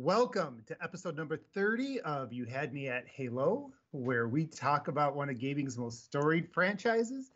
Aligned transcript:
Welcome 0.00 0.62
to 0.68 0.76
episode 0.80 1.16
number 1.16 1.36
30 1.36 2.00
of 2.02 2.32
You 2.32 2.44
Had 2.44 2.72
Me 2.72 2.86
at 2.86 3.08
Halo, 3.08 3.72
where 3.90 4.28
we 4.28 4.46
talk 4.46 4.86
about 4.86 5.16
one 5.16 5.28
of 5.28 5.40
gaming's 5.40 5.76
most 5.76 6.04
storied 6.04 6.48
franchises. 6.52 7.32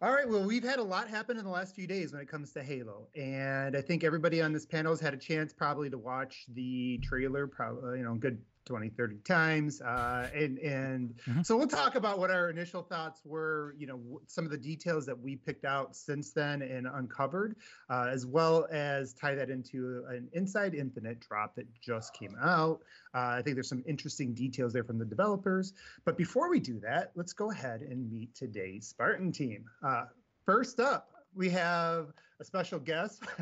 All 0.00 0.12
right, 0.12 0.28
well, 0.28 0.44
we've 0.44 0.62
had 0.62 0.78
a 0.78 0.84
lot 0.84 1.08
happen 1.08 1.36
in 1.36 1.42
the 1.42 1.50
last 1.50 1.74
few 1.74 1.88
days 1.88 2.12
when 2.12 2.22
it 2.22 2.28
comes 2.28 2.52
to 2.52 2.62
Halo, 2.62 3.08
and 3.16 3.76
I 3.76 3.80
think 3.80 4.04
everybody 4.04 4.40
on 4.40 4.52
this 4.52 4.64
panel 4.64 4.92
has 4.92 5.00
had 5.00 5.14
a 5.14 5.16
chance 5.16 5.52
probably 5.52 5.90
to 5.90 5.98
watch 5.98 6.44
the 6.54 6.98
trailer, 6.98 7.48
probably 7.48 7.88
uh, 7.88 7.92
you 7.94 8.04
know, 8.04 8.14
good 8.14 8.40
20 8.66 8.90
30 8.90 9.16
times 9.18 9.80
uh, 9.80 10.28
and 10.34 10.58
and 10.58 11.14
mm-hmm. 11.28 11.42
so 11.42 11.56
we'll 11.56 11.66
talk 11.66 11.94
about 11.94 12.18
what 12.18 12.30
our 12.30 12.50
initial 12.50 12.82
thoughts 12.82 13.20
were 13.24 13.74
you 13.78 13.86
know 13.86 14.20
some 14.26 14.44
of 14.44 14.50
the 14.50 14.58
details 14.58 15.06
that 15.06 15.18
we 15.18 15.36
picked 15.36 15.64
out 15.64 15.96
since 15.96 16.32
then 16.32 16.60
and 16.62 16.86
uncovered 16.86 17.56
uh, 17.88 18.08
as 18.10 18.26
well 18.26 18.66
as 18.70 19.14
tie 19.14 19.34
that 19.34 19.48
into 19.48 20.04
an 20.08 20.28
inside 20.32 20.74
infinite 20.74 21.20
drop 21.20 21.54
that 21.54 21.66
just 21.80 22.12
came 22.12 22.36
out. 22.42 22.80
Uh, 23.14 23.36
i 23.38 23.42
think 23.42 23.56
there's 23.56 23.68
some 23.68 23.84
interesting 23.86 24.34
details 24.34 24.72
there 24.72 24.84
from 24.84 24.98
the 24.98 25.04
developers. 25.04 25.72
But 26.04 26.18
before 26.18 26.50
we 26.50 26.60
do 26.60 26.80
that 26.80 27.12
let's 27.14 27.32
go 27.32 27.50
ahead 27.50 27.82
and 27.82 28.10
meet 28.10 28.34
today's 28.34 28.88
spartan 28.88 29.32
team. 29.32 29.64
Uh, 29.82 30.06
first 30.44 30.80
up 30.80 31.10
we 31.34 31.50
have 31.50 32.12
a 32.40 32.44
special 32.44 32.78
guest 32.78 33.24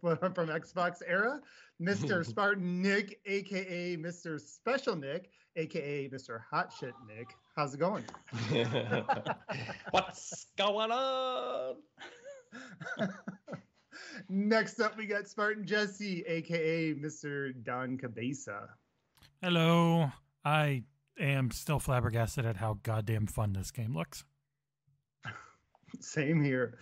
from 0.00 0.48
Xbox 0.48 1.02
era, 1.06 1.40
Mr. 1.82 2.24
Spartan 2.24 2.80
Nick, 2.82 3.20
aka 3.26 3.96
Mr. 3.96 4.40
Special 4.40 4.96
Nick, 4.96 5.30
aka 5.56 6.08
Mr. 6.08 6.40
Hot 6.50 6.72
Shit 6.78 6.94
Nick. 7.06 7.28
How's 7.56 7.74
it 7.74 7.80
going? 7.80 8.04
What's 9.90 10.46
going 10.56 10.90
on? 10.90 11.76
Next 14.28 14.80
up, 14.80 14.96
we 14.96 15.06
got 15.06 15.28
Spartan 15.28 15.66
Jesse, 15.66 16.22
aka 16.26 16.94
Mr. 16.94 17.52
Don 17.62 17.98
Cabeza. 17.98 18.68
Hello. 19.42 20.10
I 20.44 20.84
am 21.18 21.50
still 21.50 21.78
flabbergasted 21.78 22.46
at 22.46 22.56
how 22.56 22.78
goddamn 22.82 23.26
fun 23.26 23.52
this 23.52 23.70
game 23.70 23.94
looks. 23.94 24.24
Same 26.00 26.42
here. 26.42 26.78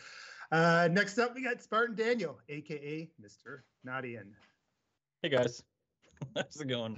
Uh, 0.52 0.88
next 0.90 1.18
up, 1.18 1.34
we 1.34 1.42
got 1.42 1.62
Spartan 1.62 1.94
Daniel, 1.94 2.38
aka 2.48 3.08
Mr. 3.22 3.60
Nadian. 3.86 4.32
Hey 5.22 5.28
guys, 5.28 5.62
how's 6.36 6.60
it 6.60 6.66
going? 6.66 6.96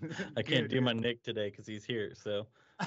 I 0.36 0.42
can't 0.42 0.70
do 0.70 0.80
my 0.80 0.94
Nick 0.94 1.22
today 1.22 1.50
because 1.50 1.66
he's 1.66 1.84
here. 1.84 2.12
So. 2.14 2.46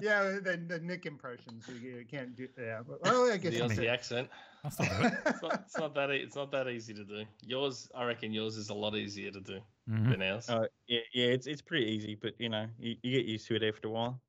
yeah, 0.00 0.38
the, 0.42 0.62
the 0.66 0.80
Nick 0.82 1.04
impressions 1.04 1.68
you, 1.82 2.04
can't 2.10 2.34
do. 2.34 2.48
Yeah, 2.58 2.80
well, 2.86 3.30
I 3.30 3.36
guess 3.36 3.52
the 3.52 3.60
Aussie 3.60 3.90
accent. 3.90 4.30
it's, 4.64 5.42
not, 5.42 5.64
it's 5.66 5.76
not 5.76 5.94
that 5.96 6.10
it's 6.10 6.36
not 6.36 6.50
that 6.52 6.68
easy 6.68 6.94
to 6.94 7.04
do. 7.04 7.24
Yours, 7.44 7.90
I 7.94 8.04
reckon, 8.04 8.32
yours 8.32 8.56
is 8.56 8.70
a 8.70 8.74
lot 8.74 8.96
easier 8.96 9.32
to 9.32 9.40
do 9.40 9.60
mm-hmm. 9.90 10.12
than 10.12 10.22
ours. 10.22 10.48
Uh, 10.48 10.66
yeah, 10.86 11.00
yeah, 11.12 11.26
it's 11.26 11.46
it's 11.46 11.60
pretty 11.60 11.86
easy, 11.86 12.14
but 12.14 12.32
you 12.38 12.48
know, 12.48 12.68
you, 12.78 12.96
you 13.02 13.18
get 13.18 13.26
used 13.26 13.46
to 13.48 13.56
it 13.56 13.62
after 13.62 13.88
a 13.88 13.90
while 13.90 14.20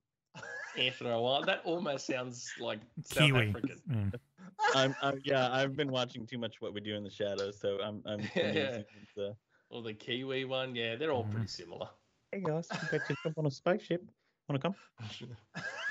after 0.80 1.12
a 1.12 1.22
while. 1.22 1.44
That 1.44 1.62
almost 1.64 2.06
sounds 2.06 2.52
like 2.60 2.80
South 3.04 3.28
Kiwi. 3.28 3.50
African. 3.50 3.82
Mm. 3.90 4.14
I'm, 4.76 4.96
I'm, 5.02 5.22
yeah, 5.24 5.52
I've 5.52 5.76
been 5.76 5.92
watching 5.92 6.26
too 6.26 6.38
much 6.38 6.62
what 6.62 6.74
we 6.74 6.82
do 6.82 6.96
in 6.96 7.04
the 7.04 7.10
shadows, 7.10 7.60
so 7.60 7.80
I'm 7.82 8.02
I'm. 8.06 8.22
yeah. 8.36 8.80
Uh... 9.18 9.34
Or 9.70 9.82
the 9.82 9.94
Kiwi 9.94 10.46
one, 10.46 10.76
yeah, 10.76 10.96
they're 10.96 11.12
all 11.12 11.26
mm. 11.26 11.32
pretty 11.32 11.48
similar. 11.48 11.88
Hey 12.32 12.42
guys, 12.42 12.68
you 12.92 13.00
to 13.00 13.16
jump 13.24 13.38
on 13.38 13.46
a 13.46 13.52
spaceship. 13.52 14.04
Want 14.50 14.62
to 14.62 14.74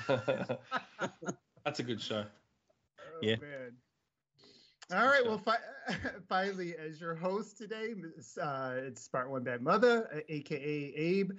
come? 0.09 0.57
That's 1.65 1.81
a 1.81 1.83
good 1.83 2.01
show. 2.01 2.25
Oh, 2.99 3.19
yeah. 3.21 3.37
Man. 3.37 3.73
All 4.93 5.07
right. 5.07 5.25
Well, 5.25 5.39
fi- 5.39 5.59
finally, 6.29 6.75
as 6.77 7.01
your 7.01 7.15
host 7.15 7.59
today, 7.59 7.95
uh, 8.41 8.75
it's 8.77 9.03
Spartan 9.03 9.33
One 9.33 9.45
Bad 9.45 9.61
Mother, 9.61 10.23
aka 10.29 10.93
Abe. 10.97 11.33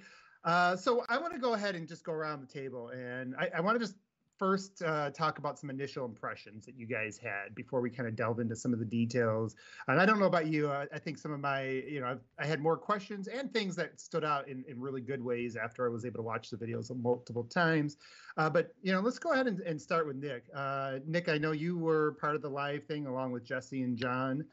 Uh, 0.44 0.76
so 0.76 1.04
I 1.08 1.18
want 1.18 1.32
to 1.32 1.38
go 1.38 1.54
ahead 1.54 1.74
and 1.74 1.86
just 1.86 2.04
go 2.04 2.12
around 2.12 2.40
the 2.40 2.46
table, 2.46 2.88
and 2.88 3.34
I, 3.36 3.50
I 3.56 3.60
want 3.60 3.74
to 3.76 3.84
just 3.84 3.96
first 4.38 4.82
uh, 4.82 5.10
talk 5.10 5.38
about 5.38 5.58
some 5.58 5.68
initial 5.68 6.04
impressions 6.04 6.64
that 6.64 6.76
you 6.76 6.86
guys 6.86 7.18
had 7.18 7.54
before 7.56 7.80
we 7.80 7.90
kind 7.90 8.08
of 8.08 8.14
delve 8.14 8.38
into 8.38 8.54
some 8.54 8.72
of 8.72 8.78
the 8.78 8.84
details. 8.84 9.56
And 9.88 10.00
I 10.00 10.06
don't 10.06 10.20
know 10.20 10.26
about 10.26 10.46
you, 10.46 10.68
uh, 10.68 10.86
I 10.94 10.98
think 11.00 11.18
some 11.18 11.32
of 11.32 11.40
my, 11.40 11.62
you 11.62 12.00
know, 12.00 12.16
I 12.38 12.46
had 12.46 12.60
more 12.60 12.76
questions 12.76 13.26
and 13.26 13.52
things 13.52 13.74
that 13.76 14.00
stood 14.00 14.24
out 14.24 14.48
in, 14.48 14.64
in 14.68 14.80
really 14.80 15.00
good 15.00 15.22
ways 15.22 15.56
after 15.56 15.84
I 15.84 15.88
was 15.90 16.04
able 16.04 16.18
to 16.18 16.22
watch 16.22 16.50
the 16.50 16.56
videos 16.56 16.94
multiple 17.02 17.44
times. 17.44 17.96
Uh, 18.36 18.48
but, 18.48 18.72
you 18.80 18.92
know, 18.92 19.00
let's 19.00 19.18
go 19.18 19.32
ahead 19.32 19.48
and, 19.48 19.58
and 19.62 19.80
start 19.82 20.06
with 20.06 20.16
Nick. 20.16 20.44
Uh, 20.54 21.00
Nick, 21.04 21.28
I 21.28 21.36
know 21.36 21.50
you 21.50 21.76
were 21.76 22.12
part 22.20 22.36
of 22.36 22.42
the 22.42 22.48
live 22.48 22.84
thing 22.84 23.06
along 23.06 23.32
with 23.32 23.44
Jesse 23.44 23.82
and 23.82 23.96
John 23.96 24.44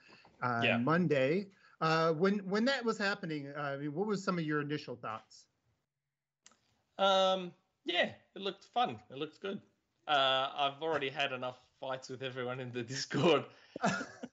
on 0.41 0.63
yeah. 0.63 0.78
Monday. 0.78 1.46
Uh, 1.81 2.13
when 2.13 2.40
when 2.40 2.66
that 2.66 2.84
was 2.84 2.97
happening, 2.97 3.52
I 3.56 3.75
mean, 3.75 3.94
what 3.94 4.07
was 4.07 4.23
some 4.23 4.40
of 4.40 4.46
your 4.46 4.62
initial 4.62 4.96
thoughts? 4.96 5.46
Um, 6.97 7.51
yeah, 7.85 8.09
it 8.35 8.41
looked 8.41 8.66
fun. 8.66 9.00
It 9.09 9.17
looked 9.17 9.41
good. 9.41 9.61
Uh, 10.07 10.50
I've 10.56 10.81
already 10.81 11.09
had 11.09 11.31
enough 11.31 11.57
fights 11.79 12.09
with 12.09 12.22
everyone 12.22 12.59
in 12.59 12.72
the 12.72 12.83
Discord 12.94 13.45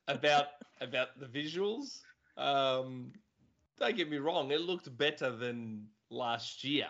about 0.09 0.47
about 0.81 1.19
the 1.19 1.27
visuals. 1.27 2.01
Um, 2.37 3.13
don't 3.79 3.97
get 3.97 4.11
me 4.11 4.19
wrong; 4.19 4.51
it 4.51 4.61
looked 4.61 4.97
better 4.97 5.35
than 5.35 5.87
last 6.11 6.65
year. 6.65 6.89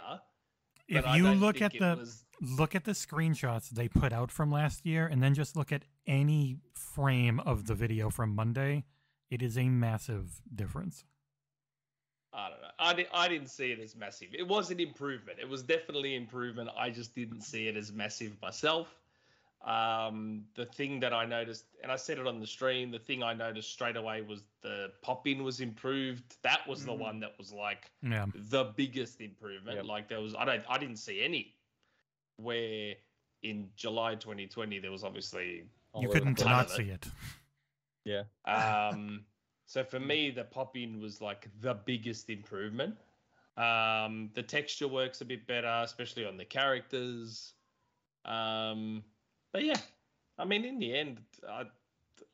If 0.89 1.07
you 1.15 1.29
look 1.29 1.63
at 1.63 1.73
the 1.73 1.97
was... 1.99 2.25
look 2.41 2.75
at 2.75 2.85
the 2.85 2.93
screenshots 2.93 3.71
they 3.71 3.89
put 3.89 4.13
out 4.13 4.31
from 4.31 4.51
last 4.51 4.85
year, 4.85 5.07
and 5.07 5.23
then 5.23 5.35
just 5.35 5.57
look 5.57 5.73
at 5.73 5.85
any 6.07 6.59
frame 6.75 7.41
of 7.41 7.67
the 7.67 7.75
video 7.75 8.11
from 8.11 8.35
Monday, 8.35 8.85
it 9.31 9.43
is 9.43 9.57
a 9.57 9.69
massive 9.69 10.43
difference. 10.55 11.05
I 12.33 12.49
don't 12.49 12.61
know. 12.61 12.62
I, 12.83 12.95
di- 12.95 13.07
I 13.13 13.29
didn't 13.29 13.49
see 13.49 13.73
it 13.73 13.81
as 13.81 13.97
massive. 13.97 14.29
It 14.33 14.47
was 14.47 14.71
an 14.71 14.81
improvement. 14.81 15.39
It 15.41 15.49
was 15.49 15.63
definitely 15.63 16.15
improvement. 16.15 16.71
I 16.77 16.91
just 16.91 17.15
didn't 17.15 17.43
see 17.43 17.69
it 17.69 17.77
as 17.77 17.93
massive 17.93 18.33
myself. 18.43 18.89
Um, 19.65 20.43
the 20.57 20.67
thing 20.67 20.99
that 21.01 21.13
I 21.13 21.25
noticed, 21.25 21.67
and 21.83 21.93
I 21.93 21.97
said 21.97 22.19
it 22.19 22.27
on 22.27 22.41
the 22.41 22.47
stream, 22.47 22.91
the 22.91 22.99
thing 22.99 23.23
I 23.23 23.33
noticed 23.33 23.73
straight 23.73 23.97
away 23.97 24.21
was 24.21 24.43
the 24.61 24.91
pop 25.03 25.27
in 25.29 25.45
was 25.45 25.61
improved. 25.61 26.37
That 26.43 26.67
was 26.67 26.85
the 26.85 26.93
mm. 26.93 26.99
one 26.99 27.21
that 27.21 27.39
was 27.39 27.53
like 27.53 27.91
yeah. 28.03 28.27
the 28.35 28.73
biggest 28.77 29.21
improvement. 29.21 29.77
Yep. 29.77 29.87
Like 29.87 30.09
there 30.09 30.21
was, 30.21 30.35
I 30.35 30.45
don't, 30.45 30.65
I 30.69 30.79
didn't 30.79 30.97
see 30.97 31.23
any. 31.23 31.55
Where 32.39 32.95
in 33.43 33.69
July 33.77 34.15
2020 34.17 34.81
there 34.81 34.91
was 34.91 35.05
obviously 35.05 35.65
you 36.01 36.09
couldn't 36.09 36.45
not 36.45 36.71
see 36.71 36.91
it. 36.91 37.07
Yeah. 38.05 38.23
Um. 38.47 39.25
So 39.73 39.83
for 39.83 39.99
me, 39.99 40.31
the 40.31 40.45
pop 40.45 40.77
in 40.77 41.01
was 41.01 41.23
like 41.23 41.49
the 41.63 41.73
biggest 41.73 42.29
improvement. 42.29 42.95
Um, 43.57 44.29
the 44.35 44.43
texture 44.43 44.87
works 44.87 45.23
a 45.23 45.25
bit 45.25 45.47
better, 45.47 45.81
especially 45.83 46.27
on 46.27 46.37
the 46.37 46.45
characters. 46.45 47.55
Um, 48.27 49.03
but 49.51 49.65
yeah, 49.65 49.79
I 50.39 50.45
mean, 50.45 50.67
in 50.67 50.79
the 50.79 50.95
end, 50.95 51.23
I, 51.49 51.63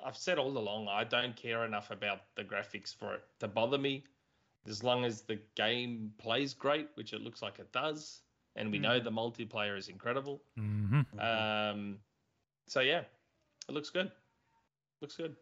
I've 0.05 0.17
said 0.17 0.39
all 0.41 0.59
along, 0.59 0.89
I 0.89 1.05
don't 1.05 1.37
care 1.37 1.65
enough 1.65 1.93
about 1.93 2.23
the 2.35 2.43
graphics 2.43 2.93
for 2.93 3.15
it 3.15 3.23
to 3.39 3.47
bother 3.47 3.79
me. 3.79 4.03
As 4.67 4.83
long 4.83 5.05
as 5.05 5.23
the 5.23 5.39
game 5.55 6.13
plays 6.19 6.55
great, 6.55 6.89
which 6.95 7.13
it 7.13 7.21
looks 7.21 7.41
like 7.41 7.61
it 7.61 7.71
does, 7.71 8.23
and 8.57 8.73
we 8.73 8.81
mm. 8.81 8.83
know 8.83 8.99
the 8.99 9.13
multiplayer 9.13 9.79
is 9.79 9.87
incredible. 9.87 10.43
Mm-hmm. 10.59 11.21
Um, 11.21 11.99
so 12.67 12.81
yeah, 12.81 13.03
it 13.69 13.73
looks 13.73 13.91
good. 13.91 14.11
Looks 15.01 15.15
good. 15.15 15.37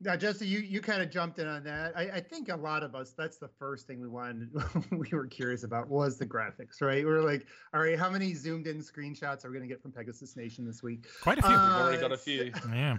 Now, 0.00 0.14
Jesse, 0.14 0.46
you, 0.46 0.60
you 0.60 0.80
kind 0.80 1.02
of 1.02 1.10
jumped 1.10 1.40
in 1.40 1.48
on 1.48 1.64
that. 1.64 1.92
I, 1.96 2.02
I 2.02 2.20
think 2.20 2.50
a 2.50 2.56
lot 2.56 2.84
of 2.84 2.94
us, 2.94 3.14
that's 3.18 3.38
the 3.38 3.48
first 3.48 3.88
thing 3.88 4.00
we 4.00 4.06
wanted, 4.06 4.50
we 4.92 5.08
were 5.10 5.26
curious 5.26 5.64
about 5.64 5.88
was 5.88 6.18
the 6.18 6.26
graphics, 6.26 6.80
right? 6.80 7.04
We 7.04 7.10
are 7.10 7.22
like, 7.22 7.46
all 7.74 7.80
right, 7.80 7.98
how 7.98 8.08
many 8.08 8.32
zoomed 8.34 8.68
in 8.68 8.78
screenshots 8.78 9.44
are 9.44 9.50
we 9.50 9.58
going 9.58 9.68
to 9.68 9.74
get 9.74 9.82
from 9.82 9.90
Pegasus 9.90 10.36
Nation 10.36 10.64
this 10.64 10.84
week? 10.84 11.06
Quite 11.20 11.38
a 11.38 11.42
few. 11.42 11.50
Uh, 11.50 11.66
We've 11.66 11.82
already 11.82 12.00
got 12.00 12.12
a 12.12 12.16
few. 12.16 12.52
yeah. 12.72 12.98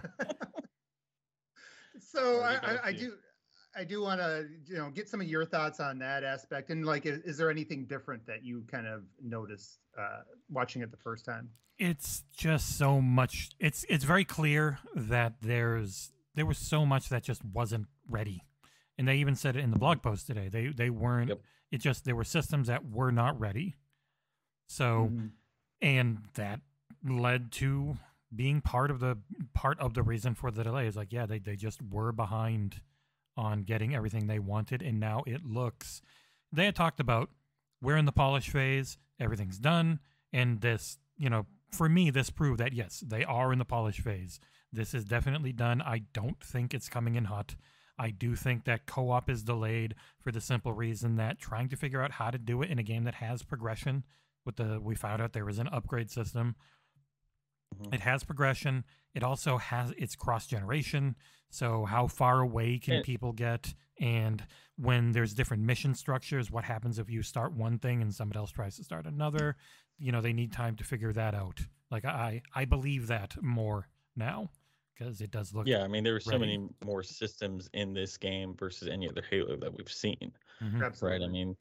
so 1.98 2.40
I, 2.40 2.56
I, 2.62 2.78
I 2.84 2.92
do. 2.92 3.14
I 3.72 3.84
do 3.84 4.02
want 4.02 4.20
to, 4.20 4.48
you 4.66 4.78
know, 4.78 4.90
get 4.90 5.08
some 5.08 5.20
of 5.20 5.28
your 5.28 5.44
thoughts 5.44 5.78
on 5.78 5.96
that 6.00 6.24
aspect, 6.24 6.70
and 6.70 6.84
like, 6.84 7.06
is, 7.06 7.20
is 7.20 7.38
there 7.38 7.52
anything 7.52 7.84
different 7.84 8.26
that 8.26 8.44
you 8.44 8.64
kind 8.68 8.84
of 8.84 9.04
noticed 9.22 9.78
uh, 9.96 10.22
watching 10.50 10.82
it 10.82 10.90
the 10.90 10.96
first 10.96 11.24
time? 11.24 11.48
It's 11.78 12.24
just 12.36 12.76
so 12.76 13.00
much. 13.00 13.50
It's 13.60 13.86
it's 13.88 14.02
very 14.02 14.24
clear 14.24 14.80
that 14.96 15.34
there's 15.40 16.10
there 16.40 16.46
was 16.46 16.56
so 16.56 16.86
much 16.86 17.10
that 17.10 17.22
just 17.22 17.44
wasn't 17.44 17.84
ready. 18.08 18.42
And 18.96 19.06
they 19.06 19.16
even 19.16 19.36
said 19.36 19.56
it 19.56 19.62
in 19.62 19.72
the 19.72 19.78
blog 19.78 20.00
post 20.00 20.26
today. 20.26 20.48
They 20.48 20.68
they 20.68 20.88
weren't 20.88 21.28
yep. 21.28 21.42
it 21.70 21.82
just 21.82 22.06
there 22.06 22.16
were 22.16 22.24
systems 22.24 22.68
that 22.68 22.90
were 22.90 23.12
not 23.12 23.38
ready. 23.38 23.76
So 24.66 25.10
mm-hmm. 25.12 25.26
and 25.82 26.22
that 26.36 26.60
led 27.06 27.52
to 27.52 27.98
being 28.34 28.62
part 28.62 28.90
of 28.90 29.00
the 29.00 29.18
part 29.52 29.78
of 29.80 29.92
the 29.92 30.02
reason 30.02 30.34
for 30.34 30.50
the 30.50 30.64
delay 30.64 30.86
is 30.86 30.96
like 30.96 31.12
yeah 31.12 31.26
they, 31.26 31.38
they 31.38 31.56
just 31.56 31.82
were 31.82 32.10
behind 32.10 32.80
on 33.36 33.64
getting 33.64 33.94
everything 33.94 34.26
they 34.26 34.38
wanted 34.38 34.80
and 34.80 34.98
now 34.98 35.22
it 35.26 35.44
looks 35.44 36.00
they 36.52 36.64
had 36.64 36.74
talked 36.74 37.00
about 37.00 37.28
we're 37.82 37.96
in 37.96 38.04
the 38.04 38.12
polish 38.12 38.48
phase 38.48 38.98
everything's 39.18 39.58
done 39.58 39.98
and 40.32 40.60
this 40.60 40.96
you 41.18 41.28
know 41.28 41.44
for 41.72 41.88
me 41.88 42.08
this 42.08 42.30
proved 42.30 42.60
that 42.60 42.72
yes 42.72 43.02
they 43.04 43.24
are 43.24 43.52
in 43.52 43.58
the 43.58 43.64
polish 43.64 44.00
phase 44.00 44.38
this 44.72 44.94
is 44.94 45.04
definitely 45.04 45.52
done. 45.52 45.82
I 45.82 46.02
don't 46.12 46.42
think 46.42 46.74
it's 46.74 46.88
coming 46.88 47.16
in 47.16 47.24
hot. 47.24 47.56
I 47.98 48.10
do 48.10 48.34
think 48.34 48.64
that 48.64 48.86
co 48.86 49.10
op 49.10 49.28
is 49.28 49.42
delayed 49.42 49.94
for 50.18 50.32
the 50.32 50.40
simple 50.40 50.72
reason 50.72 51.16
that 51.16 51.38
trying 51.38 51.68
to 51.68 51.76
figure 51.76 52.02
out 52.02 52.12
how 52.12 52.30
to 52.30 52.38
do 52.38 52.62
it 52.62 52.70
in 52.70 52.78
a 52.78 52.82
game 52.82 53.04
that 53.04 53.16
has 53.16 53.42
progression. 53.42 54.04
With 54.46 54.56
the 54.56 54.80
we 54.80 54.94
found 54.94 55.20
out 55.20 55.34
there 55.34 55.44
was 55.44 55.58
an 55.58 55.68
upgrade 55.68 56.10
system. 56.10 56.56
Mm-hmm. 57.74 57.94
It 57.94 58.00
has 58.00 58.24
progression. 58.24 58.84
It 59.14 59.22
also 59.22 59.58
has 59.58 59.92
its 59.98 60.16
cross 60.16 60.46
generation. 60.46 61.16
So 61.50 61.84
how 61.84 62.06
far 62.06 62.40
away 62.40 62.78
can 62.78 62.94
it, 62.94 63.04
people 63.04 63.32
get? 63.32 63.74
And 64.00 64.44
when 64.76 65.12
there's 65.12 65.34
different 65.34 65.64
mission 65.64 65.94
structures, 65.94 66.50
what 66.50 66.64
happens 66.64 66.98
if 66.98 67.10
you 67.10 67.22
start 67.22 67.52
one 67.52 67.78
thing 67.78 68.00
and 68.00 68.14
somebody 68.14 68.38
else 68.38 68.50
tries 68.50 68.76
to 68.76 68.84
start 68.84 69.04
another? 69.04 69.56
You 69.98 70.12
know, 70.12 70.22
they 70.22 70.32
need 70.32 70.52
time 70.52 70.76
to 70.76 70.84
figure 70.84 71.12
that 71.12 71.34
out. 71.34 71.60
Like 71.90 72.06
I, 72.06 72.40
I 72.54 72.64
believe 72.64 73.08
that 73.08 73.34
more 73.42 73.88
now 74.16 74.48
because 75.00 75.20
it 75.20 75.30
does 75.30 75.54
look. 75.54 75.66
Yeah, 75.66 75.82
I 75.82 75.88
mean, 75.88 76.04
there 76.04 76.12
were 76.12 76.20
so 76.20 76.32
ready. 76.32 76.58
many 76.58 76.68
more 76.84 77.02
systems 77.02 77.70
in 77.72 77.92
this 77.92 78.16
game 78.16 78.54
versus 78.58 78.88
any 78.88 79.08
other 79.08 79.22
Halo 79.28 79.56
that 79.56 79.76
we've 79.76 79.90
seen. 79.90 80.32
Mm-hmm. 80.62 81.04
Right? 81.04 81.22
I 81.22 81.26
mean, 81.26 81.56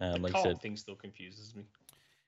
um, 0.00 0.22
like 0.22 0.34
I 0.34 0.42
said, 0.42 0.60
thing 0.60 0.76
still 0.76 0.96
confuses 0.96 1.54
me. 1.54 1.64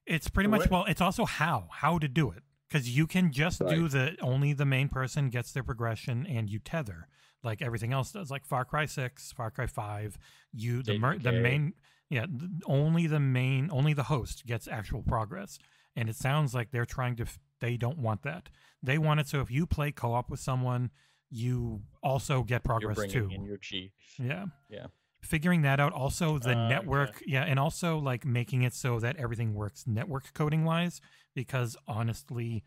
It's 0.06 0.28
pretty 0.28 0.48
much 0.48 0.70
well. 0.70 0.84
It's 0.84 1.00
also 1.00 1.24
how 1.24 1.68
how 1.70 1.98
to 1.98 2.06
do 2.06 2.30
it 2.30 2.42
because 2.68 2.96
you 2.96 3.06
can 3.06 3.32
just 3.32 3.60
right. 3.60 3.70
do 3.70 3.88
the 3.88 4.16
only 4.20 4.52
the 4.52 4.66
main 4.66 4.88
person 4.88 5.30
gets 5.30 5.52
their 5.52 5.64
progression 5.64 6.26
and 6.26 6.48
you 6.48 6.58
tether 6.58 7.08
like 7.42 7.62
everything 7.62 7.92
else 7.92 8.12
does, 8.12 8.30
like 8.30 8.44
Far 8.44 8.64
Cry 8.64 8.86
Six, 8.86 9.32
Far 9.32 9.50
Cry 9.50 9.66
Five. 9.66 10.18
You 10.52 10.82
the 10.82 10.98
mer- 10.98 11.18
the 11.18 11.32
main 11.32 11.72
yeah 12.10 12.26
only 12.66 13.06
the 13.06 13.20
main 13.20 13.68
only 13.72 13.94
the 13.94 14.04
host 14.04 14.46
gets 14.46 14.68
actual 14.68 15.02
progress, 15.02 15.58
and 15.96 16.08
it 16.08 16.16
sounds 16.16 16.54
like 16.54 16.70
they're 16.70 16.86
trying 16.86 17.16
to 17.16 17.22
f- 17.24 17.38
they 17.60 17.76
don't 17.76 17.98
want 17.98 18.22
that. 18.22 18.48
They 18.82 18.98
want 18.98 19.20
it 19.20 19.28
so 19.28 19.40
if 19.40 19.50
you 19.50 19.66
play 19.66 19.92
co 19.92 20.14
op 20.14 20.30
with 20.30 20.40
someone, 20.40 20.90
you 21.30 21.82
also 22.02 22.42
get 22.42 22.64
progress 22.64 23.10
too. 23.10 23.28
In 23.32 23.44
your 23.44 23.58
chief. 23.58 23.92
Yeah. 24.18 24.46
Yeah 24.70 24.86
figuring 25.26 25.62
that 25.62 25.80
out 25.80 25.92
also 25.92 26.38
the 26.38 26.56
uh, 26.56 26.68
network 26.68 27.10
okay. 27.10 27.24
yeah 27.26 27.42
and 27.42 27.58
also 27.58 27.98
like 27.98 28.24
making 28.24 28.62
it 28.62 28.72
so 28.72 29.00
that 29.00 29.16
everything 29.16 29.54
works 29.54 29.84
network 29.86 30.32
coding 30.32 30.64
wise 30.64 31.00
because 31.34 31.76
honestly 31.86 32.62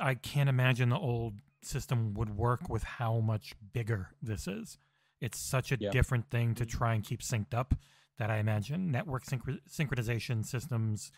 i 0.00 0.14
can't 0.14 0.48
imagine 0.48 0.88
the 0.88 0.98
old 0.98 1.34
system 1.62 2.14
would 2.14 2.36
work 2.36 2.68
with 2.68 2.82
how 2.82 3.20
much 3.20 3.52
bigger 3.72 4.08
this 4.22 4.48
is 4.48 4.78
it's 5.20 5.38
such 5.38 5.70
a 5.72 5.76
yeah. 5.78 5.90
different 5.90 6.30
thing 6.30 6.54
to 6.54 6.64
try 6.64 6.94
and 6.94 7.04
keep 7.04 7.20
synced 7.20 7.54
up 7.54 7.74
that 8.18 8.30
i 8.30 8.38
imagine 8.38 8.90
network 8.90 9.24
synch- 9.24 9.60
synchronization 9.68 10.44
systems 10.44 11.12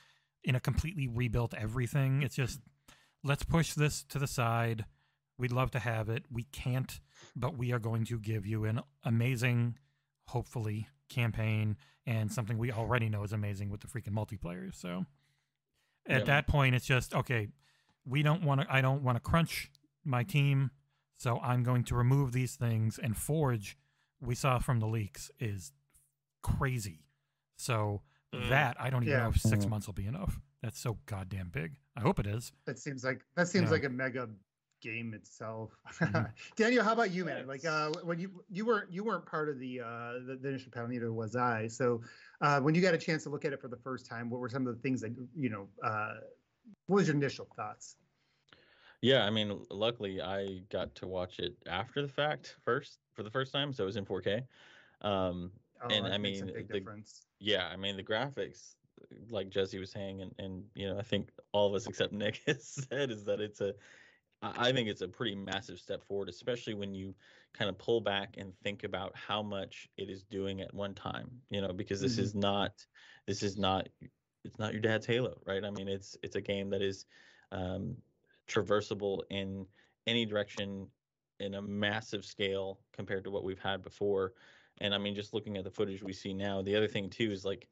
in 0.45 0.55
a 0.55 0.61
completely 0.61 1.09
rebuilt 1.09 1.55
everything 1.55 2.23
it's 2.23 2.37
just 2.37 2.61
let's 3.23 3.45
push 3.45 3.75
this 3.75 4.03
to 4.05 4.19
the 4.19 4.27
side 4.27 4.85
we'd 5.39 5.53
love 5.53 5.71
to 5.71 5.79
have 5.79 6.09
it 6.09 6.25
we 6.31 6.45
can't 6.45 7.01
but 7.37 7.57
we 7.57 7.73
are 7.73 7.79
going 7.79 8.05
to 8.05 8.19
give 8.19 8.47
you 8.47 8.65
an 8.65 8.81
amazing 9.05 9.77
hopefully 10.27 10.89
campaign 11.09 11.77
and 12.07 12.33
something 12.33 12.59
we 12.59 12.73
already 12.73 13.09
know 13.09 13.23
is 13.23 13.33
amazing 13.33 13.71
with 13.71 13.81
the 13.81 13.87
freaking 13.87 14.13
multiplayer. 14.13 14.75
So 14.75 15.05
at 16.07 16.27
that 16.27 16.47
point, 16.47 16.75
it's 16.75 16.87
just 16.87 17.15
okay. 17.15 17.49
We 18.05 18.23
don't 18.23 18.43
want 18.43 18.63
to. 18.63 18.67
I 18.69 18.81
don't 18.81 19.03
want 19.03 19.17
to 19.17 19.21
crunch 19.21 19.71
my 20.05 20.25
team, 20.25 20.71
so 21.17 21.39
I'm 21.41 21.63
going 21.63 21.85
to 21.85 21.95
remove 21.95 22.33
these 22.33 22.57
things. 22.57 22.99
And 22.99 23.17
Forge, 23.17 23.77
we 24.21 24.35
saw 24.35 24.59
from 24.59 24.81
the 24.81 24.87
leaks, 24.87 25.31
is 25.39 25.73
crazy. 26.43 27.05
So 27.57 28.03
mm. 28.35 28.49
that 28.49 28.77
I 28.79 28.91
don't 28.91 29.03
even 29.03 29.13
yeah. 29.13 29.25
know 29.25 29.31
if 29.31 29.41
six 29.41 29.65
mm. 29.65 29.71
months 29.71 29.87
will 29.87 29.95
be 29.95 30.07
enough. 30.07 30.39
That's 30.63 30.79
so 30.79 30.99
goddamn 31.07 31.49
big. 31.49 31.73
I 31.97 32.01
hope 32.01 32.19
it 32.19 32.27
is. 32.27 32.53
That 32.67 32.79
seems 32.79 33.05
like 33.05 33.23
that 33.37 33.49
seems 33.49 33.65
yeah. 33.65 33.71
like 33.71 33.85
a 33.85 33.89
mega 33.89 34.29
game 34.81 35.15
itself. 35.15 35.71
Mm-hmm. 35.99 36.25
Daniel, 36.57 36.85
how 36.85 36.93
about 36.93 37.11
you, 37.11 37.25
man? 37.25 37.47
Like 37.47 37.65
uh, 37.65 37.91
when 38.03 38.19
you 38.19 38.31
you 38.51 38.65
weren't 38.65 38.91
you 38.93 39.05
weren't 39.05 39.27
part 39.27 39.49
of 39.49 39.59
the 39.59 39.81
uh, 39.81 40.13
the, 40.27 40.39
the 40.41 40.49
initial 40.49 40.73
panel, 40.73 40.89
neither 40.89 41.13
was 41.13 41.37
I. 41.37 41.67
So 41.69 42.01
uh, 42.41 42.61
when 42.61 42.75
you 42.75 42.83
got 42.83 42.95
a 42.95 42.99
chance 42.99 43.25
to 43.25 43.31
look 43.31 43.45
at 43.45 43.53
it 43.53 43.61
for 43.61 43.69
the 43.69 43.77
first 43.77 44.07
time, 44.07 44.31
what 44.31 44.41
were 44.41 44.49
some 44.49 44.67
of 44.67 44.75
the 44.75 44.81
things 44.81 45.01
that 45.01 45.15
you 45.37 45.51
know? 45.51 45.69
Uh, 45.83 46.15
what 46.87 46.97
was 46.97 47.07
your 47.07 47.17
initial 47.17 47.49
thoughts? 47.57 47.97
Yeah, 49.03 49.25
I 49.25 49.31
mean, 49.31 49.59
luckily 49.71 50.21
I 50.21 50.61
got 50.71 50.95
to 50.97 51.07
watch 51.07 51.39
it 51.39 51.57
after 51.67 52.03
the 52.03 52.09
fact 52.09 52.57
first 52.65 52.99
for 53.15 53.23
the 53.23 53.31
first 53.31 53.53
time, 53.53 53.73
so 53.73 53.85
it 53.85 53.87
was 53.87 53.97
in 53.97 54.05
4K. 54.05 54.43
Um, 55.01 55.51
oh, 55.83 55.89
and 55.89 56.07
I 56.07 56.19
mean, 56.19 56.47
the, 56.47 56.63
difference. 56.63 57.23
Yeah, 57.41 57.67
I 57.67 57.77
mean 57.77 57.97
the 57.97 58.05
graphics, 58.05 58.75
like 59.31 59.51
Jesse 59.51 59.79
was 59.79 59.91
saying, 59.91 60.23
and 60.23 60.33
and 60.39 60.65
you 60.75 60.89
know, 60.89 60.99
I 60.99 61.03
think 61.03 61.31
all 61.53 61.69
of 61.69 61.75
us 61.75 61.87
except 61.87 62.13
Nick 62.15 62.41
has 62.47 62.65
said 62.65 63.11
is 63.11 63.25
that 63.25 63.41
it's 63.41 63.61
a 63.61 63.75
I 64.43 64.73
think 64.73 64.89
it's 64.89 65.03
a 65.03 65.09
pretty 65.09 65.35
massive 65.35 65.79
step 65.79 66.03
forward, 66.07 66.29
especially 66.31 66.73
when 66.73 66.95
you 66.95 67.15
kind 67.53 67.69
of 67.69 67.77
pull 67.77 68.01
back 68.01 68.37
and 68.39 68.55
think 68.63 68.85
about 68.85 69.15
how 69.15 69.43
much 69.43 69.89
it 69.99 70.09
is 70.09 70.23
doing 70.23 70.63
at 70.63 70.73
one 70.73 70.95
time. 70.95 71.31
You 71.51 71.61
know, 71.61 71.73
because 71.73 72.01
this 72.01 72.15
mm-hmm. 72.15 72.23
is 72.23 72.35
not 72.35 72.73
this 73.27 73.43
is 73.43 73.59
not 73.59 73.89
it's 74.45 74.59
not 74.59 74.73
your 74.73 74.81
dad's 74.81 75.05
Halo, 75.05 75.39
right? 75.47 75.65
I 75.65 75.71
mean, 75.71 75.89
it's 75.89 76.17
it's 76.23 76.37
a 76.37 76.41
game 76.41 76.71
that 76.71 76.81
is 76.81 77.05
um, 77.53 77.97
traversable 78.49 79.21
in 79.31 79.67
any 80.07 80.25
direction 80.25 80.87
in 81.39 81.55
a 81.55 81.63
massive 81.63 82.25
scale 82.25 82.81
compared 82.93 83.25
to 83.25 83.31
what 83.31 83.45
we've 83.45 83.59
had 83.59 83.83
before. 83.83 84.33
And 84.81 84.95
I 84.95 84.99
mean, 84.99 85.15
just 85.15 85.35
looking 85.35 85.57
at 85.57 85.65
the 85.65 85.71
footage 85.71 86.03
we 86.03 86.13
see 86.13 86.33
now, 86.35 86.63
the 86.63 86.77
other 86.77 86.89
thing 86.89 87.11
too 87.11 87.31
is 87.31 87.45
like 87.45 87.69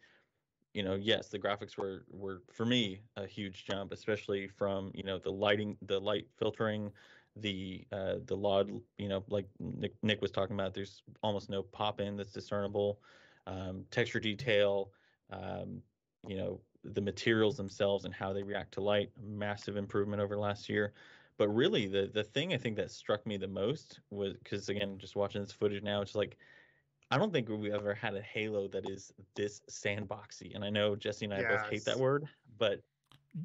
you 0.75 0.83
know, 0.83 0.95
yes, 0.95 1.29
the 1.29 1.39
graphics 1.39 1.77
were 1.77 2.05
were 2.09 2.43
for 2.53 2.67
me 2.67 3.03
a 3.17 3.27
huge 3.27 3.65
jump, 3.65 3.93
especially 3.93 4.47
from 4.49 4.93
you 4.95 5.03
know 5.03 5.19
the 5.19 5.33
lighting, 5.33 5.77
the 5.83 5.99
light 6.01 6.29
filtering, 6.37 6.93
the 7.37 7.87
uh, 7.93 8.17
the 8.25 8.37
LOD, 8.37 8.83
you 8.99 9.09
know, 9.09 9.25
like 9.29 9.49
Nick, 9.59 9.95
Nick 10.03 10.21
was 10.21 10.31
talking 10.31 10.55
about. 10.55 10.75
There's 10.75 11.03
almost 11.23 11.51
no 11.51 11.63
pop 11.63 12.01
in 12.01 12.17
that's 12.17 12.33
discernible. 12.33 13.03
Um, 13.47 13.87
texture 13.91 14.21
detail, 14.21 14.93
um, 15.31 15.83
you 16.27 16.37
know, 16.37 16.61
the 16.85 17.01
materials 17.01 17.57
themselves 17.57 18.05
and 18.05 18.13
how 18.13 18.33
they 18.33 18.43
react 18.43 18.73
to 18.75 18.81
light, 18.81 19.11
massive 19.17 19.77
improvement 19.77 20.21
over 20.21 20.37
last 20.37 20.69
year. 20.69 20.93
But 21.39 21.49
really, 21.49 21.87
the 21.87 22.09
the 22.09 22.25
thing 22.25 22.53
I 22.53 22.59
think 22.59 22.77
that 22.77 22.91
struck 22.91 23.27
me 23.27 23.37
the 23.37 23.49
most 23.49 24.01
was 24.11 24.35
because 24.35 24.69
again, 24.69 24.99
just 24.99 25.17
watching 25.17 25.41
this 25.41 25.53
footage 25.53 25.83
now, 25.83 26.03
it's 26.03 26.15
like 26.15 26.39
I 27.11 27.19
don't 27.19 27.33
think 27.33 27.49
we 27.49 27.73
ever 27.73 27.95
had 27.95 28.15
a 28.15 28.23
Halo 28.23 28.69
that 28.69 28.89
is 28.89 29.13
this 29.35 29.63
sandboxy. 29.71 30.55
And 30.55 30.65
I 30.65 30.71
know 30.71 30.95
Jesse 30.95 31.25
and 31.25 31.35
I 31.35 31.41
yes. 31.41 31.51
both 31.51 31.71
hate 31.71 31.85
that 31.87 31.99
word, 31.99 32.29
but 32.59 32.83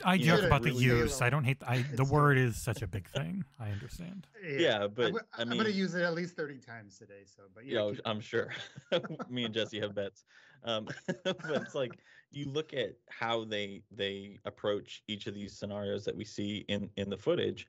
I 0.03 0.17
joke 0.17 0.43
about 0.43 0.63
the 0.63 0.71
use. 0.71 1.21
I 1.21 1.29
don't 1.29 1.43
hate 1.43 1.59
the, 1.59 1.69
I, 1.69 1.85
the 1.93 2.03
word 2.03 2.37
is 2.37 2.61
such 2.61 2.81
a 2.81 2.87
big 2.87 3.07
thing. 3.09 3.43
I 3.59 3.69
understand. 3.69 4.27
Yeah, 4.43 4.59
yeah 4.59 4.87
but 4.87 5.05
I'm, 5.05 5.15
I 5.37 5.43
mean, 5.45 5.51
I'm 5.53 5.57
going 5.57 5.71
to 5.71 5.71
use 5.71 5.95
it 5.95 6.01
at 6.01 6.13
least 6.13 6.35
30 6.35 6.57
times 6.59 6.97
today. 6.97 7.23
So, 7.25 7.43
but 7.55 7.65
yeah, 7.65 7.69
you 7.69 7.77
know, 7.77 7.95
I'm 8.03 8.19
sure. 8.19 8.49
Me 9.29 9.45
and 9.45 9.53
Jesse 9.53 9.79
have 9.79 9.95
bets. 9.95 10.25
Um, 10.65 10.89
but 11.23 11.37
it's 11.49 11.75
like 11.75 11.97
you 12.31 12.49
look 12.49 12.73
at 12.73 12.95
how 13.09 13.45
they 13.45 13.83
they 13.91 14.39
approach 14.43 15.03
each 15.07 15.27
of 15.27 15.33
these 15.33 15.57
scenarios 15.57 16.03
that 16.05 16.15
we 16.15 16.25
see 16.25 16.65
in 16.67 16.89
in 16.97 17.09
the 17.09 17.17
footage, 17.17 17.67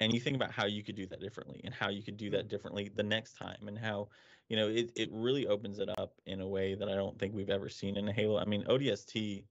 and 0.00 0.12
you 0.12 0.18
think 0.18 0.36
about 0.36 0.50
how 0.50 0.66
you 0.66 0.82
could 0.82 0.96
do 0.96 1.06
that 1.06 1.20
differently, 1.20 1.60
and 1.64 1.72
how 1.72 1.90
you 1.90 2.02
could 2.02 2.16
do 2.16 2.30
that 2.30 2.48
differently 2.48 2.90
the 2.94 3.02
next 3.02 3.36
time, 3.36 3.68
and 3.68 3.78
how 3.78 4.08
you 4.48 4.56
know, 4.56 4.68
it, 4.68 4.92
it 4.94 5.08
really 5.12 5.46
opens 5.46 5.78
it 5.78 5.88
up 5.98 6.14
in 6.26 6.40
a 6.40 6.46
way 6.46 6.74
that 6.74 6.88
I 6.88 6.94
don't 6.94 7.18
think 7.18 7.34
we've 7.34 7.50
ever 7.50 7.68
seen 7.68 7.96
in 7.96 8.08
a 8.08 8.12
Halo. 8.12 8.38
I 8.38 8.44
mean, 8.44 8.64
ODST 8.64 9.44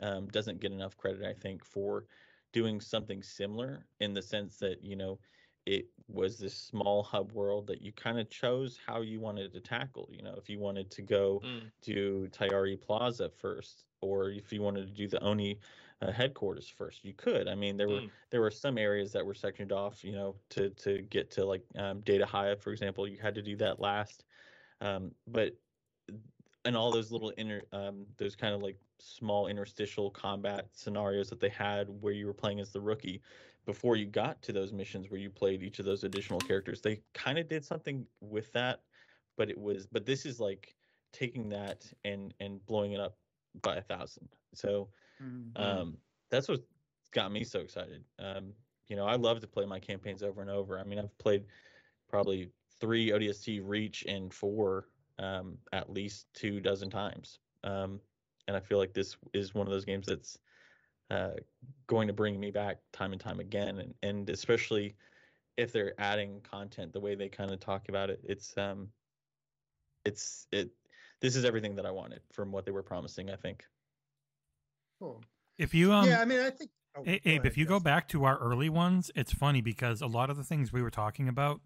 um, 0.00 0.26
doesn't 0.28 0.60
get 0.60 0.72
enough 0.72 0.96
credit, 0.96 1.24
I 1.24 1.32
think, 1.32 1.64
for 1.64 2.06
doing 2.52 2.80
something 2.80 3.22
similar 3.22 3.86
in 4.00 4.12
the 4.12 4.22
sense 4.22 4.56
that, 4.58 4.82
you 4.82 4.96
know, 4.96 5.18
it 5.66 5.86
was 6.08 6.38
this 6.38 6.54
small 6.54 7.02
hub 7.02 7.32
world 7.32 7.66
that 7.66 7.80
you 7.80 7.92
kind 7.92 8.18
of 8.18 8.28
chose 8.28 8.78
how 8.86 9.00
you 9.00 9.20
wanted 9.20 9.52
to 9.52 9.60
tackle. 9.60 10.08
You 10.12 10.22
know, 10.22 10.34
if 10.36 10.50
you 10.50 10.58
wanted 10.58 10.90
to 10.90 11.02
go 11.02 11.40
mm. 11.44 11.62
to 11.82 12.28
Tayari 12.32 12.80
Plaza 12.80 13.30
first, 13.30 13.84
or 14.02 14.30
if 14.30 14.52
you 14.52 14.60
wanted 14.60 14.86
to 14.86 14.92
do 14.92 15.08
the 15.08 15.22
Oni 15.22 15.58
uh, 16.02 16.12
headquarters 16.12 16.68
first, 16.68 17.04
you 17.04 17.14
could. 17.14 17.48
I 17.48 17.54
mean, 17.54 17.78
there 17.78 17.88
were 17.88 18.02
mm. 18.02 18.10
there 18.30 18.42
were 18.42 18.50
some 18.50 18.76
areas 18.76 19.10
that 19.12 19.24
were 19.24 19.34
sectioned 19.34 19.72
off. 19.72 20.04
You 20.04 20.12
know, 20.12 20.34
to 20.50 20.68
to 20.70 21.00
get 21.02 21.30
to 21.32 21.46
like 21.46 21.62
um, 21.78 22.00
Data 22.00 22.26
Hive, 22.26 22.60
for 22.60 22.70
example, 22.70 23.08
you 23.08 23.16
had 23.20 23.34
to 23.34 23.42
do 23.42 23.56
that 23.56 23.80
last. 23.80 24.24
Um, 24.80 25.12
but 25.26 25.52
and 26.64 26.76
all 26.76 26.90
those 26.90 27.12
little 27.12 27.32
inner 27.36 27.62
um, 27.72 28.06
those 28.16 28.34
kind 28.36 28.54
of 28.54 28.62
like 28.62 28.76
small 28.98 29.48
interstitial 29.48 30.10
combat 30.10 30.66
scenarios 30.72 31.28
that 31.30 31.40
they 31.40 31.48
had 31.48 31.88
where 32.00 32.12
you 32.12 32.26
were 32.26 32.34
playing 32.34 32.60
as 32.60 32.70
the 32.70 32.80
rookie 32.80 33.20
before 33.66 33.96
you 33.96 34.06
got 34.06 34.40
to 34.42 34.52
those 34.52 34.72
missions 34.72 35.10
where 35.10 35.20
you 35.20 35.30
played 35.30 35.62
each 35.62 35.78
of 35.78 35.84
those 35.84 36.04
additional 36.04 36.38
characters 36.40 36.80
they 36.80 37.00
kind 37.12 37.38
of 37.38 37.48
did 37.48 37.64
something 37.64 38.06
with 38.20 38.52
that 38.52 38.82
but 39.36 39.50
it 39.50 39.58
was 39.58 39.86
but 39.86 40.06
this 40.06 40.26
is 40.26 40.40
like 40.40 40.74
taking 41.12 41.48
that 41.48 41.86
and 42.04 42.34
and 42.40 42.64
blowing 42.66 42.92
it 42.92 43.00
up 43.00 43.16
by 43.62 43.76
a 43.76 43.82
thousand. 43.82 44.28
So 44.52 44.88
mm-hmm. 45.22 45.60
um 45.60 45.96
that's 46.30 46.48
what 46.48 46.62
got 47.12 47.32
me 47.32 47.44
so 47.44 47.60
excited. 47.60 48.04
Um 48.18 48.52
you 48.88 48.96
know 48.96 49.06
i 49.06 49.16
love 49.16 49.40
to 49.40 49.46
play 49.46 49.64
my 49.64 49.78
campaigns 49.78 50.22
over 50.22 50.42
and 50.42 50.50
over. 50.50 50.78
I 50.78 50.84
mean 50.84 50.98
i've 50.98 51.16
played 51.18 51.44
probably 52.08 52.50
three 52.80 53.10
ODST 53.10 53.60
reach 53.64 54.04
and 54.06 54.32
four 54.32 54.88
um, 55.18 55.58
at 55.72 55.90
least 55.90 56.26
two 56.34 56.60
dozen 56.60 56.90
times. 56.90 57.38
Um, 57.62 58.00
and 58.46 58.56
I 58.56 58.60
feel 58.60 58.78
like 58.78 58.92
this 58.92 59.16
is 59.32 59.54
one 59.54 59.66
of 59.66 59.72
those 59.72 59.84
games 59.84 60.06
that's 60.06 60.38
uh, 61.10 61.30
going 61.86 62.08
to 62.08 62.12
bring 62.12 62.38
me 62.38 62.50
back 62.50 62.78
time 62.92 63.12
and 63.12 63.20
time 63.20 63.40
again. 63.40 63.78
And, 63.78 63.94
and 64.02 64.30
especially 64.30 64.96
if 65.56 65.72
they're 65.72 65.94
adding 65.98 66.40
content 66.42 66.92
the 66.92 67.00
way 67.00 67.14
they 67.14 67.28
kind 67.28 67.50
of 67.50 67.60
talk 67.60 67.88
about 67.88 68.10
it, 68.10 68.20
it's 68.24 68.56
um, 68.56 68.88
it's 70.04 70.46
it. 70.52 70.70
This 71.20 71.36
is 71.36 71.44
everything 71.44 71.76
that 71.76 71.86
I 71.86 71.90
wanted 71.90 72.20
from 72.32 72.52
what 72.52 72.66
they 72.66 72.72
were 72.72 72.82
promising. 72.82 73.30
I 73.30 73.36
think. 73.36 73.64
Cool. 75.00 75.22
If 75.58 75.74
you 75.74 75.92
um, 75.92 76.08
yeah, 76.08 76.20
I 76.20 76.24
mean, 76.24 76.40
I 76.40 76.50
think. 76.50 76.70
Oh, 76.96 77.02
Abe, 77.06 77.20
ahead, 77.26 77.46
if 77.46 77.56
you 77.56 77.66
go 77.66 77.80
back 77.80 78.06
to 78.08 78.24
our 78.24 78.38
early 78.38 78.68
ones, 78.68 79.10
it's 79.16 79.32
funny 79.32 79.60
because 79.60 80.00
a 80.00 80.06
lot 80.06 80.30
of 80.30 80.36
the 80.36 80.44
things 80.44 80.72
we 80.72 80.80
were 80.80 80.92
talking 80.92 81.28
about, 81.28 81.60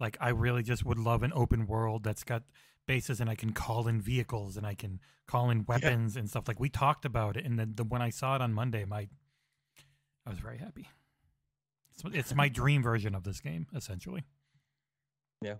like 0.00 0.16
I 0.20 0.30
really 0.30 0.62
just 0.62 0.84
would 0.84 0.98
love 0.98 1.22
an 1.22 1.32
open 1.34 1.66
world 1.66 2.04
that's 2.04 2.24
got 2.24 2.42
bases 2.86 3.20
and 3.20 3.28
I 3.28 3.34
can 3.34 3.52
call 3.52 3.88
in 3.88 4.00
vehicles 4.00 4.56
and 4.56 4.66
I 4.66 4.74
can 4.74 5.00
call 5.26 5.50
in 5.50 5.64
weapons 5.66 6.14
yeah. 6.14 6.20
and 6.20 6.30
stuff. 6.30 6.48
Like 6.48 6.60
we 6.60 6.68
talked 6.68 7.04
about 7.04 7.36
it, 7.36 7.44
and 7.44 7.58
then 7.58 7.72
the, 7.76 7.84
when 7.84 8.02
I 8.02 8.10
saw 8.10 8.36
it 8.36 8.42
on 8.42 8.52
Monday, 8.52 8.84
my 8.84 9.08
I 10.26 10.30
was 10.30 10.38
very 10.38 10.58
happy. 10.58 10.88
It's, 11.94 12.02
it's 12.14 12.34
my 12.34 12.48
dream 12.60 12.82
version 12.82 13.14
of 13.14 13.24
this 13.24 13.40
game, 13.40 13.66
essentially. 13.74 14.24
Yeah. 15.42 15.54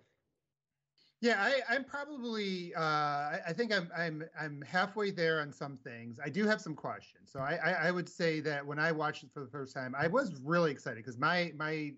Yeah, 1.23 1.51
I, 1.71 1.75
am 1.75 1.85
probably. 1.85 2.75
Uh, 2.75 2.81
I, 2.81 3.41
I, 3.49 3.53
think 3.55 3.73
I'm. 3.75 3.91
I'm. 3.97 4.23
I'm 4.39 4.63
halfway 4.63 5.11
there 5.11 5.41
on 5.41 5.51
some 5.51 5.77
things. 5.77 6.21
I 6.23 6.29
do 6.29 6.47
have 6.47 6.61
some 6.61 6.75
questions. 6.75 7.31
So 7.33 7.41
I, 7.41 7.59
I, 7.65 7.71
I 7.89 7.91
would 7.91 8.07
say 8.07 8.41
that 8.41 8.65
when 8.65 8.79
I 8.79 8.93
watched 8.93 9.25
it 9.25 9.31
for 9.33 9.41
the 9.41 9.49
first 9.49 9.75
time, 9.75 9.95
I 9.99 10.09
was 10.09 10.39
really 10.45 10.71
excited 10.71 10.99
because 10.99 11.19
my 11.19 11.53
my 11.57 11.93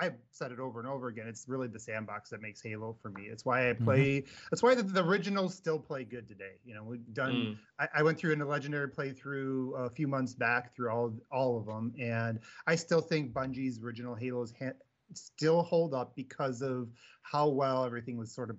I've 0.00 0.14
said 0.30 0.52
it 0.52 0.60
over 0.60 0.80
and 0.80 0.88
over 0.88 1.08
again. 1.08 1.26
It's 1.26 1.46
really 1.48 1.68
the 1.68 1.78
sandbox 1.78 2.30
that 2.30 2.40
makes 2.40 2.62
Halo 2.62 2.96
for 3.02 3.10
me. 3.10 3.24
It's 3.24 3.44
why 3.44 3.68
I 3.68 3.72
mm-hmm. 3.72 3.84
play. 3.84 3.98
Mm-hmm. 4.20 4.46
That's 4.50 4.62
why 4.62 4.74
the, 4.74 4.82
the, 4.82 5.02
originals 5.02 5.54
still 5.54 5.78
play 5.78 6.04
good 6.04 6.28
today. 6.28 6.52
You 6.64 6.74
know, 6.74 6.84
we've 6.84 7.12
done. 7.12 7.32
Mm. 7.32 7.58
I, 7.78 8.00
I, 8.00 8.02
went 8.02 8.18
through 8.18 8.34
a 8.34 8.44
legendary 8.44 8.88
playthrough 8.88 9.86
a 9.86 9.90
few 9.90 10.06
months 10.06 10.34
back 10.34 10.74
through 10.74 10.90
all 10.90 11.14
all 11.32 11.58
of 11.58 11.66
them, 11.66 11.94
and 12.00 12.38
I 12.66 12.76
still 12.76 13.00
think 13.00 13.32
Bungie's 13.32 13.80
original 13.82 14.14
Halos 14.14 14.52
ha- 14.58 14.72
still 15.14 15.62
hold 15.62 15.94
up 15.94 16.14
because 16.14 16.62
of 16.62 16.88
how 17.22 17.48
well 17.48 17.84
everything 17.84 18.16
was 18.16 18.32
sort 18.32 18.50
of 18.50 18.56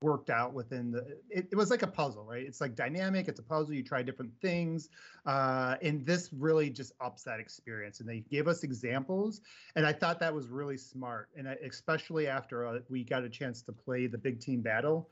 worked 0.00 0.30
out 0.30 0.54
within 0.54 0.92
the 0.92 0.98
it, 1.28 1.48
it, 1.50 1.56
was 1.56 1.70
like 1.70 1.82
a 1.82 1.86
puzzle 1.86 2.24
right 2.24 2.44
it's 2.46 2.60
like 2.60 2.76
dynamic 2.76 3.26
it's 3.26 3.40
a 3.40 3.42
puzzle 3.42 3.74
you 3.74 3.82
try 3.82 4.00
different 4.02 4.30
things 4.40 4.90
uh, 5.26 5.76
and 5.82 6.06
this 6.06 6.30
really 6.32 6.70
just 6.70 6.92
ups 7.00 7.24
that 7.24 7.40
experience 7.40 7.98
and 8.00 8.08
they 8.08 8.20
gave 8.30 8.46
us 8.46 8.62
examples 8.62 9.40
and 9.74 9.84
i 9.84 9.92
thought 9.92 10.20
that 10.20 10.32
was 10.32 10.48
really 10.48 10.76
smart 10.76 11.28
and 11.36 11.48
I, 11.48 11.56
especially 11.64 12.28
after 12.28 12.66
uh, 12.66 12.78
we 12.88 13.02
got 13.02 13.24
a 13.24 13.28
chance 13.28 13.62
to 13.62 13.72
play 13.72 14.06
the 14.06 14.18
big 14.18 14.40
team 14.40 14.60
battle 14.60 15.08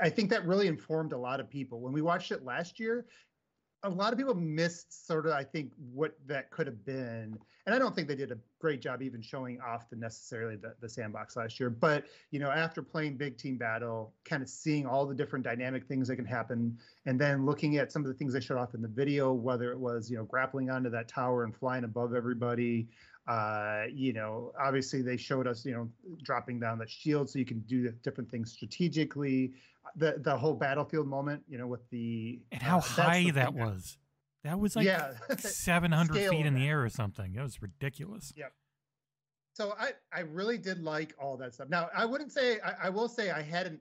I 0.00 0.08
think 0.08 0.30
that 0.30 0.46
really 0.46 0.68
informed 0.68 1.12
a 1.12 1.18
lot 1.18 1.40
of 1.40 1.50
people. 1.50 1.80
When 1.80 1.92
we 1.92 2.02
watched 2.02 2.30
it 2.30 2.44
last 2.44 2.78
year, 2.78 3.06
a 3.82 3.88
lot 3.88 4.12
of 4.12 4.18
people 4.18 4.34
missed 4.34 5.06
sort 5.06 5.26
of 5.26 5.32
I 5.32 5.42
think 5.44 5.72
what 5.92 6.14
that 6.26 6.50
could 6.50 6.66
have 6.66 6.84
been, 6.84 7.38
and 7.66 7.74
I 7.74 7.78
don't 7.78 7.94
think 7.94 8.08
they 8.08 8.14
did 8.14 8.30
a 8.30 8.38
great 8.58 8.80
job 8.82 9.00
even 9.00 9.22
showing 9.22 9.58
off 9.60 9.88
the 9.88 9.96
necessarily 9.96 10.56
the, 10.56 10.74
the 10.80 10.88
sandbox 10.88 11.36
last 11.36 11.58
year. 11.58 11.70
But 11.70 12.04
you 12.30 12.40
know, 12.40 12.50
after 12.50 12.82
playing 12.82 13.16
Big 13.16 13.38
Team 13.38 13.56
Battle, 13.56 14.12
kind 14.24 14.42
of 14.42 14.48
seeing 14.48 14.86
all 14.86 15.06
the 15.06 15.14
different 15.14 15.44
dynamic 15.44 15.86
things 15.86 16.08
that 16.08 16.16
can 16.16 16.26
happen, 16.26 16.76
and 17.06 17.18
then 17.18 17.46
looking 17.46 17.78
at 17.78 17.90
some 17.90 18.02
of 18.02 18.08
the 18.08 18.14
things 18.14 18.34
they 18.34 18.40
showed 18.40 18.58
off 18.58 18.74
in 18.74 18.82
the 18.82 18.88
video, 18.88 19.32
whether 19.32 19.72
it 19.72 19.78
was 19.78 20.10
you 20.10 20.16
know 20.18 20.24
grappling 20.24 20.70
onto 20.70 20.90
that 20.90 21.08
tower 21.08 21.44
and 21.44 21.56
flying 21.56 21.84
above 21.84 22.14
everybody, 22.14 22.86
uh, 23.28 23.84
you 23.92 24.12
know, 24.12 24.52
obviously 24.60 25.02
they 25.02 25.16
showed 25.16 25.46
us, 25.46 25.64
you 25.64 25.72
know, 25.72 25.88
dropping 26.22 26.58
down 26.58 26.78
that 26.78 26.90
shield 26.90 27.28
so 27.28 27.38
you 27.38 27.44
can 27.44 27.60
do 27.60 27.90
different 28.02 28.30
things 28.30 28.52
strategically 28.52 29.52
the 29.96 30.16
the 30.18 30.36
whole 30.36 30.54
battlefield 30.54 31.06
moment, 31.06 31.42
you 31.48 31.58
know, 31.58 31.66
with 31.66 31.88
the 31.90 32.40
and 32.52 32.62
how 32.62 32.78
uh, 32.78 32.80
high 32.80 33.30
that 33.32 33.54
was. 33.54 33.98
That 34.44 34.58
was 34.58 34.74
like 34.74 34.86
yeah. 34.86 35.12
700 35.38 36.30
feet 36.30 36.46
in 36.46 36.54
the 36.54 36.66
air 36.66 36.82
or 36.82 36.88
something. 36.88 37.34
That 37.34 37.42
was 37.42 37.60
ridiculous. 37.60 38.32
Yep. 38.36 38.52
So 39.52 39.74
I 39.78 39.92
I 40.12 40.20
really 40.20 40.58
did 40.58 40.82
like 40.82 41.14
all 41.20 41.36
that 41.38 41.54
stuff. 41.54 41.68
Now 41.68 41.88
I 41.94 42.06
wouldn't 42.06 42.32
say 42.32 42.58
I, 42.60 42.86
I 42.86 42.88
will 42.90 43.08
say 43.08 43.30
I 43.30 43.42
hadn't 43.42 43.80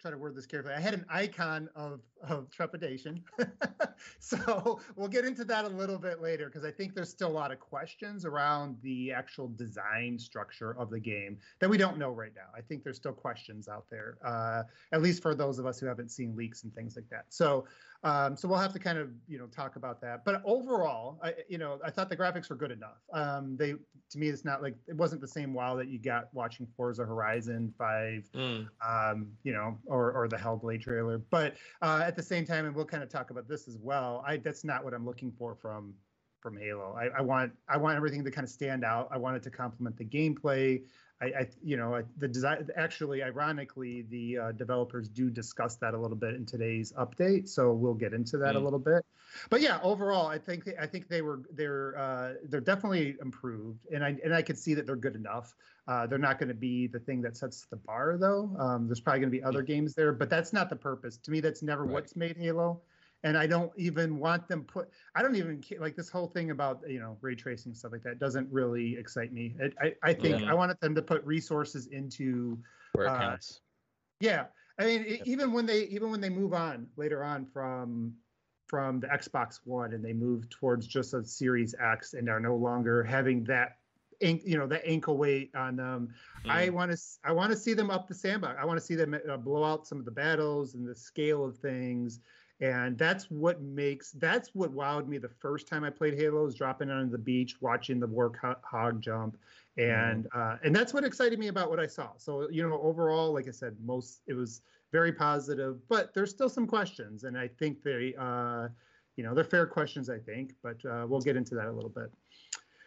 try 0.00 0.10
to 0.10 0.16
word 0.16 0.34
this 0.34 0.46
carefully. 0.46 0.74
I 0.74 0.80
had 0.80 0.94
an 0.94 1.04
icon 1.08 1.68
of 1.74 2.00
of 2.22 2.50
trepidation, 2.50 3.22
so 4.18 4.80
we'll 4.96 5.08
get 5.08 5.24
into 5.24 5.44
that 5.44 5.64
a 5.64 5.68
little 5.68 5.98
bit 5.98 6.20
later 6.20 6.46
because 6.46 6.64
I 6.64 6.70
think 6.70 6.94
there's 6.94 7.10
still 7.10 7.28
a 7.28 7.36
lot 7.36 7.52
of 7.52 7.60
questions 7.60 8.24
around 8.24 8.76
the 8.82 9.12
actual 9.12 9.48
design 9.48 10.18
structure 10.18 10.76
of 10.78 10.90
the 10.90 11.00
game 11.00 11.38
that 11.60 11.68
we 11.68 11.76
don't 11.76 11.98
know 11.98 12.10
right 12.10 12.32
now. 12.34 12.48
I 12.56 12.60
think 12.60 12.84
there's 12.84 12.96
still 12.96 13.12
questions 13.12 13.68
out 13.68 13.86
there, 13.90 14.18
uh, 14.24 14.62
at 14.92 15.02
least 15.02 15.22
for 15.22 15.34
those 15.34 15.58
of 15.58 15.66
us 15.66 15.78
who 15.78 15.86
haven't 15.86 16.10
seen 16.10 16.36
leaks 16.36 16.64
and 16.64 16.74
things 16.74 16.96
like 16.96 17.08
that. 17.10 17.26
So 17.28 17.66
um, 18.04 18.36
so 18.36 18.48
we'll 18.48 18.58
have 18.58 18.72
to 18.72 18.78
kind 18.78 18.98
of 18.98 19.10
you 19.28 19.38
know 19.38 19.46
talk 19.46 19.76
about 19.76 20.00
that. 20.02 20.24
But 20.24 20.42
overall, 20.44 21.18
I, 21.22 21.34
you 21.48 21.58
know, 21.58 21.78
I 21.84 21.90
thought 21.90 22.08
the 22.08 22.16
graphics 22.16 22.50
were 22.50 22.56
good 22.56 22.70
enough. 22.70 22.98
Um, 23.12 23.56
they 23.56 23.74
to 24.10 24.18
me, 24.18 24.28
it's 24.28 24.44
not 24.44 24.62
like 24.62 24.76
it 24.86 24.96
wasn't 24.96 25.20
the 25.20 25.28
same 25.28 25.52
wow 25.52 25.76
that 25.76 25.88
you 25.88 25.98
got 25.98 26.32
watching 26.32 26.66
Forza 26.76 27.04
Horizon 27.04 27.72
Five, 27.76 28.28
mm. 28.34 28.68
um, 28.86 29.28
you 29.42 29.52
know, 29.52 29.78
or 29.86 30.12
or 30.12 30.28
the 30.28 30.36
Hellblade 30.36 30.82
trailer. 30.82 31.18
But 31.18 31.56
uh, 31.82 32.02
at 32.04 32.16
the 32.16 32.22
same 32.22 32.46
time, 32.46 32.66
and 32.66 32.74
we'll 32.74 32.84
kind 32.84 33.02
of 33.02 33.08
talk 33.08 33.30
about 33.30 33.48
this 33.48 33.68
as 33.68 33.78
well. 33.78 34.24
I 34.26 34.36
that's 34.36 34.64
not 34.64 34.84
what 34.84 34.94
I'm 34.94 35.04
looking 35.04 35.32
for 35.32 35.54
from 35.54 35.94
from 36.40 36.56
Halo. 36.56 36.96
I, 36.98 37.18
I 37.18 37.20
want 37.22 37.52
I 37.68 37.76
want 37.76 37.96
everything 37.96 38.24
to 38.24 38.30
kind 38.30 38.44
of 38.44 38.50
stand 38.50 38.84
out. 38.84 39.08
I 39.10 39.18
want 39.18 39.36
it 39.36 39.42
to 39.44 39.50
complement 39.50 39.96
the 39.96 40.04
gameplay. 40.04 40.82
I, 41.20 41.24
I 41.26 41.48
you 41.62 41.76
know, 41.76 42.02
the 42.18 42.28
design. 42.28 42.68
Actually, 42.76 43.22
ironically, 43.22 44.06
the 44.10 44.38
uh, 44.38 44.52
developers 44.52 45.08
do 45.08 45.30
discuss 45.30 45.76
that 45.76 45.94
a 45.94 45.98
little 45.98 46.16
bit 46.16 46.34
in 46.34 46.44
today's 46.44 46.92
update, 46.92 47.48
so 47.48 47.72
we'll 47.72 47.94
get 47.94 48.12
into 48.12 48.36
that 48.38 48.54
mm. 48.54 48.56
a 48.56 48.60
little 48.60 48.78
bit. 48.78 49.04
But 49.48 49.60
yeah, 49.60 49.78
overall, 49.82 50.26
I 50.26 50.38
think 50.38 50.68
I 50.80 50.86
think 50.86 51.08
they 51.08 51.22
were 51.22 51.40
they're 51.52 51.96
uh, 51.98 52.32
they're 52.48 52.60
definitely 52.60 53.16
improved, 53.20 53.86
and 53.92 54.04
I 54.04 54.16
and 54.24 54.34
I 54.34 54.42
could 54.42 54.58
see 54.58 54.74
that 54.74 54.86
they're 54.86 54.96
good 54.96 55.16
enough. 55.16 55.54
Uh, 55.88 56.06
they're 56.06 56.18
not 56.18 56.38
going 56.38 56.48
to 56.48 56.54
be 56.54 56.86
the 56.88 56.98
thing 56.98 57.22
that 57.22 57.36
sets 57.36 57.66
the 57.70 57.76
bar, 57.76 58.16
though. 58.18 58.50
Um, 58.58 58.88
there's 58.88 59.00
probably 59.00 59.20
going 59.20 59.30
to 59.30 59.38
be 59.38 59.42
other 59.42 59.62
games 59.62 59.94
there, 59.94 60.12
but 60.12 60.28
that's 60.28 60.52
not 60.52 60.68
the 60.68 60.76
purpose. 60.76 61.16
To 61.18 61.30
me, 61.30 61.40
that's 61.40 61.62
never 61.62 61.84
right. 61.84 61.92
what's 61.92 62.16
made 62.16 62.36
Halo 62.36 62.80
and 63.26 63.36
I 63.36 63.48
don't 63.48 63.72
even 63.76 64.18
want 64.20 64.46
them 64.46 64.62
put. 64.62 64.88
I 65.16 65.22
don't 65.22 65.34
even 65.34 65.60
like 65.80 65.96
this 65.96 66.08
whole 66.08 66.28
thing 66.28 66.52
about 66.52 66.80
you 66.88 67.00
know 67.00 67.18
ray 67.20 67.34
tracing 67.34 67.74
stuff 67.74 67.90
like 67.90 68.04
that 68.04 68.20
doesn't 68.20 68.48
really 68.52 68.96
excite 68.96 69.32
me. 69.32 69.56
It, 69.58 69.74
I 69.82 69.94
I 70.02 70.14
think 70.14 70.42
yeah. 70.42 70.50
I 70.50 70.54
wanted 70.54 70.80
them 70.80 70.94
to 70.94 71.02
put 71.02 71.24
resources 71.24 71.88
into 71.88 72.56
where 72.92 73.06
it 73.06 73.10
uh, 73.10 73.18
counts. 73.18 73.60
Yeah, 74.20 74.44
I 74.78 74.84
mean 74.86 75.04
yep. 75.08 75.22
even 75.24 75.52
when 75.52 75.66
they 75.66 75.82
even 75.86 76.12
when 76.12 76.20
they 76.20 76.28
move 76.28 76.54
on 76.54 76.86
later 76.96 77.24
on 77.24 77.46
from 77.46 78.14
from 78.68 79.00
the 79.00 79.08
Xbox 79.08 79.58
One 79.64 79.92
and 79.92 80.04
they 80.04 80.12
move 80.12 80.48
towards 80.48 80.86
just 80.86 81.12
a 81.12 81.24
Series 81.24 81.74
X 81.80 82.14
and 82.14 82.28
are 82.28 82.40
no 82.40 82.54
longer 82.54 83.02
having 83.02 83.42
that 83.44 83.78
you 84.20 84.56
know 84.56 84.68
the 84.68 84.86
ankle 84.86 85.18
weight 85.18 85.50
on 85.56 85.74
them. 85.74 86.14
Mm. 86.44 86.50
I 86.50 86.68
want 86.68 86.92
to 86.92 86.98
I 87.24 87.32
want 87.32 87.50
to 87.50 87.56
see 87.56 87.74
them 87.74 87.90
up 87.90 88.06
the 88.06 88.14
sandbox. 88.14 88.56
I 88.60 88.64
want 88.64 88.78
to 88.78 88.86
see 88.86 88.94
them 88.94 89.18
uh, 89.28 89.36
blow 89.36 89.64
out 89.64 89.84
some 89.84 89.98
of 89.98 90.04
the 90.04 90.12
battles 90.12 90.74
and 90.74 90.86
the 90.86 90.94
scale 90.94 91.44
of 91.44 91.58
things 91.58 92.20
and 92.60 92.96
that's 92.96 93.30
what 93.30 93.60
makes 93.60 94.12
that's 94.12 94.50
what 94.54 94.72
wowed 94.74 95.06
me 95.06 95.18
the 95.18 95.28
first 95.28 95.68
time 95.68 95.84
I 95.84 95.90
played 95.90 96.14
Halo 96.14 96.46
is 96.46 96.54
dropping 96.54 96.90
on 96.90 97.10
the 97.10 97.18
beach, 97.18 97.56
watching 97.60 98.00
the 98.00 98.06
war 98.06 98.32
hog 98.62 99.00
jump, 99.00 99.36
and 99.76 100.24
mm. 100.24 100.54
uh, 100.54 100.56
and 100.64 100.74
that's 100.74 100.94
what 100.94 101.04
excited 101.04 101.38
me 101.38 101.48
about 101.48 101.68
what 101.68 101.78
I 101.78 101.86
saw. 101.86 102.10
So 102.16 102.48
you 102.50 102.66
know, 102.66 102.80
overall, 102.80 103.32
like 103.32 103.46
I 103.46 103.50
said, 103.50 103.76
most 103.84 104.22
it 104.26 104.32
was 104.32 104.62
very 104.90 105.12
positive, 105.12 105.86
but 105.88 106.14
there's 106.14 106.30
still 106.30 106.48
some 106.48 106.66
questions, 106.66 107.24
and 107.24 107.36
I 107.36 107.48
think 107.48 107.82
they, 107.82 108.14
uh, 108.18 108.68
you 109.16 109.24
know, 109.24 109.34
they're 109.34 109.44
fair 109.44 109.66
questions. 109.66 110.08
I 110.08 110.18
think, 110.18 110.54
but 110.62 110.82
uh, 110.86 111.06
we'll 111.06 111.20
get 111.20 111.36
into 111.36 111.54
that 111.56 111.66
a 111.66 111.72
little 111.72 111.90
bit. 111.90 112.10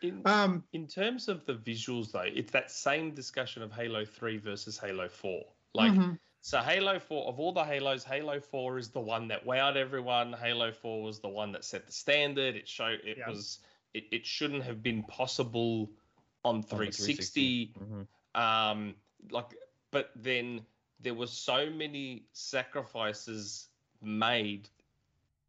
In, 0.01 0.21
um, 0.25 0.63
in 0.71 0.87
terms 0.87 1.27
of 1.27 1.45
the 1.45 1.53
visuals, 1.53 2.11
though, 2.11 2.21
it's 2.21 2.51
that 2.53 2.71
same 2.71 3.11
discussion 3.11 3.61
of 3.61 3.71
Halo 3.71 4.03
Three 4.03 4.37
versus 4.37 4.79
Halo 4.79 5.09
Four. 5.09 5.43
Like. 5.75 5.91
Mm-hmm 5.91 6.13
so 6.41 6.59
Halo 6.59 6.99
4, 6.99 7.27
of 7.27 7.39
all 7.39 7.51
the 7.51 7.63
Halos, 7.63 8.03
Halo 8.03 8.39
4 8.39 8.77
is 8.77 8.89
the 8.89 8.99
one 8.99 9.27
that 9.27 9.45
wowed 9.45 9.75
everyone. 9.75 10.33
Halo 10.33 10.71
4 10.71 11.03
was 11.03 11.19
the 11.19 11.27
one 11.27 11.51
that 11.51 11.65
set 11.65 11.85
the 11.85 11.91
standard. 11.91 12.55
It 12.55 12.67
showed 12.67 13.01
it 13.03 13.17
yeah. 13.17 13.29
was 13.29 13.59
it, 13.93 14.05
it 14.11 14.25
shouldn't 14.25 14.63
have 14.63 14.81
been 14.81 15.03
possible 15.03 15.89
on 16.45 16.63
360. 16.63 17.73
360. 17.73 17.73
Mm-hmm. 17.79 18.41
Um, 18.41 18.95
like, 19.31 19.55
but 19.91 20.11
then 20.15 20.61
there 21.01 21.13
were 21.13 21.27
so 21.27 21.69
many 21.69 22.25
sacrifices 22.33 23.67
made 24.01 24.69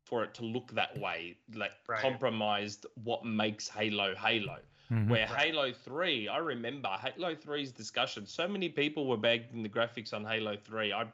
for 0.05 0.25
it 0.25 0.35
to 0.35 0.45
look 0.45 0.73
that 0.73 0.99
way, 0.99 1.37
like 1.55 1.73
right. 1.87 2.01
compromised 2.01 2.87
what 3.05 3.25
makes 3.25 3.69
Halo 3.69 4.15
Halo. 4.17 4.57
Mm-hmm. 4.91 5.09
Where 5.09 5.27
right. 5.27 5.53
Halo 5.53 5.73
3, 5.73 6.29
I 6.29 6.39
remember 6.39 6.89
Halo 6.89 7.35
3's 7.35 7.71
discussion. 7.71 8.27
So 8.27 8.49
many 8.49 8.69
people 8.69 9.07
were 9.07 9.17
bagging 9.17 9.63
the 9.63 9.69
graphics 9.69 10.13
on 10.13 10.25
Halo 10.25 10.57
3. 10.57 10.93
I 10.93 11.07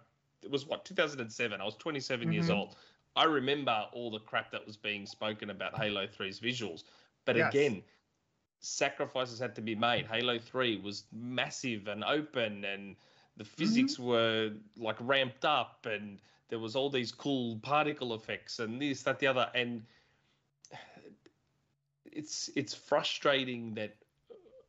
it 0.42 0.50
was 0.50 0.66
what 0.66 0.84
2007. 0.84 1.60
I 1.60 1.64
was 1.64 1.74
27 1.76 2.24
mm-hmm. 2.24 2.32
years 2.32 2.50
old. 2.50 2.76
I 3.16 3.24
remember 3.24 3.86
all 3.92 4.10
the 4.10 4.20
crap 4.20 4.50
that 4.52 4.66
was 4.66 4.76
being 4.76 5.06
spoken 5.06 5.50
about 5.50 5.76
Halo 5.76 6.06
3's 6.06 6.40
visuals. 6.40 6.84
But 7.24 7.36
yes. 7.36 7.52
again, 7.52 7.82
sacrifices 8.60 9.38
had 9.38 9.54
to 9.56 9.60
be 9.62 9.74
made. 9.74 10.06
Halo 10.06 10.38
3 10.38 10.80
was 10.82 11.04
massive 11.12 11.88
and 11.88 12.04
open 12.04 12.64
and 12.64 12.96
the 13.36 13.44
physics 13.44 13.94
mm-hmm. 13.94 14.06
were 14.06 14.52
like 14.78 14.96
ramped 15.00 15.44
up 15.44 15.86
and 15.90 16.18
there 16.48 16.58
was 16.58 16.76
all 16.76 16.88
these 16.88 17.12
cool 17.12 17.56
particle 17.56 18.14
effects 18.14 18.60
and 18.60 18.80
this, 18.80 19.02
that, 19.02 19.18
the 19.18 19.26
other. 19.26 19.50
And 19.54 19.82
it's 22.16 22.50
it's 22.56 22.74
frustrating 22.74 23.74
that 23.74 23.96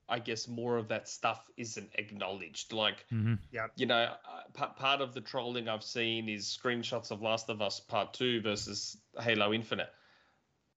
I 0.10 0.20
guess 0.20 0.48
more 0.48 0.78
of 0.78 0.88
that 0.88 1.10
stuff 1.10 1.50
isn't 1.58 1.90
acknowledged. 1.96 2.72
Like, 2.74 3.06
hmm 3.10 3.36
you 3.76 3.86
know, 3.86 3.96
uh, 4.04 4.42
p- 4.54 4.74
part 4.78 5.02
of 5.02 5.14
the 5.14 5.22
trolling 5.22 5.68
I've 5.68 5.84
seen 5.84 6.30
is 6.30 6.46
screenshots 6.46 7.12
of 7.12 7.22
Last 7.22 7.50
of 7.50 7.62
Us 7.62 7.80
Part 7.80 8.14
2 8.14 8.42
versus 8.42 8.98
Halo 9.20 9.54
Infinite. 9.54 9.90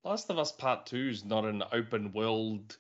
Last 0.03 0.31
of 0.31 0.39
Us 0.39 0.51
Part 0.53 0.87
2 0.87 1.09
is 1.09 1.25
not 1.25 1.45
an 1.45 1.63
open 1.73 2.13
world, 2.13 2.77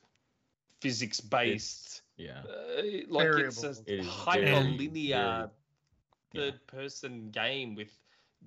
physics 0.80 1.20
based, 1.20 2.02
Yeah. 2.16 2.40
uh, 2.40 2.82
like 3.08 3.26
it's 3.26 3.62
a 3.62 3.62
Variables. 3.62 3.82
It 3.86 4.00
is 4.00 4.06
hyper 4.06 4.60
linear 4.60 4.90
yeah. 5.08 5.46
third 6.34 6.66
person 6.66 7.30
game 7.30 7.74
with 7.74 7.92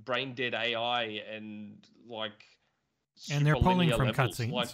brain 0.03 0.33
dead 0.33 0.53
AI 0.53 1.03
and 1.31 1.77
like. 2.07 2.45
And 3.31 3.45
they're 3.45 3.55
pulling 3.55 3.91
from 3.91 4.07
levels, 4.07 4.37
cutscenes. 4.37 4.51
Like, 4.51 4.69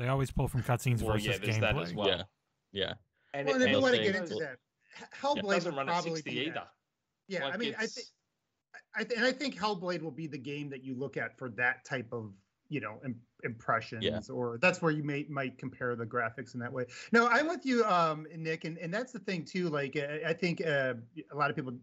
They 0.00 0.08
always 0.08 0.30
pull 0.30 0.48
from 0.48 0.62
cutscenes 0.62 1.02
Well, 1.02 1.12
versus 1.12 1.26
yeah, 1.26 1.36
there's 1.36 1.58
gameplay. 1.58 1.60
that 1.60 1.76
as 1.76 1.92
well. 1.94 2.08
Yeah. 2.08 2.22
Yeah. 2.72 2.94
and 3.34 3.46
Well, 3.46 3.56
it, 3.56 3.62
and 3.62 3.70
if 3.70 3.76
we 3.76 3.82
want 3.82 3.94
to 3.96 4.02
get 4.02 4.14
into 4.16 4.34
that, 4.36 4.56
H- 4.96 5.02
it 5.02 5.08
Hellblade 5.20 5.42
doesn't 5.50 5.72
would 5.72 5.78
run 5.78 5.88
at 5.90 5.92
probably 5.92 6.10
60 6.16 6.30
be 6.30 6.36
that. 6.36 6.46
either. 6.48 6.66
Yeah, 7.28 7.44
I 7.44 7.50
Like, 7.50 7.58
mean, 7.58 7.74
I 7.78 7.86
think, 7.86 8.06
th- 8.98 9.12
and 9.18 9.24
I 9.26 9.32
think 9.32 9.56
Hellblade 9.58 10.00
will 10.00 10.10
be 10.10 10.26
the 10.26 10.38
game 10.38 10.70
that 10.70 10.82
you 10.82 10.94
look 10.94 11.18
at 11.18 11.36
for 11.36 11.50
that 11.50 11.84
type 11.84 12.08
of, 12.12 12.32
you 12.70 12.80
know, 12.80 12.98
Im- 13.04 13.20
impressions, 13.44 14.30
or 14.30 14.56
that's 14.62 14.80
where 14.80 14.90
you 14.90 15.02
may 15.04 15.26
might 15.28 15.58
compare 15.58 15.94
the 15.96 16.06
graphics 16.06 16.54
in 16.54 16.60
that 16.60 16.72
way. 16.72 16.86
No, 17.12 17.26
I'm 17.28 17.46
with 17.46 17.66
you, 17.66 17.84
um, 17.84 18.26
Nick, 18.34 18.64
and 18.64 18.78
and 18.78 18.92
that's 18.94 19.12
the 19.12 19.18
thing 19.18 19.44
too. 19.44 19.68
Like, 19.68 19.96
I, 19.98 20.30
I 20.30 20.32
think 20.32 20.64
uh, 20.66 20.94
a 21.30 21.36
lot 21.36 21.50
of 21.50 21.56
people, 21.56 21.74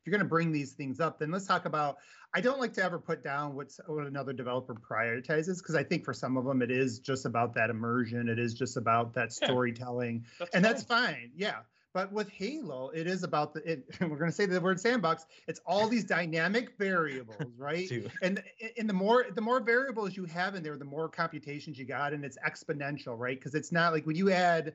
if 0.00 0.06
you're 0.06 0.12
going 0.12 0.24
to 0.24 0.28
bring 0.28 0.50
these 0.50 0.72
things 0.72 0.98
up, 0.98 1.18
then 1.18 1.30
let's 1.30 1.46
talk 1.46 1.66
about. 1.66 1.98
I 2.32 2.40
don't 2.40 2.60
like 2.60 2.72
to 2.74 2.82
ever 2.82 2.98
put 2.98 3.24
down 3.24 3.54
what's 3.54 3.80
what 3.86 4.06
another 4.06 4.32
developer 4.32 4.74
prioritizes 4.74 5.58
because 5.58 5.74
I 5.74 5.82
think 5.82 6.04
for 6.04 6.14
some 6.14 6.36
of 6.36 6.44
them 6.44 6.62
it 6.62 6.70
is 6.70 7.00
just 7.00 7.26
about 7.26 7.54
that 7.54 7.70
immersion. 7.70 8.28
It 8.28 8.38
is 8.38 8.54
just 8.54 8.76
about 8.76 9.12
that 9.14 9.32
Yeah. 9.42 9.46
storytelling 9.46 10.24
That's 10.38 10.54
and 10.54 10.64
fine. 10.64 10.72
that's 10.72 10.82
fine 10.84 11.32
yeah 11.34 11.62
but 11.92 12.12
with 12.12 12.28
halo 12.30 12.90
it 12.90 13.06
is 13.08 13.24
about 13.24 13.52
the 13.54 13.72
it, 13.72 13.84
we're 14.00 14.16
going 14.16 14.30
to 14.30 14.32
say 14.32 14.46
the 14.46 14.60
word 14.60 14.78
sandbox 14.80 15.26
it's 15.48 15.60
all 15.66 15.88
these 15.88 16.04
dynamic 16.04 16.76
variables 16.78 17.52
right 17.58 17.90
and 18.22 18.42
and 18.78 18.88
the 18.88 18.92
more 18.94 19.26
the 19.34 19.40
more 19.40 19.60
variables 19.60 20.16
you 20.16 20.24
have 20.24 20.54
in 20.54 20.62
there 20.62 20.76
the 20.76 20.84
more 20.84 21.08
computations 21.08 21.78
you 21.78 21.84
got 21.84 22.12
and 22.12 22.24
it's 22.24 22.38
exponential 22.46 23.18
right 23.18 23.38
because 23.38 23.54
it's 23.54 23.72
not 23.72 23.92
like 23.92 24.06
when 24.06 24.16
you 24.16 24.30
add 24.30 24.74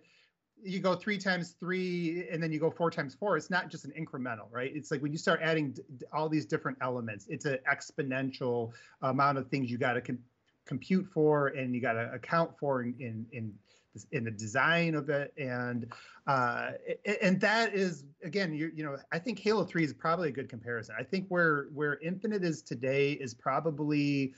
you 0.63 0.79
go 0.79 0.95
three 0.95 1.17
times 1.17 1.55
three 1.59 2.27
and 2.31 2.41
then 2.41 2.51
you 2.51 2.59
go 2.59 2.71
four 2.71 2.89
times 2.89 3.13
four 3.13 3.37
it's 3.37 3.49
not 3.49 3.69
just 3.69 3.85
an 3.85 3.93
incremental 3.99 4.47
right? 4.51 4.71
It's 4.75 4.91
like 4.91 5.01
when 5.01 5.11
you 5.11 5.17
start 5.17 5.39
adding 5.43 5.71
d- 5.71 5.83
all 6.13 6.29
these 6.29 6.45
different 6.45 6.77
elements 6.81 7.27
it's 7.29 7.45
an 7.45 7.59
exponential 7.71 8.71
amount 9.01 9.37
of 9.37 9.47
things 9.49 9.69
you 9.69 9.77
got 9.77 9.93
to 9.93 10.01
com- 10.01 10.19
compute 10.65 11.05
for 11.07 11.47
and 11.47 11.75
you 11.75 11.81
got 11.81 11.93
to 11.93 12.11
account 12.13 12.57
for 12.57 12.81
in 12.81 12.95
in 12.99 13.25
in, 13.31 13.53
this- 13.93 14.07
in 14.11 14.23
the 14.23 14.31
design 14.31 14.95
of 14.95 15.09
it 15.09 15.33
and 15.37 15.93
uh 16.27 16.71
and 17.21 17.39
that 17.39 17.73
is 17.73 18.03
again 18.23 18.53
you 18.53 18.71
you 18.73 18.83
know 18.83 18.97
i 19.11 19.19
think 19.19 19.37
halo 19.37 19.63
3 19.63 19.83
is 19.83 19.93
probably 19.93 20.29
a 20.29 20.31
good 20.31 20.49
comparison. 20.49 20.95
I 20.97 21.03
think 21.03 21.27
where 21.29 21.67
where 21.73 21.99
infinite 21.99 22.43
is 22.43 22.61
today 22.61 23.11
is 23.13 23.33
probably 23.33 24.33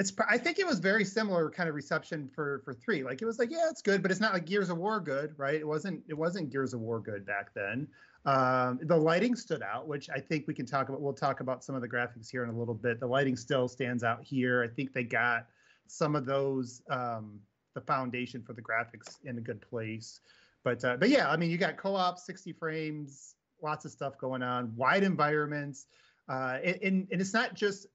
it's 0.00 0.12
i 0.30 0.38
think 0.38 0.58
it 0.58 0.66
was 0.66 0.78
very 0.78 1.04
similar 1.04 1.50
kind 1.50 1.68
of 1.68 1.74
reception 1.74 2.28
for 2.34 2.62
for 2.64 2.72
three. 2.72 3.04
Like 3.04 3.20
it 3.20 3.26
was 3.26 3.38
like 3.38 3.50
yeah 3.50 3.68
it's 3.70 3.82
good 3.82 4.00
but 4.00 4.10
it's 4.10 4.20
not 4.20 4.32
like 4.32 4.46
gears 4.46 4.70
of 4.70 4.78
war 4.78 4.98
good 4.98 5.34
right? 5.36 5.56
It 5.56 5.66
wasn't 5.66 6.02
it 6.08 6.14
wasn't 6.14 6.50
gears 6.50 6.72
of 6.72 6.80
war 6.80 7.00
good 7.00 7.26
back 7.26 7.52
then. 7.54 7.86
Um 8.24 8.80
the 8.82 8.96
lighting 8.96 9.36
stood 9.36 9.62
out 9.62 9.86
which 9.86 10.08
i 10.10 10.18
think 10.18 10.46
we 10.48 10.54
can 10.54 10.64
talk 10.64 10.88
about 10.88 11.02
we'll 11.02 11.12
talk 11.12 11.40
about 11.40 11.62
some 11.62 11.74
of 11.74 11.82
the 11.82 11.88
graphics 11.88 12.30
here 12.30 12.42
in 12.42 12.50
a 12.50 12.58
little 12.58 12.74
bit. 12.74 12.98
The 12.98 13.06
lighting 13.06 13.36
still 13.36 13.68
stands 13.68 14.02
out 14.02 14.22
here. 14.22 14.64
I 14.64 14.68
think 14.74 14.94
they 14.94 15.04
got 15.04 15.46
some 15.86 16.16
of 16.16 16.24
those 16.24 16.82
um 16.88 17.38
the 17.74 17.82
foundation 17.82 18.42
for 18.42 18.54
the 18.54 18.62
graphics 18.62 19.18
in 19.24 19.36
a 19.36 19.42
good 19.42 19.60
place. 19.60 20.20
But 20.64 20.82
uh, 20.82 20.96
but 20.96 21.10
yeah 21.10 21.28
i 21.30 21.36
mean 21.36 21.50
you 21.50 21.58
got 21.58 21.76
co-op 21.76 22.18
60 22.18 22.54
frames 22.54 23.34
lots 23.62 23.84
of 23.84 23.90
stuff 23.90 24.16
going 24.16 24.42
on 24.42 24.74
wide 24.76 25.02
environments. 25.02 25.86
Uh 26.26 26.56
and, 26.64 26.78
and, 26.82 27.08
and 27.12 27.20
it's 27.20 27.34
not 27.34 27.52
just 27.52 27.86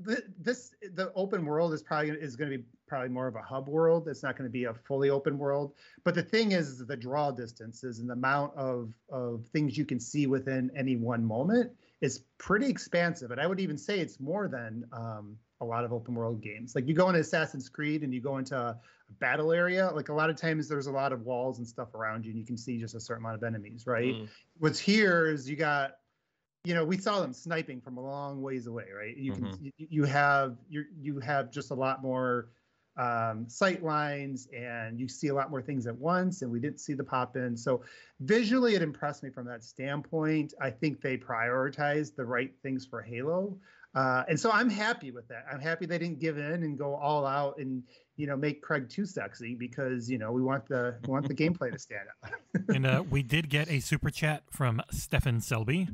the, 0.00 0.22
this 0.38 0.72
the 0.94 1.12
open 1.14 1.44
world 1.44 1.72
is 1.72 1.82
probably 1.82 2.10
is 2.10 2.36
going 2.36 2.50
to 2.50 2.58
be 2.58 2.64
probably 2.86 3.08
more 3.08 3.26
of 3.26 3.36
a 3.36 3.42
hub 3.42 3.68
world. 3.68 4.08
It's 4.08 4.22
not 4.22 4.36
going 4.36 4.48
to 4.48 4.52
be 4.52 4.64
a 4.64 4.74
fully 4.74 5.10
open 5.10 5.38
world. 5.38 5.74
But 6.04 6.14
the 6.14 6.22
thing 6.22 6.52
is, 6.52 6.78
the 6.78 6.96
draw 6.96 7.30
distances 7.30 7.98
and 7.98 8.08
the 8.08 8.14
amount 8.14 8.56
of 8.56 8.92
of 9.10 9.46
things 9.52 9.76
you 9.76 9.84
can 9.84 10.00
see 10.00 10.26
within 10.26 10.70
any 10.76 10.96
one 10.96 11.24
moment 11.24 11.72
is 12.00 12.24
pretty 12.38 12.66
expansive. 12.66 13.30
And 13.30 13.40
I 13.40 13.46
would 13.46 13.60
even 13.60 13.76
say 13.76 14.00
it's 14.00 14.18
more 14.18 14.48
than 14.48 14.86
um, 14.92 15.36
a 15.60 15.64
lot 15.64 15.84
of 15.84 15.92
open 15.92 16.14
world 16.14 16.40
games. 16.42 16.74
Like 16.74 16.88
you 16.88 16.94
go 16.94 17.08
into 17.08 17.20
Assassin's 17.20 17.68
Creed 17.68 18.02
and 18.02 18.14
you 18.14 18.20
go 18.20 18.38
into 18.38 18.56
a 18.56 18.78
battle 19.18 19.52
area. 19.52 19.90
Like 19.90 20.08
a 20.08 20.14
lot 20.14 20.30
of 20.30 20.36
times, 20.36 20.68
there's 20.68 20.86
a 20.86 20.92
lot 20.92 21.12
of 21.12 21.22
walls 21.22 21.58
and 21.58 21.66
stuff 21.66 21.94
around 21.94 22.24
you, 22.24 22.30
and 22.30 22.40
you 22.40 22.46
can 22.46 22.56
see 22.56 22.78
just 22.78 22.94
a 22.94 23.00
certain 23.00 23.22
amount 23.22 23.36
of 23.36 23.42
enemies. 23.42 23.84
Right. 23.86 24.14
Mm. 24.14 24.28
What's 24.58 24.78
here 24.78 25.26
is 25.26 25.48
you 25.48 25.56
got 25.56 25.96
you 26.64 26.74
know 26.74 26.84
we 26.84 26.98
saw 26.98 27.20
them 27.20 27.32
sniping 27.32 27.80
from 27.80 27.96
a 27.96 28.00
long 28.00 28.42
ways 28.42 28.66
away 28.66 28.86
right? 28.96 29.16
You 29.16 29.32
can 29.32 29.56
you, 29.60 29.72
you 29.78 30.04
have 30.04 30.56
you 30.68 30.84
you 31.00 31.18
have 31.20 31.50
just 31.50 31.70
a 31.70 31.74
lot 31.74 32.02
more 32.02 32.50
um, 32.96 33.48
sight 33.48 33.82
lines 33.82 34.48
and 34.54 35.00
you 35.00 35.08
see 35.08 35.28
a 35.28 35.34
lot 35.34 35.50
more 35.50 35.62
things 35.62 35.86
at 35.86 35.96
once 35.96 36.42
and 36.42 36.50
we 36.50 36.60
didn't 36.60 36.80
see 36.80 36.92
the 36.92 37.04
pop 37.04 37.36
in. 37.36 37.56
So 37.56 37.82
visually 38.20 38.74
it 38.74 38.82
impressed 38.82 39.22
me 39.22 39.30
from 39.30 39.46
that 39.46 39.64
standpoint. 39.64 40.52
I 40.60 40.70
think 40.70 41.00
they 41.00 41.16
prioritized 41.16 42.16
the 42.16 42.24
right 42.24 42.52
things 42.62 42.84
for 42.84 43.00
halo. 43.00 43.56
Uh, 43.92 44.22
and 44.28 44.38
so 44.38 44.50
i'm 44.52 44.70
happy 44.70 45.10
with 45.10 45.26
that. 45.28 45.46
I'm 45.50 45.60
happy 45.60 45.86
they 45.86 45.98
didn't 45.98 46.20
give 46.20 46.38
in 46.38 46.62
and 46.62 46.78
go 46.78 46.94
all 46.94 47.26
out 47.26 47.58
and 47.58 47.82
you 48.16 48.26
know 48.26 48.36
make 48.36 48.62
craig 48.62 48.88
too 48.88 49.06
sexy 49.06 49.54
because 49.54 50.08
you 50.08 50.18
know 50.18 50.30
we 50.30 50.42
want 50.42 50.68
the 50.68 50.96
we 51.06 51.10
want 51.10 51.26
the 51.26 51.34
gameplay 51.34 51.72
to 51.72 51.78
stand 51.78 52.06
out. 52.22 52.32
And 52.68 52.86
uh, 52.86 53.02
we 53.10 53.22
did 53.22 53.48
get 53.48 53.68
a 53.68 53.80
super 53.80 54.10
chat 54.10 54.42
from 54.50 54.82
Stefan 54.92 55.40
Selby. 55.40 55.88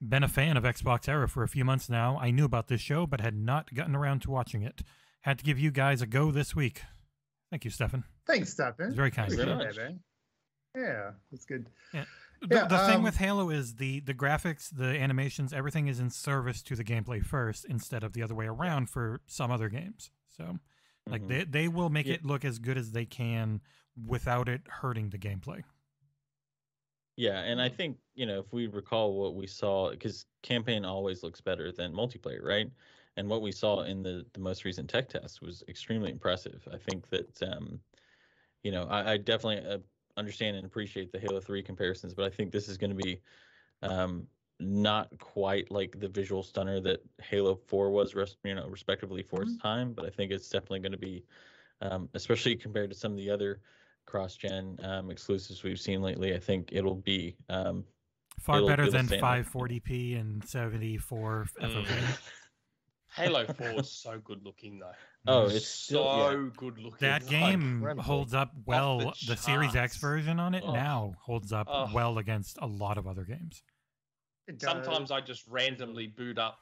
Been 0.00 0.22
a 0.22 0.28
fan 0.28 0.56
of 0.56 0.64
Xbox 0.64 1.08
Era 1.08 1.26
for 1.28 1.42
a 1.42 1.48
few 1.48 1.64
months 1.64 1.88
now. 1.88 2.18
I 2.18 2.30
knew 2.30 2.44
about 2.44 2.68
this 2.68 2.80
show, 2.82 3.06
but 3.06 3.20
had 3.20 3.34
not 3.34 3.72
gotten 3.72 3.96
around 3.96 4.20
to 4.22 4.30
watching 4.30 4.62
it. 4.62 4.82
Had 5.22 5.38
to 5.38 5.44
give 5.44 5.58
you 5.58 5.70
guys 5.70 6.02
a 6.02 6.06
go 6.06 6.30
this 6.30 6.54
week. 6.54 6.82
Thank 7.50 7.64
you, 7.64 7.70
Stefan. 7.70 8.04
thanks 8.26 8.50
stefan 8.52 8.86
It's 8.88 8.94
very 8.96 9.10
kind. 9.10 9.28
Thank 9.32 9.46
you 9.46 9.52
Appreciate 9.52 9.74
very 9.74 9.92
that, 9.92 10.00
much. 10.74 10.82
man. 10.84 10.84
yeah 10.88 11.10
that's 11.30 11.44
good 11.46 11.68
The, 11.92 12.06
Yeah, 12.50 12.66
the 12.66 12.78
thing 12.86 12.96
um, 12.96 13.02
with 13.04 13.16
Halo 13.16 13.48
is 13.50 13.76
the 13.76 14.00
the 14.00 14.12
graphics, 14.14 14.68
the 14.70 15.00
animations, 15.00 15.52
everything 15.54 15.86
is 15.88 15.98
in 16.00 16.10
service 16.10 16.60
to 16.64 16.76
the 16.76 16.84
gameplay 16.84 17.24
first 17.24 17.64
instead 17.64 18.02
of 18.04 18.12
the 18.12 18.22
other 18.22 18.34
way 18.34 18.46
around 18.46 18.90
for 18.90 19.20
some 19.26 19.50
other 19.50 19.68
games. 19.70 20.10
So, 20.36 20.58
like 21.06 21.22
Mhm. 21.22 21.28
they 21.28 21.44
they 21.44 21.68
will 21.68 21.88
make 21.88 22.06
Yeah. 22.06 22.14
it 22.14 22.24
look 22.26 22.44
as 22.44 22.58
good 22.58 22.76
as 22.76 22.90
they 22.92 23.06
can 23.06 23.62
without 23.96 24.48
it 24.48 24.62
hurting 24.68 25.08
the 25.10 25.18
gameplay. 25.18 25.62
Yeah, 27.16 27.40
and 27.40 27.60
I 27.62 27.68
think 27.70 27.98
you 28.14 28.26
know 28.26 28.38
if 28.40 28.52
we 28.52 28.66
recall 28.66 29.18
what 29.18 29.34
we 29.34 29.46
saw, 29.46 29.90
because 29.90 30.26
campaign 30.42 30.84
always 30.84 31.22
looks 31.22 31.40
better 31.40 31.72
than 31.72 31.92
multiplayer, 31.92 32.42
right? 32.42 32.70
And 33.16 33.28
what 33.30 33.40
we 33.40 33.52
saw 33.52 33.82
in 33.82 34.02
the 34.02 34.26
the 34.34 34.40
most 34.40 34.64
recent 34.64 34.90
tech 34.90 35.08
test 35.08 35.40
was 35.40 35.62
extremely 35.68 36.10
impressive. 36.10 36.68
I 36.70 36.76
think 36.76 37.08
that 37.08 37.42
um, 37.42 37.82
you 38.62 38.72
know 38.72 38.84
I, 38.86 39.12
I 39.14 39.16
definitely 39.18 39.68
uh, 39.68 39.80
understand 40.16 40.56
and 40.56 40.66
appreciate 40.66 41.12
the 41.12 41.20
Halo 41.20 41.40
Three 41.40 41.62
comparisons, 41.62 42.14
but 42.14 42.26
I 42.26 42.30
think 42.30 42.52
this 42.52 42.68
is 42.68 42.78
going 42.78 42.90
to 42.90 42.96
be 42.96 43.22
um, 43.82 44.28
not 44.60 45.18
quite 45.18 45.70
like 45.70 45.98
the 46.00 46.08
visual 46.08 46.42
stunner 46.42 46.80
that 46.80 47.02
Halo 47.20 47.54
Four 47.56 47.90
was, 47.90 48.14
res- 48.14 48.38
you 48.44 48.54
know, 48.54 48.68
respectively 48.68 49.22
for 49.22 49.42
its 49.42 49.56
time. 49.56 49.94
But 49.94 50.06
I 50.06 50.10
think 50.10 50.32
it's 50.32 50.50
definitely 50.50 50.80
going 50.80 50.92
to 50.92 50.98
be, 50.98 51.26
um, 51.80 52.10
especially 52.14 52.56
compared 52.56 52.90
to 52.90 52.96
some 52.96 53.12
of 53.12 53.18
the 53.18 53.30
other 53.30 53.62
cross-gen 54.06 54.78
um, 54.82 55.10
exclusives 55.10 55.62
we've 55.62 55.80
seen 55.80 56.00
lately. 56.02 56.34
I 56.34 56.38
think 56.38 56.70
it'll 56.72 56.94
be 56.96 57.36
um, 57.48 57.84
Far 58.40 58.56
It'll- 58.58 58.68
better 58.68 58.82
it'll 58.84 58.92
than 58.92 59.06
stand 59.08 59.22
out, 59.24 59.36
yeah. 59.38 59.42
540p 59.44 60.20
and 60.20 60.44
74 60.48 61.46
FOV. 61.60 61.84
Mm. 61.86 62.18
Halo 63.16 63.46
4 63.46 63.66
is 63.80 63.90
so 63.90 64.18
good 64.22 64.44
looking 64.44 64.78
though. 64.78 64.92
oh, 65.26 65.46
Mhm. 65.46 65.54
it's 65.56 65.66
so 65.66 65.84
still 65.94 66.32
yeah. 66.44 66.48
good 66.56 66.78
looking. 66.78 66.98
that 67.00 67.22
Like, 67.22 67.30
game 67.30 67.60
incredible. 67.76 68.02
holds 68.02 68.34
up 68.34 68.52
well. 68.66 68.98
the 68.98 69.14
The, 69.28 69.36
Series 69.36 69.74
X 69.74 69.96
version 69.96 70.38
on 70.38 70.54
it 70.54 70.62
Oh. 70.66 70.72
now 70.72 71.14
holds 71.22 71.50
up 71.52 71.66
Oh. 71.70 71.88
well 71.94 72.18
against 72.18 72.58
a 72.60 72.66
lot 72.66 72.98
of 72.98 73.06
other 73.06 73.24
games. 73.24 73.62
Sometimes 74.60 75.10
I 75.10 75.20
just 75.22 75.46
randomly 75.48 76.06
boot 76.06 76.38
up 76.38 76.58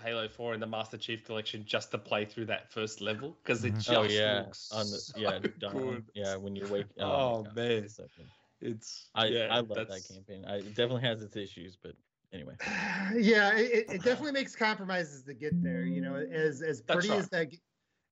Halo 0.00 0.28
4 0.28 0.54
in 0.54 0.60
the 0.60 0.66
Master 0.66 0.96
Chief 0.96 1.24
Collection 1.24 1.64
just 1.66 1.90
to 1.90 1.98
play 1.98 2.24
through 2.24 2.46
that 2.46 2.70
first 2.70 3.00
level 3.00 3.36
because 3.42 3.64
it 3.64 3.74
Mhm. 3.74 3.76
just 3.78 3.90
Oh 3.90 4.02
yeah, 4.04 4.42
looks 4.44 4.70
on 4.72 4.78
the 4.90 4.98
so 4.98 5.18
yeah 5.18 5.38
dawn. 5.58 5.72
good. 5.72 6.04
yeah 6.14 6.36
when 6.36 6.54
you're 6.56 6.68
waking. 6.68 7.02
Oh, 7.02 7.38
my 7.42 7.44
God, 7.48 7.56
man. 7.56 7.70
it's 7.84 7.96
so. 7.96 8.06
It's 8.60 9.10
I 9.14 9.26
yeah, 9.26 9.48
I 9.50 9.56
love 9.60 9.68
that's- 9.68 10.06
that 10.08 10.14
campaign. 10.14 10.44
I, 10.44 10.56
it 10.56 10.74
definitely 10.74 11.02
has 11.02 11.22
its 11.22 11.36
issues, 11.36 11.76
but 11.76 11.94
anyway. 12.32 12.54
yeah, 13.14 13.56
it, 13.56 13.70
it- 13.72 13.90
it 13.90 14.02
definitely 14.02 14.32
makes 14.32 14.56
compromises 14.56 15.22
to 15.24 15.34
get 15.34 15.62
there. 15.62 15.82
You 15.82 16.00
know, 16.00 16.16
as 16.16 16.62
as 16.62 16.80
pretty 16.82 17.10
right. 17.10 17.18
as 17.18 17.28
that, 17.30 17.50
g- 17.50 17.60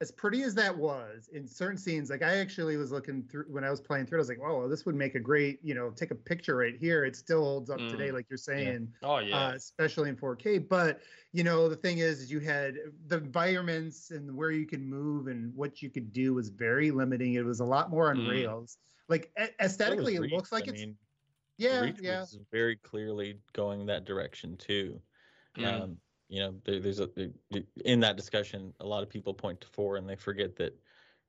as 0.01 0.11
pretty 0.11 0.43
as 0.43 0.55
that 0.55 0.77
was 0.77 1.31
in 1.33 1.49
certain 1.49 1.79
scenes, 1.79 2.11
like 2.11 2.23
I 2.23 2.37
actually 2.37 2.77
was 2.77 2.93
looking 2.93 3.23
through 3.23 3.47
when 3.49 3.65
I 3.65 3.71
was 3.71 3.81
playing 3.81 4.07
through, 4.07 4.19
I 4.19 4.21
was 4.21 4.29
like, 4.29 4.41
oh, 4.45 4.69
this 4.69 4.85
would 4.85 4.95
make 4.95 5.15
a 5.15 5.21
great, 5.21 5.59
you 5.63 5.75
know, 5.75 5.91
take 5.91 6.11
a 6.11 6.15
picture 6.15 6.57
right 6.57 6.77
here. 6.77 7.05
It 7.05 7.17
still 7.17 7.43
holds 7.43 7.71
up 7.71 7.79
mm. 7.79 7.91
today, 7.91 8.11
like 8.11 8.27
you're 8.29 8.37
saying. 8.37 8.93
Yeah. 9.03 9.09
Oh 9.09 9.19
yeah. 9.19 9.39
Uh, 9.39 9.53
especially 9.55 10.11
in 10.11 10.17
4K. 10.17 10.69
But 10.69 11.01
you 11.33 11.45
know, 11.45 11.69
the 11.69 11.77
thing 11.77 11.99
is, 11.99 12.21
is 12.21 12.31
you 12.31 12.41
had 12.41 12.77
the 13.07 13.17
environments 13.17 14.11
and 14.11 14.35
where 14.37 14.51
you 14.51 14.67
could 14.67 14.83
move 14.83 15.29
and 15.29 15.55
what 15.55 15.81
you 15.81 15.89
could 15.89 16.13
do 16.13 16.35
was 16.35 16.51
very 16.51 16.91
limiting. 16.91 17.35
It 17.35 17.45
was 17.45 17.61
a 17.61 17.65
lot 17.65 17.91
more 17.91 18.11
on 18.11 18.19
mm. 18.19 18.31
rails. 18.31 18.77
Like 19.09 19.31
aesthetically, 19.61 20.17
it 20.17 20.33
looks 20.33 20.53
like 20.53 20.69
I 20.69 20.73
it's. 20.73 20.81
Mean, 20.81 20.97
yeah, 21.59 21.81
Reach 21.81 21.97
yeah. 22.03 22.25
very 22.53 22.77
clearly 22.77 23.39
going 23.55 23.87
that 23.87 24.05
direction 24.05 24.59
too. 24.59 25.01
Mm. 25.57 25.83
Um, 25.83 25.97
you 26.29 26.41
know, 26.41 26.55
there, 26.65 26.81
there's 26.81 27.01
a 27.01 27.09
in 27.85 28.01
that 28.01 28.17
discussion, 28.17 28.73
a 28.81 28.87
lot 28.87 29.03
of 29.03 29.09
people 29.09 29.33
point 29.33 29.61
to 29.61 29.67
four 29.69 29.97
and 29.97 30.09
they 30.09 30.17
forget 30.17 30.57
that 30.57 30.77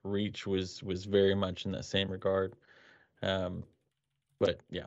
Reach 0.03 0.47
was 0.47 0.81
was 0.83 1.05
very 1.05 1.36
much 1.36 1.65
in 1.65 1.71
that 1.73 1.86
same 1.86 2.10
regard. 2.10 2.55
Um, 3.21 3.63
but 4.39 4.62
yeah, 4.69 4.83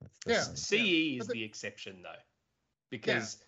that's, 0.00 0.18
that's, 0.26 0.72
yeah. 0.72 0.78
CE 0.78 1.20
is 1.20 1.26
the 1.28 1.42
exception 1.42 2.02
though, 2.02 2.20
because 2.90 3.38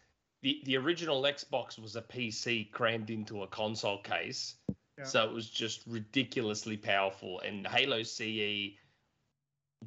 yeah. 0.42 0.50
the 0.50 0.62
the 0.64 0.76
original 0.76 1.22
Xbox 1.22 1.78
was 1.78 1.96
a 1.96 2.02
PC 2.02 2.70
crammed 2.70 3.10
into 3.10 3.42
a 3.42 3.46
console 3.46 4.00
case, 4.02 4.56
yeah. 4.98 5.04
so 5.04 5.24
it 5.24 5.32
was 5.32 5.48
just 5.48 5.82
ridiculously 5.86 6.76
powerful. 6.76 7.40
And 7.40 7.66
Halo 7.66 8.02
CE 8.02 8.76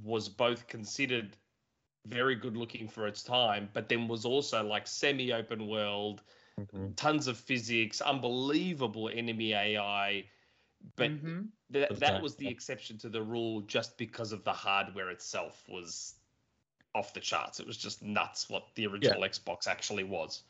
was 0.04 0.30
both 0.30 0.68
considered 0.68 1.36
very 2.06 2.36
good 2.36 2.58
looking 2.58 2.88
for 2.88 3.08
its 3.08 3.24
time, 3.24 3.70
but 3.74 3.90
then 3.90 4.08
was 4.08 4.26
also 4.26 4.64
like 4.64 4.88
semi 4.88 5.34
open 5.34 5.68
world, 5.68 6.22
mm-hmm. 6.60 6.94
tons 6.96 7.28
of 7.28 7.38
physics, 7.38 8.02
unbelievable 8.02 9.10
enemy 9.14 9.54
AI. 9.54 10.26
But 10.96 11.12
mm-hmm. 11.12 11.42
that 11.72 12.00
that 12.00 12.22
was 12.22 12.36
the 12.36 12.48
exception 12.48 12.98
to 13.00 13.10
the 13.10 13.22
rule 13.22 13.62
just 13.62 13.98
because 13.98 14.32
of 14.32 14.44
the 14.44 14.54
hardware 14.54 15.10
itself 15.10 15.64
was 15.68 16.16
off 16.96 17.14
the 17.14 17.20
charts. 17.20 17.60
It 17.60 17.68
was 17.68 17.78
just 17.78 18.02
nuts 18.02 18.50
what 18.50 18.68
the 18.76 18.88
original 18.88 19.20
yeah. 19.20 19.28
Xbox 19.28 19.68
actually 19.68 20.06
was. 20.06 20.44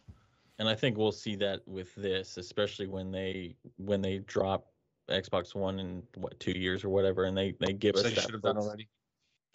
And 0.60 0.68
I 0.68 0.76
think 0.76 0.98
we'll 0.98 1.12
see 1.12 1.36
that 1.38 1.66
with 1.68 1.94
this, 1.96 2.38
especially 2.38 2.88
when 2.88 3.12
they 3.12 3.56
when 3.78 4.02
they 4.02 4.20
drop 4.20 4.68
Xbox 5.10 5.56
One 5.56 5.80
in 5.80 6.04
what 6.16 6.40
two 6.40 6.52
years 6.52 6.84
or 6.84 6.90
whatever, 6.90 7.24
and 7.24 7.36
they 7.36 7.56
they 7.60 7.74
give 7.74 7.96
so 7.96 8.06
us 8.06 8.14
that. 8.14 8.22
Should 8.22 8.34
have 8.34 8.42
done 8.42 8.58
already. 8.58 8.88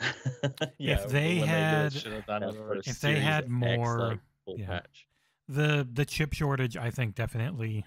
yeah, 0.78 0.94
if 0.94 1.08
they 1.08 1.36
had 1.36 1.94
if 1.94 3.00
they 3.00 3.14
had 3.20 3.48
more 3.48 4.12
X, 4.12 4.20
like, 4.46 4.58
yeah. 4.58 4.66
Patch. 4.66 5.06
the 5.48 5.88
the 5.92 6.04
chip 6.04 6.32
shortage 6.32 6.76
i 6.76 6.90
think 6.90 7.14
definitely 7.14 7.84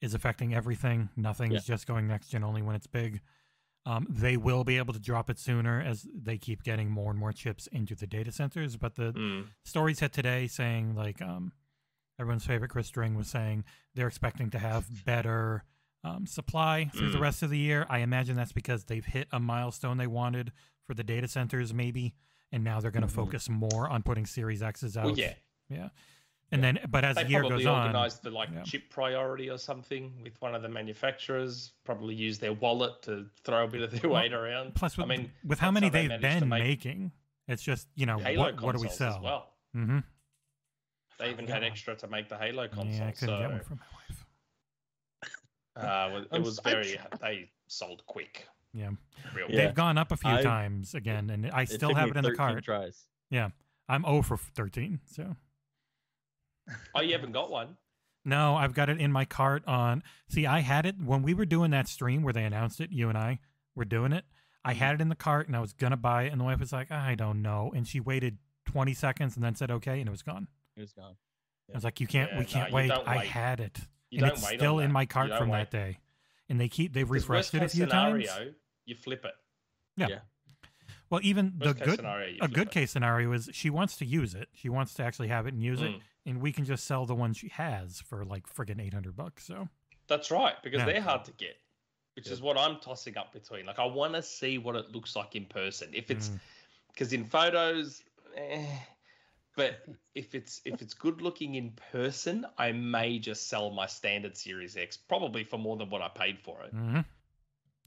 is 0.00 0.14
affecting 0.14 0.54
everything 0.54 1.08
nothing's 1.16 1.54
yeah. 1.54 1.60
just 1.60 1.86
going 1.86 2.06
next 2.06 2.28
gen 2.28 2.44
only 2.44 2.62
when 2.62 2.76
it's 2.76 2.86
big 2.86 3.20
um, 3.86 4.06
they 4.10 4.36
will 4.36 4.64
be 4.64 4.76
able 4.76 4.92
to 4.92 5.00
drop 5.00 5.30
it 5.30 5.38
sooner 5.38 5.80
as 5.80 6.06
they 6.14 6.36
keep 6.36 6.62
getting 6.62 6.90
more 6.90 7.10
and 7.10 7.18
more 7.18 7.32
chips 7.32 7.66
into 7.68 7.94
the 7.94 8.06
data 8.06 8.30
centers 8.30 8.76
but 8.76 8.94
the 8.96 9.12
mm. 9.12 9.46
stories 9.64 10.00
hit 10.00 10.12
today 10.12 10.46
saying 10.46 10.94
like 10.94 11.22
um, 11.22 11.52
everyone's 12.20 12.44
favorite 12.44 12.70
Chris 12.70 12.90
Dring 12.90 13.14
was 13.14 13.28
saying 13.28 13.64
they're 13.94 14.08
expecting 14.08 14.50
to 14.50 14.58
have 14.58 14.84
better 15.06 15.64
um, 16.04 16.26
supply 16.26 16.90
through 16.94 17.08
mm. 17.08 17.12
the 17.12 17.18
rest 17.18 17.42
of 17.42 17.48
the 17.48 17.58
year 17.58 17.86
i 17.88 18.00
imagine 18.00 18.36
that's 18.36 18.52
because 18.52 18.84
they've 18.84 19.06
hit 19.06 19.26
a 19.32 19.40
milestone 19.40 19.96
they 19.96 20.06
wanted 20.06 20.52
for 20.88 20.94
the 20.94 21.04
data 21.04 21.28
centers, 21.28 21.72
maybe, 21.72 22.14
and 22.50 22.64
now 22.64 22.80
they're 22.80 22.90
going 22.90 23.02
to 23.02 23.06
mm-hmm. 23.06 23.16
focus 23.16 23.48
more 23.48 23.88
on 23.88 24.02
putting 24.02 24.26
Series 24.26 24.62
X's 24.62 24.96
out. 24.96 25.04
Well, 25.04 25.18
yeah, 25.18 25.34
yeah. 25.68 25.90
And 26.50 26.62
yeah. 26.62 26.72
then, 26.72 26.80
but 26.90 27.04
as 27.04 27.16
they 27.16 27.24
the 27.24 27.30
year 27.30 27.42
goes 27.42 27.66
on, 27.66 27.88
organized 27.88 28.22
the 28.22 28.30
like 28.30 28.48
yeah. 28.52 28.62
chip 28.62 28.88
priority 28.88 29.50
or 29.50 29.58
something 29.58 30.14
with 30.22 30.40
one 30.40 30.54
of 30.54 30.62
the 30.62 30.68
manufacturers. 30.70 31.72
Probably 31.84 32.14
use 32.14 32.38
their 32.38 32.54
wallet 32.54 33.02
to 33.02 33.26
throw 33.44 33.64
a 33.64 33.68
bit 33.68 33.82
of 33.82 33.90
their 33.90 34.10
well, 34.10 34.22
weight 34.22 34.32
around. 34.32 34.74
Plus, 34.74 34.96
with, 34.96 35.04
I 35.04 35.08
mean, 35.08 35.30
with 35.44 35.58
how 35.58 35.70
many 35.70 35.90
they've 35.90 36.08
been 36.08 36.48
make 36.48 36.62
making, 36.62 37.12
it's 37.46 37.62
just 37.62 37.86
you 37.94 38.06
know 38.06 38.16
what, 38.18 38.62
what 38.62 38.74
do 38.74 38.80
we 38.80 38.88
sell? 38.88 39.20
well, 39.22 39.52
mm-hmm. 39.76 39.98
They 41.18 41.30
even 41.30 41.46
had 41.46 41.64
extra 41.64 41.96
to 41.96 42.08
make 42.08 42.30
the 42.30 42.38
Halo 42.38 42.66
console. 42.68 42.86
Yeah, 42.86 43.08
I 43.08 43.10
couldn't 43.10 43.28
so, 43.28 43.40
get 43.40 43.50
one 43.50 43.60
from 43.60 43.80
my 43.80 43.86
wife. 43.92 44.24
Uh, 45.76 46.22
it 46.32 46.42
was 46.42 46.60
very. 46.60 46.98
They 47.20 47.50
sold 47.66 48.04
quick. 48.06 48.48
Yeah. 48.72 48.90
Real 49.34 49.48
They've 49.50 49.74
gone 49.74 49.98
up 49.98 50.12
a 50.12 50.16
few 50.16 50.30
I, 50.30 50.42
times 50.42 50.94
again, 50.94 51.30
and 51.30 51.50
I 51.50 51.64
still 51.64 51.94
have 51.94 52.10
it 52.10 52.16
in 52.16 52.24
the 52.24 52.34
cart. 52.34 52.62
Tries. 52.64 53.06
Yeah. 53.30 53.50
I'm 53.88 54.02
0 54.02 54.22
for 54.22 54.36
13, 54.36 55.00
so. 55.06 55.36
Oh, 56.94 57.00
you 57.00 57.12
haven't 57.12 57.32
got 57.32 57.50
one? 57.50 57.76
No, 58.24 58.56
I've 58.56 58.74
got 58.74 58.90
it 58.90 59.00
in 59.00 59.10
my 59.10 59.24
cart 59.24 59.66
on. 59.66 60.02
See, 60.28 60.44
I 60.44 60.60
had 60.60 60.84
it 60.84 60.96
when 61.02 61.22
we 61.22 61.32
were 61.32 61.46
doing 61.46 61.70
that 61.70 61.88
stream 61.88 62.22
where 62.22 62.32
they 62.32 62.44
announced 62.44 62.80
it. 62.80 62.90
You 62.92 63.08
and 63.08 63.16
I 63.16 63.38
were 63.74 63.86
doing 63.86 64.12
it. 64.12 64.24
I 64.64 64.72
mm-hmm. 64.72 64.78
had 64.80 64.94
it 64.96 65.00
in 65.00 65.08
the 65.08 65.14
cart 65.14 65.46
and 65.46 65.56
I 65.56 65.60
was 65.60 65.72
gonna 65.72 65.96
buy 65.96 66.24
it, 66.24 66.32
and 66.32 66.40
the 66.40 66.44
wife 66.44 66.60
was 66.60 66.72
like, 66.72 66.90
"I 66.90 67.14
don't 67.14 67.40
know," 67.40 67.72
and 67.74 67.88
she 67.88 68.00
waited 68.00 68.36
20 68.66 68.92
seconds 68.92 69.36
and 69.36 69.44
then 69.44 69.54
said, 69.54 69.70
"Okay," 69.70 70.00
and 70.00 70.08
it 70.08 70.10
was 70.10 70.22
gone. 70.22 70.48
It 70.76 70.80
was 70.80 70.92
gone. 70.92 71.16
Yeah. 71.68 71.74
I 71.74 71.76
was 71.78 71.84
like, 71.84 72.00
"You 72.00 72.06
can't, 72.06 72.32
yeah, 72.32 72.38
we 72.38 72.44
can't 72.44 72.70
no, 72.70 72.76
wait. 72.76 72.90
wait. 72.90 73.06
I 73.06 73.24
had 73.24 73.60
it, 73.60 73.78
you 74.10 74.22
and 74.22 74.32
it's 74.32 74.46
still 74.46 74.78
in 74.78 74.92
my 74.92 75.06
cart 75.06 75.30
from 75.38 75.48
wait. 75.48 75.58
that 75.58 75.70
day." 75.70 75.98
And 76.48 76.60
they 76.60 76.68
keep 76.68 76.92
they've 76.92 77.10
refreshed 77.10 77.54
it 77.54 77.62
a 77.62 77.68
few 77.68 77.84
scenario, 77.84 78.26
times 78.26 78.54
you 78.86 78.94
flip 78.94 79.24
it. 79.24 79.34
Yeah. 79.96 80.08
yeah. 80.08 80.18
Well, 81.10 81.20
even 81.22 81.54
Worst 81.60 81.78
the 81.78 81.84
good 81.84 81.96
scenario, 81.96 82.36
a 82.40 82.48
good 82.48 82.68
it. 82.68 82.70
case 82.70 82.90
scenario 82.90 83.32
is 83.32 83.48
she 83.52 83.70
wants 83.70 83.96
to 83.96 84.04
use 84.04 84.34
it. 84.34 84.48
She 84.54 84.68
wants 84.68 84.94
to 84.94 85.04
actually 85.04 85.28
have 85.28 85.46
it 85.46 85.54
and 85.54 85.62
use 85.62 85.80
mm. 85.80 85.96
it, 85.96 86.02
and 86.26 86.40
we 86.40 86.52
can 86.52 86.64
just 86.64 86.86
sell 86.86 87.06
the 87.06 87.14
one 87.14 87.32
she 87.32 87.48
has 87.48 88.00
for 88.00 88.24
like 88.24 88.46
friggin' 88.52 88.80
eight 88.80 88.92
hundred 88.92 89.16
bucks. 89.16 89.46
So 89.46 89.68
that's 90.06 90.30
right 90.30 90.54
because 90.62 90.80
yeah. 90.80 90.86
they're 90.86 91.00
hard 91.00 91.24
to 91.26 91.32
get, 91.32 91.56
which 92.16 92.26
yeah. 92.26 92.34
is 92.34 92.42
what 92.42 92.58
I'm 92.58 92.78
tossing 92.80 93.16
up 93.16 93.32
between. 93.32 93.66
Like 93.66 93.78
I 93.78 93.86
want 93.86 94.14
to 94.14 94.22
see 94.22 94.58
what 94.58 94.76
it 94.76 94.90
looks 94.90 95.16
like 95.16 95.34
in 95.34 95.46
person. 95.46 95.88
If 95.92 96.10
it's 96.10 96.30
because 96.92 97.10
mm. 97.10 97.14
in 97.14 97.24
photos, 97.24 98.02
eh, 98.36 98.64
but 99.58 99.80
if 100.14 100.36
it's 100.36 100.60
if 100.64 100.80
it's 100.80 100.94
good 100.94 101.20
looking 101.20 101.56
in 101.56 101.72
person, 101.90 102.46
I 102.58 102.70
may 102.70 103.18
just 103.18 103.48
sell 103.48 103.72
my 103.72 103.86
standard 103.86 104.36
Series 104.36 104.76
X 104.76 104.96
probably 104.96 105.42
for 105.42 105.58
more 105.58 105.76
than 105.76 105.90
what 105.90 106.00
I 106.00 106.06
paid 106.06 106.38
for 106.38 106.62
it. 106.62 106.72
Mm-hmm. 106.72 107.00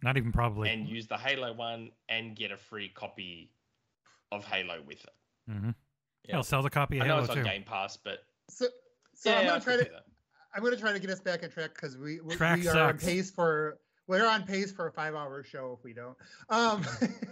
Not 0.04 0.18
even 0.18 0.34
probably. 0.34 0.70
And 0.70 0.86
use 0.86 1.08
the 1.08 1.18
Halo 1.18 1.54
one 1.54 1.92
and 2.10 2.36
get 2.36 2.52
a 2.52 2.58
free 2.58 2.90
copy 2.90 3.52
of 4.34 4.44
Halo 4.44 4.82
with 4.86 5.02
it. 5.02 5.50
Mm-hmm. 5.50 5.70
Yeah. 6.28 6.36
I'll 6.36 6.44
sell 6.44 6.62
the 6.62 6.70
copy 6.70 6.98
of 6.98 7.06
I 7.06 7.08
know 7.08 7.14
Halo 7.14 7.24
it's 7.24 7.32
on 7.32 7.38
too. 7.38 7.44
Game 7.44 7.64
Pass, 7.64 7.96
but 7.96 8.26
so, 8.50 8.66
so 9.16 9.30
yeah, 9.30 9.40
I'm 9.40 9.46
gonna 9.48 9.62
try 9.62 9.78
to. 9.78 9.90
I'm 10.54 10.62
gonna 10.62 10.76
try 10.76 10.92
to 10.92 11.00
get 11.00 11.10
us 11.10 11.22
back 11.22 11.42
on 11.42 11.52
track 11.52 11.74
because 11.74 11.98
we 11.98 12.20
we, 12.20 12.36
we 12.36 12.68
are 12.68 12.80
on 12.90 12.98
pace 12.98 13.32
for 13.32 13.80
we're 14.08 14.28
on 14.28 14.44
pace 14.44 14.74
for 14.74 14.88
a 14.88 14.92
five 14.92 15.16
hour 15.16 15.42
show 15.42 15.78
if 15.80 15.86
we 15.86 15.94
don't. 15.94 16.18
Um, 16.50 16.86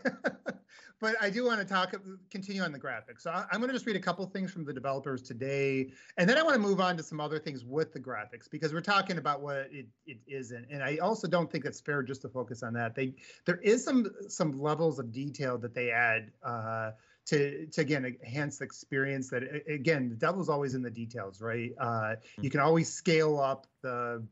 but 0.99 1.15
I 1.21 1.29
do 1.29 1.45
want 1.45 1.59
to 1.59 1.65
talk, 1.65 1.95
continue 2.29 2.61
on 2.61 2.71
the 2.71 2.79
graphics. 2.79 3.21
So 3.21 3.31
I, 3.31 3.45
am 3.51 3.59
going 3.59 3.69
to 3.69 3.73
just 3.73 3.85
read 3.85 3.95
a 3.95 4.01
couple 4.01 4.25
things 4.27 4.51
from 4.51 4.65
the 4.65 4.73
developers 4.73 5.21
today, 5.21 5.91
and 6.17 6.29
then 6.29 6.37
I 6.37 6.43
want 6.43 6.55
to 6.55 6.59
move 6.59 6.79
on 6.79 6.97
to 6.97 7.03
some 7.03 7.19
other 7.19 7.39
things 7.39 7.63
with 7.63 7.93
the 7.93 7.99
graphics 7.99 8.49
because 8.49 8.73
we're 8.73 8.81
talking 8.81 9.17
about 9.17 9.41
what 9.41 9.69
it, 9.71 9.87
it 10.05 10.17
isn't, 10.27 10.67
and 10.69 10.83
I 10.83 10.97
also 10.97 11.27
don't 11.27 11.51
think 11.51 11.65
it's 11.65 11.79
fair 11.79 12.03
just 12.03 12.21
to 12.23 12.29
focus 12.29 12.63
on 12.63 12.73
that. 12.73 12.95
They 12.95 13.13
there 13.45 13.57
is 13.57 13.83
some 13.83 14.07
some 14.27 14.59
levels 14.59 14.99
of 14.99 15.11
detail 15.11 15.57
that 15.59 15.73
they 15.73 15.91
add. 15.91 16.31
Uh, 16.43 16.91
to, 17.25 17.67
to 17.67 17.81
again 17.81 18.05
enhance 18.05 18.57
the 18.57 18.65
experience 18.65 19.29
that 19.29 19.43
again 19.69 20.09
the 20.09 20.15
devil's 20.15 20.49
always 20.49 20.73
in 20.73 20.81
the 20.81 20.89
details 20.89 21.41
right 21.41 21.73
uh, 21.79 22.15
you 22.41 22.49
can 22.49 22.59
always 22.59 22.91
scale 22.91 23.39
up 23.39 23.67
the 23.83 24.23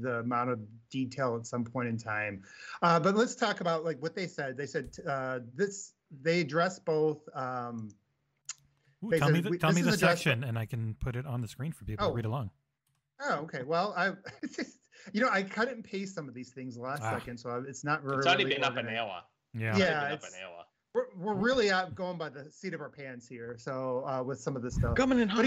the 0.00 0.18
amount 0.20 0.50
of 0.50 0.60
detail 0.90 1.36
at 1.36 1.46
some 1.46 1.64
point 1.64 1.88
in 1.88 1.98
time. 1.98 2.42
Uh, 2.82 2.98
but 3.00 3.14
let's 3.16 3.34
talk 3.34 3.60
about 3.60 3.84
like 3.84 4.00
what 4.00 4.14
they 4.14 4.26
said. 4.26 4.56
They 4.56 4.66
said 4.66 4.90
uh, 5.06 5.40
this. 5.54 5.92
They 6.22 6.40
address 6.40 6.78
both. 6.78 7.28
Um, 7.34 7.90
Ooh, 9.04 9.10
tell 9.10 9.28
said, 9.28 9.34
me 9.34 9.40
the, 9.40 9.58
tell 9.58 9.72
me 9.72 9.82
the 9.82 9.96
section, 9.96 10.44
and 10.44 10.58
I 10.58 10.66
can 10.66 10.96
put 11.00 11.16
it 11.16 11.26
on 11.26 11.40
the 11.40 11.48
screen 11.48 11.72
for 11.72 11.84
people 11.84 12.06
oh. 12.06 12.10
to 12.10 12.16
read 12.16 12.24
along. 12.24 12.50
Oh, 13.20 13.40
okay. 13.42 13.62
Well, 13.64 13.94
I, 13.96 14.12
you 15.12 15.20
know, 15.20 15.28
I 15.30 15.42
cut 15.42 15.68
and 15.68 15.82
paste 15.84 16.14
some 16.14 16.28
of 16.28 16.34
these 16.34 16.50
things 16.50 16.76
last 16.76 17.02
ah. 17.02 17.12
second, 17.18 17.38
so 17.38 17.64
it's 17.66 17.84
not 17.84 18.02
really. 18.02 18.18
It's 18.18 18.26
only 18.26 18.44
been 18.44 18.64
up 18.64 18.76
an 18.76 18.88
hour. 18.88 19.22
Yeah, 19.54 19.76
yeah, 19.76 20.12
it's, 20.12 20.24
up 20.24 20.30
an 20.30 20.36
hour. 20.44 20.64
We're, 20.94 21.06
we're 21.16 21.40
really 21.40 21.70
out 21.70 21.94
going 21.94 22.18
by 22.18 22.28
the 22.28 22.50
seat 22.50 22.74
of 22.74 22.80
our 22.80 22.90
pants 22.90 23.26
here. 23.26 23.56
So 23.58 24.04
uh, 24.06 24.22
with 24.22 24.40
some 24.40 24.56
of 24.56 24.62
this 24.62 24.74
stuff, 24.74 24.94
coming 24.94 25.18
in 25.18 25.28
hot. 25.28 25.46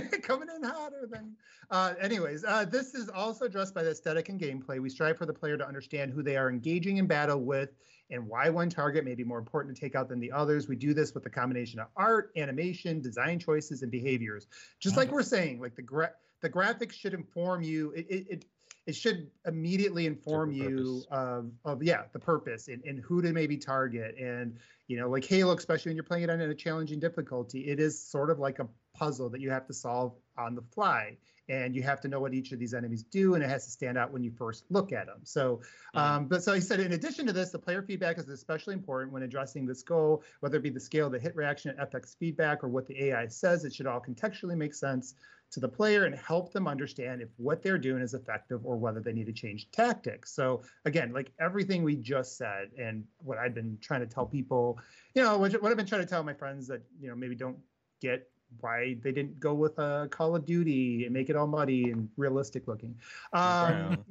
coming 0.22 0.48
in 0.54 0.62
hotter 0.62 1.08
than. 1.10 1.36
Uh, 1.70 1.94
anyways, 2.00 2.44
uh, 2.44 2.64
this 2.64 2.94
is 2.94 3.08
also 3.08 3.44
addressed 3.44 3.74
by 3.74 3.82
the 3.82 3.90
aesthetic 3.90 4.28
and 4.28 4.40
gameplay. 4.40 4.80
We 4.80 4.88
strive 4.88 5.18
for 5.18 5.26
the 5.26 5.32
player 5.32 5.56
to 5.56 5.66
understand 5.66 6.12
who 6.12 6.22
they 6.22 6.36
are 6.36 6.48
engaging 6.50 6.96
in 6.96 7.06
battle 7.06 7.40
with 7.40 7.70
and 8.10 8.26
why 8.26 8.48
one 8.48 8.70
target 8.70 9.04
may 9.04 9.14
be 9.14 9.24
more 9.24 9.38
important 9.38 9.76
to 9.76 9.80
take 9.80 9.94
out 9.94 10.08
than 10.08 10.20
the 10.20 10.32
others. 10.32 10.68
We 10.68 10.76
do 10.76 10.94
this 10.94 11.14
with 11.14 11.26
a 11.26 11.30
combination 11.30 11.78
of 11.78 11.88
art, 11.96 12.32
animation, 12.36 13.00
design 13.00 13.38
choices, 13.38 13.82
and 13.82 13.90
behaviors. 13.90 14.46
Just 14.80 14.96
like 14.96 15.12
we're 15.12 15.22
saying, 15.22 15.60
like 15.60 15.76
the 15.76 15.82
gra- 15.82 16.14
the 16.40 16.48
graphics 16.48 16.92
should 16.92 17.14
inform 17.14 17.62
you. 17.62 17.90
It, 17.90 18.06
it, 18.08 18.26
it 18.30 18.44
it 18.88 18.96
should 18.96 19.30
immediately 19.46 20.06
inform 20.06 20.50
you 20.50 21.04
of, 21.10 21.50
of 21.66 21.82
yeah 21.82 22.04
the 22.14 22.18
purpose 22.18 22.68
and, 22.68 22.82
and 22.84 23.00
who 23.00 23.20
to 23.20 23.32
maybe 23.34 23.56
target 23.56 24.16
and 24.18 24.56
you 24.86 24.98
know 24.98 25.08
like 25.10 25.24
halo 25.24 25.54
especially 25.54 25.90
when 25.90 25.96
you're 25.96 26.02
playing 26.02 26.24
it 26.24 26.30
on 26.30 26.40
a 26.40 26.54
challenging 26.54 26.98
difficulty 26.98 27.68
it 27.68 27.78
is 27.78 28.00
sort 28.00 28.30
of 28.30 28.38
like 28.38 28.58
a 28.60 28.68
puzzle 28.94 29.28
that 29.28 29.42
you 29.42 29.50
have 29.50 29.66
to 29.66 29.74
solve 29.74 30.14
on 30.38 30.54
the 30.54 30.62
fly 30.62 31.16
and 31.50 31.74
you 31.74 31.82
have 31.82 32.00
to 32.00 32.08
know 32.08 32.20
what 32.20 32.34
each 32.34 32.52
of 32.52 32.58
these 32.58 32.74
enemies 32.74 33.02
do, 33.02 33.34
and 33.34 33.42
it 33.42 33.48
has 33.48 33.64
to 33.64 33.70
stand 33.70 33.96
out 33.96 34.12
when 34.12 34.22
you 34.22 34.30
first 34.30 34.64
look 34.68 34.92
at 34.92 35.06
them. 35.06 35.20
So, 35.24 35.56
mm-hmm. 35.56 35.98
um, 35.98 36.26
but 36.26 36.42
so 36.42 36.52
he 36.52 36.60
said, 36.60 36.78
in 36.78 36.92
addition 36.92 37.26
to 37.26 37.32
this, 37.32 37.50
the 37.50 37.58
player 37.58 37.82
feedback 37.82 38.18
is 38.18 38.28
especially 38.28 38.74
important 38.74 39.12
when 39.12 39.22
addressing 39.22 39.64
this 39.64 39.82
goal, 39.82 40.22
whether 40.40 40.58
it 40.58 40.62
be 40.62 40.70
the 40.70 40.80
scale, 40.80 41.08
the 41.08 41.18
hit 41.18 41.34
reaction, 41.34 41.74
FX 41.80 42.16
feedback, 42.18 42.62
or 42.62 42.68
what 42.68 42.86
the 42.86 43.02
AI 43.04 43.26
says. 43.28 43.64
It 43.64 43.74
should 43.74 43.86
all 43.86 44.00
contextually 44.00 44.56
make 44.56 44.74
sense 44.74 45.14
to 45.50 45.60
the 45.60 45.68
player 45.68 46.04
and 46.04 46.14
help 46.14 46.52
them 46.52 46.68
understand 46.68 47.22
if 47.22 47.28
what 47.36 47.62
they're 47.62 47.78
doing 47.78 48.02
is 48.02 48.14
effective 48.14 48.60
or 48.64 48.76
whether 48.76 49.00
they 49.00 49.12
need 49.12 49.26
to 49.26 49.32
change 49.32 49.70
tactics. 49.70 50.32
So 50.32 50.62
again, 50.84 51.12
like 51.12 51.32
everything 51.40 51.82
we 51.82 51.96
just 51.96 52.36
said 52.36 52.70
and 52.78 53.04
what 53.24 53.38
I've 53.38 53.54
been 53.54 53.78
trying 53.80 54.00
to 54.00 54.06
tell 54.06 54.26
people, 54.26 54.78
you 55.14 55.22
know, 55.22 55.38
what, 55.38 55.52
what 55.62 55.70
I've 55.70 55.76
been 55.76 55.86
trying 55.86 56.02
to 56.02 56.06
tell 56.06 56.22
my 56.22 56.34
friends 56.34 56.66
that, 56.68 56.82
you 57.00 57.08
know, 57.08 57.14
maybe 57.14 57.34
don't 57.34 57.58
get 58.00 58.28
why 58.60 58.96
they 59.02 59.12
didn't 59.12 59.38
go 59.40 59.54
with 59.54 59.78
a 59.78 60.08
Call 60.10 60.34
of 60.34 60.44
Duty 60.44 61.04
and 61.04 61.12
make 61.12 61.30
it 61.30 61.36
all 61.36 61.46
muddy 61.46 61.90
and 61.90 62.08
realistic 62.16 62.66
looking. 62.66 62.94
Um, 63.32 64.04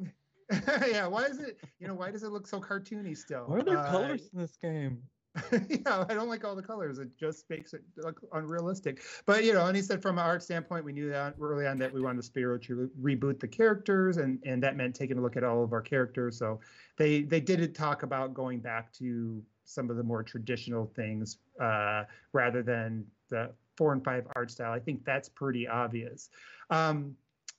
yeah, 0.88 1.08
why 1.08 1.26
is 1.26 1.40
it? 1.40 1.60
You 1.80 1.88
know, 1.88 1.94
why 1.94 2.12
does 2.12 2.24
it 2.24 2.32
look 2.32 2.48
so 2.48 2.60
cartoony 2.60 3.18
still? 3.18 3.46
What 3.46 3.60
are 3.60 3.64
there 3.64 3.78
uh, 3.78 3.92
colors 3.92 4.30
in 4.34 4.40
this 4.40 4.56
game? 4.58 5.02
yeah, 5.70 6.06
I 6.10 6.14
don't 6.14 6.30
like 6.30 6.44
all 6.44 6.56
the 6.56 6.62
colors. 6.62 7.00
It 7.00 7.10
just 7.18 7.50
makes 7.50 7.74
it 7.74 7.82
look 7.98 8.22
unrealistic. 8.34 9.02
But 9.26 9.44
you 9.44 9.54
know, 9.54 9.66
and 9.66 9.76
he 9.76 9.82
said 9.82 10.02
from 10.02 10.18
an 10.18 10.26
art 10.26 10.44
standpoint, 10.44 10.86
we 10.86 10.94
knew 10.94 11.10
that 11.10 11.36
early 11.40 11.68
on 11.68 11.78
that 11.80 11.94
we 11.94 12.02
wanted 12.02 12.18
to 12.18 12.24
spiritually 12.24 12.90
reboot 13.02 13.40
the 13.40 13.48
characters, 13.48 14.18
and 14.18 14.40
and 14.46 14.62
that 14.64 14.76
meant 14.76 14.96
taking 14.96 15.18
a 15.18 15.22
look 15.22 15.38
at 15.38 15.44
all 15.44 15.64
of 15.64 15.74
our 15.74 15.82
characters. 15.82 16.38
So 16.38 16.60
they 16.98 17.22
they 17.22 17.40
did 17.40 17.74
talk 17.76 18.04
about 18.04 18.34
going 18.34 18.60
back 18.60 18.92
to 18.94 19.42
some 19.66 19.90
of 19.90 19.98
the 19.98 20.04
more 20.04 20.24
traditional 20.24 20.86
things 20.96 21.38
uh, 21.62 22.04
rather 22.32 22.64
than 22.64 23.06
the 23.30 23.52
four 23.76 23.94
and 23.94 24.04
five 24.04 24.26
art 24.36 24.50
style. 24.50 24.72
I 24.72 24.80
think 24.80 25.06
that's 25.06 25.30
pretty 25.30 25.68
obvious. 25.68 26.30
Um, 26.70 27.16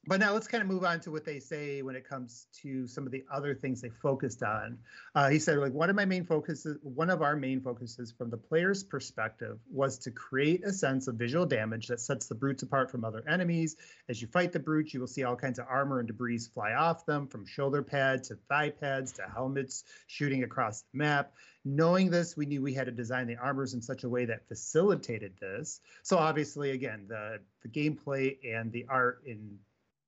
but 0.09 0.21
now 0.21 0.33
let's 0.33 0.49
kind 0.49 0.63
of 0.63 0.69
move 0.69 0.85
on 0.85 1.01
to 1.01 1.11
what 1.11 1.27
they 1.27 1.39
say 1.39 1.83
when 1.83 1.95
it 1.95 2.09
comes 2.09 2.47
to 2.63 2.87
some 2.87 3.05
of 3.05 3.13
the 3.13 3.23
other 3.31 3.55
things 3.55 3.83
they 3.83 3.91
focused 3.91 4.43
on. 4.43 4.79
Uh, 5.15 5.29
he 5.29 5.39
said, 5.39 5.59
like 5.59 5.75
one 5.75 5.91
of 5.91 5.97
my 5.97 6.07
main 6.07 6.25
focuses, 6.25 6.79
one 6.83 7.11
of 7.11 7.21
our 7.21 7.37
main 7.37 7.61
focuses 7.61 8.11
from 8.11 8.31
the 8.31 8.37
player's 8.37 8.83
perspective 8.83 9.59
was 9.71 9.99
to 9.99 10.11
create 10.11 10.65
a 10.65 10.73
sense 10.73 11.09
of 11.09 11.17
visual 11.17 11.45
damage 11.45 11.89
that 11.89 12.01
sets 12.01 12.27
the 12.27 12.35
brutes 12.35 12.63
apart 12.63 12.91
from 12.91 13.05
other 13.05 13.23
enemies. 13.29 13.77
As 14.09 14.23
you 14.23 14.29
fight 14.29 14.51
the 14.51 14.59
brutes, 14.59 14.95
you 14.95 15.01
will 15.01 15.07
see 15.07 15.25
all 15.25 15.37
kinds 15.37 15.59
of 15.59 15.67
armor 15.69 15.99
and 15.99 16.09
debris 16.09 16.39
fly 16.55 16.73
off 16.73 17.05
them, 17.05 17.27
from 17.27 17.45
shoulder 17.45 17.83
pads 17.83 18.29
to 18.29 18.37
thigh 18.49 18.71
pads 18.71 19.13
to 19.13 19.23
helmets 19.23 19.85
shooting 20.07 20.43
across 20.43 20.81
the 20.81 20.99
map. 20.99 21.35
Knowing 21.67 22.09
this, 22.11 22.35
we 22.35 22.47
knew 22.47 22.63
we 22.63 22.73
had 22.73 22.87
to 22.87 22.93
design 22.93 23.27
the 23.27 23.37
armors 23.37 23.75
in 23.75 23.83
such 23.83 24.05
a 24.05 24.09
way 24.09 24.25
that 24.25 24.49
facilitated 24.49 25.35
this. 25.39 25.81
So 26.03 26.17
obviously, 26.17 26.71
again, 26.71 27.05
the 27.09 27.41
the 27.63 27.69
gameplay 27.69 28.39
and 28.57 28.73
the 28.73 28.87
art 28.89 29.23
in 29.27 29.59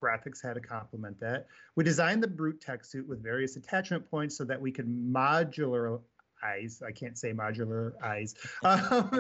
graphics 0.01 0.43
had 0.43 0.55
to 0.55 0.61
complement 0.61 1.19
that. 1.21 1.47
We 1.77 1.85
designed 1.85 2.23
the 2.23 2.29
brute 2.29 2.61
tech 2.61 2.85
suit 2.85 3.07
with 3.09 3.23
various 3.23 3.57
attachment 3.57 4.11
points 4.11 4.37
so 4.37 4.45
that 4.45 4.61
we 4.61 4.73
could 4.73 4.89
modular 4.89 6.01
eyes. 6.45 6.83
I 6.87 6.93
can't 6.93 7.19
say 7.19 7.33
modular 7.33 7.93
eyes. 8.03 8.35
Um, 8.65 9.11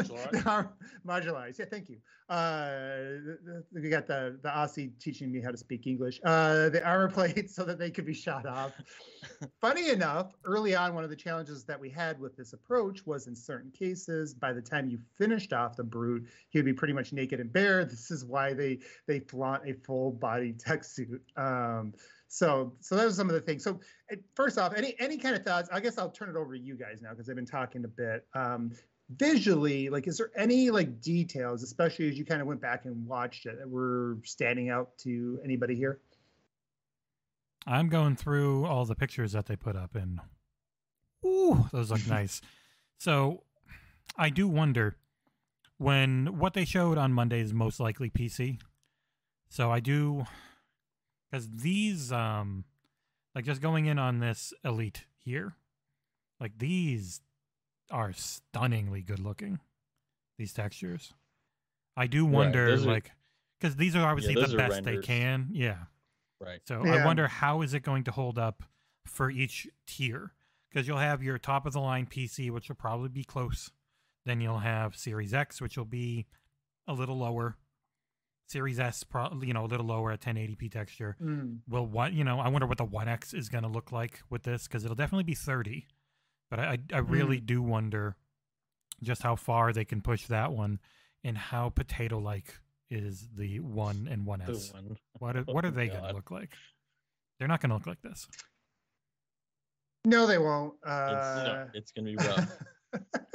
modular 1.06 1.36
eyes. 1.36 1.56
Yeah, 1.58 1.66
thank 1.70 1.88
you. 1.88 1.98
Uh, 2.30 3.18
we 3.72 3.88
got 3.88 4.06
the 4.06 4.38
the 4.42 4.48
Aussie 4.48 4.96
teaching 5.00 5.32
me 5.32 5.40
how 5.40 5.50
to 5.50 5.56
speak 5.56 5.88
English. 5.88 6.20
Uh, 6.24 6.68
the 6.68 6.80
armor 6.84 7.08
plates 7.12 7.56
so 7.56 7.64
that 7.64 7.78
they 7.78 7.90
could 7.90 8.06
be 8.06 8.14
shot 8.14 8.46
off. 8.46 8.72
Funny 9.60 9.90
enough, 9.90 10.32
early 10.44 10.76
on, 10.76 10.94
one 10.94 11.02
of 11.02 11.10
the 11.10 11.16
challenges 11.16 11.64
that 11.64 11.78
we 11.78 11.90
had 11.90 12.20
with 12.20 12.36
this 12.36 12.52
approach 12.52 13.04
was 13.04 13.26
in 13.26 13.34
certain 13.34 13.72
cases, 13.72 14.32
by 14.32 14.52
the 14.52 14.62
time 14.62 14.88
you 14.88 14.98
finished 15.18 15.52
off 15.52 15.76
the 15.76 15.82
brute, 15.82 16.24
he 16.50 16.58
would 16.58 16.66
be 16.66 16.72
pretty 16.72 16.94
much 16.94 17.12
naked 17.12 17.40
and 17.40 17.52
bare. 17.52 17.84
This 17.84 18.12
is 18.12 18.24
why 18.24 18.54
they 18.54 18.78
they 19.08 19.18
flaunt 19.18 19.68
a 19.68 19.72
full 19.72 20.12
body 20.12 20.52
tech 20.52 20.84
suit. 20.84 21.22
Um, 21.36 21.94
so 22.32 22.72
so 22.78 22.94
those 22.94 23.12
are 23.12 23.16
some 23.16 23.28
of 23.28 23.34
the 23.34 23.40
things. 23.40 23.64
So 23.64 23.80
first 24.36 24.56
off, 24.56 24.72
any 24.76 24.94
any 25.00 25.18
kind 25.18 25.34
of 25.34 25.44
thoughts? 25.44 25.68
I 25.72 25.80
guess 25.80 25.98
I'll 25.98 26.10
turn 26.10 26.30
it 26.30 26.36
over 26.36 26.56
to 26.56 26.62
you 26.62 26.76
guys 26.76 27.02
now 27.02 27.10
because 27.10 27.28
I've 27.28 27.34
been 27.34 27.44
talking 27.44 27.84
a 27.84 27.88
bit. 27.88 28.24
Um, 28.34 28.70
visually, 29.16 29.88
like, 29.88 30.06
is 30.06 30.18
there 30.18 30.30
any 30.36 30.70
like 30.70 31.00
details, 31.00 31.64
especially 31.64 32.08
as 32.08 32.16
you 32.16 32.24
kind 32.24 32.40
of 32.40 32.46
went 32.46 32.60
back 32.60 32.84
and 32.84 33.04
watched 33.04 33.46
it, 33.46 33.58
that 33.58 33.68
were 33.68 34.18
standing 34.22 34.70
out 34.70 34.96
to 34.98 35.40
anybody 35.44 35.74
here? 35.74 36.00
I'm 37.66 37.88
going 37.88 38.14
through 38.14 38.64
all 38.64 38.84
the 38.84 38.94
pictures 38.94 39.32
that 39.32 39.46
they 39.46 39.56
put 39.56 39.74
up, 39.74 39.96
and 39.96 40.20
ooh, 41.26 41.66
those 41.72 41.90
look 41.90 42.06
nice. 42.08 42.40
So 42.98 43.42
I 44.16 44.30
do 44.30 44.46
wonder 44.46 44.96
when 45.78 46.38
what 46.38 46.54
they 46.54 46.64
showed 46.64 46.96
on 46.96 47.12
Monday 47.12 47.40
is 47.40 47.52
most 47.52 47.80
likely 47.80 48.08
PC. 48.08 48.60
So 49.48 49.72
I 49.72 49.80
do 49.80 50.26
because 51.30 51.48
these 51.48 52.12
um 52.12 52.64
like 53.34 53.44
just 53.44 53.60
going 53.60 53.86
in 53.86 53.98
on 53.98 54.18
this 54.18 54.52
elite 54.64 55.04
here 55.18 55.54
like 56.40 56.58
these 56.58 57.20
are 57.90 58.12
stunningly 58.12 59.02
good 59.02 59.18
looking 59.18 59.60
these 60.40 60.52
textures. 60.54 61.12
I 61.96 62.06
do 62.06 62.24
wonder 62.24 62.68
right, 62.70 62.80
like 62.80 63.10
because 63.60 63.76
these 63.76 63.94
are 63.94 64.08
obviously 64.08 64.34
yeah, 64.34 64.46
the 64.46 64.56
best 64.56 64.72
renders. 64.72 64.96
they 64.96 65.06
can. 65.06 65.48
Yeah. 65.52 65.76
Right. 66.40 66.60
So 66.66 66.82
yeah. 66.82 66.94
i 66.94 67.04
wonder 67.04 67.28
how 67.28 67.60
is 67.60 67.74
it 67.74 67.80
going 67.80 68.04
to 68.04 68.10
hold 68.10 68.38
up 68.38 68.62
for 69.06 69.30
each 69.30 69.68
tier? 69.86 70.32
Because 70.70 70.88
you'll 70.88 70.96
have 70.96 71.22
your 71.22 71.36
top 71.36 71.66
of 71.66 71.74
the 71.74 71.80
line 71.80 72.06
pc 72.06 72.50
which 72.50 72.68
will 72.68 72.76
probably 72.76 73.10
be 73.10 73.22
close. 73.22 73.70
Then 74.24 74.40
you'll 74.40 74.60
have 74.60 74.96
series 74.96 75.34
x 75.34 75.60
which 75.60 75.76
will 75.76 75.84
be 75.84 76.26
a 76.88 76.94
little 76.94 77.18
lower 77.18 77.58
Series 78.50 78.80
S, 78.80 79.04
pro, 79.04 79.28
you 79.42 79.54
know, 79.54 79.64
a 79.64 79.66
little 79.66 79.86
lower 79.86 80.10
at 80.10 80.20
1080p 80.20 80.72
texture. 80.72 81.16
Mm. 81.22 81.58
Will 81.68 81.86
what 81.86 82.12
you 82.12 82.24
know? 82.24 82.40
I 82.40 82.48
wonder 82.48 82.66
what 82.66 82.78
the 82.78 82.84
One 82.84 83.08
X 83.08 83.32
is 83.32 83.48
going 83.48 83.62
to 83.62 83.68
look 83.68 83.92
like 83.92 84.22
with 84.28 84.42
this 84.42 84.66
because 84.66 84.84
it'll 84.84 84.96
definitely 84.96 85.24
be 85.24 85.36
30. 85.36 85.86
But 86.50 86.58
I, 86.58 86.78
I 86.92 86.98
really 86.98 87.40
mm. 87.40 87.46
do 87.46 87.62
wonder 87.62 88.16
just 89.04 89.22
how 89.22 89.36
far 89.36 89.72
they 89.72 89.84
can 89.84 90.00
push 90.02 90.26
that 90.26 90.52
one 90.52 90.80
and 91.22 91.38
how 91.38 91.68
potato-like 91.68 92.52
is 92.90 93.28
the 93.36 93.60
One 93.60 94.08
and 94.10 94.26
One 94.26 94.42
S. 94.42 94.72
One. 94.72 94.96
What 95.20 95.36
are, 95.36 95.42
what 95.44 95.64
are 95.64 95.70
they 95.70 95.86
going 95.86 96.02
to 96.02 96.12
look 96.12 96.32
like? 96.32 96.50
They're 97.38 97.46
not 97.46 97.60
going 97.60 97.70
to 97.70 97.76
look 97.76 97.86
like 97.86 98.02
this. 98.02 98.26
No, 100.04 100.26
they 100.26 100.38
won't. 100.38 100.74
Uh... 100.84 101.12
It's, 101.12 101.46
no, 101.46 101.66
it's 101.74 101.92
going 101.92 102.06
to 102.06 102.16
be 102.16 102.28
rough. 102.28 102.58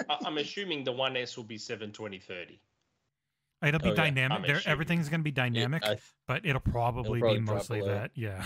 I'm 0.25 0.37
assuming 0.39 0.83
the 0.83 0.91
One 0.91 1.15
S 1.15 1.37
will 1.37 1.45
be 1.45 1.57
720 1.57 2.19
30. 2.19 2.59
It'll 3.65 3.79
be 3.79 3.91
oh, 3.91 3.95
dynamic. 3.95 4.47
Yeah. 4.47 4.59
everything's 4.65 5.09
going 5.09 5.21
to 5.21 5.23
be 5.23 5.31
dynamic, 5.31 5.83
it, 5.85 6.01
but 6.27 6.45
it'll 6.45 6.61
probably, 6.61 7.19
it'll 7.19 7.29
probably 7.29 7.39
be 7.39 7.45
mostly 7.45 7.81
that. 7.81 8.11
Yeah. 8.15 8.45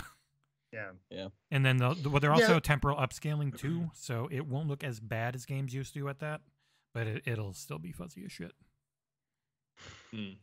Yeah. 0.72 0.90
Yeah. 1.10 1.28
And 1.50 1.64
then 1.64 1.78
the, 1.78 1.96
well, 2.08 2.20
they're 2.20 2.32
also 2.32 2.54
yeah. 2.54 2.60
temporal 2.60 2.96
upscaling 2.96 3.56
too, 3.56 3.90
so 3.92 4.28
it 4.30 4.46
won't 4.46 4.68
look 4.68 4.84
as 4.84 5.00
bad 5.00 5.34
as 5.34 5.44
games 5.44 5.74
used 5.74 5.94
to 5.94 6.08
at 6.08 6.20
that, 6.20 6.42
but 6.94 7.06
it, 7.06 7.38
will 7.38 7.52
still 7.52 7.78
be 7.78 7.92
fuzzy 7.92 8.24
as 8.24 8.32
shit. 8.32 8.52
Hmm. 10.12 10.34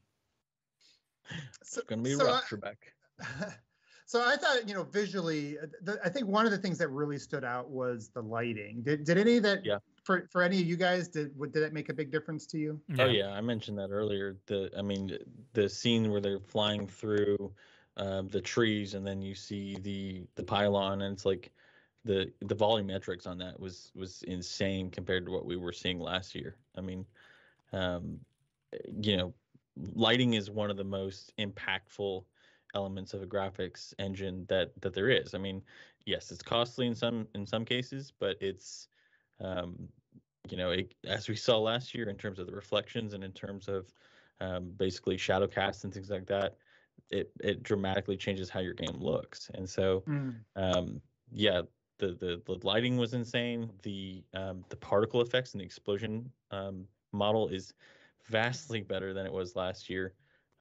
So, 1.62 1.80
it's 1.82 1.90
gonna 1.90 2.02
be 2.02 2.16
so 2.16 2.26
rough, 2.26 2.50
Trebek. 2.50 2.76
So 4.08 4.24
I 4.26 4.38
thought, 4.38 4.70
you 4.70 4.74
know, 4.74 4.84
visually, 4.84 5.58
uh, 5.62 5.66
the, 5.82 6.00
I 6.02 6.08
think 6.08 6.28
one 6.28 6.46
of 6.46 6.52
the 6.52 6.58
things 6.58 6.78
that 6.78 6.88
really 6.88 7.20
stood 7.20 7.44
out 7.44 7.70
was 7.70 8.10
the 8.14 8.22
lighting. 8.22 8.82
Did 8.82 9.04
did 9.04 9.18
any 9.18 9.36
of 9.36 9.44
that? 9.44 9.66
Yeah. 9.66 9.80
For 10.08 10.26
for 10.32 10.42
any 10.42 10.62
of 10.62 10.66
you 10.66 10.78
guys, 10.78 11.10
did 11.10 11.38
did 11.38 11.52
that 11.52 11.74
make 11.74 11.90
a 11.90 11.94
big 11.94 12.12
difference 12.12 12.48
to 12.48 12.58
you? 12.58 12.80
Yeah. 12.88 13.04
Oh 13.04 13.08
yeah, 13.10 13.32
I 13.32 13.42
mentioned 13.42 13.78
that 13.78 13.92
earlier. 13.92 14.38
The 14.46 14.72
I 14.78 14.82
mean, 14.82 15.18
the 15.52 15.68
scene 15.68 16.10
where 16.10 16.22
they're 16.22 16.40
flying 16.40 16.88
through 16.88 17.54
um, 17.98 18.30
the 18.30 18.40
trees, 18.40 18.94
and 18.94 19.06
then 19.06 19.22
you 19.22 19.36
see 19.36 19.76
the 19.76 20.26
the 20.36 20.44
pylon, 20.44 21.02
and 21.02 21.14
it's 21.14 21.26
like 21.26 21.52
the 22.06 22.32
the 22.40 22.56
volumetrics 22.56 23.28
on 23.28 23.38
that 23.40 23.60
was 23.60 23.92
was 23.96 24.24
insane 24.24 24.90
compared 24.90 25.26
to 25.26 25.32
what 25.34 25.46
we 25.46 25.58
were 25.58 25.74
seeing 25.74 26.00
last 26.00 26.34
year. 26.34 26.56
I 26.78 26.80
mean, 26.80 27.06
um, 27.74 28.22
you 29.02 29.18
know, 29.18 29.34
lighting 29.94 30.36
is 30.36 30.50
one 30.50 30.72
of 30.72 30.78
the 30.78 30.86
most 30.86 31.34
impactful 31.38 32.24
elements 32.74 33.14
of 33.14 33.22
a 33.24 33.28
graphics 33.28 33.94
engine 34.00 34.46
that 34.48 34.80
that 34.82 34.94
there 34.94 35.10
is. 35.10 35.34
I 35.34 35.38
mean, 35.38 35.64
yes, 36.06 36.32
it's 36.32 36.44
costly 36.44 36.88
in 36.88 36.96
some 36.96 37.28
in 37.36 37.46
some 37.46 37.66
cases, 37.66 38.14
but 38.18 38.38
it's 38.42 38.88
um, 39.42 39.88
you 40.50 40.58
know, 40.58 40.72
it, 40.72 40.94
as 41.06 41.28
we 41.28 41.36
saw 41.36 41.58
last 41.58 41.94
year 41.94 42.10
in 42.10 42.16
terms 42.16 42.40
of 42.40 42.48
the 42.48 42.56
reflections 42.56 43.14
and 43.14 43.24
in 43.24 43.32
terms 43.32 43.68
of 43.68 43.88
um, 44.40 44.72
basically 44.78 45.18
shadow 45.18 45.48
cast 45.48 45.84
and 45.84 45.94
things 45.94 46.10
like 46.10 46.26
that, 46.28 46.56
it 47.10 47.32
it 47.42 47.64
dramatically 47.64 48.18
changes 48.18 48.50
how 48.50 48.60
your 48.60 48.74
game 48.74 48.98
looks. 49.00 49.50
And 49.54 49.70
so, 49.70 50.04
mm. 50.08 50.36
um, 50.56 51.02
yeah, 51.32 51.62
the, 52.00 52.08
the 52.20 52.42
the 52.46 52.60
lighting 52.66 52.98
was 52.98 53.14
insane. 53.14 53.70
The 53.84 54.24
um, 54.34 54.64
the 54.70 54.76
particle 54.76 55.22
effects 55.22 55.54
and 55.54 55.62
the 55.62 55.66
explosion 55.66 56.30
um, 56.52 56.86
model 57.12 57.48
is 57.48 57.74
vastly 58.26 58.82
better 58.82 59.14
than 59.14 59.26
it 59.26 59.32
was 59.32 59.56
last 59.56 59.90
year. 59.90 60.14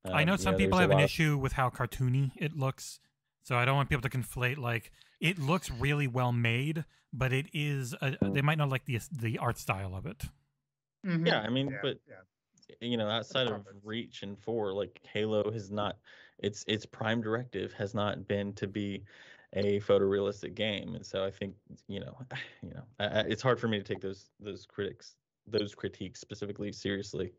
Um, 0.05 0.15
I 0.15 0.25
know 0.25 0.37
some 0.37 0.53
know, 0.53 0.59
people 0.59 0.79
have 0.79 0.91
an 0.91 1.01
issue 1.01 1.37
with 1.37 1.53
how 1.53 1.69
cartoony 1.69 2.31
it 2.37 2.57
looks, 2.57 3.01
so 3.47 3.57
I 3.57 3.65
don't 3.65 3.77
want 3.77 3.89
people 3.89 4.03
to 4.03 4.09
conflate. 4.09 4.59
Like 4.59 4.91
it 5.21 5.39
looks 5.39 5.71
really 5.71 6.09
well 6.09 6.33
made, 6.33 6.85
but 7.13 7.33
it 7.33 7.47
is 7.53 7.95
a, 8.03 8.17
they 8.21 8.43
might 8.43 8.59
not 8.59 8.71
like 8.71 8.87
the 8.87 8.99
the 9.13 9.39
art 9.39 9.57
style 9.57 9.95
of 9.95 10.05
it. 10.05 10.25
Mm-hmm. 11.07 11.29
Yeah, 11.29 11.43
I 11.43 11.49
mean, 11.49 11.69
yeah, 11.71 11.79
but 11.81 11.99
yeah. 12.09 12.75
you 12.81 12.97
know, 12.97 13.09
outside 13.09 13.47
of 13.47 13.65
Reach 13.85 14.25
and 14.25 14.37
Four, 14.37 14.73
like 14.73 15.01
Halo 15.13 15.49
has 15.53 15.71
not 15.71 15.97
its 16.41 16.65
its 16.67 16.85
prime 16.85 17.21
directive 17.21 17.73
has 17.75 17.95
not 17.95 18.27
been 18.27 18.53
to 18.55 18.67
be 18.67 19.05
a 19.53 19.79
photorealistic 19.79 20.57
game, 20.57 20.97
and 20.97 21.07
so 21.07 21.25
I 21.25 21.31
think 21.31 21.55
you 21.87 22.01
know, 22.01 22.19
you 22.65 22.71
know, 22.71 22.83
I, 22.99 23.05
I, 23.05 23.21
it's 23.29 23.43
hard 23.43 23.61
for 23.61 23.69
me 23.69 23.79
to 23.79 23.85
take 23.85 24.01
those 24.01 24.31
those 24.41 24.67
critics 24.67 25.15
those 25.47 25.73
critiques 25.73 26.19
specifically 26.19 26.73
seriously. 26.73 27.33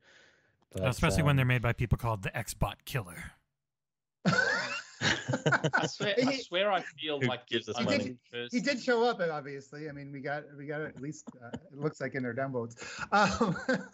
But, 0.71 0.87
Especially 0.87 1.21
um, 1.21 1.27
when 1.27 1.35
they're 1.35 1.45
made 1.45 1.61
by 1.61 1.73
people 1.73 1.97
called 1.97 2.23
the 2.23 2.29
Xbot 2.29 2.75
Killer. 2.85 3.31
I 5.01 5.85
swear, 5.87 6.15
I 6.25 6.37
swear, 6.37 6.71
I 6.71 6.81
feel 6.81 7.19
like 7.21 7.47
gives 7.47 7.69
us 7.69 7.77
he 7.77 7.83
money. 7.83 8.17
Did, 8.31 8.49
he 8.51 8.59
did 8.59 8.81
show 8.81 9.03
up, 9.03 9.19
obviously. 9.19 9.89
I 9.89 9.91
mean, 9.91 10.11
we 10.11 10.19
got 10.19 10.43
we 10.57 10.65
got 10.65 10.81
at 10.81 11.01
least 11.01 11.29
uh, 11.43 11.49
it 11.71 11.77
looks 11.77 12.01
like 12.01 12.15
in 12.15 12.25
our 12.25 12.33
downvotes. 12.33 12.75
Um, 13.11 13.55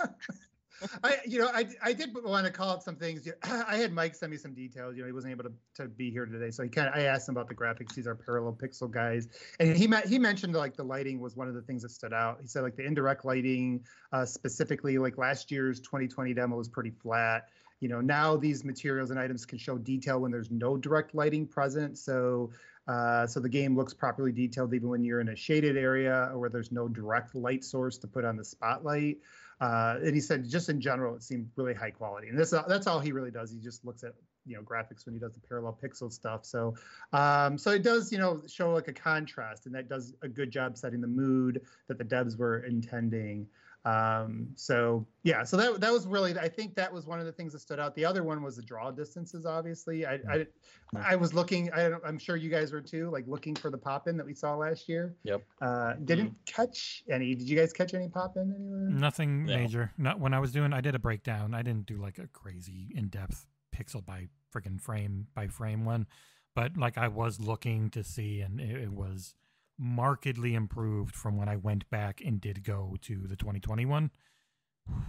I, 1.03 1.17
you 1.25 1.39
know, 1.39 1.47
I, 1.47 1.67
I 1.81 1.93
did 1.93 2.09
want 2.13 2.45
to 2.45 2.51
call 2.51 2.69
out 2.69 2.83
some 2.83 2.95
things. 2.95 3.27
I 3.43 3.77
had 3.77 3.93
Mike 3.93 4.15
send 4.15 4.31
me 4.31 4.37
some 4.37 4.53
details. 4.53 4.95
You 4.95 5.03
know, 5.03 5.07
he 5.07 5.13
wasn't 5.13 5.31
able 5.31 5.45
to, 5.45 5.53
to 5.75 5.87
be 5.87 6.11
here 6.11 6.25
today, 6.25 6.51
so 6.51 6.63
he 6.63 6.69
kind 6.69 6.87
of 6.87 6.95
I 6.95 7.03
asked 7.03 7.27
him 7.27 7.35
about 7.35 7.47
the 7.47 7.55
graphics. 7.55 7.93
These 7.93 8.07
are 8.07 8.15
parallel 8.15 8.53
pixel 8.53 8.89
guys, 8.89 9.27
and 9.59 9.75
he 9.75 9.87
met, 9.87 10.07
he 10.07 10.19
mentioned 10.19 10.53
like 10.53 10.75
the 10.75 10.83
lighting 10.83 11.19
was 11.19 11.35
one 11.35 11.47
of 11.47 11.53
the 11.53 11.61
things 11.61 11.83
that 11.83 11.91
stood 11.91 12.13
out. 12.13 12.39
He 12.41 12.47
said 12.47 12.63
like 12.63 12.75
the 12.75 12.85
indirect 12.85 13.25
lighting, 13.25 13.85
uh, 14.11 14.25
specifically 14.25 14.97
like 14.97 15.17
last 15.17 15.51
year's 15.51 15.79
2020 15.81 16.33
demo 16.33 16.57
was 16.57 16.69
pretty 16.69 16.91
flat. 16.91 17.43
You 17.83 17.89
know, 17.89 17.99
now 17.99 18.37
these 18.37 18.63
materials 18.63 19.11
and 19.11 19.19
items 19.19 19.45
can 19.45 19.57
show 19.57 19.77
detail 19.77 20.21
when 20.21 20.31
there's 20.31 20.49
no 20.49 20.77
direct 20.77 21.13
lighting 21.13 21.45
present. 21.45 21.97
So 21.97 22.49
uh, 22.87 23.27
so 23.27 23.41
the 23.41 23.49
game 23.49 23.75
looks 23.75 23.93
properly 23.93 24.31
detailed 24.31 24.73
even 24.73 24.87
when 24.87 25.03
you're 25.03 25.19
in 25.19 25.27
a 25.27 25.35
shaded 25.35 25.75
area 25.75 26.29
or 26.31 26.39
where 26.39 26.49
there's 26.49 26.71
no 26.71 26.87
direct 26.87 27.35
light 27.35 27.61
source 27.61 27.97
to 27.97 28.07
put 28.07 28.23
on 28.23 28.37
the 28.37 28.43
spotlight. 28.45 29.17
Uh, 29.59 29.97
and 30.01 30.15
he 30.15 30.21
said 30.21 30.49
just 30.49 30.69
in 30.69 30.79
general 30.79 31.13
it 31.13 31.23
seemed 31.23 31.49
really 31.57 31.73
high 31.73 31.91
quality 31.91 32.27
and 32.27 32.37
this 32.37 32.53
that's 32.67 32.87
all 32.87 32.99
he 32.99 33.11
really 33.11 33.31
does 33.31 33.51
he 33.51 33.59
just 33.59 33.85
looks 33.85 34.03
at 34.03 34.13
you 34.45 34.55
know 34.55 34.61
graphics 34.61 35.05
when 35.05 35.13
he 35.13 35.19
does 35.19 35.33
the 35.35 35.39
parallel 35.47 35.77
pixel 35.81 36.11
stuff 36.11 36.43
so 36.43 36.73
um, 37.13 37.57
so 37.57 37.69
it 37.71 37.83
does 37.83 38.11
you 38.11 38.17
know 38.17 38.41
show 38.47 38.73
like 38.73 38.87
a 38.87 38.93
contrast 38.93 39.65
and 39.65 39.75
that 39.75 39.87
does 39.87 40.15
a 40.21 40.27
good 40.27 40.51
job 40.51 40.75
setting 40.75 40.99
the 40.99 41.07
mood 41.07 41.61
that 41.87 41.97
the 41.97 42.03
devs 42.03 42.35
were 42.37 42.65
intending 42.65 43.47
um, 43.85 44.47
so 44.55 45.05
yeah, 45.23 45.43
so 45.43 45.57
that 45.57 45.81
that 45.81 45.91
was 45.91 46.07
really 46.07 46.37
I 46.37 46.47
think 46.47 46.75
that 46.75 46.91
was 46.91 47.05
one 47.05 47.19
of 47.19 47.25
the 47.25 47.33
things 47.33 47.51
that 47.51 47.59
stood 47.59 47.79
out. 47.79 47.95
The 47.95 48.05
other 48.05 48.23
one 48.23 48.41
was 48.41 48.55
the 48.55 48.61
draw 48.61 48.91
distances. 48.91 49.45
Obviously, 49.45 50.05
I 50.05 50.19
I, 50.29 50.47
I 50.95 51.15
was 51.17 51.33
looking. 51.33 51.71
I 51.73 51.91
am 52.07 52.17
sure 52.17 52.37
you 52.37 52.49
guys 52.49 52.71
were 52.71 52.81
too, 52.81 53.09
like 53.09 53.27
looking 53.27 53.55
for 53.55 53.69
the 53.69 53.77
pop 53.77 54.07
in 54.07 54.15
that 54.17 54.25
we 54.25 54.33
saw 54.33 54.55
last 54.55 54.87
year. 54.87 55.15
Yep. 55.23 55.43
Uh, 55.61 55.93
didn't 56.05 56.29
mm. 56.29 56.45
catch 56.45 57.03
any. 57.09 57.35
Did 57.35 57.49
you 57.49 57.57
guys 57.57 57.73
catch 57.73 57.93
any 57.93 58.07
pop 58.07 58.37
in 58.37 58.53
anywhere? 58.55 58.89
Nothing 58.89 59.45
no. 59.45 59.57
major. 59.57 59.91
Not 59.97 60.19
when 60.19 60.33
I 60.33 60.39
was 60.39 60.53
doing. 60.53 60.71
I 60.71 60.79
did 60.79 60.95
a 60.95 60.99
breakdown. 60.99 61.53
I 61.53 61.61
didn't 61.61 61.85
do 61.85 61.97
like 61.97 62.19
a 62.19 62.27
crazy 62.27 62.89
in 62.95 63.09
depth 63.09 63.45
pixel 63.75 64.05
by 64.05 64.27
freaking 64.53 64.79
frame 64.79 65.27
by 65.35 65.47
frame 65.47 65.83
one, 65.83 66.07
but 66.55 66.77
like 66.77 66.97
I 66.97 67.09
was 67.09 67.41
looking 67.41 67.89
to 67.89 68.03
see, 68.03 68.39
and 68.39 68.61
it, 68.61 68.83
it 68.83 68.93
was 68.93 69.35
markedly 69.77 70.55
improved 70.55 71.15
from 71.15 71.37
when 71.37 71.49
I 71.49 71.55
went 71.55 71.89
back 71.89 72.21
and 72.23 72.39
did 72.39 72.63
go 72.63 72.95
to 73.01 73.27
the 73.27 73.35
2021. 73.35 74.11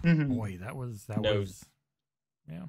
Mm-hmm. 0.04 0.34
Boy, 0.34 0.58
that 0.60 0.76
was 0.76 1.04
that 1.06 1.20
no, 1.20 1.40
was 1.40 1.64
yeah. 2.48 2.66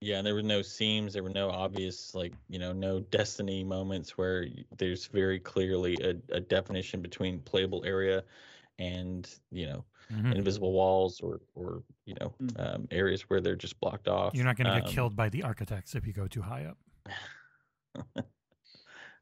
Yeah, 0.00 0.18
and 0.18 0.26
there 0.26 0.34
were 0.34 0.42
no 0.42 0.60
seams. 0.60 1.14
There 1.14 1.22
were 1.22 1.30
no 1.30 1.48
obvious, 1.48 2.14
like 2.14 2.34
you 2.48 2.58
know, 2.58 2.72
no 2.72 3.00
destiny 3.00 3.64
moments 3.64 4.18
where 4.18 4.46
there's 4.76 5.06
very 5.06 5.40
clearly 5.40 5.96
a, 6.02 6.34
a 6.34 6.40
definition 6.40 7.00
between 7.00 7.38
playable 7.40 7.82
area 7.86 8.22
and 8.78 9.28
you 9.50 9.66
know 9.66 9.84
mm-hmm. 10.12 10.32
invisible 10.32 10.72
walls 10.72 11.20
or 11.20 11.40
or 11.54 11.82
you 12.04 12.14
know 12.20 12.34
mm. 12.42 12.74
um, 12.74 12.88
areas 12.90 13.22
where 13.22 13.40
they're 13.40 13.56
just 13.56 13.78
blocked 13.80 14.08
off. 14.08 14.34
You're 14.34 14.44
not 14.44 14.56
going 14.56 14.66
to 14.66 14.80
get 14.80 14.88
um, 14.88 14.94
killed 14.94 15.16
by 15.16 15.28
the 15.28 15.42
architects 15.42 15.94
if 15.94 16.06
you 16.06 16.12
go 16.12 16.26
too 16.26 16.42
high 16.42 16.66
up. 16.66 16.78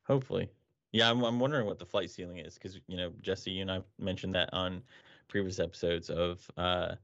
Hopefully, 0.06 0.50
yeah, 0.92 1.10
I'm, 1.10 1.22
I'm 1.24 1.40
wondering 1.40 1.66
what 1.66 1.78
the 1.78 1.86
flight 1.86 2.10
ceiling 2.10 2.38
is 2.38 2.54
because 2.54 2.78
you 2.86 2.96
know 2.96 3.12
Jesse, 3.22 3.50
you 3.50 3.62
and 3.62 3.70
I 3.70 3.80
mentioned 3.98 4.34
that 4.34 4.50
on 4.52 4.82
previous 5.28 5.58
episodes 5.58 6.10
of 6.10 6.48
uh, 6.58 6.94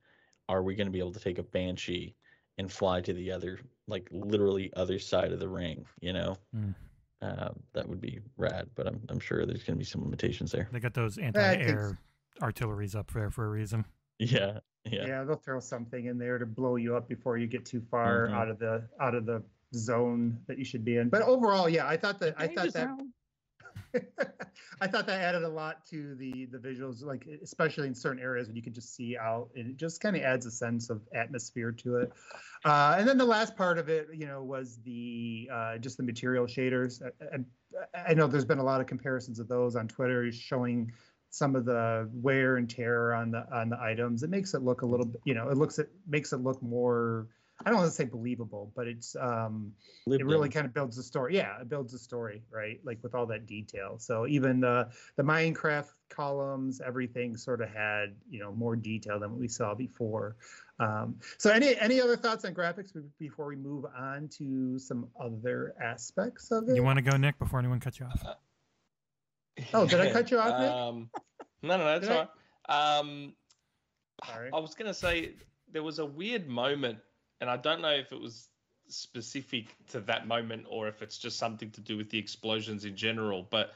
are 0.49 0.63
we 0.63 0.75
going 0.75 0.87
to 0.87 0.93
be 0.93 0.99
able 0.99 1.13
to 1.13 1.21
take 1.21 1.39
a 1.39 1.43
banshee 1.43 2.15
and 2.59 2.71
fly 2.71 3.01
to 3.01 3.13
the 3.13 3.33
other, 3.33 3.59
like 3.87 4.09
literally 4.11 4.71
other 4.77 4.99
side 4.99 5.33
of 5.33 5.41
the 5.41 5.49
ring? 5.49 5.87
You 6.01 6.13
know, 6.13 6.37
mm. 6.55 6.75
uh, 7.23 7.51
that 7.73 7.89
would 7.89 8.01
be 8.01 8.21
rad. 8.37 8.69
But 8.75 8.87
I'm 8.87 9.01
I'm 9.09 9.21
sure 9.21 9.47
there's 9.47 9.65
going 9.65 9.77
to 9.77 9.79
be 9.79 9.85
some 9.85 10.05
limitations 10.05 10.53
there. 10.53 10.69
They 10.71 10.81
got 10.81 10.95
those 10.95 11.17
anti-air 11.17 11.99
artilleries 12.43 12.95
up 12.95 13.11
there 13.13 13.31
for 13.31 13.47
a 13.47 13.49
reason. 13.49 13.87
Yeah, 14.19 14.59
yeah, 14.85 15.07
yeah. 15.07 15.25
They'll 15.25 15.37
throw 15.37 15.61
something 15.61 16.07
in 16.07 16.19
there 16.19 16.39
to 16.39 16.47
blow 16.47 16.77
you 16.77 16.95
up 16.95 17.09
before 17.09 17.39
you 17.39 17.47
get 17.47 17.65
too 17.65 17.83
far 17.91 18.27
mm-hmm. 18.27 18.35
out 18.35 18.49
of 18.49 18.59
the 18.59 18.83
out 19.01 19.15
of 19.15 19.25
the 19.25 19.43
zone 19.75 20.39
that 20.47 20.59
you 20.59 20.65
should 20.65 20.85
be 20.85 20.97
in. 20.99 21.09
But 21.09 21.23
overall, 21.23 21.69
yeah, 21.69 21.87
I 21.87 21.97
thought 21.97 22.19
that 22.19 22.35
I 22.37 22.49
thought 22.49 22.73
that. 22.75 22.91
I 24.81 24.87
thought 24.87 25.07
that 25.07 25.21
added 25.21 25.43
a 25.43 25.49
lot 25.49 25.85
to 25.87 26.15
the 26.15 26.47
the 26.47 26.59
visuals, 26.59 27.05
like 27.05 27.27
especially 27.43 27.87
in 27.87 27.95
certain 27.95 28.23
areas 28.23 28.47
when 28.47 28.57
you 28.57 28.63
can 28.63 28.73
just 28.73 28.95
see 28.95 29.17
out, 29.17 29.51
and 29.57 29.71
it 29.71 29.77
just 29.77 30.01
kind 30.01 30.17
of 30.17 30.23
adds 30.23 30.47
a 30.47 30.51
sense 30.51 30.91
of 30.91 31.03
atmosphere 31.15 31.73
to 31.73 31.97
it. 31.97 32.13
Uh, 32.65 32.97
and 32.99 33.09
then 33.09 33.19
the 33.19 33.25
last 33.25 33.57
part 33.57 33.79
of 33.79 33.89
it, 33.89 34.09
you 34.13 34.27
know, 34.27 34.43
was 34.43 34.79
the 34.85 35.49
uh, 35.53 35.79
just 35.79 35.97
the 35.97 36.03
material 36.03 36.47
shaders. 36.47 37.03
I, 37.03 37.39
I, 38.11 38.15
know 38.15 38.27
there's 38.27 38.45
been 38.45 38.59
a 38.59 38.65
lot 38.65 38.81
of 38.81 38.87
comparisons 38.87 39.39
of 39.39 39.49
those 39.49 39.77
on 39.77 39.89
Twitter, 39.89 40.31
showing 40.33 40.93
some 41.31 41.55
of 41.55 41.65
the 41.65 42.09
wear 42.13 42.57
and 42.57 42.69
tear 42.69 43.15
on 43.15 43.31
the 43.31 43.47
on 43.53 43.69
the 43.69 43.81
items. 43.81 44.23
It 44.23 44.31
makes 44.31 44.55
it 44.55 44.63
look 44.63 44.83
a 44.83 44.87
little, 44.87 45.13
you 45.25 45.35
know, 45.35 45.49
it 45.49 45.57
looks 45.57 45.79
it 45.79 45.91
makes 46.07 46.33
it 46.33 46.39
look 46.39 46.63
more 46.63 47.29
I 47.65 47.71
don't 47.71 47.79
want 47.81 47.91
to 47.91 47.95
say 47.95 48.05
believable, 48.05 48.73
but 48.77 48.87
it's 48.87 49.17
um, 49.17 49.73
it 50.07 50.25
really 50.25 50.49
kind 50.49 50.65
of 50.65 50.73
builds 50.73 50.97
the 50.97 51.03
story. 51.03 51.37
Yeah, 51.37 51.61
it 51.61 51.69
builds 51.69 51.93
the 51.93 51.99
story, 51.99 52.43
right? 52.51 52.79
Like 52.85 53.03
with 53.03 53.17
all 53.17 53.27
that 53.27 53.47
detail. 53.47 53.97
So 53.99 54.29
even 54.29 54.61
the 54.61 54.89
the 55.17 55.25
Minecraft 55.25 55.91
columns, 56.09 56.81
everything 56.81 57.37
sort 57.37 57.61
of 57.61 57.69
had 57.71 58.15
you 58.31 58.39
know 58.39 58.53
more 58.53 58.77
detail 58.77 59.19
than 59.19 59.33
what 59.33 59.41
we 59.41 59.49
saw 59.49 59.75
before. 59.75 60.37
Um, 60.79 61.17
so 61.37 61.51
any 61.51 61.77
any 61.79 62.01
other 62.01 62.17
thoughts 62.17 62.45
on 62.45 62.55
graphics 62.55 62.93
before 63.19 63.47
we 63.47 63.57
move 63.57 63.87
on 63.97 64.29
to 64.39 64.79
some 64.79 65.09
other 65.21 65.75
aspects 65.83 66.53
of 66.53 66.69
it? 66.69 66.77
You 66.77 66.85
want 66.85 66.99
to 66.99 67.03
go, 67.03 67.17
Nick, 67.17 67.41
before 67.41 67.59
anyone 67.59 67.81
cuts 67.81 67.99
you 67.99 68.07
off? 68.07 68.25
Uh, 68.25 68.35
oh, 69.75 69.87
did 69.87 70.01
I 70.01 70.13
cut 70.13 70.31
you 70.31 70.39
off, 70.39 70.61
Nick? 70.61 70.71
Um, 70.71 71.11
no, 71.63 71.77
no, 71.77 71.79
no, 71.79 71.99
that's 71.99 72.09
all 72.09 72.29
right. 72.69 72.99
Um, 72.99 73.33
Sorry. 74.25 74.51
I 74.53 74.59
was 74.61 74.75
gonna 74.77 74.95
say 74.95 75.35
there 75.73 75.83
was 75.83 75.99
a 75.99 76.07
weird 76.07 76.49
moment 76.49 76.99
and 77.41 77.49
I 77.51 77.57
don't 77.57 77.81
know 77.81 77.91
if 77.93 78.13
it 78.13 78.21
was 78.21 78.49
specific 78.89 79.67
to 79.89 80.01
that 80.01 80.27
moment 80.27 80.67
or 80.69 80.89
if 80.89 81.03
it's 81.03 81.19
just 81.19 81.39
something 81.39 81.71
to 81.73 81.81
do 81.81 81.97
with 81.97 82.11
the 82.11 82.19
explosions 82.19 82.85
in 82.85 82.97
general. 82.97 83.47
But 83.49 83.73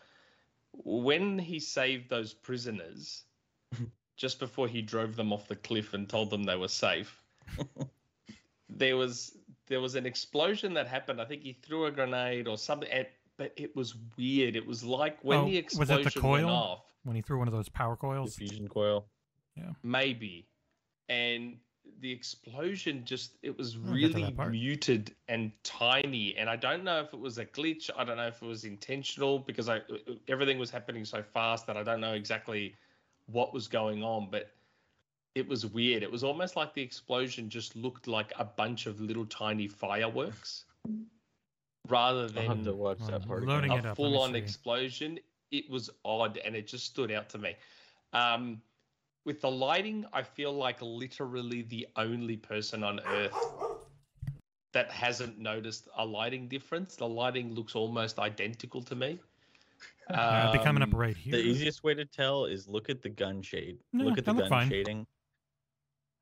when 0.72 1.38
he 1.38 1.60
saved 1.60 2.08
those 2.08 2.32
prisoners, 2.32 3.24
just 4.16 4.38
before 4.38 4.68
he 4.68 4.82
drove 4.82 5.16
them 5.16 5.32
off 5.32 5.48
the 5.48 5.56
cliff 5.56 5.94
and 5.94 6.08
told 6.08 6.30
them 6.30 6.44
they 6.44 6.56
were 6.56 6.68
safe, 6.68 7.22
there 8.68 8.96
was 8.96 9.36
there 9.68 9.80
was 9.80 9.94
an 9.94 10.06
explosion 10.06 10.74
that 10.74 10.86
happened. 10.86 11.20
I 11.20 11.24
think 11.24 11.42
he 11.42 11.52
threw 11.52 11.86
a 11.86 11.90
grenade 11.90 12.48
or 12.48 12.58
something, 12.58 12.88
but 13.36 13.52
it 13.56 13.74
was 13.76 13.94
weird. 14.16 14.56
It 14.56 14.66
was 14.66 14.82
like 14.84 15.18
when 15.22 15.38
oh, 15.40 15.44
the 15.46 15.56
explosion 15.56 15.96
was 15.96 16.04
that 16.04 16.14
the 16.14 16.20
coil? 16.20 16.32
went 16.32 16.46
off 16.46 16.80
when 17.04 17.16
he 17.16 17.22
threw 17.22 17.38
one 17.38 17.48
of 17.48 17.54
those 17.54 17.68
power 17.68 17.96
coils, 17.96 18.36
fusion 18.36 18.68
coil. 18.68 19.06
Yeah, 19.56 19.70
maybe. 19.82 20.48
And 21.08 21.58
the 22.02 22.10
explosion 22.10 23.04
just 23.04 23.38
it 23.42 23.56
was 23.56 23.78
really 23.78 24.36
muted 24.50 25.14
and 25.28 25.52
tiny. 25.62 26.36
And 26.36 26.50
i 26.50 26.56
don't 26.56 26.84
know 26.84 27.00
if 27.00 27.14
it 27.14 27.20
was 27.20 27.38
a 27.38 27.46
glitch. 27.46 27.88
I 27.96 28.04
don't 28.04 28.16
know 28.16 28.26
if 28.26 28.42
it 28.42 28.46
was 28.46 28.64
intentional 28.64 29.38
because 29.38 29.68
i 29.68 29.80
everything 30.28 30.58
was 30.58 30.70
happening 30.70 31.04
so 31.04 31.22
fast 31.22 31.66
that 31.68 31.76
i 31.76 31.82
don't 31.82 32.00
know 32.00 32.12
exactly 32.14 32.74
what 33.26 33.54
was 33.54 33.68
going 33.68 34.02
on 34.02 34.28
but 34.30 34.52
it 35.34 35.48
was 35.48 35.64
weird. 35.64 36.02
It 36.02 36.12
was 36.12 36.22
almost 36.22 36.56
like 36.56 36.74
the 36.74 36.82
explosion 36.82 37.48
just 37.48 37.74
looked 37.74 38.06
like 38.06 38.32
a 38.38 38.44
bunch 38.44 38.84
of 38.84 39.00
little 39.00 39.24
tiny 39.24 39.66
fireworks 39.66 40.66
rather 41.88 42.28
than 42.28 42.64
to 42.64 42.74
watch 42.74 42.98
that 43.06 43.26
part 43.26 43.48
a 43.48 43.94
full-on 43.94 44.34
explosion. 44.34 45.18
It 45.50 45.70
was 45.70 45.88
odd 46.04 46.38
and 46.44 46.54
it 46.54 46.66
just 46.66 46.84
stood 46.84 47.10
out 47.10 47.30
to 47.30 47.38
me. 47.38 47.56
Um, 48.12 48.60
with 49.24 49.40
the 49.40 49.50
lighting, 49.50 50.04
I 50.12 50.22
feel 50.22 50.52
like 50.52 50.80
literally 50.80 51.62
the 51.62 51.86
only 51.96 52.36
person 52.36 52.82
on 52.82 53.00
earth 53.06 53.34
that 54.72 54.90
hasn't 54.90 55.38
noticed 55.38 55.88
a 55.96 56.04
lighting 56.04 56.48
difference. 56.48 56.96
The 56.96 57.08
lighting 57.08 57.54
looks 57.54 57.74
almost 57.74 58.18
identical 58.18 58.82
to 58.82 58.94
me. 58.94 59.20
Um, 60.10 60.18
uh, 60.18 60.52
be 60.52 60.58
coming 60.58 60.82
up 60.82 60.90
right 60.92 61.16
here. 61.16 61.32
The 61.32 61.42
easiest 61.42 61.84
way 61.84 61.94
to 61.94 62.04
tell 62.04 62.46
is 62.46 62.66
look 62.66 62.90
at 62.90 63.02
the 63.02 63.08
gun 63.08 63.42
shade. 63.42 63.78
No, 63.92 64.04
look 64.04 64.18
at 64.18 64.24
the 64.24 64.32
gun 64.32 64.48
fine. 64.48 64.68
shading. 64.68 65.06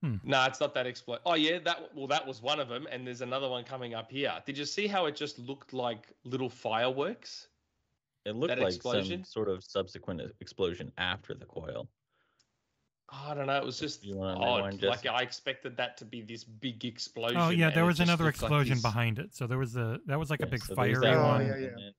Hmm. 0.03 0.17
No, 0.25 0.45
it's 0.45 0.61
not 0.61 0.75
that 0.75 0.87
explo. 0.87 1.19
Oh 1.27 1.35
yeah, 1.35 1.59
that 1.65 1.91
well 1.95 2.07
that 2.07 2.27
was 2.27 2.41
one 2.41 2.59
of 2.59 2.69
them, 2.69 2.87
and 2.91 3.07
there's 3.07 3.21
another 3.21 3.49
one 3.49 3.65
coming 3.65 3.95
up 3.95 4.11
here. 4.11 4.33
Did 4.47 4.57
you 4.57 4.65
see 4.65 4.87
how 4.87 5.07
it 5.07 5.17
just 5.17 5.39
looked 5.39 5.73
like 5.73 6.09
little 6.25 6.49
fireworks? 6.49 7.49
It 8.25 8.35
looked 8.35 8.59
like 8.59 8.75
explosion? 8.75 9.25
some 9.25 9.25
sort 9.25 9.49
of 9.49 9.63
subsequent 9.65 10.23
explosion 10.41 10.91
after 10.99 11.35
the 11.35 11.47
coil. 11.47 11.89
I 13.13 13.35
don't 13.35 13.47
know. 13.47 13.57
It 13.57 13.65
was 13.65 13.79
just 13.81 14.05
odd. 14.07 14.39
Like 14.63 14.79
Jesse? 14.79 15.09
I 15.09 15.21
expected 15.21 15.77
that 15.77 15.97
to 15.99 16.05
be 16.05 16.23
this 16.23 16.45
big 16.45 16.85
explosion. 16.85 17.39
Oh 17.41 17.51
yeah, 17.51 17.71
there 17.71 17.85
was 17.85 17.99
another 18.01 18.25
looked 18.25 18.41
like 18.43 18.49
explosion 18.49 18.75
this- 18.75 18.83
behind 18.83 19.19
it. 19.19 19.35
So 19.35 19.47
there 19.47 19.59
was 19.59 19.77
a 19.77 19.99
that 20.07 20.19
was 20.19 20.31
like 20.31 20.41
a 20.43 20.47
big 20.47 20.63
so 20.63 20.75
there's 20.75 20.99
fiery 20.99 21.07
that 21.15 21.17
Oh, 21.19 21.27
one. 21.27 21.47
yeah, 21.47 21.57
yeah. 21.57 21.91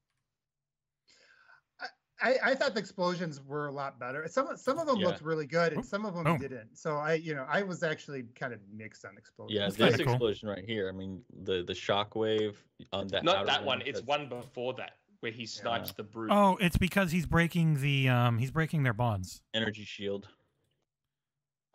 I, 2.24 2.38
I 2.52 2.56
thought 2.56 2.76
the 2.76 2.80
explosions 2.80 3.42
were 3.48 3.66
a 3.66 3.72
lot 3.72 4.00
better. 4.00 4.28
Some 4.30 4.56
some 4.56 4.78
of 4.78 4.86
them 4.86 4.98
Yeah. 4.98 5.08
looked 5.08 5.22
really 5.24 5.48
good, 5.48 5.74
and 5.74 5.80
Oh, 5.80 5.84
some 5.84 6.06
of 6.06 6.14
them 6.14 6.24
boom. 6.24 6.38
didn't. 6.40 6.78
So 6.78 6.96
I, 6.98 7.14
you 7.16 7.34
know, 7.34 7.46
I 7.50 7.64
was 7.64 7.82
actually 7.82 8.24
kind 8.36 8.54
of 8.54 8.60
mixed 8.72 9.06
on 9.06 9.18
explosions. 9.18 9.58
Yeah, 9.58 9.66
That's 9.66 9.98
this 9.98 10.06
cool. 10.06 10.14
explosion 10.14 10.48
right 10.48 10.64
here. 10.64 10.88
I 10.88 10.92
mean, 10.92 11.24
the 11.44 11.64
the 11.64 11.74
shockwave 11.74 12.56
on 12.94 13.08
that. 13.08 13.24
Not 13.24 13.48
that 13.48 13.58
ring, 13.62 13.66
one. 13.66 13.82
It's 13.88 14.02
one 14.04 14.30
before 14.30 14.76
that 14.76 14.98
where 15.22 15.32
he 15.32 15.48
snipes 15.48 15.94
the 15.94 16.04
brute. 16.04 16.32
Oh, 16.32 16.58
it's 16.62 16.78
because 16.78 17.12
he's 17.12 17.26
breaking 17.26 17.82
the 17.82 18.10
um 18.10 18.38
he's 18.38 18.52
breaking 18.52 18.84
their 18.84 18.94
bonds. 18.94 19.42
energy 19.56 19.84
shield. 19.84 20.28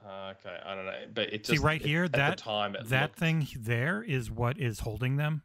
Uh, 0.06 0.32
okay, 0.38 0.56
I 0.64 0.74
don't 0.76 0.86
know, 0.86 0.92
but 1.12 1.32
it 1.32 1.46
See, 1.46 1.58
right 1.58 1.82
here, 1.82 2.04
at 2.04 2.12
that- 2.12 2.36
the 2.36 2.42
time 2.42 2.76
that 2.84 3.02
looked- 3.02 3.18
thing 3.18 3.46
there 3.58 4.02
is 4.02 4.30
what 4.30 4.56
is 4.58 4.80
holding 4.80 5.16
them. 5.16 5.42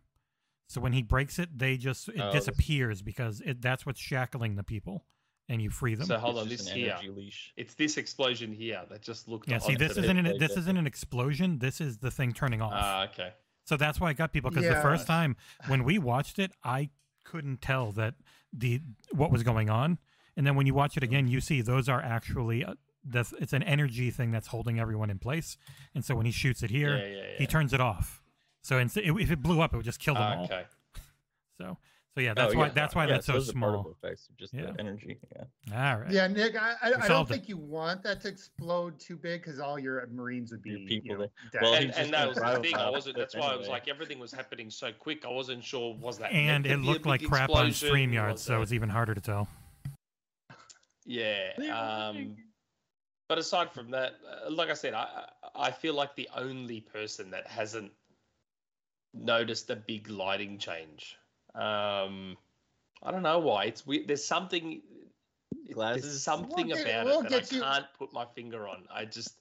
So 0.67 0.79
when 0.79 0.93
he 0.93 1.01
breaks 1.01 1.39
it, 1.39 1.57
they 1.57 1.77
just 1.77 2.07
it 2.09 2.19
Oh, 2.19 2.31
this- 2.31 2.45
disappears 2.45 3.01
because 3.01 3.41
it 3.41 3.61
that's 3.61 3.85
what's 3.85 3.99
shackling 3.99 4.55
the 4.55 4.63
people, 4.63 5.05
and 5.49 5.61
you 5.61 5.69
free 5.71 5.95
them. 5.95 6.05
So 6.05 6.17
hold 6.19 6.35
It's 6.35 6.41
on, 6.43 6.49
this 6.49 6.69
here. 6.69 6.97
leash. 7.11 7.53
It's 7.57 7.73
this 7.73 7.97
explosion 7.97 8.53
here 8.53 8.85
that 8.89 9.01
just 9.01 9.27
looked. 9.27 9.49
yeah, 9.49 9.57
see, 9.57 9.75
this 9.75 9.97
isn't 9.97 10.17
an, 10.17 10.25
like 10.25 10.39
this 10.39 10.53
that. 10.53 10.59
isn't 10.61 10.77
an 10.77 10.85
explosion. 10.87 11.57
This 11.59 11.81
is 11.81 11.97
the 11.97 12.11
thing 12.11 12.31
turning 12.31 12.61
off. 12.61 12.71
Ah, 12.75 13.03
okay. 13.05 13.33
So 13.65 13.77
that's 13.77 13.99
why 13.99 14.09
I 14.09 14.13
got 14.13 14.31
people 14.31 14.49
because 14.51 14.67
the 14.67 14.81
first 14.81 15.07
time 15.07 15.35
when 15.67 15.83
we 15.83 15.97
watched 15.97 16.39
it, 16.39 16.51
I 16.63 16.89
couldn't 17.23 17.61
tell 17.61 17.91
that 17.93 18.15
the 18.53 18.81
what 19.11 19.31
was 19.31 19.43
going 19.43 19.69
on, 19.69 19.97
and 20.37 20.45
then 20.45 20.55
when 20.55 20.67
you 20.67 20.73
watch 20.73 20.97
it 20.97 21.03
again, 21.03 21.27
you 21.27 21.41
see 21.41 21.61
those 21.61 21.89
are 21.89 22.01
actually 22.01 22.63
uh, 22.63 22.75
that's 23.03 23.33
it's 23.39 23.53
an 23.53 23.63
energy 23.63 24.11
thing 24.11 24.31
that's 24.31 24.47
holding 24.47 24.79
everyone 24.79 25.09
in 25.09 25.19
place, 25.19 25.57
and 25.95 26.03
so 26.05 26.15
when 26.15 26.25
he 26.25 26.31
shoots 26.31 26.61
it 26.63 26.69
here, 26.69 26.97
yeah, 26.97 27.05
yeah, 27.05 27.15
yeah. 27.15 27.37
he 27.39 27.47
turns 27.47 27.73
it 27.73 27.81
off. 27.81 28.21
So 28.61 28.77
inst- 28.77 28.97
if 28.97 29.31
it 29.31 29.41
blew 29.41 29.59
up, 29.61 29.73
it 29.73 29.77
would 29.77 29.85
just 29.85 29.99
kill 29.99 30.13
them 30.13 30.23
Ah, 30.23 30.35
all. 30.37 30.43
okay. 30.45 30.65
So 31.57 31.77
so 32.15 32.19
yeah, 32.21 32.33
that's 32.33 32.53
Oh, 32.53 32.57
why 32.57 32.65
yeah. 32.67 32.71
that's 32.73 32.93
why 32.95 33.05
Yeah, 33.05 33.13
that's 33.13 33.25
so 33.25 33.33
those 33.33 33.49
are 33.49 33.51
small. 33.53 33.95
effects, 34.03 34.27
just 34.37 34.53
Yeah. 34.53 34.71
the 34.71 34.79
energy. 34.79 35.17
Yeah. 35.31 35.91
All 35.91 35.99
right. 35.99 36.11
Yeah, 36.11 36.27
Nick, 36.27 36.55
I, 36.61 36.71
I, 36.81 36.87
I 36.87 36.89
don't 36.91 37.03
solved 37.03 37.31
it. 37.31 37.35
think 37.35 37.49
you 37.49 37.57
want 37.57 38.03
that 38.03 38.19
to 38.21 38.27
explode 38.27 38.99
too 38.99 39.15
big 39.15 39.41
because 39.43 39.59
all 39.59 39.79
your 39.79 40.05
Marines 40.11 40.51
would 40.51 40.61
be 40.61 40.71
Your 40.71 40.79
people 40.79 41.11
you 41.11 41.17
know, 41.19 41.27
dead. 41.53 41.61
Well, 41.61 41.73
and, 41.75 41.91
and 41.95 42.13
that 42.13 42.27
was 42.27 42.37
the 42.37 42.59
thing. 42.61 42.75
I 42.75 42.87
it 42.87 42.91
wasn't. 42.91 43.17
That's 43.17 43.35
why 43.35 43.47
I 43.53 43.55
was 43.55 43.67
like, 43.69 43.87
everything 43.87 44.19
was 44.19 44.31
happening 44.33 44.69
so 44.69 44.91
quick. 44.91 45.23
I 45.25 45.29
wasn't 45.29 45.63
sure 45.63 45.95
was 45.95 46.17
that. 46.17 46.33
and 46.33 46.65
it 46.65 46.69
to 46.69 46.77
be 46.79 46.87
a 46.87 46.91
looked 46.91 47.05
like 47.05 47.23
crap 47.23 47.49
on 47.51 47.67
explosion? 47.67 48.11
StreamYard, 48.11 48.37
so 48.39 48.61
it's 48.61 48.73
even 48.73 48.89
harder 48.89 49.13
to 49.15 49.21
tell. 49.21 49.47
Yeah. 51.05 51.51
Um, 52.11 52.35
but 53.31 53.37
aside 53.37 53.71
from 53.71 53.91
that, 53.91 54.15
uh, 54.29 54.51
like 54.51 54.69
I 54.69 54.73
said, 54.73 54.93
I 54.93 55.07
I 55.55 55.67
I 55.67 55.71
feel 55.71 55.93
like 55.93 56.17
the 56.17 56.27
only 56.35 56.81
person 56.81 57.31
that 57.31 57.47
hasn't 57.47 57.93
noticed 59.13 59.69
a 59.69 59.77
big 59.77 60.09
lighting 60.09 60.57
change. 60.57 61.17
Um, 61.55 62.35
I 63.01 63.09
don't 63.11 63.23
know 63.23 63.39
why. 63.39 63.63
It's 63.71 63.87
weird. 63.87 64.09
There's 64.09 64.25
something. 64.25 64.81
Glasses? 65.71 66.03
There's 66.03 66.21
something 66.23 66.67
We'll 66.67 66.75
get- 66.75 66.85
about 66.85 67.05
we'll 67.05 67.21
it 67.21 67.29
that 67.29 67.53
I 67.53 67.59
can't 67.59 67.85
put 67.97 68.11
my 68.11 68.25
finger 68.35 68.67
on. 68.67 68.85
I 68.93 69.05
just. 69.05 69.37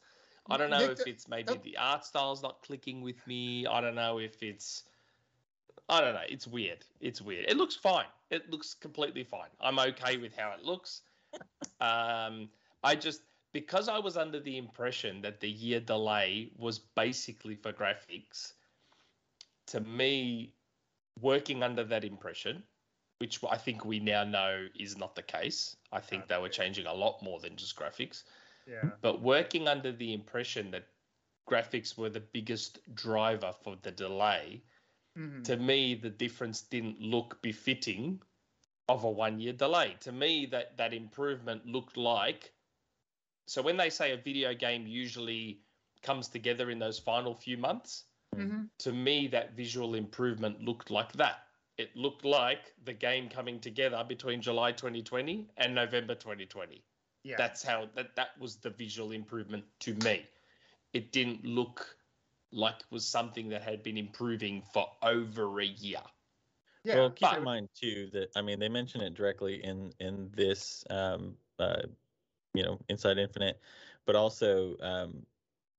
I 0.49 0.57
don't 0.57 0.71
know 0.71 0.87
Nick, 0.87 1.01
if 1.01 1.07
it's 1.09 1.27
maybe 1.27 1.55
the- 1.55 1.59
the 1.71 1.77
art 1.77 2.05
style's 2.05 2.45
not 2.45 2.63
clicking 2.63 3.03
with 3.03 3.27
me. 3.27 3.67
I 3.67 3.81
don't 3.81 3.97
know 3.97 4.19
if 4.21 4.41
it's. 4.41 4.85
I 5.89 6.01
don't 6.01 6.15
know. 6.15 6.29
It's 6.29 6.47
weird. 6.47 6.85
It's 7.01 7.21
weird. 7.21 7.47
It 7.51 7.57
looks 7.57 7.75
fine. 7.75 8.07
It 8.31 8.51
looks 8.53 8.73
completely 8.73 9.25
fine. 9.25 9.51
I'm 9.61 9.81
okay 9.81 10.17
with 10.17 10.37
how 10.37 10.53
it 10.53 10.65
looks. 10.65 11.03
Um, 11.81 12.51
I 12.85 12.95
just 12.95 13.23
because 13.53 13.89
I 13.89 13.99
was 13.99 14.17
under 14.17 14.41
the 14.41 14.57
impression 14.59 15.23
that 15.23 15.41
the 15.41 15.51
year 15.51 15.81
delay 15.81 16.53
was 16.57 16.79
basically 16.79 17.55
for 17.57 17.73
graphics. 17.73 18.55
To 19.67 19.81
me, 19.81 20.55
working 21.21 21.63
under 21.63 21.85
that 21.85 22.05
impression, 22.05 22.65
which 23.19 23.43
I 23.45 23.57
think 23.57 23.85
we 23.85 23.99
now 24.01 24.25
know 24.25 24.69
is 24.75 24.97
not 24.97 25.15
the 25.15 25.23
case. 25.23 25.77
I 25.93 26.01
think 26.01 26.27
they 26.29 26.39
were 26.39 26.49
changing 26.49 26.87
a 26.87 26.95
lot 26.95 27.23
more 27.23 27.41
than 27.41 27.57
just 27.57 27.77
graphics. 27.77 28.25
yeah. 28.67 28.91
But 29.01 29.21
working 29.23 29.69
under 29.69 29.93
the 29.93 30.13
impression 30.13 30.71
that 30.73 30.89
graphics 31.49 31.97
were 31.97 32.11
the 32.11 32.21
biggest 32.21 32.95
driver 32.95 33.53
for 33.53 33.77
the 33.77 33.91
delay, 33.93 34.63
Mhm. 35.17 35.45
to 35.45 35.57
me 35.57 35.95
the 35.95 36.11
difference 36.11 36.63
didn't 36.63 37.01
look 37.01 37.43
befitting 37.43 38.23
of 38.89 39.05
a 39.05 39.11
one 39.11 39.41
year 39.41 39.53
delay. 39.53 39.97
To 40.01 40.13
me 40.13 40.47
that 40.47 40.77
that 40.77 40.93
improvement 40.95 41.67
looked 41.67 41.97
like 41.97 42.55
so 43.51 43.61
when 43.63 43.77
they 43.77 43.91
say 43.91 44.13
a 44.13 44.17
video 44.17 44.55
game 44.55 44.87
usually 44.87 45.61
comes 46.03 46.29
together 46.29 46.71
in 46.71 46.79
those 46.79 47.01
final 47.01 47.35
few 47.35 47.57
months, 47.59 48.05
Mhm. 48.37 48.71
to 48.79 48.93
me 48.93 49.27
that 49.27 49.55
visual 49.57 49.97
improvement 49.97 50.61
looked 50.63 50.89
like 50.89 51.13
that. 51.15 51.49
It 51.77 51.97
looked 51.97 52.25
like 52.25 52.73
the 52.85 52.93
game 52.93 53.29
coming 53.29 53.59
together 53.61 54.05
between 54.05 54.41
July 54.41 54.71
2020 54.71 55.51
and 55.57 55.75
November 55.75 56.15
2020 56.15 56.85
Yeah. 57.25 57.37
that's 57.39 57.63
how 57.65 57.87
that 57.97 58.15
that 58.15 58.39
was 58.39 58.57
the 58.61 58.71
visual 58.71 59.11
improvement 59.13 59.65
to 59.81 59.95
me 60.07 60.27
it 60.93 61.11
didn't 61.13 61.45
look 61.45 61.99
like 62.53 62.79
it 62.81 62.91
was 62.91 63.05
something 63.05 63.49
that 63.49 63.63
had 63.63 63.83
been 63.83 63.99
improving 63.99 64.63
for 64.73 64.87
over 65.03 65.61
a 65.61 65.67
year 65.67 66.03
yeah. 66.85 66.97
Well, 66.97 67.11
keep 67.11 67.29
But- 67.29 67.39
in 67.39 67.45
mind 67.45 67.69
too 67.75 68.09
that 68.13 68.31
I 68.37 68.43
mean 68.43 68.59
they 68.61 68.69
mention 68.69 69.01
it 69.03 69.15
directly 69.15 69.63
in 69.65 69.93
in 69.99 70.31
this 70.31 70.85
um 70.89 71.37
uh 71.59 71.83
you 72.55 72.63
know 72.63 72.81
Inside 72.89 73.19
Infinite, 73.19 73.61
but 74.07 74.17
also 74.17 74.77
um 74.81 75.27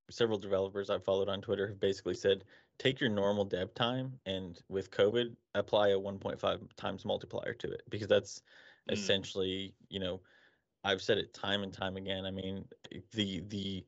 several 0.10 0.38
developers 0.40 0.90
I've 0.90 1.06
followed 1.06 1.30
on 1.30 1.42
Twitter 1.42 1.68
have 1.68 1.80
basically 1.80 2.16
said 2.16 2.46
take 2.80 3.00
your 3.00 3.10
normal 3.10 3.46
dev 3.46 3.74
time 3.76 4.20
and 4.26 4.62
with 4.70 4.92
COVID 4.92 5.38
apply 5.56 5.90
a 5.90 6.00
1.5 6.00 6.76
times 6.76 7.06
multiplier 7.06 7.54
to 7.56 7.72
it 7.72 7.84
because 7.90 8.08
that's 8.08 8.42
Mm. 8.88 9.28
essentially 9.30 9.76
you 9.90 10.00
know 10.00 10.22
I've 10.84 11.02
said 11.02 11.18
it 11.18 11.34
time 11.34 11.64
and 11.64 11.74
time 11.74 11.98
again. 11.98 12.26
I 12.26 12.32
mean 12.32 12.68
the 13.12 13.42
the 13.42 13.88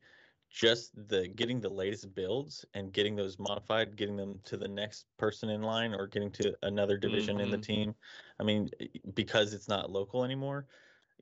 just 0.49 0.91
the 1.09 1.27
getting 1.27 1.59
the 1.61 1.69
latest 1.69 2.13
builds 2.13 2.63
and 2.75 2.93
getting 2.93 3.15
those 3.15 3.39
modified, 3.39 3.95
getting 3.97 4.17
them 4.17 4.39
to 4.41 4.57
the 4.57 4.67
next 4.67 5.07
person 5.17 5.49
in 5.49 5.63
line 5.63 5.93
or 5.95 6.05
getting 6.07 6.31
to 6.33 6.55
another 6.61 6.97
division 6.97 7.39
in 7.39 7.49
the 7.49 7.57
Mhm. 7.57 7.59
team. 7.59 7.95
I 8.39 8.43
mean, 8.43 8.69
because 9.15 9.53
it's 9.53 9.67
not 9.67 9.89
local 9.91 10.23
anymore, 10.23 10.67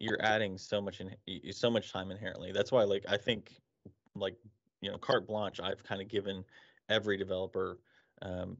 you're 0.01 0.21
adding 0.21 0.57
so 0.57 0.81
much 0.81 0.99
in 0.99 1.53
so 1.53 1.69
much 1.69 1.91
time 1.91 2.11
inherently. 2.11 2.51
That's 2.51 2.71
why, 2.71 2.83
like, 2.83 3.05
I 3.07 3.17
think, 3.17 3.51
like, 4.15 4.35
you 4.81 4.91
know, 4.91 4.97
carte 4.97 5.27
blanche. 5.27 5.59
I've 5.59 5.83
kind 5.83 6.01
of 6.01 6.07
given 6.07 6.43
every 6.89 7.17
developer 7.17 7.79
um, 8.21 8.57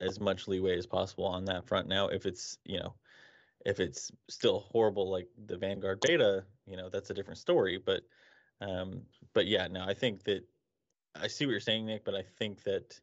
as 0.00 0.18
much 0.20 0.48
leeway 0.48 0.76
as 0.76 0.86
possible 0.86 1.26
on 1.26 1.44
that 1.46 1.66
front. 1.66 1.88
Now, 1.88 2.08
if 2.08 2.26
it's 2.26 2.58
you 2.64 2.78
know, 2.78 2.94
if 3.64 3.78
it's 3.78 4.10
still 4.28 4.60
horrible 4.72 5.10
like 5.10 5.28
the 5.46 5.56
Vanguard 5.56 6.00
beta, 6.00 6.44
you 6.66 6.76
know, 6.76 6.88
that's 6.88 7.10
a 7.10 7.14
different 7.14 7.38
story. 7.38 7.78
But 7.84 8.02
um, 8.60 9.02
but 9.32 9.46
yeah, 9.46 9.68
no, 9.68 9.84
I 9.84 9.94
think 9.94 10.24
that 10.24 10.44
I 11.14 11.28
see 11.28 11.46
what 11.46 11.52
you're 11.52 11.60
saying, 11.60 11.86
Nick, 11.86 12.04
but 12.04 12.14
I 12.14 12.22
think 12.38 12.62
that 12.64 12.98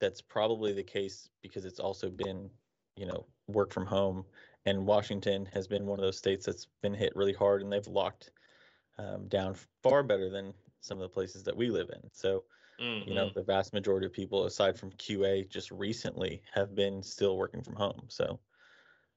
that's 0.00 0.20
probably 0.20 0.72
the 0.72 0.82
case 0.82 1.28
because 1.42 1.64
it's 1.64 1.80
also 1.80 2.10
been, 2.10 2.50
you 2.96 3.06
know, 3.06 3.26
work 3.48 3.72
from 3.72 3.86
home, 3.86 4.24
and 4.66 4.86
Washington 4.86 5.46
has 5.52 5.66
been 5.66 5.86
one 5.86 5.98
of 5.98 6.04
those 6.04 6.18
states 6.18 6.44
that's 6.44 6.66
been 6.82 6.94
hit 6.94 7.14
really 7.16 7.32
hard, 7.32 7.62
and 7.62 7.72
they've 7.72 7.86
locked 7.86 8.30
um, 8.98 9.28
down 9.28 9.54
far 9.82 10.02
better 10.02 10.28
than 10.28 10.52
some 10.80 10.98
of 10.98 11.02
the 11.02 11.08
places 11.08 11.42
that 11.44 11.56
we 11.56 11.70
live 11.70 11.88
in. 11.90 12.00
So, 12.12 12.44
you 13.06 13.14
know, 13.14 13.28
Mhm. 13.28 13.34
the 13.34 13.42
vast 13.42 13.72
majority 13.72 14.06
of 14.06 14.12
people, 14.12 14.44
aside 14.44 14.78
from 14.78 14.90
QA, 14.92 15.44
just 15.48 15.70
recently 15.70 16.42
have 16.52 16.74
been 16.74 17.02
still 17.02 17.36
working 17.36 17.62
from 17.62 17.76
home. 17.76 18.02
So, 18.08 18.40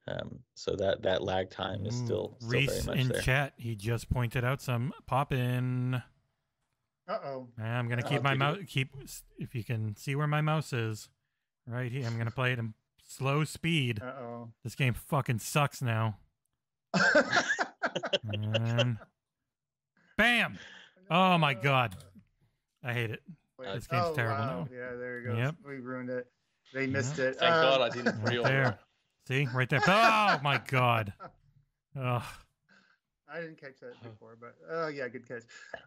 um, 0.07 0.39
so 0.53 0.75
that 0.75 1.01
that 1.03 1.23
lag 1.23 1.49
time 1.49 1.85
is 1.85 1.95
Ooh, 1.95 2.05
still, 2.05 2.37
still 2.39 2.49
very 2.51 2.61
Reese 2.61 2.85
much 2.85 2.97
in 2.99 3.07
there. 3.09 3.21
chat. 3.21 3.53
He 3.57 3.75
just 3.75 4.09
pointed 4.09 4.43
out 4.43 4.61
some 4.61 4.93
pop 5.05 5.31
in. 5.33 6.01
Uh 7.07 7.19
oh. 7.23 7.47
I'm 7.57 7.87
gonna 7.89 8.03
Uh-oh, 8.03 8.09
keep 8.09 8.21
my 8.21 8.31
keep 8.31 8.39
mouse. 8.39 8.57
Keep 8.67 8.95
if 9.37 9.55
you 9.55 9.63
can 9.63 9.95
see 9.95 10.15
where 10.15 10.27
my 10.27 10.41
mouse 10.41 10.73
is, 10.73 11.09
right 11.65 11.91
here. 11.91 12.05
I'm 12.05 12.17
gonna 12.17 12.31
play 12.31 12.53
it 12.53 12.59
in 12.59 12.73
slow 13.09 13.43
speed. 13.43 13.99
Uh 14.01 14.05
oh. 14.05 14.49
This 14.63 14.75
game 14.75 14.93
fucking 14.93 15.39
sucks 15.39 15.81
now. 15.81 16.17
And 18.33 18.97
bam! 20.17 20.57
Oh 21.09 21.37
my 21.37 21.53
god, 21.53 21.95
I 22.83 22.93
hate 22.93 23.11
it. 23.11 23.21
This 23.59 23.87
game's 23.87 24.07
oh, 24.07 24.13
terrible 24.13 24.35
wow. 24.39 24.45
now. 24.45 24.67
Yeah, 24.71 24.95
there 24.95 25.19
it 25.19 25.25
goes. 25.25 25.37
Yep. 25.37 25.55
We 25.67 25.75
ruined 25.77 26.09
it. 26.09 26.27
They 26.73 26.87
missed 26.87 27.19
it. 27.19 27.37
thank 27.37 27.51
Um, 27.51 27.61
god 27.61 27.81
i 27.81 27.89
didn't 27.89 28.15
Right 28.19 28.25
pre-order 28.25 28.49
there. 28.49 28.79
See 29.27 29.47
right 29.53 29.69
there. 29.69 29.81
Oh 29.85 30.39
my 30.43 30.61
god. 30.67 31.13
Oh, 31.99 32.23
I 33.31 33.41
didn't 33.41 33.59
catch 33.59 33.79
that 33.81 34.01
before, 34.01 34.37
but 34.39 34.55
oh 34.71 34.87
yeah, 34.87 35.07
good 35.07 35.27
catch. 35.27 35.43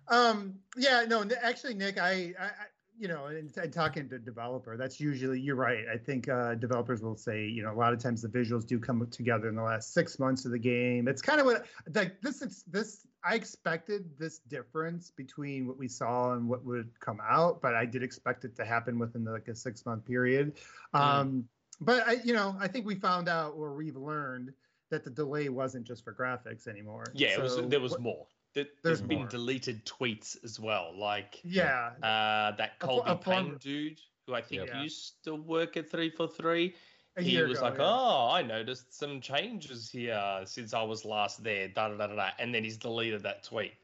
Um, 0.08 0.54
yeah, 0.76 1.04
no, 1.08 1.22
n- 1.22 1.32
actually, 1.42 1.74
Nick, 1.74 1.98
I, 1.98 2.34
I, 2.38 2.44
I 2.44 2.66
you 2.98 3.08
know, 3.08 3.26
and, 3.26 3.54
and, 3.56 3.72
talking 3.72 4.08
to 4.08 4.18
developer, 4.18 4.76
that's 4.76 5.00
usually 5.00 5.40
you're 5.40 5.56
right. 5.56 5.84
I 5.92 5.96
think 5.96 6.28
uh, 6.28 6.54
developers 6.54 7.02
will 7.02 7.16
say, 7.16 7.46
you 7.46 7.62
know, 7.62 7.72
a 7.72 7.78
lot 7.78 7.92
of 7.92 7.98
times 7.98 8.22
the 8.22 8.28
visuals 8.28 8.66
do 8.66 8.78
come 8.78 9.06
together 9.10 9.48
in 9.48 9.56
the 9.56 9.62
last 9.62 9.92
six 9.94 10.18
months 10.18 10.44
of 10.44 10.52
the 10.52 10.58
game. 10.58 11.08
It's 11.08 11.22
kind 11.22 11.40
of 11.40 11.46
what 11.46 11.66
like 11.94 12.20
this 12.20 12.64
this 12.66 13.06
I 13.24 13.34
expected 13.34 14.10
this 14.18 14.38
difference 14.38 15.10
between 15.10 15.66
what 15.66 15.78
we 15.78 15.88
saw 15.88 16.32
and 16.32 16.48
what 16.48 16.64
would 16.64 16.90
come 17.00 17.20
out, 17.22 17.62
but 17.62 17.74
I 17.74 17.86
did 17.86 18.02
expect 18.02 18.44
it 18.44 18.56
to 18.56 18.64
happen 18.64 18.98
within 18.98 19.24
the, 19.24 19.32
like 19.32 19.48
a 19.48 19.54
six 19.54 19.86
month 19.86 20.04
period. 20.04 20.58
Mm. 20.94 21.00
Um, 21.00 21.44
but 21.80 22.06
I, 22.06 22.12
you 22.24 22.32
know, 22.32 22.56
I 22.60 22.68
think 22.68 22.86
we 22.86 22.94
found 22.96 23.28
out 23.28 23.54
or 23.56 23.74
we've 23.74 23.96
learned 23.96 24.52
that 24.90 25.04
the 25.04 25.10
delay 25.10 25.48
wasn't 25.48 25.84
just 25.84 26.04
for 26.04 26.12
graphics 26.12 26.68
anymore. 26.68 27.06
Yeah, 27.14 27.36
so, 27.36 27.42
was, 27.42 27.68
there 27.68 27.80
was 27.80 27.98
more. 27.98 28.26
There, 28.54 28.66
has 28.84 29.00
been 29.00 29.20
more. 29.20 29.28
deleted 29.28 29.86
tweets 29.86 30.36
as 30.44 30.60
well, 30.60 30.92
like 30.94 31.40
yeah, 31.42 31.90
uh, 32.02 32.54
that 32.56 32.78
Colby 32.78 33.14
Payne 33.22 33.56
dude 33.58 34.00
who 34.26 34.34
I 34.34 34.42
think 34.42 34.66
yep. 34.66 34.82
used 34.82 35.24
to 35.24 35.34
work 35.34 35.76
at 35.76 35.90
three 35.90 36.10
four 36.10 36.28
three. 36.28 36.74
He 37.18 37.40
was 37.42 37.58
ago, 37.58 37.66
like, 37.66 37.78
yeah. 37.78 37.84
"Oh, 37.84 38.30
I 38.30 38.42
noticed 38.42 38.94
some 38.98 39.20
changes 39.20 39.90
here 39.90 40.40
since 40.44 40.72
I 40.72 40.82
was 40.82 41.04
last 41.04 41.42
there." 41.42 41.68
Da 41.68 41.88
da 41.88 42.06
da 42.06 42.14
da, 42.14 42.30
and 42.38 42.54
then 42.54 42.64
he's 42.64 42.76
deleted 42.76 43.22
that 43.22 43.42
tweet. 43.42 43.74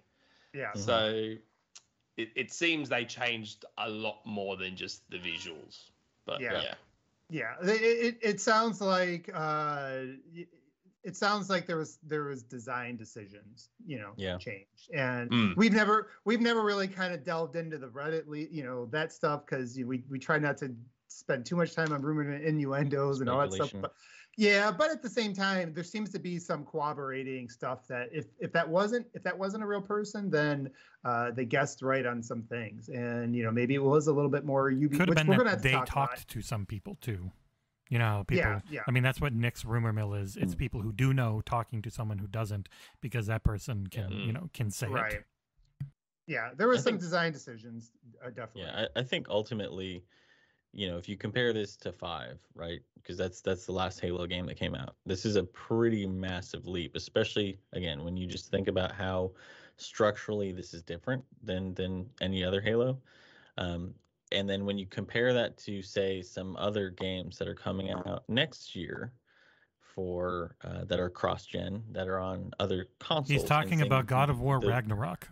Yeah. 0.55 0.73
So 0.75 0.93
mm-hmm. 0.93 1.41
it, 2.17 2.29
it 2.35 2.53
seems 2.53 2.89
they 2.89 3.05
changed 3.05 3.65
a 3.77 3.89
lot 3.89 4.21
more 4.25 4.57
than 4.57 4.77
just 4.77 5.09
the 5.11 5.19
visuals. 5.19 5.91
But 6.25 6.41
yeah, 6.41 6.63
yeah, 6.63 6.75
yeah. 7.31 7.71
It, 7.71 7.83
it, 7.83 8.19
it 8.23 8.41
sounds 8.41 8.81
like 8.81 9.31
uh, 9.35 10.01
it 11.05 11.17
sounds 11.17 11.49
like 11.49 11.67
there 11.67 11.77
was 11.77 11.99
there 12.07 12.25
was 12.25 12.43
design 12.43 12.97
decisions 12.97 13.71
you 13.87 13.99
know 13.99 14.13
yeah. 14.17 14.37
changed 14.37 14.91
and 14.95 15.31
mm. 15.31 15.57
we've 15.57 15.73
never 15.73 16.09
we've 16.25 16.41
never 16.41 16.63
really 16.63 16.89
kind 16.89 17.15
of 17.15 17.25
delved 17.25 17.57
into 17.57 17.79
the 17.79 17.87
reddit 17.89 18.25
you 18.51 18.65
know 18.65 18.87
that 18.87 19.13
stuff 19.13 19.43
because 19.47 19.77
you 19.77 19.85
know, 19.85 19.89
we 19.89 20.03
we 20.11 20.19
try 20.19 20.39
not 20.39 20.57
to 20.59 20.75
spend 21.09 21.47
too 21.47 21.57
much 21.57 21.75
time 21.75 21.93
on 21.93 22.03
rumor 22.03 22.31
and 22.31 22.45
innuendos 22.45 23.21
and 23.21 23.31
all 23.31 23.41
that 23.41 23.53
stuff 23.53 23.73
but 23.81 23.93
yeah 24.37 24.71
but 24.71 24.91
at 24.91 25.03
the 25.03 25.09
same 25.09 25.33
time 25.33 25.73
there 25.73 25.85
seems 25.85 26.11
to 26.11 26.19
be 26.19 26.39
some 26.39 26.65
corroborating 26.65 27.49
stuff 27.49 27.87
that 27.89 28.09
if 28.13 28.27
if 28.39 28.53
that 28.53 28.69
wasn't 28.69 29.07
if 29.15 29.23
that 29.23 29.37
wasn't 29.37 29.63
a 29.63 29.67
real 29.67 29.81
person 29.81 30.31
then 30.31 30.69
uh, 31.05 31.31
they 31.31 31.45
guessed 31.45 31.81
right 31.81 32.07
on 32.07 32.23
some 32.23 32.43
things 32.43 32.89
and 32.89 33.35
you 33.35 33.43
know 33.43 33.51
maybe 33.51 33.75
it 33.75 33.83
was 33.83 34.09
a 34.09 34.13
little 34.13 34.31
bit 34.31 34.45
more 34.45 34.71
UB, 34.71 34.91
could 34.91 35.09
have 35.09 35.27
been 35.27 35.45
that 35.45 35.63
they 35.63 35.73
talked 35.73 35.93
about. 35.93 36.29
to 36.29 36.43
some 36.43 36.67
people 36.67 36.97
too 37.01 37.31
you 37.89 37.99
know, 37.99 38.25
people. 38.27 38.51
Yeah, 38.51 38.61
yeah. 38.71 38.81
I 38.87 38.91
mean, 38.91 39.03
that's 39.03 39.21
what 39.21 39.33
Nick's 39.33 39.65
rumor 39.65 39.93
mill 39.93 40.15
is. 40.15 40.37
It's 40.37 40.55
mm. 40.55 40.59
people 40.59 40.81
who 40.83 40.93
do 40.93 41.13
know 41.15 41.43
talking 41.45 41.83
to 41.83 41.91
someone 41.91 42.19
who 42.19 42.27
doesn't, 42.27 42.69
because 43.01 43.27
that 43.27 43.45
person 43.45 43.87
can, 43.87 44.11
mm. 44.11 44.27
you 44.27 44.33
know, 44.33 44.49
can 44.53 44.71
say 44.71 44.89
right. 44.89 45.13
it. 45.15 45.25
Yeah, 46.27 46.51
there 46.57 46.69
were 46.69 46.75
I 46.75 46.77
some 46.77 46.85
think, 46.85 47.01
design 47.01 47.33
decisions, 47.33 47.93
uh, 48.23 48.29
definitely. 48.29 48.63
Yeah, 48.63 48.87
I, 48.95 49.01
I, 49.01 49.03
think 49.03 49.31
ultimately, 49.31 50.05
you 50.75 50.91
know, 50.91 50.99
if 50.99 51.09
you 51.09 51.17
compare 51.17 51.55
this 51.55 51.75
to 51.79 51.91
five, 51.91 52.39
right? 52.55 52.81
Because 52.97 53.17
that's 53.17 53.41
that's 53.41 53.65
the 53.65 53.73
last 53.73 53.99
Halo 53.99 54.27
game 54.27 54.45
that 54.47 54.59
came 54.59 54.75
out. 54.75 54.95
This 55.07 55.25
is 55.25 55.37
a 55.37 55.45
pretty 55.45 56.07
massive 56.07 56.67
leap, 56.67 56.97
especially 56.97 57.59
again 57.73 58.05
when 58.05 58.19
you 58.19 58.27
just 58.27 58.51
think 58.51 58.69
about 58.69 58.93
how 58.93 59.33
structurally 59.79 60.53
this 60.53 60.75
is 60.75 60.83
different 60.83 61.25
than 61.43 61.73
than 61.73 62.05
any 62.21 62.45
other 62.45 62.61
Halo. 62.61 62.99
Um, 63.57 63.95
and 64.33 64.49
then 64.49 64.65
when 64.65 64.79
you 64.79 64.87
compare 64.87 65.33
that 65.33 65.57
to 65.59 65.83
say 65.83 66.23
some 66.23 66.57
other 66.57 66.91
games 66.91 67.39
that 67.39 67.49
are 67.49 67.55
coming 67.55 67.91
out 67.91 68.25
next 68.29 68.75
year 68.75 69.13
for 69.81 70.55
uh, 70.65 70.85
that 70.85 71.01
are 71.01 71.11
cross 71.11 71.47
gen 71.47 71.83
that 71.91 72.09
are 72.09 72.19
on 72.19 72.51
other 72.61 72.87
consoles 73.01 73.29
he's 73.29 73.45
talking 73.45 73.83
about 73.83 74.07
god 74.07 74.31
of 74.31 74.41
war 74.41 74.61
the, 74.61 74.69
ragnarok 74.69 75.29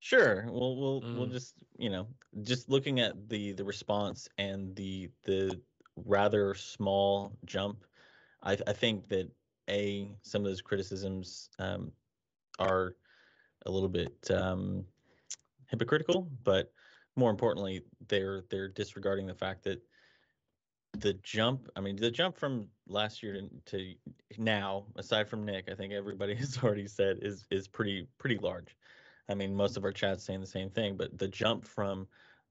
sure 0.00 0.46
we'll 0.50 0.76
we'll 0.76 1.02
mm. 1.02 1.16
we'll 1.16 1.26
just 1.26 1.54
you 1.78 1.90
know 1.90 2.06
just 2.42 2.68
looking 2.68 3.00
at 3.00 3.28
the 3.28 3.52
the 3.52 3.64
response 3.64 4.28
and 4.38 4.74
the 4.76 5.08
the 5.24 5.58
rather 6.04 6.54
small 6.54 7.32
jump 7.44 7.84
i 8.42 8.56
i 8.66 8.72
think 8.72 9.08
that 9.08 9.30
a 9.70 10.10
some 10.22 10.42
of 10.42 10.46
those 10.46 10.60
criticisms 10.60 11.48
um, 11.58 11.90
are 12.58 12.94
a 13.66 13.70
little 13.70 13.88
bit 13.88 14.14
um, 14.30 14.84
hypocritical 15.70 16.28
but 16.44 16.70
more 17.16 17.30
importantly, 17.30 17.82
they're 18.08 18.42
they're 18.50 18.68
disregarding 18.68 19.26
the 19.26 19.34
fact 19.34 19.64
that 19.64 19.82
the 20.92 21.14
jump. 21.22 21.68
I 21.76 21.80
mean, 21.80 21.96
the 21.96 22.10
jump 22.10 22.36
from 22.36 22.68
last 22.86 23.22
year 23.22 23.34
to, 23.34 23.76
to 23.76 23.94
now, 24.38 24.86
aside 24.96 25.28
from 25.28 25.44
Nick, 25.44 25.68
I 25.70 25.74
think 25.74 25.92
everybody 25.92 26.34
has 26.36 26.58
already 26.62 26.86
said 26.86 27.18
is 27.22 27.44
is 27.50 27.68
pretty 27.68 28.06
pretty 28.18 28.38
large. 28.38 28.76
I 29.28 29.34
mean, 29.34 29.54
most 29.54 29.76
of 29.76 29.84
our 29.84 29.92
chats 29.92 30.24
saying 30.24 30.40
the 30.40 30.46
same 30.46 30.70
thing, 30.70 30.96
but 30.96 31.16
the 31.18 31.28
jump 31.28 31.64
from 31.64 32.06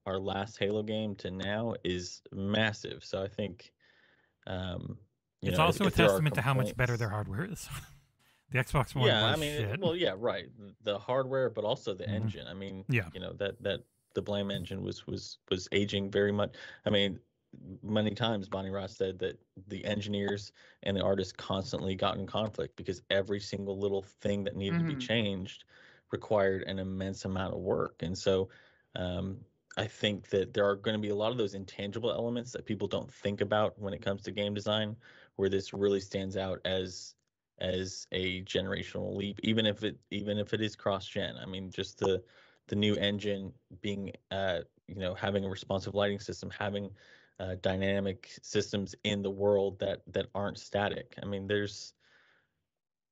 our 0.06 0.18
last 0.18 0.58
Halo 0.58 0.82
game 0.82 1.14
to 1.16 1.30
now 1.30 1.74
is 1.84 2.20
massive. 2.32 3.04
So 3.04 3.22
I 3.22 3.28
think 3.28 3.72
um, 4.46 4.98
it's 5.40 5.58
know, 5.58 5.64
also 5.64 5.84
if, 5.84 5.98
a 5.98 6.02
if 6.02 6.08
testament 6.08 6.34
to 6.34 6.42
how 6.42 6.54
much 6.54 6.76
better 6.76 6.96
their 6.96 7.08
hardware 7.08 7.44
is. 7.50 7.68
the 8.50 8.58
Xbox 8.58 8.94
One. 8.94 9.06
Yeah, 9.06 9.24
I 9.24 9.36
mean, 9.36 9.52
it, 9.52 9.80
well, 9.80 9.96
yeah, 9.96 10.14
right. 10.16 10.46
The 10.82 10.98
hardware, 10.98 11.50
but 11.50 11.64
also 11.64 11.94
the 11.94 12.04
mm-hmm. 12.04 12.14
engine. 12.14 12.46
I 12.46 12.54
mean, 12.54 12.84
yeah, 12.88 13.08
you 13.12 13.20
know 13.20 13.32
that 13.34 13.62
that 13.62 13.80
the 14.14 14.22
Blam 14.22 14.50
engine 14.50 14.82
was 14.82 15.06
was 15.06 15.38
was 15.50 15.68
aging 15.72 16.10
very 16.10 16.32
much. 16.32 16.54
I 16.86 16.90
mean, 16.90 17.18
many 17.82 18.14
times 18.14 18.48
Bonnie 18.48 18.70
Ross 18.70 18.96
said 18.96 19.18
that 19.20 19.38
the 19.68 19.84
engineers 19.84 20.52
and 20.82 20.96
the 20.96 21.02
artists 21.02 21.32
constantly 21.32 21.94
got 21.94 22.16
in 22.16 22.26
conflict 22.26 22.76
because 22.76 23.02
every 23.10 23.40
single 23.40 23.78
little 23.78 24.02
thing 24.02 24.44
that 24.44 24.56
needed 24.56 24.78
mm-hmm. 24.78 24.88
to 24.88 24.94
be 24.94 25.00
mm-hmm. 25.00 25.06
changed 25.06 25.64
required 26.10 26.62
an 26.62 26.78
immense 26.78 27.24
amount 27.24 27.54
of 27.54 27.60
work. 27.60 28.02
And 28.02 28.16
so 28.16 28.48
um, 28.96 29.38
I 29.76 29.86
think 29.86 30.28
that 30.28 30.54
there 30.54 30.68
are 30.68 30.76
going 30.76 30.94
to 30.94 31.00
be 31.00 31.08
a 31.08 31.14
lot 31.14 31.32
of 31.32 31.38
those 31.38 31.54
intangible 31.54 32.10
elements 32.10 32.52
that 32.52 32.64
people 32.64 32.86
don't 32.86 33.12
think 33.12 33.40
about 33.40 33.78
when 33.78 33.92
it 33.92 34.02
comes 34.02 34.22
to 34.22 34.30
game 34.30 34.54
design, 34.54 34.96
where 35.36 35.48
this 35.48 35.72
really 35.72 36.00
stands 36.00 36.36
out 36.36 36.60
as 36.64 37.14
as 37.60 38.08
a 38.10 38.42
generational 38.42 39.14
leap, 39.14 39.38
even 39.42 39.64
if 39.64 39.84
it 39.84 39.96
even 40.10 40.38
if 40.38 40.54
it 40.54 40.60
is 40.60 40.76
cross 40.76 41.06
gen. 41.06 41.34
I 41.40 41.46
mean, 41.46 41.70
just 41.70 41.98
the 41.98 42.22
the 42.68 42.76
new 42.76 42.94
engine 42.96 43.52
being 43.80 44.12
uh, 44.30 44.60
you 44.86 44.96
know 44.96 45.14
having 45.14 45.44
a 45.44 45.48
responsive 45.48 45.94
lighting 45.94 46.20
system 46.20 46.50
having 46.50 46.90
uh, 47.40 47.56
dynamic 47.62 48.30
systems 48.42 48.94
in 49.04 49.22
the 49.22 49.30
world 49.30 49.78
that 49.78 50.02
that 50.06 50.26
aren't 50.34 50.58
static. 50.58 51.14
I 51.22 51.26
mean 51.26 51.46
there's 51.46 51.94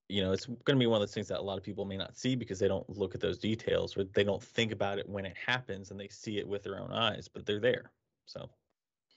you 0.09 0.23
know 0.23 0.33
it's 0.33 0.47
going 0.47 0.77
to 0.77 0.77
be 0.77 0.87
one 0.87 1.01
of 1.01 1.09
those 1.09 1.15
things 1.15 1.29
that 1.29 1.41
a 1.41 1.43
lot 1.43 1.59
of 1.59 1.65
people 1.65 1.85
may 1.85 1.97
not 1.97 2.17
see 2.17 2.35
because 2.35 2.59
they 2.59 2.69
don't 2.69 2.89
look 2.89 3.15
at 3.15 3.21
those 3.21 3.39
details 3.39 3.97
or 3.97 4.05
they 4.05 4.25
don't 4.25 4.43
think 4.43 4.73
about 4.73 4.99
it 4.99 5.09
when 5.09 5.25
it 5.25 5.37
happens 5.37 5.91
and 5.91 5.99
they 5.99 6.09
see 6.09 6.39
it 6.39 6.47
with 6.47 6.63
their 6.63 6.79
own 6.79 6.93
eyes 6.93 7.29
but 7.29 7.47
they're 7.47 7.61
there 7.61 7.91
so. 8.27 8.49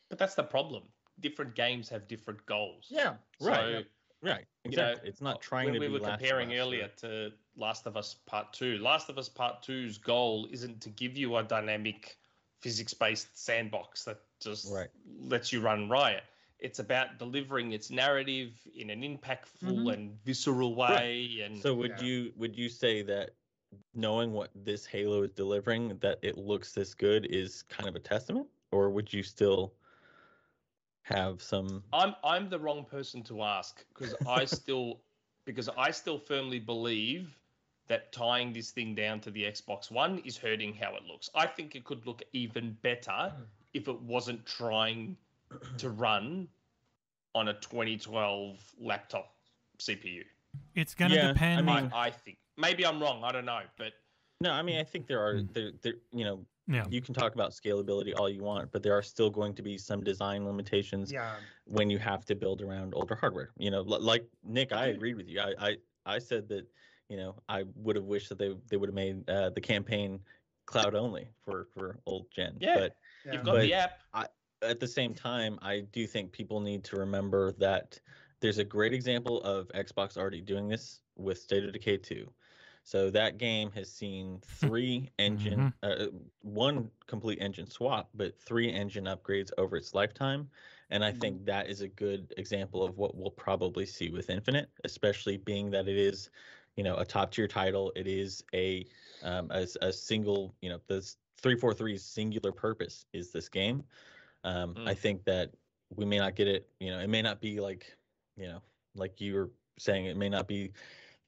But 0.10 0.20
that's 0.20 0.36
the 0.36 0.44
problem. 0.44 0.84
Different 1.20 1.56
games 1.56 1.90
have 1.90 2.08
different 2.08 2.46
goals. 2.46 2.88
Yeah 2.90 3.16
right 3.42 3.86
Right. 4.26 4.46
Exactly. 4.64 4.92
You 4.92 4.96
know, 4.96 5.10
it's 5.10 5.22
not 5.22 5.42
trying 5.42 5.68
to 5.68 5.74
we 5.74 5.80
be. 5.80 5.88
We 5.88 6.00
were 6.00 6.06
comparing 6.06 6.56
earlier 6.56 6.90
to 6.98 7.32
Last 7.56 7.86
of 7.86 7.96
Us 7.96 8.16
Part 8.26 8.54
Two. 8.54 8.78
Last 8.80 9.10
of 9.10 9.18
Us 9.18 9.30
Part 9.30 9.62
2's 9.64 9.98
goal 9.98 10.48
isn't 10.52 10.82
to 10.82 10.90
give 10.90 11.16
you 11.16 11.36
a 11.38 11.44
dynamic, 11.44 12.18
physics-based 12.62 13.38
sandbox 13.38 14.04
that 14.06 14.20
just 14.42 14.74
right. 14.74 14.88
lets 15.20 15.54
you 15.54 15.62
run 15.62 15.90
riot. 15.90 16.24
It's 16.60 16.80
about 16.80 17.20
delivering 17.20 17.74
its 17.74 17.92
narrative 17.92 18.54
in 18.76 18.90
an 18.90 19.02
impactful 19.02 19.64
mm-hmm. 19.64 19.88
and 19.90 20.18
visceral 20.26 20.74
way. 20.74 21.30
Right. 21.40 21.46
And 21.46 21.62
so, 21.62 21.76
would 21.76 21.96
yeah. 22.00 22.06
you 22.06 22.32
would 22.36 22.58
you 22.58 22.70
say 22.70 23.04
that 23.04 23.32
knowing 23.94 24.32
what 24.32 24.50
this 24.56 24.86
Halo 24.86 25.24
is 25.24 25.32
delivering, 25.32 25.98
that 26.00 26.18
it 26.24 26.38
looks 26.38 26.72
this 26.72 26.94
good, 26.94 27.28
is 27.28 27.62
kind 27.64 27.88
of 27.88 27.96
a 27.96 28.00
testament, 28.00 28.48
or 28.72 28.90
would 28.90 29.14
you 29.14 29.22
still? 29.22 29.74
Have 31.06 31.42
some 31.42 31.84
I'm 31.94 32.16
I'm 32.24 32.50
the 32.50 32.60
wrong 32.60 32.84
person 32.84 33.22
to 33.24 33.44
ask 33.44 33.86
because 33.94 34.16
I 34.28 34.46
still 34.60 35.02
because 35.46 35.70
I 35.78 35.92
still 35.92 36.18
firmly 36.18 36.60
believe 36.60 37.38
that 37.88 38.12
tying 38.12 38.52
this 38.52 38.72
thing 38.72 38.96
down 38.96 39.20
to 39.22 39.30
the 39.30 39.44
Xbox 39.44 39.92
One 39.92 40.18
is 40.26 40.36
hurting 40.36 40.74
how 40.74 40.96
it 40.96 41.04
looks. 41.04 41.30
I 41.36 41.46
think 41.46 41.76
it 41.76 41.84
could 41.84 42.06
look 42.08 42.24
even 42.34 42.76
better 42.82 43.32
if 43.76 43.88
it 43.88 44.02
wasn't 44.02 44.44
trying 44.46 45.16
to 45.78 45.90
run 45.92 46.48
on 47.36 47.50
a 47.50 47.54
2012 47.54 48.58
laptop 48.80 49.36
CPU. 49.78 50.24
It's 50.74 50.96
going 50.96 51.12
to 51.12 51.18
yeah, 51.18 51.28
depend. 51.28 51.70
I 51.70 51.82
mean, 51.82 51.92
I, 51.94 52.08
I 52.08 52.10
think 52.10 52.38
maybe 52.58 52.84
I'm 52.84 53.00
wrong. 53.00 53.24
I 53.24 53.32
don't 53.32 53.46
know, 53.46 53.62
but 53.78 53.94
no, 54.42 54.52
I 54.52 54.64
mean, 54.64 54.80
I 54.80 54.84
think 54.84 55.06
there 55.06 55.24
are 55.24 55.38
hmm. 55.38 55.46
there, 55.54 55.72
there 55.84 55.94
you 56.12 56.26
know 56.26 56.40
yeah. 56.68 56.86
You 56.90 57.02
can 57.02 57.14
talk 57.14 57.36
about 57.36 57.52
scalability 57.52 58.14
all 58.18 58.30
you 58.30 58.44
want, 58.44 58.72
but 58.72 58.82
there 58.82 58.94
are 58.94 59.04
still 59.04 59.30
going 59.30 59.54
to 59.56 59.62
be 59.62 59.78
some 59.78 60.04
design 60.04 60.46
limitations 60.46 61.12
yeah. 61.12 61.36
when 61.66 61.90
you 61.90 62.00
have 62.00 62.26
to 62.26 62.36
build 62.36 62.62
around 62.62 62.94
older 62.96 63.16
hardware. 63.16 63.52
You 63.58 63.72
know, 63.72 63.82
like 63.82 64.26
Nick, 64.44 64.72
I 64.72 64.88
agreed 64.88 65.16
with 65.16 65.28
you. 65.28 65.42
I 65.42 65.54
I, 65.60 65.76
I 66.06 66.20
said 66.20 66.48
that, 66.50 66.66
you 67.10 67.18
know, 67.18 67.36
I 67.50 67.66
would 67.76 67.96
have 67.96 68.06
wished 68.06 68.30
that 68.30 68.40
they 68.40 68.56
they 68.70 68.78
would 68.78 68.90
have 68.90 68.96
made 68.96 69.30
uh, 69.30 69.52
the 69.52 69.62
campaign 69.62 70.20
cloud 70.66 70.96
only 70.96 71.30
for 71.44 71.68
for 71.74 72.00
old 72.06 72.26
gen. 72.32 72.58
Yeah. 72.60 72.76
But 72.76 72.96
yeah. 73.26 73.34
you've 73.34 73.44
got 73.44 73.56
but 73.56 73.62
the 73.62 73.74
app. 73.74 74.00
I, 74.14 74.26
at 74.62 74.80
the 74.80 74.88
same 74.88 75.14
time, 75.14 75.60
I 75.62 75.82
do 75.92 76.08
think 76.08 76.32
people 76.32 76.60
need 76.60 76.84
to 76.86 76.96
remember 76.96 77.52
that 77.54 78.00
there's 78.40 78.58
a 78.58 78.64
great 78.64 78.94
example 78.94 79.42
of 79.44 79.68
Xbox 79.70 80.18
already 80.18 80.42
doing 80.42 80.68
this 80.68 81.02
with 81.16 81.38
State 81.38 81.64
of 81.64 81.74
Decay 81.74 81.98
2. 81.98 82.28
So 82.86 83.10
that 83.10 83.40
game 83.40 83.72
has 83.72 83.92
seen 83.92 84.40
three 84.46 85.10
engine, 85.18 85.74
mm-hmm. 85.84 86.04
uh, 86.04 86.20
one 86.44 86.92
complete 87.08 87.40
engine 87.42 87.68
swap, 87.68 88.10
but 88.14 88.40
three 88.40 88.72
engine 88.72 89.06
upgrades 89.06 89.50
over 89.58 89.76
its 89.76 89.96
lifetime. 89.96 90.48
And 90.92 91.04
I 91.04 91.10
mm-hmm. 91.10 91.20
think 91.20 91.46
that 91.46 91.68
is 91.68 91.82
a 91.82 91.88
good 91.88 92.32
example 92.38 92.84
of 92.84 93.00
what 93.00 93.18
we'll 93.18 93.32
probably 93.32 93.88
see 93.88 94.12
with 94.12 94.30
Infinite, 94.30 94.70
especially 94.84 95.38
being 95.38 95.72
that 95.72 95.88
it 95.88 95.98
is, 95.98 96.30
you 96.76 96.84
know, 96.84 96.96
a 96.98 97.06
top 97.06 97.32
tier 97.32 97.48
title. 97.48 97.92
It 97.96 98.06
is 98.06 98.44
a 98.54 98.86
um, 99.24 99.50
a, 99.50 99.66
a 99.82 99.92
single, 99.92 100.54
you 100.62 100.70
know, 100.70 100.80
this 100.88 101.18
343's 101.42 102.04
singular 102.04 102.52
purpose 102.52 103.08
is 103.14 103.32
this 103.32 103.50
game. 103.50 103.84
Um, 104.44 104.76
mm. 104.76 104.88
I 104.88 104.94
think 104.94 105.24
that 105.24 105.50
we 105.96 106.06
may 106.06 106.20
not 106.20 106.36
get 106.36 106.48
it, 106.48 106.70
you 106.80 106.92
know, 106.92 107.00
it 107.00 107.10
may 107.10 107.24
not 107.24 107.42
be 107.42 107.60
like, 107.60 107.98
you 108.38 108.46
know, 108.48 108.62
like 108.94 109.20
you 109.20 109.34
were 109.34 109.50
saying, 109.80 110.06
it 110.06 110.18
may 110.18 110.30
not 110.30 110.48
be 110.48 110.72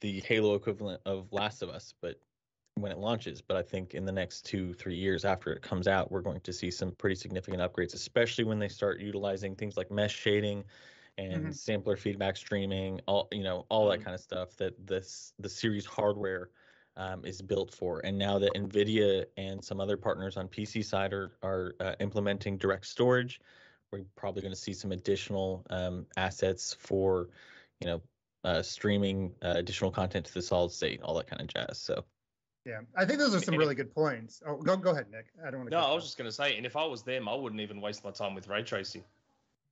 the 0.01 0.21
Halo 0.21 0.55
equivalent 0.55 1.01
of 1.05 1.31
Last 1.31 1.61
of 1.61 1.69
Us, 1.69 1.93
but 2.01 2.19
when 2.75 2.91
it 2.91 2.97
launches. 2.97 3.41
But 3.41 3.57
I 3.57 3.61
think 3.61 3.93
in 3.93 4.05
the 4.05 4.11
next 4.11 4.45
two, 4.45 4.73
three 4.73 4.95
years 4.95 5.25
after 5.25 5.51
it 5.51 5.61
comes 5.61 5.87
out, 5.87 6.11
we're 6.11 6.21
going 6.21 6.41
to 6.41 6.53
see 6.53 6.71
some 6.71 6.91
pretty 6.91 7.15
significant 7.15 7.61
upgrades, 7.61 7.93
especially 7.93 8.43
when 8.43 8.59
they 8.59 8.67
start 8.67 8.99
utilizing 8.99 9.55
things 9.55 9.77
like 9.77 9.91
mesh 9.91 10.15
shading 10.15 10.63
and 11.17 11.33
mm-hmm. 11.33 11.51
sampler 11.51 11.97
feedback 11.97 12.37
streaming, 12.37 13.01
all 13.07 13.27
you 13.31 13.43
know, 13.43 13.65
all 13.69 13.89
that 13.89 13.95
mm-hmm. 13.95 14.05
kind 14.05 14.15
of 14.15 14.21
stuff 14.21 14.55
that 14.57 14.73
this 14.85 15.33
the 15.39 15.49
series 15.49 15.85
hardware 15.85 16.49
um, 16.95 17.25
is 17.25 17.41
built 17.41 17.73
for. 17.73 18.01
And 18.03 18.17
now 18.17 18.39
that 18.39 18.53
NVIDIA 18.53 19.25
and 19.37 19.63
some 19.63 19.79
other 19.79 19.97
partners 19.97 20.37
on 20.37 20.47
PC 20.47 20.85
side 20.85 21.13
are 21.13 21.31
are 21.41 21.75
uh, 21.79 21.93
implementing 21.99 22.57
direct 22.57 22.85
storage, 22.85 23.41
we're 23.91 24.03
probably 24.15 24.41
going 24.41 24.53
to 24.53 24.59
see 24.59 24.73
some 24.73 24.91
additional 24.91 25.65
um, 25.69 26.05
assets 26.17 26.75
for, 26.79 27.29
you 27.79 27.87
know, 27.87 28.01
uh, 28.43 28.61
streaming 28.61 29.33
uh, 29.43 29.53
additional 29.55 29.91
content 29.91 30.25
to 30.25 30.33
the 30.33 30.41
solid 30.41 30.71
state, 30.71 31.01
all 31.01 31.15
that 31.15 31.27
kind 31.27 31.41
of 31.41 31.47
jazz. 31.47 31.79
So. 31.79 32.03
Yeah, 32.65 32.81
I 32.97 33.05
think 33.05 33.19
those 33.19 33.33
are 33.33 33.39
some 33.39 33.55
really 33.55 33.75
good 33.75 33.93
points. 33.93 34.41
Oh, 34.45 34.57
go 34.57 34.75
go 34.75 34.91
ahead, 34.91 35.05
Nick. 35.09 35.27
I 35.41 35.49
don't 35.49 35.61
want 35.61 35.71
to. 35.71 35.77
No, 35.77 35.83
I 35.83 35.93
was 35.93 36.03
just 36.03 36.17
going 36.17 36.29
to 36.29 36.35
say, 36.35 36.57
and 36.57 36.65
if 36.65 36.75
I 36.75 36.83
was 36.83 37.01
them, 37.01 37.29
I 37.29 37.33
wouldn't 37.33 37.61
even 37.61 37.79
waste 37.79 38.03
my 38.03 38.11
time 38.11 38.35
with 38.35 38.49
ray 38.49 38.61
tracing. 38.61 39.03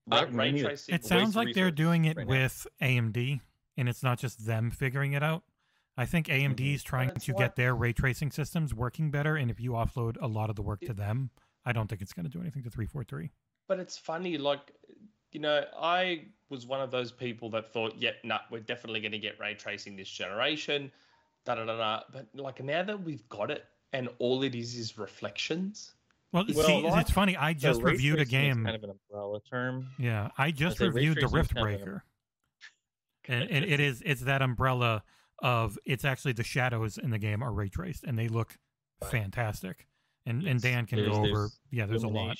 Uh, 0.09 0.25
ray 0.31 0.57
tracing. 0.57 0.95
It 0.95 1.03
sounds 1.03 1.35
like 1.35 1.53
they're 1.53 1.71
doing 1.71 2.05
it 2.05 2.15
right 2.15 2.25
with 2.25 2.65
AMD, 2.81 3.41
and 3.75 3.89
it's 3.89 4.01
not 4.01 4.17
just 4.17 4.45
them 4.45 4.71
figuring 4.71 5.11
it 5.11 5.23
out. 5.23 5.43
I 5.97 6.05
think 6.05 6.27
AMD 6.27 6.55
mm-hmm. 6.55 6.75
is 6.75 6.83
trying 6.83 7.11
to 7.11 7.31
what... 7.33 7.39
get 7.39 7.55
their 7.57 7.75
ray 7.75 7.91
tracing 7.91 8.31
systems 8.31 8.73
working 8.73 9.11
better, 9.11 9.35
and 9.35 9.51
if 9.51 9.59
you 9.59 9.71
offload 9.71 10.15
a 10.21 10.27
lot 10.27 10.49
of 10.49 10.55
the 10.55 10.61
work 10.61 10.79
to 10.81 10.93
them, 10.93 11.31
I 11.65 11.73
don't 11.73 11.87
think 11.87 12.01
it's 12.01 12.13
going 12.13 12.25
to 12.25 12.31
do 12.31 12.39
anything 12.39 12.63
to 12.63 12.69
343. 12.69 13.31
But 13.67 13.79
it's 13.79 13.97
funny, 13.97 14.37
like 14.37 14.73
you 15.35 15.41
know, 15.41 15.65
I 15.77 16.27
was 16.49 16.65
one 16.65 16.79
of 16.79 16.91
those 16.91 17.11
people 17.11 17.49
that 17.49 17.73
thought, 17.73 17.93
yep, 17.97 18.15
nah, 18.23 18.39
we're 18.49 18.61
definitely 18.61 19.01
going 19.01 19.11
to 19.11 19.19
get 19.19 19.37
ray 19.37 19.53
tracing 19.53 19.97
this 19.97 20.07
generation, 20.07 20.89
da 21.45 21.55
da 21.55 21.65
da 21.65 21.77
da. 21.77 22.03
But 22.13 22.27
like 22.35 22.63
now 22.63 22.83
that 22.83 23.03
we've 23.03 23.27
got 23.27 23.51
it, 23.51 23.65
and 23.91 24.07
all 24.19 24.43
it 24.43 24.55
is 24.55 24.75
is 24.75 24.97
reflections. 24.97 25.91
Well, 26.31 26.45
well 26.55 26.65
see, 26.65 26.85
it's 26.85 27.11
funny. 27.11 27.35
I 27.35 27.51
just 27.51 27.81
reviewed 27.81 28.21
a 28.21 28.25
game. 28.25 28.63
kind 28.63 28.77
of 28.77 28.83
an 28.85 28.91
umbrella 28.91 29.41
term. 29.49 29.87
Yeah, 29.99 30.29
I 30.37 30.51
just 30.51 30.79
reviewed 30.79 31.17
the 31.17 31.27
Riftbreaker, 31.27 32.01
kind 33.25 33.43
of 33.43 33.49
and, 33.49 33.63
and 33.63 33.65
it 33.65 33.81
is 33.81 34.01
it's 34.05 34.21
that 34.21 34.41
umbrella 34.41 35.03
of 35.39 35.77
it's 35.83 36.05
actually 36.05 36.31
the 36.31 36.45
shadows 36.45 36.97
in 36.97 37.09
the 37.09 37.19
game 37.19 37.43
are 37.43 37.51
ray 37.51 37.67
traced 37.67 38.05
and 38.05 38.17
they 38.17 38.29
look 38.29 38.57
fantastic. 39.03 39.85
And 40.25 40.43
yes. 40.43 40.51
and 40.51 40.61
Dan 40.61 40.85
can 40.85 40.99
there's, 40.99 41.11
go 41.11 41.25
over. 41.25 41.49
Yeah, 41.71 41.87
there's 41.87 42.03
a 42.03 42.07
lot 42.07 42.37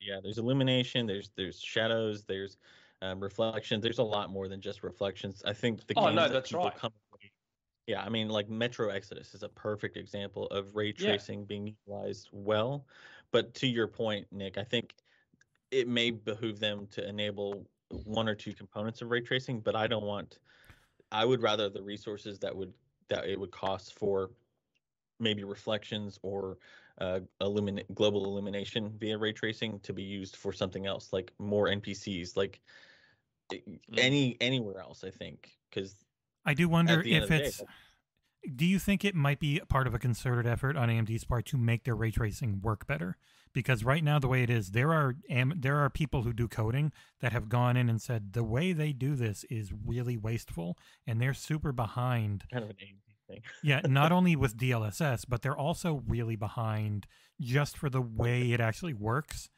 yeah 0.00 0.18
there's 0.22 0.38
illumination 0.38 1.06
there's 1.06 1.30
there's 1.36 1.60
shadows 1.60 2.24
there's 2.24 2.56
um, 3.02 3.20
reflections 3.20 3.82
there's 3.82 3.98
a 3.98 4.02
lot 4.02 4.30
more 4.30 4.48
than 4.48 4.60
just 4.60 4.82
reflections. 4.82 5.42
I 5.46 5.52
think 5.52 5.86
the 5.86 5.94
oh 5.96 6.10
no 6.10 6.22
that 6.22 6.32
that's 6.32 6.52
right. 6.52 6.74
come, 6.76 6.92
yeah 7.86 8.02
i 8.02 8.08
mean 8.08 8.28
like 8.28 8.48
metro 8.48 8.90
exodus 8.90 9.34
is 9.34 9.42
a 9.42 9.48
perfect 9.48 9.96
example 9.96 10.46
of 10.48 10.76
ray 10.76 10.92
tracing 10.92 11.40
yeah. 11.40 11.46
being 11.46 11.66
utilized 11.86 12.28
well. 12.32 12.86
But 13.32 13.54
to 13.54 13.66
your 13.66 13.86
point 13.86 14.26
nick 14.32 14.58
i 14.58 14.64
think 14.64 14.94
it 15.70 15.88
may 15.88 16.10
behoove 16.10 16.58
them 16.58 16.88
to 16.90 17.08
enable 17.08 17.66
one 18.04 18.28
or 18.28 18.34
two 18.34 18.52
components 18.52 19.02
of 19.02 19.10
ray 19.10 19.20
tracing 19.20 19.60
but 19.60 19.74
i 19.74 19.86
don't 19.86 20.04
want 20.04 20.38
i 21.12 21.24
would 21.24 21.42
rather 21.42 21.68
the 21.68 21.82
resources 21.82 22.38
that 22.40 22.54
would 22.54 22.72
that 23.08 23.26
it 23.26 23.38
would 23.38 23.50
cost 23.50 23.94
for 23.98 24.30
maybe 25.20 25.44
reflections 25.44 26.18
or 26.22 26.58
uh, 27.00 27.20
illuminate 27.40 27.92
global 27.94 28.24
illumination 28.24 28.92
via 28.98 29.16
ray 29.16 29.32
tracing 29.32 29.80
to 29.80 29.92
be 29.92 30.02
used 30.02 30.36
for 30.36 30.52
something 30.52 30.86
else, 30.86 31.12
like 31.12 31.32
more 31.38 31.66
NPCs, 31.68 32.36
like 32.36 32.60
mm. 33.52 33.78
any 33.96 34.36
anywhere 34.40 34.80
else. 34.80 35.04
I 35.04 35.10
think 35.10 35.50
because 35.70 35.94
I 36.44 36.54
do 36.54 36.68
wonder 36.68 37.02
if 37.04 37.30
it's. 37.30 37.58
Day, 37.58 37.64
do 38.56 38.64
you 38.64 38.78
think 38.78 39.04
it 39.04 39.14
might 39.14 39.38
be 39.38 39.60
part 39.68 39.86
of 39.86 39.94
a 39.94 39.98
concerted 39.98 40.46
effort 40.46 40.74
on 40.74 40.88
AMD's 40.88 41.24
part 41.24 41.44
to 41.46 41.58
make 41.58 41.84
their 41.84 41.94
ray 41.94 42.10
tracing 42.10 42.60
work 42.62 42.86
better? 42.86 43.16
Because 43.52 43.84
right 43.84 44.02
now, 44.02 44.18
the 44.18 44.28
way 44.28 44.42
it 44.42 44.50
is, 44.50 44.70
there 44.70 44.92
are 44.92 45.16
there 45.56 45.78
are 45.78 45.90
people 45.90 46.22
who 46.22 46.32
do 46.32 46.46
coding 46.46 46.92
that 47.20 47.32
have 47.32 47.48
gone 47.48 47.76
in 47.76 47.88
and 47.88 48.00
said 48.00 48.32
the 48.32 48.44
way 48.44 48.72
they 48.72 48.92
do 48.92 49.16
this 49.16 49.44
is 49.50 49.72
really 49.72 50.16
wasteful, 50.16 50.78
and 51.06 51.20
they're 51.20 51.34
super 51.34 51.72
behind. 51.72 52.44
Kind 52.50 52.64
of 52.64 52.70
an 52.70 52.76
AMD 52.76 53.09
thing. 53.30 53.42
yeah, 53.62 53.80
not 53.86 54.12
only 54.12 54.36
with 54.36 54.56
DLSS, 54.56 55.24
but 55.28 55.42
they're 55.42 55.56
also 55.56 56.02
really 56.06 56.36
behind 56.36 57.06
just 57.40 57.76
for 57.76 57.88
the 57.88 58.02
way 58.02 58.52
it 58.52 58.60
actually 58.60 58.94
works. 58.94 59.50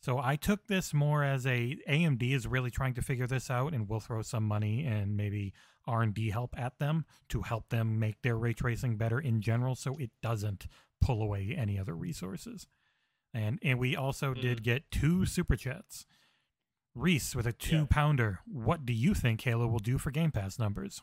So 0.00 0.18
I 0.18 0.36
took 0.36 0.66
this 0.66 0.94
more 0.94 1.24
as 1.24 1.44
a 1.46 1.76
AMD 1.88 2.22
is 2.22 2.46
really 2.46 2.70
trying 2.70 2.94
to 2.94 3.02
figure 3.02 3.26
this 3.26 3.50
out, 3.50 3.74
and 3.74 3.88
we'll 3.88 4.00
throw 4.00 4.22
some 4.22 4.44
money 4.44 4.86
and 4.86 5.16
maybe 5.16 5.52
R 5.86 6.02
and 6.02 6.14
D 6.14 6.30
help 6.30 6.54
at 6.56 6.78
them 6.78 7.04
to 7.30 7.42
help 7.42 7.68
them 7.70 7.98
make 7.98 8.22
their 8.22 8.36
ray 8.36 8.52
tracing 8.52 8.96
better 8.96 9.18
in 9.18 9.40
general, 9.40 9.74
so 9.74 9.96
it 9.96 10.10
doesn't 10.22 10.66
pull 11.00 11.22
away 11.22 11.54
any 11.56 11.78
other 11.78 11.94
resources. 11.94 12.68
And 13.34 13.58
and 13.62 13.78
we 13.78 13.96
also 13.96 14.34
mm. 14.34 14.40
did 14.40 14.62
get 14.62 14.90
two 14.90 15.26
super 15.26 15.56
chats. 15.56 16.06
Reese 16.94 17.34
with 17.34 17.46
a 17.46 17.52
two 17.52 17.76
yeah. 17.76 17.86
pounder. 17.90 18.40
What 18.46 18.86
do 18.86 18.92
you 18.92 19.14
think 19.14 19.40
Halo 19.40 19.66
will 19.66 19.78
do 19.78 19.98
for 19.98 20.10
Game 20.10 20.32
Pass 20.32 20.58
numbers? 20.58 21.02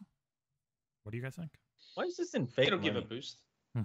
What 1.03 1.11
do 1.11 1.17
you 1.17 1.23
guys 1.23 1.35
think? 1.35 1.51
Why 1.95 2.03
is 2.05 2.17
this 2.17 2.33
in 2.33 2.47
fake? 2.47 2.67
It'll 2.67 2.79
money? 2.79 2.89
give 2.91 3.03
a 3.03 3.05
boost. 3.05 3.37
Hmm. 3.73 3.81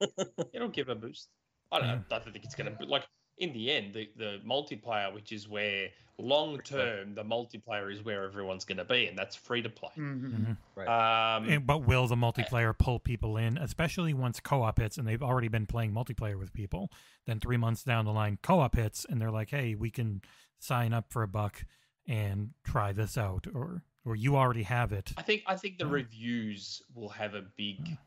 It'll 0.52 0.68
give 0.68 0.88
a 0.88 0.94
boost. 0.94 1.28
I 1.72 1.78
don't, 1.78 1.88
know, 1.88 2.00
I 2.10 2.18
don't 2.18 2.32
think 2.32 2.44
it's 2.44 2.54
going 2.54 2.74
to 2.74 2.84
like 2.84 3.04
in 3.38 3.52
the 3.52 3.70
end 3.70 3.94
the, 3.94 4.08
the 4.16 4.40
multiplayer, 4.46 5.12
which 5.12 5.32
is 5.32 5.48
where 5.48 5.88
long 6.18 6.58
term 6.60 7.14
the 7.14 7.24
multiplayer 7.24 7.92
is 7.92 8.04
where 8.04 8.24
everyone's 8.24 8.64
going 8.64 8.78
to 8.78 8.84
be, 8.84 9.06
and 9.06 9.18
that's 9.18 9.36
free 9.36 9.62
to 9.62 9.68
play. 9.68 9.90
Mm-hmm. 9.96 10.26
mm-hmm. 10.26 10.52
Right. 10.74 11.36
Um, 11.36 11.48
and, 11.48 11.66
but 11.66 11.86
will 11.86 12.06
the 12.06 12.16
multiplayer 12.16 12.76
pull 12.76 12.98
people 12.98 13.36
in, 13.36 13.58
especially 13.58 14.14
once 14.14 14.40
co-op 14.40 14.78
hits, 14.78 14.96
and 14.96 15.06
they've 15.06 15.22
already 15.22 15.48
been 15.48 15.66
playing 15.66 15.92
multiplayer 15.92 16.38
with 16.38 16.52
people? 16.52 16.90
Then 17.26 17.40
three 17.40 17.56
months 17.56 17.82
down 17.82 18.04
the 18.04 18.12
line, 18.12 18.38
co-op 18.42 18.76
hits, 18.76 19.04
and 19.08 19.20
they're 19.20 19.30
like, 19.30 19.50
"Hey, 19.50 19.74
we 19.74 19.90
can 19.90 20.22
sign 20.58 20.92
up 20.92 21.12
for 21.12 21.22
a 21.22 21.28
buck 21.28 21.64
and 22.06 22.50
try 22.64 22.92
this 22.92 23.18
out," 23.18 23.46
or 23.52 23.82
or 24.06 24.16
you 24.16 24.36
already 24.36 24.62
have 24.62 24.92
it. 24.92 25.12
I 25.16 25.22
think 25.22 25.42
I 25.46 25.56
think 25.56 25.78
the 25.78 25.86
reviews 25.86 26.80
will 26.94 27.08
have 27.10 27.34
a 27.34 27.42
big 27.56 27.98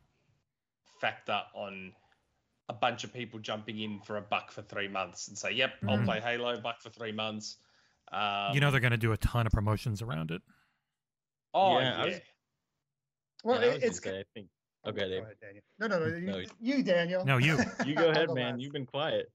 factor 1.00 1.42
on 1.54 1.92
a 2.70 2.74
bunch 2.74 3.04
of 3.04 3.14
people 3.14 3.40
jumping 3.40 3.80
in 3.80 4.00
for 4.00 4.18
a 4.18 4.22
buck 4.22 4.52
for 4.52 4.62
three 4.62 4.88
months 4.88 5.28
and 5.28 5.38
say, 5.38 5.52
"Yep, 5.52 5.74
I'll 5.88 5.98
mm. 5.98 6.06
play 6.06 6.22
Halo, 6.22 6.60
buck 6.60 6.82
for 6.82 6.90
three 6.90 7.12
months." 7.12 7.58
Um, 8.12 8.54
you 8.54 8.62
know 8.62 8.72
they're 8.72 8.80
going 8.80 8.92
to 8.92 8.98
do 8.98 9.12
a 9.12 9.18
ton 9.18 9.46
of 9.46 9.52
promotions 9.52 10.02
around 10.02 10.32
it. 10.32 10.42
Oh 11.54 11.80
yeah. 11.80 11.98
yeah. 11.98 12.06
Was, 12.06 12.22
well, 13.44 13.62
yeah, 13.62 13.78
it's. 13.82 14.02
Say, 14.02 14.20
I 14.20 14.24
think. 14.34 14.48
Okay, 14.88 15.10
Dave. 15.10 15.24
Ahead, 15.24 15.36
Daniel. 15.42 15.64
No, 15.80 15.88
no, 15.88 16.00
no, 16.00 16.38
you, 16.38 16.48
you, 16.78 16.84
Daniel. 16.84 17.26
No, 17.26 17.38
you. 17.38 17.60
you 17.86 17.96
go 17.96 18.10
ahead, 18.10 18.34
man. 18.34 18.60
You've 18.60 18.72
been 18.72 18.86
quiet. 18.86 19.30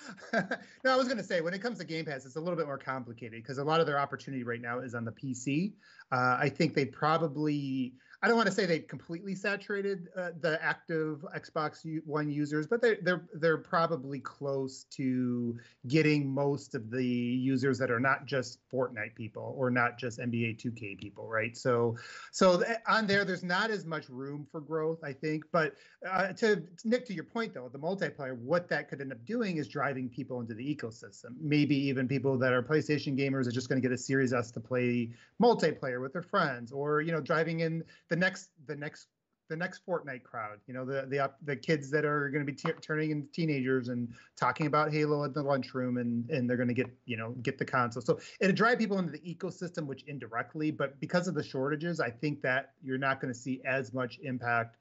no, 0.32 0.92
I 0.92 0.96
was 0.96 1.06
going 1.06 1.18
to 1.18 1.24
say 1.24 1.40
when 1.40 1.54
it 1.54 1.60
comes 1.60 1.78
to 1.78 1.84
Game 1.84 2.04
Pass, 2.04 2.24
it's 2.24 2.36
a 2.36 2.40
little 2.40 2.56
bit 2.56 2.66
more 2.66 2.78
complicated 2.78 3.42
because 3.42 3.58
a 3.58 3.64
lot 3.64 3.80
of 3.80 3.86
their 3.86 3.98
opportunity 3.98 4.44
right 4.44 4.60
now 4.60 4.80
is 4.80 4.94
on 4.94 5.04
the 5.04 5.12
PC. 5.12 5.72
Uh, 6.10 6.36
I 6.40 6.48
think 6.48 6.74
they 6.74 6.84
probably 6.84 7.94
I 8.24 8.28
don't 8.28 8.36
want 8.36 8.46
to 8.46 8.54
say 8.54 8.66
they 8.66 8.78
completely 8.78 9.34
saturated 9.34 10.08
uh, 10.16 10.30
the 10.40 10.62
active 10.62 11.24
Xbox 11.34 11.84
One 12.06 12.30
users, 12.30 12.68
but 12.68 12.80
they're 12.80 12.98
they're 13.02 13.24
they're 13.34 13.58
probably 13.58 14.20
close 14.20 14.84
to 14.92 15.58
getting 15.88 16.32
most 16.32 16.76
of 16.76 16.88
the 16.88 17.04
users 17.04 17.78
that 17.78 17.90
are 17.90 17.98
not 17.98 18.26
just 18.26 18.60
Fortnite 18.72 19.16
people 19.16 19.56
or 19.58 19.70
not 19.70 19.98
just 19.98 20.20
NBA 20.20 20.62
2K 20.62 20.98
people, 20.98 21.28
right? 21.28 21.56
So 21.56 21.96
so 22.30 22.62
on 22.86 23.08
there, 23.08 23.24
there's 23.24 23.42
not 23.42 23.70
as 23.70 23.84
much 23.84 24.08
room 24.08 24.46
for 24.52 24.60
growth, 24.60 25.02
I 25.02 25.12
think. 25.12 25.44
But 25.50 25.74
uh, 26.08 26.28
to 26.34 26.62
Nick, 26.84 27.06
to 27.06 27.14
your 27.14 27.24
point 27.24 27.54
though, 27.54 27.68
the 27.72 27.78
multiplayer, 27.78 28.38
what 28.38 28.68
that 28.68 28.88
could 28.88 29.00
end 29.00 29.10
up 29.10 29.24
doing 29.26 29.56
is 29.56 29.66
driving 29.66 30.08
people 30.08 30.40
into 30.40 30.54
the 30.54 30.76
ecosystem. 30.76 31.34
Maybe 31.40 31.74
even 31.88 32.06
people 32.06 32.38
that 32.38 32.52
are 32.52 32.62
PlayStation 32.62 33.18
gamers 33.18 33.48
are 33.48 33.52
just 33.52 33.68
going 33.68 33.82
to 33.82 33.88
get 33.88 33.92
a 33.92 33.98
Series 33.98 34.32
S 34.32 34.52
to 34.52 34.60
play 34.60 35.10
multiplayer 35.42 36.00
with 36.00 36.12
their 36.12 36.22
friends, 36.22 36.70
or 36.70 37.00
you 37.00 37.10
know, 37.10 37.20
driving 37.20 37.60
in 37.60 37.82
the 38.12 38.16
next 38.16 38.50
the 38.66 38.76
next 38.76 39.06
the 39.48 39.56
next 39.56 39.86
Fortnite 39.86 40.22
crowd. 40.22 40.58
You 40.66 40.74
know, 40.74 40.84
the 40.84 41.06
the 41.08 41.30
the 41.46 41.56
kids 41.56 41.90
that 41.92 42.04
are 42.04 42.28
going 42.28 42.44
to 42.44 42.52
be 42.52 42.56
t- 42.56 42.78
turning 42.82 43.10
into 43.10 43.32
teenagers 43.32 43.88
and 43.88 44.12
talking 44.36 44.66
about 44.66 44.92
Halo 44.92 45.24
at 45.24 45.32
the 45.32 45.42
lunchroom, 45.42 45.96
and 45.96 46.28
and 46.28 46.48
they're 46.48 46.58
going 46.58 46.68
to 46.68 46.74
get 46.74 46.90
you 47.06 47.16
know 47.16 47.30
get 47.42 47.56
the 47.56 47.64
console. 47.64 48.02
So 48.02 48.20
it'll 48.38 48.54
drive 48.54 48.78
people 48.78 48.98
into 48.98 49.12
the 49.12 49.20
ecosystem, 49.20 49.86
which 49.86 50.02
indirectly, 50.02 50.70
but 50.70 51.00
because 51.00 51.26
of 51.26 51.34
the 51.34 51.42
shortages, 51.42 52.00
I 52.00 52.10
think 52.10 52.42
that 52.42 52.72
you're 52.82 52.98
not 52.98 53.18
going 53.18 53.32
to 53.32 53.38
see 53.38 53.62
as 53.64 53.94
much 53.94 54.18
impact 54.22 54.76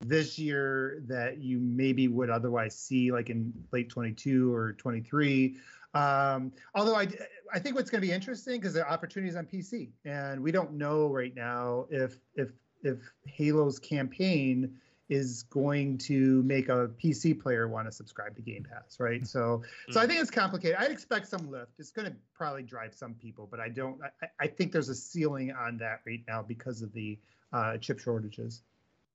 this 0.00 0.38
year 0.38 1.02
that 1.08 1.38
you 1.38 1.58
maybe 1.58 2.06
would 2.06 2.30
otherwise 2.30 2.76
see 2.76 3.10
like 3.10 3.28
in 3.28 3.52
late 3.72 3.90
22 3.90 4.54
or 4.54 4.74
23 4.74 5.56
um, 5.94 6.52
although 6.74 6.96
I, 6.96 7.08
I 7.52 7.58
think 7.58 7.76
what's 7.76 7.90
going 7.90 8.00
to 8.00 8.06
be 8.06 8.12
interesting 8.12 8.60
because 8.60 8.74
there 8.74 8.86
are 8.86 8.92
opportunities 8.92 9.36
on 9.36 9.46
PC, 9.46 9.90
and 10.04 10.42
we 10.42 10.52
don't 10.52 10.72
know 10.72 11.08
right 11.08 11.34
now 11.34 11.86
if 11.90 12.16
if 12.34 12.50
if 12.82 12.98
Halo's 13.26 13.78
campaign 13.78 14.78
is 15.08 15.42
going 15.44 15.98
to 15.98 16.42
make 16.44 16.70
a 16.70 16.88
PC 17.02 17.38
player 17.38 17.68
want 17.68 17.86
to 17.86 17.92
subscribe 17.92 18.34
to 18.34 18.40
Game 18.40 18.64
Pass, 18.64 18.98
right? 18.98 19.26
So, 19.26 19.62
so 19.90 20.00
I 20.00 20.04
hmm. 20.04 20.10
think 20.10 20.22
it's 20.22 20.30
complicated. 20.30 20.76
I'd 20.78 20.90
expect 20.90 21.28
some 21.28 21.50
lift. 21.50 21.72
It's 21.78 21.90
going 21.90 22.08
to 22.08 22.16
probably 22.34 22.62
drive 22.62 22.94
some 22.94 23.14
people, 23.14 23.46
but 23.50 23.60
I 23.60 23.68
don't. 23.68 24.00
I, 24.02 24.26
I 24.40 24.46
think 24.46 24.72
there's 24.72 24.88
a 24.88 24.94
ceiling 24.94 25.52
on 25.52 25.76
that 25.78 26.00
right 26.06 26.22
now 26.26 26.42
because 26.42 26.80
of 26.80 26.92
the 26.94 27.18
uh, 27.52 27.76
chip 27.76 27.98
shortages. 27.98 28.62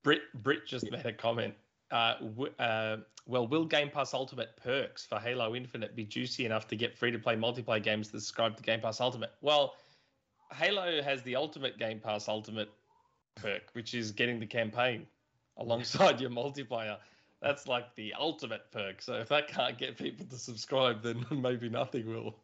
Brit 0.03 0.21
Brit 0.43 0.67
just 0.67 0.89
made 0.91 1.05
a 1.05 1.13
comment. 1.13 1.55
Uh, 1.91 2.15
w- 2.19 2.53
uh, 2.59 2.97
well, 3.25 3.47
will 3.47 3.65
Game 3.65 3.89
Pass 3.89 4.13
Ultimate 4.13 4.55
perks 4.63 5.05
for 5.05 5.19
Halo 5.19 5.55
Infinite 5.55 5.95
be 5.95 6.05
juicy 6.05 6.45
enough 6.45 6.67
to 6.67 6.75
get 6.75 6.97
free 6.97 7.11
to 7.11 7.19
play 7.19 7.35
multiplayer 7.35 7.83
games 7.83 8.09
that 8.09 8.21
subscribe 8.21 8.55
to 8.57 8.63
Game 8.63 8.79
Pass 8.79 9.01
Ultimate? 9.01 9.31
Well, 9.41 9.75
Halo 10.53 11.01
has 11.01 11.21
the 11.23 11.35
Ultimate 11.35 11.77
Game 11.77 11.99
Pass 11.99 12.27
Ultimate 12.27 12.69
perk, 13.35 13.63
which 13.73 13.93
is 13.93 14.11
getting 14.11 14.39
the 14.39 14.45
campaign 14.45 15.05
alongside 15.57 16.19
your 16.21 16.29
multiplayer. 16.29 16.97
That's 17.41 17.67
like 17.67 17.93
the 17.95 18.13
ultimate 18.19 18.71
perk. 18.71 19.01
So 19.01 19.13
if 19.13 19.29
that 19.29 19.47
can't 19.47 19.77
get 19.77 19.97
people 19.97 20.25
to 20.25 20.37
subscribe, 20.37 21.03
then 21.03 21.25
maybe 21.31 21.69
nothing 21.69 22.07
will. 22.07 22.35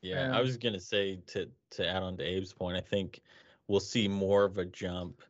Yeah, 0.00 0.28
um, 0.28 0.34
I 0.34 0.40
was 0.40 0.56
gonna 0.56 0.80
say 0.80 1.18
to 1.28 1.48
to 1.70 1.88
add 1.88 2.02
on 2.02 2.16
to 2.18 2.22
Abe's 2.22 2.52
point, 2.52 2.76
I 2.76 2.80
think 2.80 3.20
we'll 3.66 3.80
see 3.80 4.06
more 4.06 4.44
of 4.44 4.58
a 4.58 4.64
jump 4.64 5.22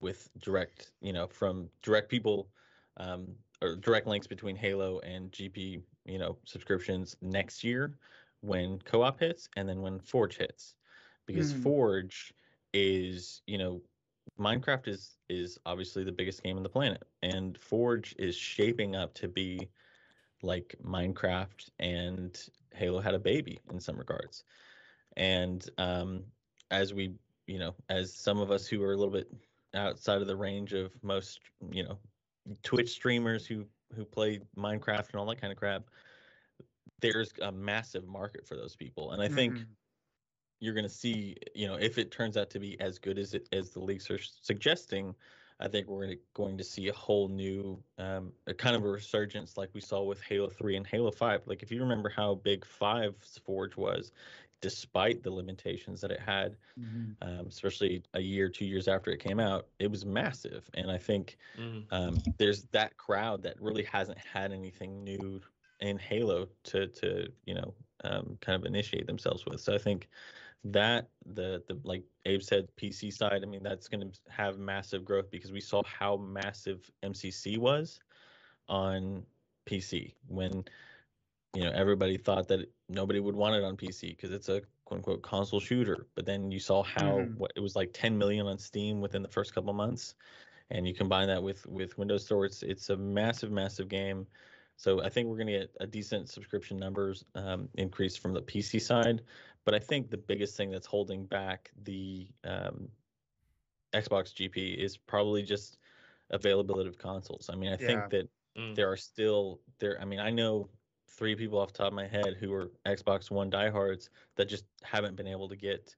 with 0.00 0.28
direct, 0.40 0.90
you 1.00 1.12
know, 1.12 1.28
from 1.28 1.68
direct 1.82 2.08
people 2.08 2.48
um, 2.98 3.28
or 3.62 3.76
direct 3.76 4.06
links 4.06 4.26
between 4.26 4.56
Halo 4.56 5.00
and 5.00 5.30
GP, 5.32 5.82
you 6.04 6.18
know, 6.18 6.36
subscriptions 6.44 7.16
next 7.20 7.64
year 7.64 7.94
when 8.40 8.78
co-op 8.80 9.18
hits 9.18 9.48
and 9.56 9.68
then 9.68 9.82
when 9.82 9.98
Forge 9.98 10.36
hits, 10.36 10.74
because 11.26 11.52
mm. 11.52 11.62
Forge 11.62 12.32
is, 12.72 13.42
you 13.46 13.58
know, 13.58 13.80
Minecraft 14.38 14.88
is 14.88 15.16
is 15.28 15.58
obviously 15.66 16.04
the 16.04 16.12
biggest 16.12 16.42
game 16.42 16.56
on 16.56 16.62
the 16.62 16.68
planet, 16.68 17.02
and 17.22 17.58
Forge 17.58 18.14
is 18.18 18.36
shaping 18.36 18.94
up 18.94 19.14
to 19.14 19.28
be 19.28 19.68
like 20.42 20.76
Minecraft 20.84 21.70
and 21.80 22.38
Halo 22.72 23.00
had 23.00 23.14
a 23.14 23.18
baby 23.18 23.60
in 23.70 23.80
some 23.80 23.96
regards. 23.96 24.44
And 25.16 25.68
um, 25.78 26.22
as 26.70 26.94
we, 26.94 27.14
you 27.46 27.58
know, 27.58 27.74
as 27.88 28.14
some 28.14 28.38
of 28.38 28.50
us 28.50 28.66
who 28.66 28.82
are 28.82 28.92
a 28.92 28.96
little 28.96 29.12
bit 29.12 29.28
outside 29.74 30.20
of 30.20 30.28
the 30.28 30.36
range 30.36 30.72
of 30.72 30.92
most, 31.02 31.40
you 31.72 31.82
know, 31.82 31.98
Twitch 32.62 32.90
streamers 32.90 33.46
who 33.46 33.64
who 33.94 34.04
play 34.04 34.40
Minecraft 34.56 35.10
and 35.10 35.20
all 35.20 35.26
that 35.26 35.40
kind 35.40 35.50
of 35.50 35.58
crap, 35.58 35.84
there's 37.00 37.32
a 37.42 37.50
massive 37.50 38.06
market 38.06 38.46
for 38.46 38.54
those 38.54 38.76
people, 38.76 39.12
and 39.12 39.22
I 39.22 39.28
think 39.28 39.54
mm-hmm. 39.54 39.62
you're 40.60 40.74
going 40.74 40.84
to 40.84 40.90
see, 40.90 41.36
you 41.54 41.66
know, 41.66 41.76
if 41.76 41.96
it 41.98 42.10
turns 42.10 42.36
out 42.36 42.50
to 42.50 42.58
be 42.58 42.78
as 42.80 42.98
good 42.98 43.18
as 43.18 43.34
it 43.34 43.48
as 43.52 43.70
the 43.70 43.80
leaks 43.80 44.10
are 44.10 44.18
suggesting, 44.18 45.14
I 45.60 45.66
think 45.66 45.88
we're 45.88 46.14
going 46.34 46.56
to 46.56 46.64
see 46.64 46.88
a 46.88 46.92
whole 46.92 47.28
new, 47.28 47.82
um, 47.98 48.32
a 48.46 48.54
kind 48.54 48.76
of 48.76 48.84
a 48.84 48.88
resurgence 48.88 49.56
like 49.56 49.70
we 49.74 49.80
saw 49.80 50.02
with 50.02 50.22
Halo 50.22 50.48
3 50.48 50.76
and 50.76 50.86
Halo 50.86 51.10
5. 51.10 51.42
Like 51.46 51.62
if 51.62 51.72
you 51.72 51.80
remember 51.80 52.08
how 52.08 52.36
big 52.36 52.64
Five's 52.64 53.40
Forge 53.44 53.76
was, 53.76 54.12
despite 54.60 55.22
the 55.22 55.30
limitations 55.30 56.00
that 56.00 56.10
it 56.10 56.20
had, 56.20 56.56
mm-hmm. 56.78 57.12
um, 57.22 57.46
especially 57.46 58.02
a 58.14 58.20
year, 58.20 58.48
two 58.48 58.64
years 58.64 58.88
after 58.88 59.10
it 59.10 59.20
came 59.20 59.38
out, 59.40 59.66
it 59.78 59.90
was 59.90 60.04
massive. 60.04 60.68
And 60.74 60.90
I 60.90 60.98
think 60.98 61.36
mm-hmm. 61.58 61.92
um, 61.94 62.18
there's 62.38 62.64
that 62.72 62.96
crowd 62.96 63.42
that 63.44 63.60
really 63.60 63.84
hasn't 63.84 64.18
had 64.18 64.52
anything 64.52 65.04
new 65.04 65.40
in 65.80 65.98
Halo 65.98 66.48
to 66.64 66.88
to 66.88 67.28
you 67.44 67.54
know 67.54 67.74
um, 68.04 68.36
kind 68.40 68.60
of 68.60 68.66
initiate 68.66 69.06
themselves 69.06 69.44
with. 69.46 69.60
So 69.60 69.74
I 69.74 69.78
think 69.78 70.08
that 70.64 71.08
the 71.24 71.62
the 71.68 71.78
like 71.84 72.02
Abe 72.26 72.42
said, 72.42 72.68
PC 72.80 73.12
side, 73.12 73.42
I 73.42 73.46
mean 73.46 73.62
that's 73.62 73.88
going 73.88 74.10
to 74.10 74.18
have 74.28 74.58
massive 74.58 75.04
growth 75.04 75.30
because 75.30 75.52
we 75.52 75.60
saw 75.60 75.82
how 75.84 76.16
massive 76.16 76.90
MCC 77.04 77.58
was 77.58 78.00
on 78.68 79.22
PC 79.66 80.14
when 80.26 80.64
you 81.54 81.64
know 81.64 81.72
everybody 81.74 82.16
thought 82.16 82.48
that 82.48 82.70
nobody 82.88 83.20
would 83.20 83.36
want 83.36 83.54
it 83.54 83.64
on 83.64 83.76
PC 83.76 84.10
because 84.10 84.32
it's 84.32 84.48
a 84.48 84.62
quote 84.84 84.98
unquote 84.98 85.22
console 85.22 85.60
shooter. 85.60 86.06
But 86.14 86.26
then 86.26 86.50
you 86.50 86.60
saw 86.60 86.82
how 86.82 87.18
mm-hmm. 87.18 87.38
what 87.38 87.52
it 87.56 87.60
was 87.60 87.76
like 87.76 87.90
10 87.92 88.16
million 88.16 88.46
on 88.46 88.58
Steam 88.58 89.00
within 89.00 89.22
the 89.22 89.28
first 89.28 89.54
couple 89.54 89.72
months, 89.72 90.14
and 90.70 90.86
you 90.86 90.94
combine 90.94 91.28
that 91.28 91.42
with 91.42 91.66
with 91.66 91.96
Windows 91.98 92.24
Store, 92.24 92.44
it's 92.44 92.62
it's 92.62 92.90
a 92.90 92.96
massive 92.96 93.50
massive 93.50 93.88
game. 93.88 94.26
So 94.76 95.02
I 95.02 95.08
think 95.08 95.26
we're 95.26 95.36
going 95.36 95.48
to 95.48 95.58
get 95.58 95.70
a 95.80 95.86
decent 95.88 96.28
subscription 96.28 96.76
numbers 96.76 97.24
um, 97.34 97.68
increase 97.74 98.16
from 98.16 98.32
the 98.32 98.42
PC 98.42 98.80
side. 98.80 99.22
But 99.64 99.74
I 99.74 99.80
think 99.80 100.08
the 100.08 100.16
biggest 100.16 100.56
thing 100.56 100.70
that's 100.70 100.86
holding 100.86 101.26
back 101.26 101.72
the 101.82 102.28
um, 102.44 102.88
Xbox 103.92 104.32
GP 104.32 104.76
is 104.76 104.96
probably 104.96 105.42
just 105.42 105.78
availability 106.30 106.88
of 106.88 106.96
consoles. 106.96 107.50
I 107.52 107.56
mean, 107.56 107.70
I 107.70 107.76
yeah. 107.80 107.86
think 107.86 108.10
that 108.10 108.28
mm. 108.56 108.74
there 108.76 108.90
are 108.90 108.96
still 108.96 109.60
there. 109.80 109.98
I 110.00 110.04
mean, 110.04 110.20
I 110.20 110.30
know 110.30 110.68
three 111.08 111.34
people 111.34 111.58
off 111.58 111.72
the 111.72 111.78
top 111.78 111.88
of 111.88 111.94
my 111.94 112.06
head 112.06 112.36
who 112.38 112.52
are 112.52 112.70
Xbox 112.86 113.30
One 113.30 113.50
diehards 113.50 114.10
that 114.36 114.48
just 114.48 114.64
haven't 114.82 115.16
been 115.16 115.26
able 115.26 115.48
to 115.48 115.56
get 115.56 115.94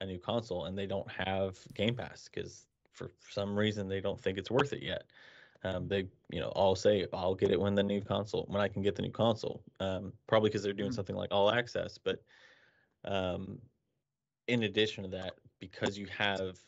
a 0.00 0.06
new 0.06 0.18
console 0.18 0.66
and 0.66 0.76
they 0.76 0.86
don't 0.86 1.10
have 1.10 1.58
Game 1.74 1.94
Pass 1.94 2.28
because 2.32 2.66
for 2.92 3.10
some 3.28 3.56
reason 3.56 3.88
they 3.88 4.00
don't 4.00 4.20
think 4.20 4.38
it's 4.38 4.50
worth 4.50 4.72
it 4.72 4.82
yet. 4.82 5.04
Um, 5.62 5.88
they, 5.88 6.06
you 6.30 6.40
know, 6.40 6.48
all 6.48 6.74
say 6.74 7.06
I'll 7.12 7.34
get 7.34 7.50
it 7.50 7.60
when 7.60 7.74
the 7.74 7.82
new 7.82 8.00
console, 8.00 8.44
when 8.48 8.62
I 8.62 8.68
can 8.68 8.82
get 8.82 8.96
the 8.96 9.02
new 9.02 9.10
console. 9.10 9.62
Um, 9.78 10.12
probably 10.26 10.48
because 10.48 10.62
they're 10.62 10.72
doing 10.72 10.90
mm-hmm. 10.90 10.96
something 10.96 11.16
like 11.16 11.32
All 11.32 11.50
Access. 11.50 11.98
But 11.98 12.22
um, 13.04 13.58
in 14.48 14.62
addition 14.62 15.04
to 15.04 15.10
that, 15.10 15.34
because 15.60 15.98
you 15.98 16.06
have 16.06 16.58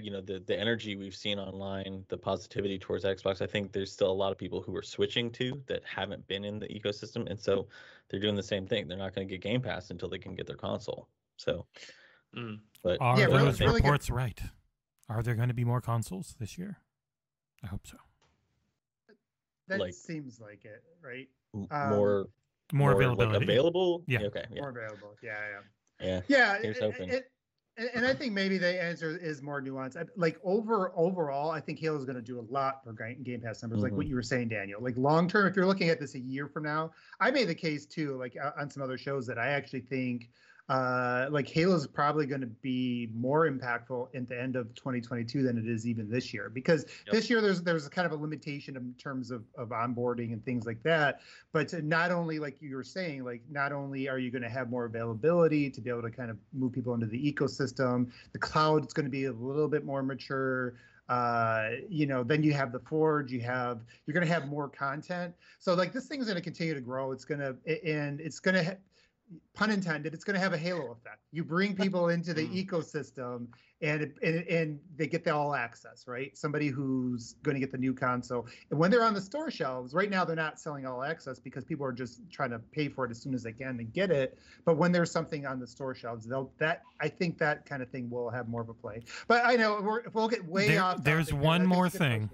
you 0.00 0.10
know 0.10 0.20
the 0.20 0.42
the 0.46 0.58
energy 0.58 0.96
we've 0.96 1.14
seen 1.14 1.38
online 1.38 2.04
the 2.08 2.18
positivity 2.18 2.78
towards 2.78 3.04
xbox 3.04 3.40
i 3.40 3.46
think 3.46 3.72
there's 3.72 3.92
still 3.92 4.10
a 4.10 4.12
lot 4.12 4.32
of 4.32 4.38
people 4.38 4.60
who 4.60 4.76
are 4.76 4.82
switching 4.82 5.30
to 5.30 5.62
that 5.66 5.80
haven't 5.84 6.26
been 6.26 6.44
in 6.44 6.58
the 6.58 6.66
ecosystem 6.66 7.28
and 7.30 7.40
so 7.40 7.66
they're 8.08 8.20
doing 8.20 8.34
the 8.34 8.42
same 8.42 8.66
thing. 8.66 8.88
They're 8.88 8.98
not 8.98 9.14
going 9.14 9.26
to 9.26 9.32
get 9.32 9.40
game 9.40 9.62
pass 9.62 9.90
until 9.90 10.10
they 10.10 10.18
can 10.18 10.34
get 10.34 10.46
their 10.46 10.56
console 10.56 11.08
so 11.36 11.66
mm. 12.36 12.58
but 12.82 12.98
are 13.00 13.18
yeah, 13.18 13.26
those 13.28 13.60
really, 13.60 13.76
reports 13.76 14.10
really 14.10 14.22
right? 14.22 14.42
Are 15.08 15.22
there 15.22 15.34
going 15.34 15.48
to 15.48 15.54
be 15.54 15.64
more 15.64 15.80
consoles 15.80 16.34
this 16.38 16.56
year? 16.58 16.78
I 17.64 17.66
hope 17.66 17.86
so. 17.86 17.96
That 19.68 19.80
like, 19.80 19.94
seems 19.94 20.40
like 20.40 20.64
it 20.64 20.82
right? 21.02 21.28
Um, 21.54 21.90
more 21.90 22.26
more, 22.72 22.92
availability 22.92 23.38
like 23.38 23.42
available? 23.42 24.02
Yeah. 24.06 24.20
Okay 24.22 24.44
yeah. 24.50 24.60
more 24.60 24.70
available 24.70 25.14
yeah 25.22 25.38
yeah. 26.00 26.20
Yeah 26.28 26.56
yeah 26.62 26.70
it, 26.70 26.76
it, 27.08 27.32
and, 27.76 27.90
and, 27.94 28.06
I 28.06 28.14
think 28.14 28.32
maybe 28.32 28.58
the 28.58 28.82
answer 28.82 29.16
is 29.16 29.42
more 29.42 29.62
nuanced. 29.62 30.04
Like 30.16 30.38
over 30.44 30.92
overall, 30.94 31.50
I 31.50 31.60
think 31.60 31.78
Halo 31.78 31.96
is 31.96 32.04
going 32.04 32.16
to 32.16 32.22
do 32.22 32.38
a 32.38 32.46
lot 32.52 32.84
for 32.84 32.92
Game 32.92 33.40
Pass 33.40 33.62
numbers, 33.62 33.78
mm-hmm. 33.78 33.84
like 33.84 33.92
what 33.92 34.00
mm-hmm. 34.00 34.10
you 34.10 34.16
were 34.16 34.22
saying, 34.22 34.48
Daniel. 34.48 34.82
Like 34.82 34.96
long 34.96 35.28
term, 35.28 35.46
if 35.46 35.56
you're 35.56 35.66
looking 35.66 35.88
at 35.88 35.98
this 35.98 36.14
a 36.14 36.20
year 36.20 36.48
from 36.48 36.64
now, 36.64 36.90
I 37.20 37.30
made 37.30 37.48
the 37.48 37.54
case 37.54 37.86
too, 37.86 38.16
like 38.18 38.36
on 38.58 38.70
some 38.70 38.82
other 38.82 38.98
shows 38.98 39.26
that 39.26 39.38
I 39.38 39.48
actually 39.48 39.80
think 39.80 40.30
uh, 40.68 41.26
like 41.30 41.48
Halo 41.48 41.74
is 41.74 41.86
probably 41.86 42.24
going 42.24 42.40
to 42.40 42.46
be 42.46 43.08
more 43.14 43.50
impactful 43.50 44.14
at 44.14 44.28
the 44.28 44.40
end 44.40 44.54
of 44.54 44.72
2022 44.74 45.42
than 45.42 45.58
it 45.58 45.66
is 45.66 45.86
even 45.86 46.08
this 46.08 46.32
year 46.32 46.48
because 46.48 46.86
yep. 47.04 47.14
this 47.14 47.28
year 47.28 47.40
there's 47.40 47.62
there's 47.62 47.88
kind 47.88 48.06
of 48.06 48.12
a 48.12 48.16
limitation 48.16 48.76
in 48.76 48.94
terms 48.94 49.30
of, 49.32 49.44
of 49.58 49.70
onboarding 49.70 50.32
and 50.32 50.44
things 50.44 50.64
like 50.64 50.80
that. 50.84 51.20
But 51.52 51.72
not 51.84 52.12
only 52.12 52.38
like 52.38 52.56
you 52.60 52.76
were 52.76 52.84
saying, 52.84 53.24
like 53.24 53.42
not 53.50 53.72
only 53.72 54.08
are 54.08 54.18
you 54.18 54.30
going 54.30 54.42
to 54.42 54.48
have 54.48 54.70
more 54.70 54.84
availability 54.84 55.68
to 55.68 55.80
be 55.80 55.90
able 55.90 56.02
to 56.02 56.10
kind 56.10 56.30
of 56.30 56.38
move 56.52 56.72
people 56.72 56.94
into 56.94 57.06
the 57.06 57.32
ecosystem, 57.32 58.10
the 58.32 58.38
cloud 58.38 58.86
is 58.86 58.92
going 58.92 59.06
to 59.06 59.10
be 59.10 59.24
a 59.24 59.32
little 59.32 59.68
bit 59.68 59.84
more 59.84 60.02
mature. 60.02 60.74
Uh, 61.08 61.70
you 61.88 62.06
know, 62.06 62.22
then 62.22 62.42
you 62.44 62.52
have 62.52 62.72
the 62.72 62.78
forge, 62.78 63.32
you 63.32 63.40
have 63.40 63.80
you're 64.06 64.14
going 64.14 64.26
to 64.26 64.32
have 64.32 64.48
more 64.48 64.68
content. 64.68 65.34
So 65.58 65.74
like 65.74 65.92
this 65.92 66.06
thing 66.06 66.20
is 66.20 66.26
going 66.26 66.36
to 66.36 66.42
continue 66.42 66.72
to 66.72 66.80
grow. 66.80 67.10
It's 67.10 67.24
going 67.24 67.40
to 67.40 67.56
and 67.84 68.20
it's 68.20 68.38
going 68.38 68.64
to 68.64 68.76
pun 69.54 69.70
intended, 69.70 70.14
it's 70.14 70.24
going 70.24 70.34
to 70.34 70.40
have 70.40 70.52
a 70.52 70.58
halo 70.58 70.92
effect. 70.92 71.20
You 71.30 71.44
bring 71.44 71.74
people 71.76 72.08
into 72.08 72.32
the 72.34 72.46
Mm. 72.46 72.66
ecosystem, 72.66 73.46
and, 73.80 74.12
and 74.22 74.46
and 74.48 74.80
they 74.96 75.06
get 75.06 75.24
the 75.24 75.34
all 75.34 75.54
access, 75.54 76.04
right? 76.06 76.36
Somebody 76.36 76.68
who's 76.68 77.34
going 77.42 77.54
to 77.54 77.60
get 77.60 77.72
the 77.72 77.78
new 77.78 77.92
console, 77.94 78.46
and 78.70 78.78
when 78.78 78.90
they're 78.90 79.04
on 79.04 79.14
the 79.14 79.20
store 79.20 79.50
shelves, 79.50 79.92
right 79.94 80.08
now 80.10 80.24
they're 80.24 80.36
not 80.36 80.60
selling 80.60 80.86
all 80.86 81.02
access 81.02 81.38
because 81.38 81.64
people 81.64 81.84
are 81.84 81.92
just 81.92 82.20
trying 82.30 82.50
to 82.50 82.58
pay 82.58 82.88
for 82.88 83.04
it 83.04 83.10
as 83.10 83.20
soon 83.20 83.34
as 83.34 83.42
they 83.42 83.52
can 83.52 83.78
and 83.80 83.92
get 83.92 84.10
it. 84.10 84.38
But 84.64 84.76
when 84.76 84.92
there's 84.92 85.10
something 85.10 85.46
on 85.46 85.58
the 85.58 85.66
store 85.66 85.94
shelves, 85.94 86.26
they'll 86.26 86.52
that 86.58 86.82
I 87.00 87.08
think 87.08 87.38
that 87.38 87.66
kind 87.66 87.82
of 87.82 87.90
thing 87.90 88.08
will 88.08 88.30
have 88.30 88.48
more 88.48 88.60
of 88.62 88.68
a 88.68 88.74
play. 88.74 89.02
But 89.28 89.44
I 89.44 89.56
know 89.56 89.80
we're, 89.82 90.02
we'll 90.12 90.28
get 90.28 90.44
way 90.46 90.68
There- 90.68 90.82
off. 90.82 91.02
there's 91.02 91.28
topic 91.30 91.44
one 91.44 91.66
more 91.66 91.86
it's 91.86 91.96
a 91.96 91.98
good 91.98 92.04
thing. 92.04 92.30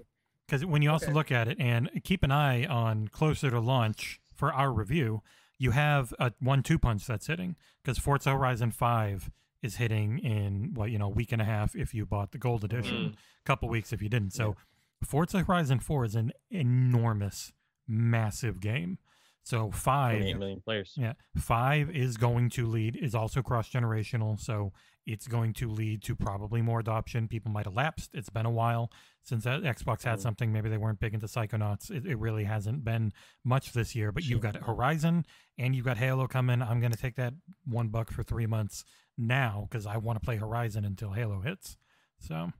because 0.46 0.66
when 0.66 0.82
you 0.82 0.90
also 0.90 1.06
Okay. 1.06 1.14
look 1.14 1.32
at 1.32 1.48
it 1.48 1.56
and 1.58 1.90
keep 2.04 2.22
an 2.22 2.30
eye 2.30 2.64
on 2.66 3.08
closer 3.08 3.50
to 3.50 3.60
launch 3.60 4.20
for 4.34 4.52
our 4.52 4.70
review, 4.72 5.22
you 5.58 5.72
have 5.72 6.14
a 6.18 6.32
one-two 6.40 6.78
punch 6.78 7.06
that's 7.06 7.26
hitting 7.26 7.56
because 7.82 7.98
Forza 7.98 8.30
Horizon 8.30 8.70
Five 8.70 9.30
is 9.62 9.76
hitting 9.76 10.18
in 10.20 10.72
what 10.74 10.90
you 10.90 10.98
know 10.98 11.06
a 11.06 11.10
week 11.10 11.32
and 11.32 11.42
a 11.42 11.44
half 11.44 11.74
if 11.74 11.92
you 11.92 12.06
bought 12.06 12.32
the 12.32 12.38
gold 12.38 12.64
edition, 12.64 13.16
a 13.16 13.44
couple 13.44 13.68
weeks 13.68 13.92
if 13.92 14.00
you 14.00 14.08
didn't. 14.08 14.32
So 14.32 14.56
Forza 15.04 15.42
Horizon 15.42 15.80
Four 15.80 16.04
is 16.04 16.14
an 16.14 16.32
enormous, 16.50 17.52
massive 17.86 18.60
game. 18.60 18.98
So 19.44 19.70
five 19.70 20.18
28 20.18 20.38
million 20.38 20.60
players. 20.60 20.92
yeah, 20.96 21.14
five 21.38 21.90
is 21.90 22.16
going 22.18 22.50
to 22.50 22.66
lead 22.66 22.96
is 22.96 23.14
also 23.14 23.40
cross 23.42 23.68
generational, 23.70 24.38
so 24.38 24.72
it's 25.06 25.26
going 25.26 25.54
to 25.54 25.70
lead 25.70 26.02
to 26.02 26.14
probably 26.14 26.60
more 26.60 26.80
adoption. 26.80 27.28
People 27.28 27.50
might 27.50 27.64
have 27.64 27.72
lapsed. 27.74 28.10
It's 28.12 28.28
been 28.28 28.44
a 28.44 28.50
while 28.50 28.90
since 29.22 29.44
that 29.44 29.62
Xbox 29.62 30.02
had 30.02 30.18
Mhm. 30.18 30.22
something. 30.22 30.52
Maybe 30.52 30.68
they 30.68 30.76
weren't 30.76 31.00
big 31.00 31.14
into 31.14 31.24
Psychonauts. 31.26 31.90
It, 31.90 32.04
it 32.04 32.16
really 32.18 32.44
hasn't 32.44 32.84
been 32.84 33.12
much 33.42 33.72
this 33.72 33.94
year. 33.94 34.12
But 34.12 34.24
you've 34.24 34.42
got 34.42 34.56
Horizon 34.56 35.24
and 35.56 35.74
you've 35.74 35.86
got 35.86 35.96
Halo 35.96 36.26
coming. 36.28 36.60
I'm 36.60 36.80
going 36.80 36.92
to 36.92 36.98
take 36.98 37.16
that 37.16 37.32
one 37.64 37.88
buck 37.88 38.10
for 38.10 38.22
three 38.22 38.44
months 38.46 38.84
now 39.16 39.66
because 39.70 39.86
I 39.86 39.96
want 39.96 40.20
to 40.20 40.24
play 40.24 40.36
Horizon 40.36 40.84
until 40.84 41.12
Halo 41.12 41.40
hits. 41.40 41.78
So, 42.20 42.52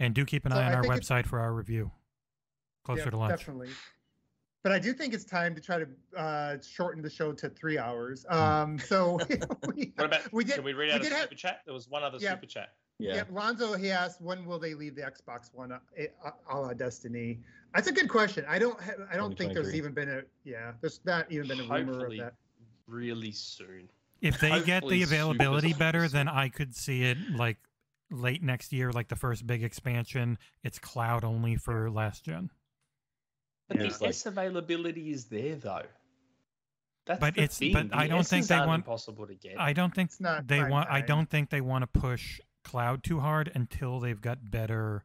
and 0.00 0.14
do 0.16 0.24
keep 0.24 0.46
an 0.46 0.50
So 0.52 0.58
eye 0.58 0.64
on 0.64 0.72
I 0.72 0.74
our 0.74 0.82
think 0.82 0.94
it's- 0.96 1.08
website 1.08 1.26
for 1.26 1.38
our 1.38 1.54
review 1.54 1.92
closer 2.84 3.04
Yeah, 3.04 3.10
to 3.10 3.16
lunch. 3.18 3.38
Definitely. 3.38 3.68
But 4.64 4.72
I 4.72 4.78
do 4.80 4.92
think 4.94 5.12
it's 5.14 5.24
time 5.24 5.54
to 5.54 5.60
try 5.60 5.78
to 5.78 5.86
uh, 6.18 6.56
shorten 6.66 7.02
the 7.02 7.10
show 7.10 7.32
to 7.32 7.50
three 7.50 7.78
hours. 7.78 8.24
Hmm. 8.28 8.34
Um, 8.36 8.78
so 8.78 9.20
we, 9.76 9.92
What 9.96 10.06
about? 10.06 10.32
we 10.32 10.42
did. 10.42 10.56
Can 10.56 10.64
we 10.64 10.72
read 10.72 10.88
we 10.88 10.92
out 10.94 11.00
a 11.00 11.02
did 11.04 11.12
have- 11.12 11.22
super 11.22 11.34
chat? 11.34 11.60
There 11.66 11.74
was 11.74 11.88
one 11.88 12.02
other 12.02 12.18
Yeah. 12.20 12.30
super 12.30 12.46
chat. 12.46 12.72
Yeah. 12.98 13.16
Yeah, 13.16 13.22
Lonzo, 13.30 13.74
he 13.74 13.90
asked, 13.90 14.20
when 14.22 14.46
will 14.46 14.58
they 14.60 14.72
leave 14.74 14.94
the 14.94 15.02
Xbox 15.02 15.52
One 15.52 15.72
uh, 15.72 15.78
a 15.98 16.08
a 16.48 16.56
la 16.58 16.72
Destiny? 16.72 17.40
That's 17.74 17.88
a 17.88 17.92
good 17.92 18.08
question. 18.08 18.44
I 18.48 18.58
don't. 18.60 18.80
Ha- 18.80 18.92
I 19.12 19.16
don't 19.16 19.36
think 19.36 19.52
there's 19.52 19.74
even 19.74 19.92
been 19.92 20.08
a. 20.08 20.22
Yeah, 20.44 20.72
there's 20.80 21.00
not 21.04 21.30
even 21.30 21.48
been 21.48 21.58
a 21.60 21.64
rumor 21.64 21.92
Hopefully. 21.94 22.20
of 22.20 22.26
that. 22.26 22.34
Really 22.86 23.32
soon. 23.32 23.88
If 24.22 24.38
they 24.40 24.62
get 24.62 24.86
the 24.86 25.02
super 25.02 25.12
availability 25.14 25.70
soon. 25.70 25.78
better, 25.80 26.08
then 26.08 26.28
I 26.28 26.48
could 26.48 26.74
see 26.76 27.02
it 27.02 27.18
like 27.34 27.58
late 28.12 28.44
next 28.44 28.72
year, 28.72 28.92
like 28.92 29.08
the 29.08 29.16
first 29.16 29.44
big 29.44 29.64
expansion. 29.64 30.38
It's 30.62 30.78
cloud 30.78 31.24
only 31.24 31.56
for 31.56 31.90
last 31.90 32.24
gen. 32.24 32.48
But 33.68 33.80
Yeah. 33.80 33.88
the 33.88 34.06
S 34.08 34.26
availability 34.26 35.10
is 35.10 35.26
there 35.26 35.56
though. 35.56 35.86
That's 37.06 37.20
But 37.20 37.34
the 37.34 37.42
it's- 37.42 37.58
thing. 37.58 37.72
but 37.72 37.90
The 37.90 37.96
I 37.96 38.06
don't 38.08 38.26
think 38.26 38.46
they 38.46 38.58
want- 38.58 38.84
impossible 38.86 39.26
to 39.26 39.34
get. 39.34 39.58
I 39.60 39.72
don't 39.72 39.94
think 39.94 40.10
they 40.18 40.58
prime 40.60 40.70
want. 40.70 40.88
I 40.90 41.00
don't 41.02 41.28
think 41.28 41.50
they 41.50 41.60
want 41.60 41.82
to 41.82 41.86
push 42.00 42.40
cloud 42.62 43.04
too 43.04 43.20
hard 43.20 43.50
until 43.54 44.00
they've 44.00 44.20
got 44.20 44.50
better. 44.50 45.04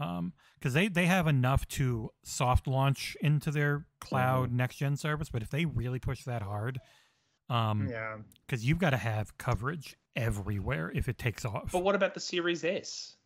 Um, 0.00 0.32
because 0.54 0.74
they 0.74 0.88
they 0.88 1.06
have 1.06 1.26
enough 1.26 1.66
to 1.68 2.12
soft 2.22 2.66
launch 2.66 3.16
into 3.20 3.50
their 3.50 3.86
cloud 4.00 4.52
next 4.52 4.76
gen 4.76 4.96
service, 4.96 5.28
but 5.30 5.42
if 5.42 5.50
they 5.50 5.64
really 5.64 5.98
push 5.98 6.22
that 6.24 6.42
hard, 6.42 6.78
um, 7.48 7.88
Yeah. 7.88 8.18
because 8.46 8.64
you've 8.64 8.78
got 8.78 8.90
to 8.90 8.96
have 8.96 9.36
coverage 9.38 9.96
everywhere 10.14 10.92
if 10.94 11.08
it 11.08 11.18
takes 11.18 11.44
off. 11.44 11.72
But 11.72 11.82
what 11.82 11.94
about 11.96 12.14
the 12.14 12.20
Series 12.20 12.62
S? 12.64 13.16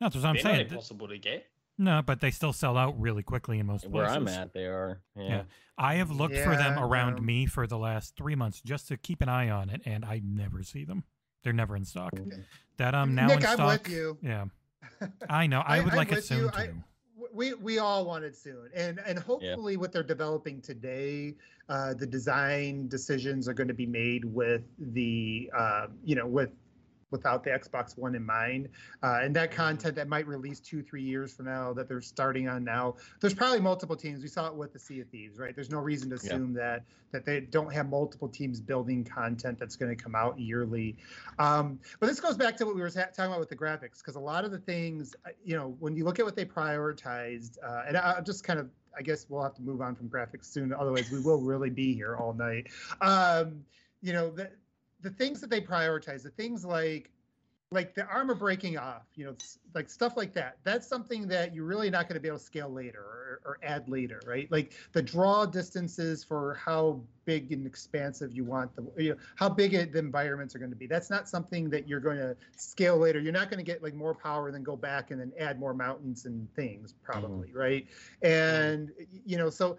That's 0.00 0.14
what 0.14 0.24
I'm 0.24 0.34
They're 0.36 0.44
not 0.44 0.50
saying. 0.54 0.68
impossible 0.68 1.08
to 1.08 1.18
get. 1.18 1.50
No, 1.78 2.02
but 2.04 2.20
they 2.20 2.30
still 2.32 2.52
sell 2.52 2.76
out 2.76 3.00
really 3.00 3.22
quickly 3.22 3.58
in 3.60 3.66
most 3.66 3.86
Where 3.86 4.04
places. 4.06 4.24
Where 4.24 4.34
I'm 4.34 4.42
at, 4.42 4.52
they 4.52 4.66
are. 4.66 5.00
Yeah. 5.16 5.28
Yeah. 5.28 5.42
I 5.78 5.94
have 5.94 6.10
looked 6.10 6.36
for 6.36 6.56
them 6.56 6.76
around 6.78 7.18
um, 7.18 7.26
me 7.26 7.46
for 7.46 7.68
the 7.68 7.78
last 7.78 8.16
three 8.16 8.34
months 8.34 8.60
just 8.60 8.88
to 8.88 8.96
keep 8.96 9.22
an 9.22 9.28
eye 9.28 9.48
on 9.48 9.70
it, 9.70 9.82
and 9.84 10.04
I 10.04 10.20
never 10.24 10.64
see 10.64 10.84
them. 10.84 11.04
They're 11.44 11.52
never 11.52 11.76
in 11.76 11.84
stock. 11.84 12.12
Okay. 12.18 12.42
That 12.78 12.94
um 12.96 13.14
now 13.14 13.28
Nick, 13.28 13.40
in 13.40 13.46
I'm 13.46 13.54
stock. 13.54 13.84
with 13.84 13.92
you. 13.92 14.18
Yeah, 14.20 14.46
I 15.30 15.46
know. 15.46 15.60
I, 15.60 15.78
I- 15.78 15.80
would 15.80 15.92
I'm 15.92 15.96
like 15.96 16.12
it 16.12 16.24
soon 16.24 16.38
you. 16.38 16.50
too. 16.50 16.56
I- 16.56 16.70
we 17.32 17.52
we 17.54 17.78
all 17.78 18.06
want 18.06 18.24
it 18.24 18.34
soon 18.36 18.70
and 18.74 19.00
and 19.04 19.18
hopefully 19.18 19.76
what 19.76 19.92
they're 19.92 20.02
developing 20.04 20.60
today 20.62 21.34
uh, 21.68 21.92
the 21.92 22.06
design 22.06 22.88
decisions 22.88 23.48
are 23.48 23.52
going 23.52 23.68
to 23.68 23.74
be 23.74 23.84
made 23.86 24.24
with 24.24 24.62
the 24.78 25.50
uh, 25.54 25.88
you 26.04 26.14
know 26.14 26.26
with 26.26 26.50
without 27.10 27.44
the 27.44 27.50
xbox 27.50 27.96
one 27.96 28.14
in 28.14 28.24
mind. 28.24 28.68
Uh, 29.02 29.20
and 29.22 29.34
that 29.36 29.50
content 29.50 29.94
that 29.96 30.08
might 30.08 30.26
release 30.26 30.60
two 30.60 30.82
three 30.82 31.02
years 31.02 31.34
from 31.34 31.46
now 31.46 31.72
that 31.72 31.88
they're 31.88 32.00
starting 32.00 32.48
on 32.48 32.64
now 32.64 32.94
there's 33.20 33.34
probably 33.34 33.60
multiple 33.60 33.96
teams. 33.96 34.22
We 34.22 34.28
saw 34.28 34.46
it 34.48 34.54
with 34.54 34.72
the 34.72 34.78
sea 34.78 35.00
of 35.00 35.08
thieves 35.08 35.38
right? 35.38 35.54
There's 35.54 35.70
no 35.70 35.78
reason 35.78 36.10
to 36.10 36.16
Yeah. 36.16 36.34
assume 36.34 36.52
that 36.54 36.84
that 37.10 37.24
they 37.24 37.40
don't 37.40 37.72
have 37.72 37.88
multiple 37.88 38.28
teams 38.28 38.60
building 38.60 39.02
content 39.02 39.58
that's 39.58 39.76
going 39.76 39.96
to 39.96 40.02
come 40.02 40.14
out 40.14 40.38
yearly. 40.38 40.96
Um, 41.38 41.80
but 42.00 42.06
this 42.06 42.20
goes 42.20 42.36
back 42.36 42.56
to 42.58 42.66
what 42.66 42.74
we 42.74 42.82
were 42.82 42.90
ta- 42.90 43.06
talking 43.06 43.26
about 43.26 43.40
with 43.40 43.48
the 43.48 43.56
graphics, 43.56 43.98
because 43.98 44.16
a 44.16 44.20
lot 44.20 44.44
of 44.44 44.50
the 44.50 44.58
things, 44.58 45.16
uh, 45.24 45.30
you 45.42 45.56
know, 45.56 45.74
when 45.80 45.96
you 45.96 46.04
look 46.04 46.18
at 46.18 46.26
what 46.26 46.36
they 46.36 46.44
prioritized, 46.44 47.56
uh, 47.66 47.84
and 47.86 47.96
I, 47.96 48.14
I'll 48.16 48.22
just 48.22 48.44
kind 48.44 48.58
of, 48.60 48.68
I 48.96 49.00
guess 49.00 49.24
we'll 49.28 49.42
have 49.42 49.54
to 49.54 49.62
move 49.62 49.80
on 49.80 49.94
from 49.94 50.10
graphics 50.10 50.46
soon, 50.46 50.72
otherwise 50.72 51.10
we 51.10 51.20
will 51.20 51.40
really 51.40 51.70
be 51.70 51.94
here 51.94 52.16
all 52.16 52.34
night. 52.34 52.66
Um, 53.00 53.64
you 54.02 54.12
know, 54.12 54.30
the 54.30 54.50
the 55.00 55.10
things 55.10 55.40
that 55.40 55.50
they 55.50 55.60
prioritize, 55.60 56.22
the 56.22 56.30
things 56.30 56.64
like 56.64 57.10
like 57.70 57.94
the 57.94 58.06
armor 58.06 58.34
breaking 58.34 58.78
off, 58.78 59.02
you 59.14 59.26
know, 59.26 59.36
like 59.74 59.90
stuff 59.90 60.16
like 60.16 60.32
that. 60.32 60.56
That's 60.64 60.86
something 60.86 61.28
that 61.28 61.54
you're 61.54 61.66
really 61.66 61.90
not 61.90 62.08
going 62.08 62.14
to 62.14 62.20
be 62.20 62.28
able 62.28 62.38
to 62.38 62.44
scale 62.44 62.70
later 62.70 63.00
or, 63.00 63.40
or 63.44 63.58
add 63.62 63.86
later, 63.90 64.22
right? 64.26 64.50
Like 64.50 64.72
the 64.92 65.02
draw 65.02 65.44
distances 65.44 66.24
for 66.24 66.54
how 66.54 67.02
big 67.26 67.52
and 67.52 67.66
expansive 67.66 68.32
you 68.32 68.42
want 68.42 68.74
the, 68.74 68.90
you 68.96 69.10
know, 69.10 69.16
how 69.34 69.50
big 69.50 69.74
it, 69.74 69.92
the 69.92 69.98
environments 69.98 70.54
are 70.54 70.58
going 70.58 70.70
to 70.70 70.76
be. 70.76 70.86
That's 70.86 71.10
not 71.10 71.28
something 71.28 71.68
that 71.68 71.86
you're 71.86 72.00
going 72.00 72.16
to 72.16 72.34
scale 72.56 72.96
later. 72.96 73.20
You're 73.20 73.34
not 73.34 73.50
going 73.50 73.62
to 73.62 73.70
get 73.70 73.82
like 73.82 73.94
more 73.94 74.14
power 74.14 74.50
then 74.50 74.62
go 74.62 74.76
back 74.76 75.10
and 75.10 75.20
then 75.20 75.32
add 75.38 75.60
more 75.60 75.74
mountains 75.74 76.24
and 76.24 76.48
things, 76.54 76.94
mm-hmm. 76.94 77.12
probably, 77.12 77.52
right? 77.52 77.86
And 78.22 78.92
you 79.26 79.36
know, 79.36 79.50
so 79.50 79.78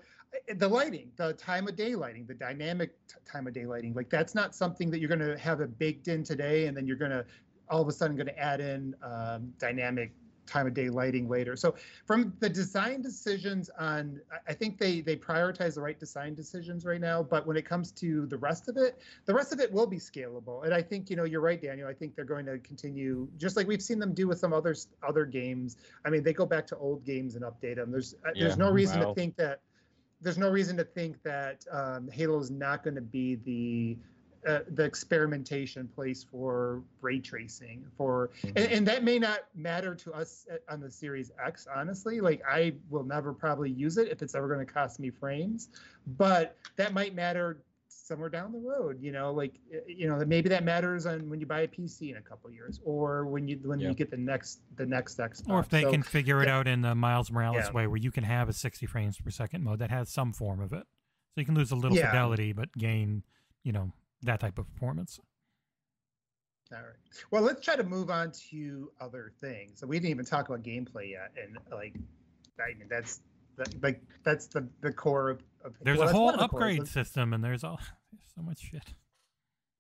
the 0.56 0.68
lighting, 0.68 1.12
the 1.16 1.34
time 1.34 1.68
of 1.68 1.76
day 1.76 1.96
lighting, 1.96 2.26
the 2.26 2.34
dynamic 2.34 2.92
t- 3.08 3.16
time 3.26 3.48
of 3.48 3.54
day 3.54 3.66
lighting, 3.66 3.94
like 3.94 4.10
that's 4.10 4.36
not 4.36 4.56
something 4.56 4.90
that 4.92 5.00
you're 5.00 5.10
going 5.10 5.20
to 5.20 5.38
have 5.38 5.62
it 5.62 5.78
baked 5.80 6.08
in 6.08 6.24
today, 6.24 6.68
and 6.68 6.76
then 6.76 6.86
you're 6.88 6.98
going 6.98 7.12
to 7.12 7.26
all 7.70 7.82
of 7.82 7.88
a 7.88 7.92
sudden 7.92 8.16
going 8.16 8.28
to 8.28 8.40
add 8.40 8.60
in 8.60 8.96
um, 9.04 9.54
dynamic 9.60 10.12
time 10.48 10.66
of 10.66 10.74
day 10.74 10.90
lighting 10.90 11.30
later. 11.30 11.56
So 11.56 11.76
from 12.08 12.34
the 12.40 12.50
design 12.50 13.04
decisions 13.04 13.70
on, 13.78 14.20
I- 14.32 14.52
I 14.52 14.54
think 14.54 14.80
they 14.80 15.02
they 15.02 15.16
prioritize 15.16 15.76
the 15.76 15.82
right 15.82 16.00
design 16.00 16.34
decisions 16.34 16.86
right 16.86 17.00
now. 17.00 17.22
But 17.22 17.46
when 17.46 17.56
it 17.56 17.66
comes 17.66 17.92
to 17.94 18.26
the 18.26 18.38
rest 18.38 18.68
of 18.68 18.78
it, 18.78 19.00
the 19.26 19.34
rest 19.34 19.54
of 19.54 19.60
it 19.60 19.72
will 19.72 19.86
be 19.86 19.98
scalable. 19.98 20.66
And 20.66 20.74
I 20.74 20.82
think 20.82 21.10
you 21.12 21.16
know 21.16 21.24
you're 21.26 21.42
right, 21.42 21.62
Daniel. 21.62 21.88
I 21.88 21.94
think 21.94 22.16
they're 22.16 22.26
going 22.26 22.48
to 22.48 22.58
continue 22.60 23.28
just 23.38 23.56
like 23.58 23.68
we've 23.68 23.82
seen 23.82 24.00
them 24.00 24.14
do 24.14 24.28
with 24.28 24.40
some 24.40 24.54
other 24.54 24.76
other 25.08 25.26
games. 25.26 25.78
I 26.06 26.10
mean, 26.10 26.24
they 26.24 26.34
go 26.34 26.46
back 26.48 26.66
to 26.68 26.78
old 26.78 27.06
games 27.06 27.36
and 27.36 27.44
update 27.46 27.76
them. 27.76 27.92
There's 27.92 28.16
uh, 28.26 28.32
Yeah, 28.34 28.46
there's 28.46 28.58
no 28.58 28.72
reason 28.72 29.00
wow. 29.00 29.10
to 29.10 29.14
think 29.14 29.36
that 29.38 29.62
there's 30.22 30.38
no 30.38 30.50
reason 30.50 30.78
to 30.78 30.84
think 30.84 31.22
that 31.24 31.66
um, 31.72 32.10
Halo 32.12 32.40
is 32.40 32.52
not 32.52 32.84
going 32.84 32.96
to 32.96 33.02
be 33.02 33.36
the 33.36 33.98
uh, 34.48 34.60
the 34.70 34.84
experimentation 34.84 35.86
place 35.88 36.24
for 36.24 36.82
ray 37.02 37.20
tracing 37.20 37.86
for 37.98 38.30
and, 38.44 38.58
and 38.58 38.88
that 38.88 39.04
may 39.04 39.20
not 39.20 39.42
matter 39.54 39.94
to 39.94 40.14
us 40.14 40.46
uh, 40.50 40.56
on 40.72 40.80
the 40.80 40.90
series 40.90 41.30
x 41.46 41.68
honestly. 41.76 42.22
Like 42.22 42.42
i 42.50 42.74
will 42.90 43.04
never 43.04 43.34
probably 43.34 43.70
use 43.70 43.98
it 43.98 44.08
if 44.08 44.22
it's 44.22 44.36
ever 44.36 44.48
going 44.48 44.66
to 44.66 44.74
cost 44.74 44.98
me 44.98 45.10
frames 45.10 45.68
but 46.18 46.56
that 46.78 46.94
might 46.94 47.14
matter 47.14 47.58
somewhere 48.10 48.28
down 48.28 48.52
the 48.52 48.58
road 48.58 48.98
you 49.00 49.12
know 49.12 49.32
like 49.32 49.54
you 49.88 50.08
know 50.10 50.18
maybe 50.26 50.50
that 50.50 50.64
matters 50.64 51.06
on 51.06 51.30
when 51.30 51.40
you 51.40 51.46
buy 51.46 51.62
a 51.62 51.68
pc 51.68 52.10
in 52.10 52.18
a 52.18 52.22
couple 52.22 52.50
years 52.50 52.80
or 52.84 53.28
when 53.28 53.48
you 53.48 53.60
when 53.64 53.80
Yeah. 53.80 53.90
you 53.90 53.94
get 53.94 54.10
the 54.10 54.18
next 54.18 54.62
the 54.78 54.86
next 54.86 55.20
xbox 55.20 55.48
Or 55.48 55.60
if 55.60 55.70
they 55.70 55.84
So- 55.84 55.92
can 55.92 56.02
figure 56.02 56.42
it 56.42 56.48
yeah. 56.48 56.58
out 56.58 56.68
in 56.68 56.82
the 56.82 56.96
Miles 56.96 57.30
Morales 57.32 57.66
Yeah. 57.68 57.72
way, 57.72 57.86
where 57.86 57.98
you 58.00 58.12
can 58.12 58.24
have 58.24 58.50
a 58.50 58.54
60 58.54 58.88
frames 58.88 59.20
per 59.20 59.30
second 59.30 59.64
mode 59.64 59.78
that 59.78 59.92
has 59.92 60.10
some 60.10 60.34
form 60.34 60.60
of 60.60 60.74
it, 60.74 60.88
so 61.34 61.42
you 61.42 61.46
can 61.46 61.54
lose 61.54 61.70
a 61.72 61.76
little 61.76 61.96
Yeah. 61.96 62.08
fidelity 62.10 62.52
but 62.52 62.72
gain, 62.74 63.24
you 63.64 63.72
know, 63.72 63.94
that 64.24 64.40
type 64.40 64.58
of 64.58 64.68
performance. 64.74 65.20
All 66.72 66.80
right. 66.80 66.96
Well, 67.32 67.44
let's 67.44 67.62
try 67.64 67.76
to 67.76 67.84
move 67.84 68.10
on 68.10 68.32
to 68.50 68.92
other 69.00 69.34
things. 69.40 69.80
So 69.80 69.86
we 69.88 69.98
didn't 69.98 70.10
even 70.12 70.26
talk 70.26 70.50
about 70.50 70.64
gameplay 70.64 71.12
yet, 71.12 71.32
and 71.42 71.58
like, 71.72 71.96
I 72.60 72.74
mean, 72.78 72.88
that's 72.90 73.22
that, 73.58 73.82
like 73.84 74.02
that's 74.24 74.48
the 74.48 74.68
the 74.82 74.92
core 74.94 75.30
of. 75.30 75.44
of 75.64 75.76
There's 75.82 76.00
well, 76.00 76.10
a 76.10 76.12
whole 76.12 76.26
one 76.26 76.34
of 76.36 76.40
the 76.42 76.48
cores. 76.48 76.62
upgrade 76.78 76.88
system, 76.88 77.34
and 77.34 77.44
there's 77.44 77.64
all 77.64 77.78
there's 77.78 77.90
so 78.40 78.46
much 78.46 78.60
shit. 78.72 78.94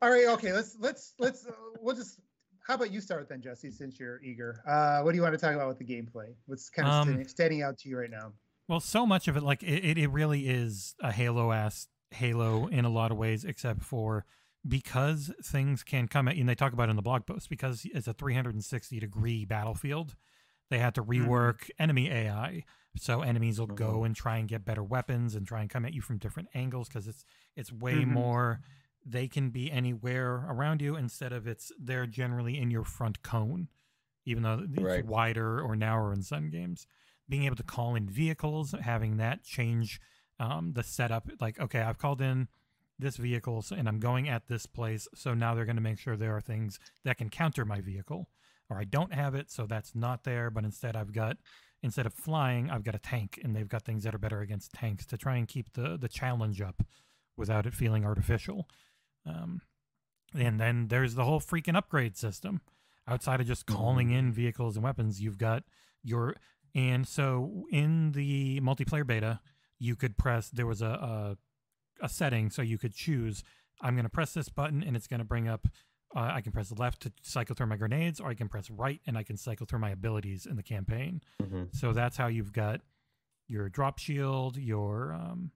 All 0.01 0.09
right. 0.09 0.27
Okay. 0.27 0.53
Let's 0.53 0.77
let's 0.79 1.13
let's 1.19 1.45
uh, 1.45 1.51
we'll 1.81 1.95
just. 1.95 2.19
How 2.67 2.75
about 2.75 2.91
you 2.91 3.01
start 3.01 3.27
then, 3.29 3.41
Jesse? 3.41 3.71
Since 3.71 3.99
you're 3.99 4.21
eager, 4.21 4.61
uh, 4.67 5.01
what 5.01 5.11
do 5.11 5.15
you 5.17 5.23
want 5.23 5.33
to 5.33 5.39
talk 5.39 5.55
about 5.55 5.67
with 5.69 5.79
the 5.79 5.85
gameplay? 5.85 6.35
What's 6.45 6.69
kind 6.69 6.87
of 6.87 6.93
Um, 6.93 7.07
standing, 7.07 7.27
standing 7.27 7.61
out 7.63 7.79
to 7.79 7.89
you 7.89 7.97
right 7.97 8.11
now? 8.11 8.33
Well, 8.67 8.79
so 8.79 9.07
much 9.07 9.27
of 9.27 9.35
it, 9.35 9.41
like 9.41 9.63
it, 9.63 9.97
it, 9.97 10.11
really 10.11 10.47
is 10.47 10.93
a 11.01 11.11
Halo 11.11 11.51
ass 11.51 11.87
Halo 12.11 12.67
in 12.67 12.85
a 12.85 12.89
lot 12.89 13.11
of 13.11 13.17
ways, 13.17 13.43
except 13.43 13.81
for 13.81 14.25
because 14.67 15.31
things 15.43 15.81
can 15.83 16.07
come 16.07 16.27
at 16.27 16.35
you, 16.35 16.41
and 16.41 16.49
they 16.49 16.53
talk 16.53 16.73
about 16.73 16.89
it 16.89 16.91
in 16.91 16.95
the 16.95 17.01
blog 17.01 17.25
post, 17.25 17.49
because 17.49 17.87
it's 17.91 18.07
a 18.07 18.13
360 18.13 18.99
degree 18.99 19.45
battlefield, 19.45 20.15
they 20.69 20.77
had 20.77 20.93
to 20.95 21.01
Mm-hmm. 21.01 21.31
rework 21.31 21.71
enemy 21.79 22.11
AI. 22.11 22.63
So 22.97 23.21
enemies 23.21 23.59
will 23.59 23.67
go 23.67 23.99
Mhm. 23.99 24.05
and 24.05 24.15
try 24.15 24.37
and 24.37 24.47
get 24.49 24.65
better 24.65 24.83
weapons 24.83 25.35
and 25.35 25.47
try 25.47 25.61
and 25.61 25.69
come 25.69 25.85
at 25.85 25.93
you 25.93 26.01
from 26.01 26.17
different 26.17 26.49
angles 26.53 26.87
because 26.87 27.07
it's 27.07 27.23
it's 27.55 27.71
way 27.71 28.03
Mhm. 28.05 28.05
more 28.05 28.61
they 29.05 29.27
can 29.27 29.49
be 29.51 29.71
anywhere 29.71 30.45
around 30.49 30.81
you 30.81 30.95
instead 30.95 31.31
of 31.31 31.47
it's 31.47 31.71
they're 31.79 32.05
generally 32.07 32.57
in 32.59 32.71
your 32.71 32.83
front 32.83 33.21
cone, 33.23 33.69
even 34.25 34.43
though 34.43 34.65
it's 34.73 34.83
Right. 34.83 35.05
wider 35.05 35.61
or 35.61 35.75
narrower 35.75 36.13
in 36.13 36.21
some 36.23 36.49
games. 36.49 36.87
Being 37.29 37.43
able 37.45 37.55
to 37.57 37.63
call 37.63 37.95
in 37.95 38.09
vehicles, 38.09 38.71
having 38.81 39.17
that 39.17 39.43
change 39.43 40.01
um, 40.39 40.73
the 40.73 40.83
setup, 40.83 41.29
like 41.39 41.59
okay, 41.59 41.81
I've 41.81 41.97
called 41.99 42.21
in 42.21 42.47
this 42.97 43.17
vehicle 43.17 43.63
and 43.71 43.87
I'm 43.87 43.99
going 43.99 44.27
at 44.27 44.47
this 44.47 44.65
place, 44.65 45.07
so 45.15 45.33
now 45.33 45.55
they're 45.55 45.65
going 45.65 45.75
to 45.77 45.81
make 45.81 45.99
sure 45.99 46.17
there 46.17 46.35
are 46.35 46.41
things 46.41 46.79
that 47.05 47.17
can 47.17 47.29
counter 47.29 47.63
my 47.65 47.81
vehicle, 47.81 48.29
or 48.69 48.77
I 48.77 48.83
don't 48.83 49.13
have 49.13 49.35
it, 49.35 49.49
so 49.51 49.65
that's 49.65 49.95
not 49.95 50.23
there, 50.23 50.49
but 50.49 50.65
instead 50.65 50.95
I've 50.95 51.13
got 51.13 51.37
instead 51.81 52.05
of 52.05 52.13
flying, 52.13 52.69
I've 52.69 52.83
got 52.83 52.95
a 52.95 52.99
tank, 52.99 53.39
and 53.43 53.55
they've 53.55 53.67
got 53.67 53.83
things 53.83 54.03
that 54.03 54.13
are 54.15 54.19
better 54.19 54.41
against 54.41 54.73
tanks 54.73 55.05
to 55.07 55.17
try 55.17 55.37
and 55.37 55.47
keep 55.47 55.73
the 55.73 55.97
the 55.97 56.09
challenge 56.09 56.61
up 56.61 56.83
without 57.37 57.65
it 57.65 57.73
feeling 57.73 58.05
artificial. 58.05 58.67
Um, 59.25 59.61
and 60.35 60.59
then 60.59 60.87
there's 60.89 61.15
the 61.15 61.25
whole 61.25 61.39
freaking 61.39 61.75
upgrade 61.75 62.17
system. 62.17 62.61
Outside 63.07 63.41
of 63.41 63.47
just 63.47 63.65
calling 63.65 64.11
in 64.11 64.31
vehicles 64.31 64.75
and 64.75 64.83
weapons, 64.83 65.21
you've 65.21 65.37
got 65.37 65.63
your 66.03 66.35
and 66.75 67.07
so 67.07 67.65
in 67.71 68.11
the 68.11 68.59
multiplayer 68.61 69.05
beta, 69.05 69.39
you 69.79 69.95
could 69.95 70.17
press. 70.17 70.49
There 70.49 70.67
was 70.67 70.81
a 70.81 70.85
a, 70.85 71.37
a 72.05 72.09
setting 72.09 72.49
so 72.49 72.61
you 72.61 72.77
could 72.77 72.93
choose. 72.93 73.43
I'm 73.81 73.95
going 73.95 74.03
to 74.03 74.09
press 74.09 74.33
this 74.33 74.49
button, 74.49 74.83
and 74.83 74.95
it's 74.95 75.07
going 75.07 75.19
to 75.19 75.25
bring 75.25 75.47
up. 75.47 75.67
Uh, 76.15 76.31
I 76.33 76.41
can 76.41 76.51
press 76.51 76.71
left 76.71 77.01
to 77.03 77.11
cycle 77.21 77.55
through 77.55 77.67
my 77.67 77.77
grenades, 77.77 78.19
or 78.19 78.29
I 78.29 78.33
can 78.33 78.47
press 78.49 78.69
right 78.71 78.99
and 79.05 79.15
I 79.17 79.21
can 79.23 79.37
cycle 79.37 79.65
through 79.67 79.79
my 79.79 79.91
abilities 79.91 80.45
in 80.47 80.55
the 80.55 80.63
campaign. 80.63 81.21
hmm 81.39 81.65
So 81.71 81.93
that's 81.93 82.17
how 82.17 82.27
you've 82.27 82.51
got 82.51 82.81
your 83.47 83.69
drop 83.69 83.99
shield, 83.99 84.57
your 84.57 85.13
um, 85.13 85.51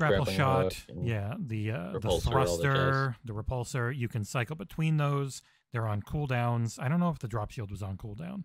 grapple 0.00 0.24
Grappling 0.24 0.36
shot, 0.36 0.84
yeah, 1.02 1.34
the 1.38 1.70
uh, 1.72 1.92
the 1.92 2.00
repulsor, 2.00 2.26
all 2.34 2.56
that 2.56 2.62
jazz. 2.62 2.62
thruster, 2.62 3.16
the 3.24 3.32
repulsor. 3.34 3.96
You 3.96 4.08
can 4.08 4.24
cycle 4.24 4.56
between 4.56 4.96
those. 4.96 5.42
They're 5.72 5.86
on 5.86 6.02
cooldowns. 6.02 6.78
I 6.80 6.88
don't 6.88 7.00
know 7.00 7.10
if 7.10 7.18
the 7.18 7.28
drop 7.28 7.50
shield 7.50 7.70
was 7.70 7.82
on 7.82 7.96
cooldown 7.96 8.44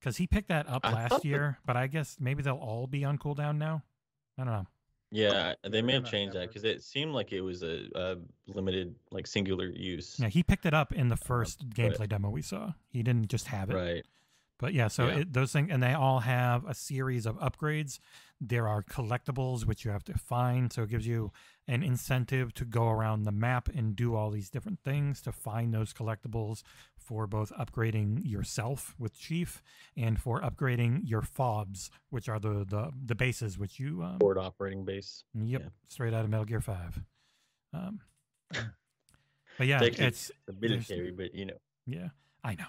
because 0.00 0.16
he 0.18 0.26
picked 0.26 0.48
that 0.48 0.68
up 0.68 0.84
I 0.84 0.92
last 0.92 1.10
that- 1.10 1.24
year, 1.24 1.58
but 1.66 1.76
I 1.76 1.86
guess 1.86 2.16
maybe 2.20 2.42
they'll 2.42 2.56
all 2.56 2.86
be 2.86 3.04
on 3.04 3.18
cooldown 3.18 3.56
now. 3.58 3.82
I 4.38 4.44
don't 4.44 4.52
know. 4.52 4.66
Yeah, 5.16 5.54
they 5.68 5.80
may 5.82 5.94
have 5.94 6.04
changed 6.04 6.34
that 6.34 6.48
because 6.48 6.64
it 6.64 6.82
seemed 6.82 7.12
like 7.12 7.32
it 7.32 7.40
was 7.40 7.62
a, 7.62 7.86
a 7.94 8.16
limited, 8.46 8.94
like 9.10 9.26
singular 9.26 9.66
use. 9.66 10.18
Yeah, 10.18 10.28
he 10.28 10.42
picked 10.42 10.66
it 10.66 10.74
up 10.74 10.92
in 10.92 11.08
the 11.08 11.14
uh, 11.14 11.24
first 11.24 11.64
but- 11.68 11.74
gameplay 11.74 12.08
demo 12.08 12.28
we 12.28 12.42
saw. 12.42 12.72
He 12.90 13.02
didn't 13.02 13.28
just 13.28 13.46
have 13.46 13.70
it. 13.70 13.74
Right. 13.74 14.04
But 14.58 14.74
yeah, 14.74 14.88
so 14.88 15.06
Yeah. 15.06 15.18
It, 15.18 15.32
those 15.32 15.52
things, 15.52 15.68
and 15.70 15.82
they 15.82 15.92
all 15.92 16.20
have 16.20 16.64
a 16.66 16.74
series 16.74 17.26
of 17.26 17.36
upgrades. 17.38 17.98
There 18.40 18.68
are 18.68 18.82
collectibles 18.82 19.64
which 19.64 19.84
you 19.84 19.90
have 19.90 20.04
to 20.04 20.14
find, 20.14 20.70
so 20.72 20.82
it 20.82 20.90
gives 20.90 21.06
you 21.06 21.32
an 21.66 21.82
incentive 21.82 22.52
to 22.54 22.64
go 22.64 22.88
around 22.88 23.22
the 23.22 23.32
map 23.32 23.68
and 23.74 23.96
do 23.96 24.14
all 24.14 24.30
these 24.30 24.50
different 24.50 24.80
things 24.84 25.22
to 25.22 25.32
find 25.32 25.72
those 25.72 25.94
collectibles 25.94 26.62
for 26.98 27.26
both 27.26 27.50
upgrading 27.58 28.20
yourself 28.24 28.94
with 28.98 29.18
Chief 29.18 29.62
and 29.96 30.20
for 30.20 30.40
upgrading 30.42 31.00
your 31.04 31.22
fobs, 31.22 31.90
which 32.10 32.28
are 32.28 32.38
the 32.38 32.64
the, 32.68 32.90
the 33.04 33.14
bases 33.14 33.58
which 33.58 33.80
you 33.80 34.02
um, 34.02 34.18
Forward 34.18 34.38
operating 34.38 34.84
base. 34.84 35.24
yep 35.34 35.62
yeah. 35.62 35.68
straight 35.88 36.12
out 36.12 36.24
of 36.24 36.30
Metal 36.30 36.44
Gear 36.44 36.60
Five. 36.60 37.00
Um, 37.72 38.00
but 39.58 39.66
yeah, 39.66 39.82
it's 39.82 40.30
The 40.46 40.52
military, 40.60 41.10
but 41.10 41.34
you 41.34 41.46
know. 41.46 41.58
yeah, 41.86 42.08
I 42.44 42.54
know. 42.54 42.66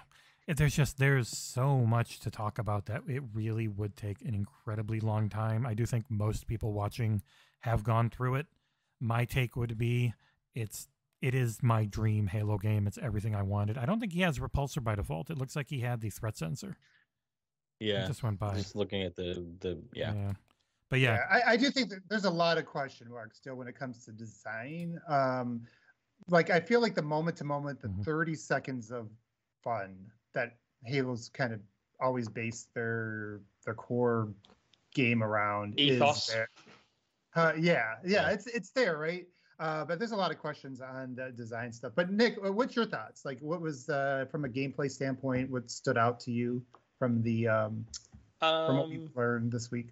It, 0.48 0.56
there's 0.56 0.74
just 0.74 0.96
there's 0.98 1.28
so 1.28 1.80
much 1.80 2.20
to 2.20 2.30
talk 2.30 2.58
about 2.58 2.86
that 2.86 3.02
it 3.06 3.22
really 3.34 3.68
would 3.68 3.96
take 3.96 4.22
an 4.22 4.34
incredibly 4.34 4.98
long 4.98 5.28
time. 5.28 5.66
I 5.66 5.74
do 5.74 5.84
think 5.84 6.06
most 6.08 6.46
people 6.46 6.72
watching 6.72 7.22
have 7.60 7.84
gone 7.84 8.08
through 8.08 8.36
it. 8.36 8.46
My 8.98 9.26
take 9.26 9.56
would 9.56 9.76
be 9.76 10.14
it's 10.54 10.88
it 11.20 11.34
is 11.34 11.62
my 11.62 11.84
dream 11.84 12.28
Halo 12.28 12.56
game. 12.56 12.86
It's 12.86 12.96
everything 12.96 13.34
I 13.34 13.42
wanted. 13.42 13.76
I 13.76 13.84
don't 13.84 14.00
think 14.00 14.14
he 14.14 14.22
has 14.22 14.38
repulsor 14.38 14.82
by 14.82 14.94
default. 14.94 15.28
It 15.28 15.36
looks 15.36 15.54
like 15.54 15.68
he 15.68 15.80
had 15.80 16.00
the 16.00 16.08
threat 16.08 16.38
sensor. 16.38 16.78
It 17.78 17.88
Yeah. 17.88 18.06
just 18.06 18.22
went 18.22 18.38
by. 18.38 18.54
Just 18.54 18.74
looking 18.74 19.02
at 19.02 19.14
the 19.16 19.44
the 19.60 19.82
yeah. 19.92 20.32
But 20.88 21.00
yeah, 21.00 21.26
I, 21.30 21.52
I 21.52 21.56
do 21.58 21.70
think 21.70 21.90
that 21.90 22.08
there's 22.08 22.24
a 22.24 22.30
lot 22.30 22.56
of 22.56 22.64
question 22.64 23.10
marks 23.10 23.36
still 23.36 23.56
when 23.56 23.68
it 23.68 23.78
comes 23.78 24.06
to 24.06 24.12
design. 24.12 24.98
Um, 25.06 25.66
like 26.28 26.48
I 26.48 26.58
feel 26.60 26.80
like 26.80 26.94
the 26.94 27.02
moment 27.02 27.36
to 27.36 27.44
moment, 27.44 27.82
the 27.82 27.88
Mhm. 27.88 28.02
30 28.02 28.34
seconds 28.34 28.90
of 28.90 29.10
fun 29.62 30.10
that 30.38 30.56
Halo's 30.86 31.28
kind 31.28 31.52
of 31.52 31.60
always 32.00 32.28
based 32.28 32.72
their 32.72 33.40
their 33.64 33.74
core 33.74 34.28
game 34.94 35.22
around 35.22 35.78
Ethos. 35.78 36.30
Uh, 37.34 37.52
yeah, 37.58 37.94
yeah, 38.04 38.30
it's 38.30 38.46
it's 38.46 38.70
there, 38.70 38.96
right? 38.98 39.26
Uh, 39.58 39.84
but 39.84 39.98
there's 39.98 40.12
a 40.12 40.16
lot 40.16 40.30
of 40.30 40.38
questions 40.38 40.80
on 40.80 41.16
the 41.16 41.32
design 41.32 41.72
stuff. 41.72 41.92
But 41.96 42.12
Nick, 42.12 42.38
uh, 42.44 42.52
what's 42.52 42.76
your 42.76 42.86
thoughts? 42.86 43.24
Like, 43.24 43.40
what 43.40 43.60
was 43.60 43.88
uh, 43.88 44.26
from 44.30 44.44
a 44.44 44.48
gameplay 44.48 44.88
standpoint? 44.88 45.50
What 45.50 45.68
stood 45.70 45.98
out 45.98 46.20
to 46.20 46.30
you 46.30 46.62
from 47.00 47.22
the 47.22 47.48
um, 47.48 47.84
from 48.38 48.76
what 48.76 48.88
we 48.88 49.08
learned 49.16 49.50
this 49.50 49.72
week? 49.72 49.88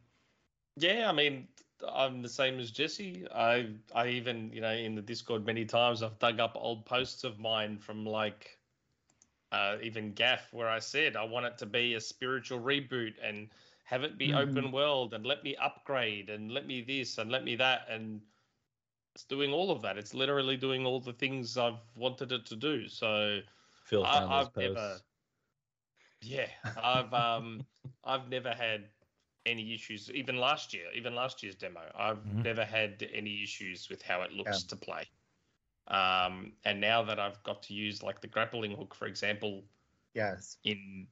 Yeah, 0.76 1.08
I 1.08 1.12
mean, 1.12 1.48
I'm 1.92 2.22
the 2.22 2.28
same 2.28 2.60
as 2.60 2.70
Jesse. 2.70 3.26
I 3.34 3.70
I 3.94 4.08
even 4.08 4.52
you 4.52 4.60
know 4.60 4.70
in 4.70 4.94
the 4.94 5.02
Discord 5.02 5.44
many 5.44 5.64
times 5.64 6.04
I've 6.04 6.18
dug 6.20 6.38
up 6.38 6.52
old 6.54 6.86
posts 6.86 7.24
of 7.24 7.40
mine 7.40 7.78
from 7.78 8.06
like 8.06 8.55
uh, 9.52 9.78
even 9.82 10.14
GAF 10.14 10.52
where 10.52 10.68
I 10.68 10.78
said 10.80 11.16
I 11.16 11.24
want 11.24 11.46
it 11.46 11.58
to 11.58 11.66
be 11.66 11.94
a 11.94 12.00
spiritual 12.00 12.60
reboot 12.60 13.18
and 13.22 13.52
have 13.84 14.02
it 14.04 14.18
be 14.18 14.32
Mhm. 14.32 14.32
open 14.34 14.72
world 14.72 15.14
and 15.14 15.24
let 15.26 15.42
me 15.44 15.56
upgrade 15.56 16.30
and 16.30 16.50
let 16.52 16.66
me 16.66 16.82
this 16.82 17.18
and 17.18 17.30
let 17.30 17.44
me 17.44 17.56
that 17.56 17.88
and 17.88 18.26
it's 19.14 19.24
doing 19.24 19.52
all 19.52 19.70
of 19.70 19.82
that. 19.82 19.98
It's 19.98 20.14
literally 20.14 20.56
doing 20.56 20.86
all 20.86 21.00
the 21.00 21.12
things 21.12 21.56
I've 21.58 21.96
wanted 21.96 22.32
it 22.32 22.46
to 22.46 22.56
do. 22.56 22.88
So 22.88 23.40
Phil 23.84 24.04
I, 24.04 24.40
I've 24.40 24.56
never- 24.56 25.02
yeah, 26.20 26.50
I've 26.76 27.12
um 27.14 27.66
I've 28.04 28.28
never 28.28 28.54
had 28.54 28.90
any 29.44 29.74
issues. 29.74 30.10
Even 30.10 30.36
last 30.38 30.74
year, 30.74 30.90
even 30.92 31.14
last 31.14 31.42
year's 31.42 31.56
demo, 31.56 31.90
I've 31.94 32.24
Mhm. 32.24 32.42
never 32.44 32.64
had 32.64 33.02
any 33.02 33.42
issues 33.42 33.88
with 33.88 34.02
how 34.02 34.22
it 34.22 34.32
looks 34.32 34.64
to 34.64 34.76
play. 34.76 35.04
Um, 35.88 36.52
and 36.64 36.80
now 36.80 37.02
that 37.04 37.18
I've 37.20 37.42
got 37.44 37.62
to 37.64 37.74
use 37.74 38.02
like 38.02 38.20
the 38.20 38.26
grappling 38.28 38.72
hook, 38.76 38.94
for 38.94 39.06
example, 39.06 39.62
Yes. 40.14 40.56
in 40.64 41.06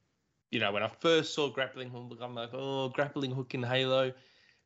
you 0.51 0.59
know 0.59 0.71
when 0.71 0.83
I 0.83 0.87
first 0.99 1.33
saw 1.33 1.49
grappling 1.49 1.89
hook, 1.89 2.17
I'm 2.21 2.35
like, 2.35 2.49
oh, 2.53 2.89
grappling 2.89 3.31
hook 3.31 3.53
in 3.53 3.63
Halo. 3.63 4.11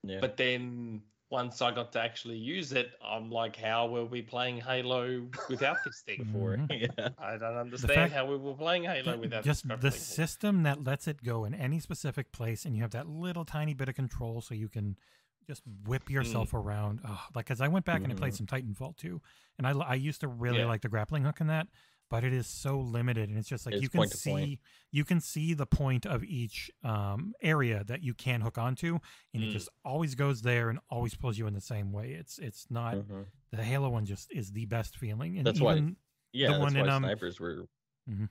Yeah. 0.03 0.19
But 0.21 0.37
then 0.37 1.01
once 1.29 1.61
I 1.61 1.69
got 1.71 1.91
to 1.91 1.99
actually 2.01 2.37
use 2.37 2.71
it, 2.71 2.91
I'm 3.05 3.29
like, 3.29 3.55
how 3.55 3.87
were 3.87 4.05
we 4.05 4.21
playing 4.23 4.57
Halo 4.61 5.27
without 5.47 5.77
this 5.85 6.01
thing? 6.05 6.23
before. 6.33 6.55
Mhm. 6.57 6.89
yeah. 6.97 7.09
I 7.19 7.37
don't 7.37 7.55
understand 7.57 7.93
fact- 7.93 8.13
how 8.13 8.25
we 8.25 8.37
were 8.37 8.55
playing 8.55 8.83
Halo 8.85 9.13
Ju- 9.13 9.19
without 9.19 9.43
just 9.43 9.67
this 9.67 9.79
the 9.81 9.89
hook. 9.89 9.93
system 9.93 10.63
that 10.63 10.83
lets 10.83 11.07
it 11.07 11.21
go 11.23 11.43
in 11.45 11.53
any 11.53 11.79
specific 11.79 12.31
place 12.31 12.65
and 12.65 12.75
you 12.75 12.81
have 12.81 12.91
that 12.91 13.07
little 13.07 13.45
tiny 13.45 13.73
bit 13.75 13.89
of 13.89 13.95
control 13.95 14.41
so 14.41 14.55
you 14.55 14.69
can 14.69 14.95
just 15.49 15.63
whip 15.87 16.09
yourself 16.11 16.51
Mm. 16.51 16.63
around 16.63 16.99
oh, 17.07 17.19
like 17.33 17.45
because 17.47 17.59
i 17.59 17.67
went 17.67 17.83
back 17.83 18.03
and 18.03 18.13
I 18.13 18.15
played 18.15 18.33
Mhm. 18.33 18.37
some 18.37 18.45
titanfall 18.45 18.95
too 18.97 19.19
and 19.57 19.65
I, 19.65 19.71
I 19.71 19.95
used 19.95 20.21
to 20.21 20.27
really 20.27 20.59
Yeah. 20.59 20.65
like 20.67 20.81
the 20.81 20.89
grappling 20.89 21.23
hook 21.23 21.41
in 21.41 21.47
that 21.47 21.67
but 22.11 22.23
it 22.23 22.33
is 22.33 22.45
so 22.45 22.79
limited 22.79 23.29
and 23.29 23.37
it's 23.37 23.49
just 23.49 23.65
like 23.65 23.73
It's 23.75 23.81
you 23.83 23.89
can 23.89 24.07
see 24.09 24.59
you 24.91 25.03
can 25.05 25.19
see 25.19 25.55
the 25.55 25.65
point 25.65 26.05
of 26.05 26.23
each 26.23 26.69
um, 26.83 27.33
area 27.41 27.83
that 27.85 28.03
you 28.03 28.13
can 28.13 28.41
hook 28.41 28.59
onto 28.59 28.99
and 29.33 29.43
it 29.43 29.47
Mm. 29.49 29.51
just 29.53 29.69
always 29.83 30.13
goes 30.13 30.43
there 30.43 30.69
and 30.69 30.77
always 30.91 31.15
pulls 31.15 31.39
you 31.39 31.47
in 31.47 31.55
the 31.55 31.61
same 31.61 31.91
way 31.91 32.11
it's 32.11 32.37
it's 32.37 32.69
not 32.69 32.95
Mhm. 32.97 33.25
the 33.51 33.63
halo 33.63 33.89
one 33.89 34.05
just 34.05 34.31
is 34.31 34.51
the 34.51 34.65
best 34.67 34.97
feeling 34.97 35.37
and 35.37 35.47
That's 35.47 35.59
why- 35.59 35.77
even 35.77 35.97
Yeah, 36.31 36.49
that's 36.49 36.59
one 36.61 36.73
why 36.75 36.79
in, 36.81 36.89
um, 36.89 37.03
snipers 37.03 37.39
were. 37.39 37.65
Mhm. 38.07 38.29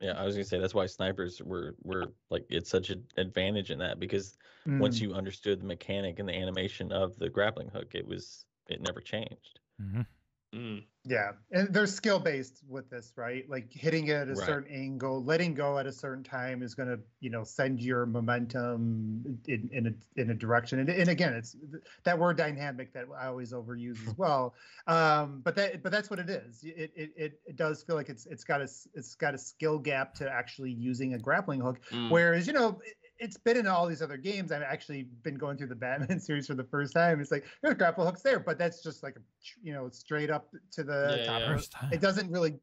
Yeah, 0.00 0.12
I 0.12 0.24
was 0.24 0.34
gonna 0.36 0.44
say 0.44 0.58
that's 0.58 0.74
why 0.74 0.86
snipers 0.86 1.42
were 1.42 1.76
were 1.82 2.12
like 2.30 2.46
it's 2.50 2.70
such 2.70 2.90
an 2.90 3.06
advantage 3.16 3.70
in 3.70 3.78
that 3.80 3.98
because 3.98 4.36
once 4.78 5.00
Mm. 5.00 5.00
you 5.00 5.14
understood 5.14 5.60
the 5.60 5.66
mechanic 5.66 6.18
and 6.18 6.28
the 6.28 6.34
animation 6.34 6.92
of 6.92 7.18
the 7.18 7.28
grappling 7.30 7.68
hook, 7.70 7.94
it 7.94 8.06
was 8.06 8.46
it 8.68 8.80
never 8.80 9.00
changed. 9.00 9.60
Mhm. 9.78 10.06
Mm. 10.54 10.86
Yeah, 11.08 11.32
and 11.52 11.72
they're 11.72 11.86
skill 11.86 12.20
based 12.20 12.62
with 12.68 12.90
this, 12.90 13.14
right? 13.16 13.48
Like 13.48 13.72
hitting 13.72 14.08
it 14.08 14.12
at 14.12 14.28
a 14.28 14.34
Right. 14.34 14.46
certain 14.46 14.70
angle, 14.70 15.24
letting 15.24 15.54
go 15.54 15.78
at 15.78 15.86
a 15.86 15.92
certain 15.92 16.22
time 16.22 16.62
is 16.62 16.74
going 16.74 16.88
to, 16.90 17.00
you 17.20 17.30
know, 17.30 17.44
send 17.44 17.80
your 17.80 18.04
momentum 18.04 19.38
in 19.46 19.70
in 19.72 19.86
a 19.86 20.20
in 20.20 20.30
a 20.30 20.34
direction. 20.34 20.80
And, 20.80 20.90
and 20.90 21.08
again, 21.08 21.32
it's 21.32 21.56
that 22.04 22.18
word 22.18 22.36
dynamic 22.36 22.92
that 22.92 23.06
I 23.18 23.28
always 23.28 23.54
overuse 23.54 24.06
as 24.06 24.14
well. 24.18 24.54
Um, 24.86 25.40
but 25.42 25.56
that 25.56 25.82
but 25.82 25.92
that's 25.92 26.10
what 26.10 26.18
it 26.18 26.28
is. 26.28 26.62
It, 26.62 26.92
it 26.94 27.10
it 27.16 27.40
it 27.46 27.56
does 27.56 27.82
feel 27.82 27.96
like 27.96 28.10
it's 28.10 28.26
it's 28.26 28.44
got 28.44 28.60
a 28.60 28.68
it's 28.92 29.14
got 29.14 29.34
a 29.34 29.38
skill 29.38 29.78
gap 29.78 30.14
to 30.16 30.30
actually 30.30 30.72
using 30.72 31.14
a 31.14 31.18
grappling 31.18 31.60
hook. 31.60 31.80
Mm. 31.90 32.10
Whereas, 32.10 32.46
you 32.46 32.52
know, 32.52 32.82
it's 33.18 33.36
been 33.36 33.56
in 33.56 33.66
all 33.66 33.86
these 33.86 34.02
other 34.02 34.16
games. 34.16 34.52
I've 34.52 34.62
actually 34.62 35.02
been 35.22 35.36
going 35.36 35.56
through 35.56 35.68
the 35.68 35.74
Batman 35.74 36.20
series 36.28 36.46
for 36.46 36.54
the 36.54 36.64
first 36.64 36.94
time. 36.94 37.20
It's 37.20 37.30
like 37.30 37.44
there's 37.62 37.74
grapple 37.74 38.04
hooks 38.04 38.22
there, 38.22 38.38
but 38.40 38.58
that's 38.58 38.82
just 38.82 39.02
like 39.02 39.16
a 39.16 39.20
you 39.62 39.72
know 39.72 39.88
straight 39.90 40.30
up 40.30 40.48
to 40.72 40.84
the 40.84 41.16
Yeah, 41.20 41.24
top. 41.26 41.40
yeah. 41.40 41.46
it. 41.46 41.54
First 41.54 41.72
time. 41.72 41.92
It 41.92 42.00
doesn't 42.00 42.30
really. 42.30 42.54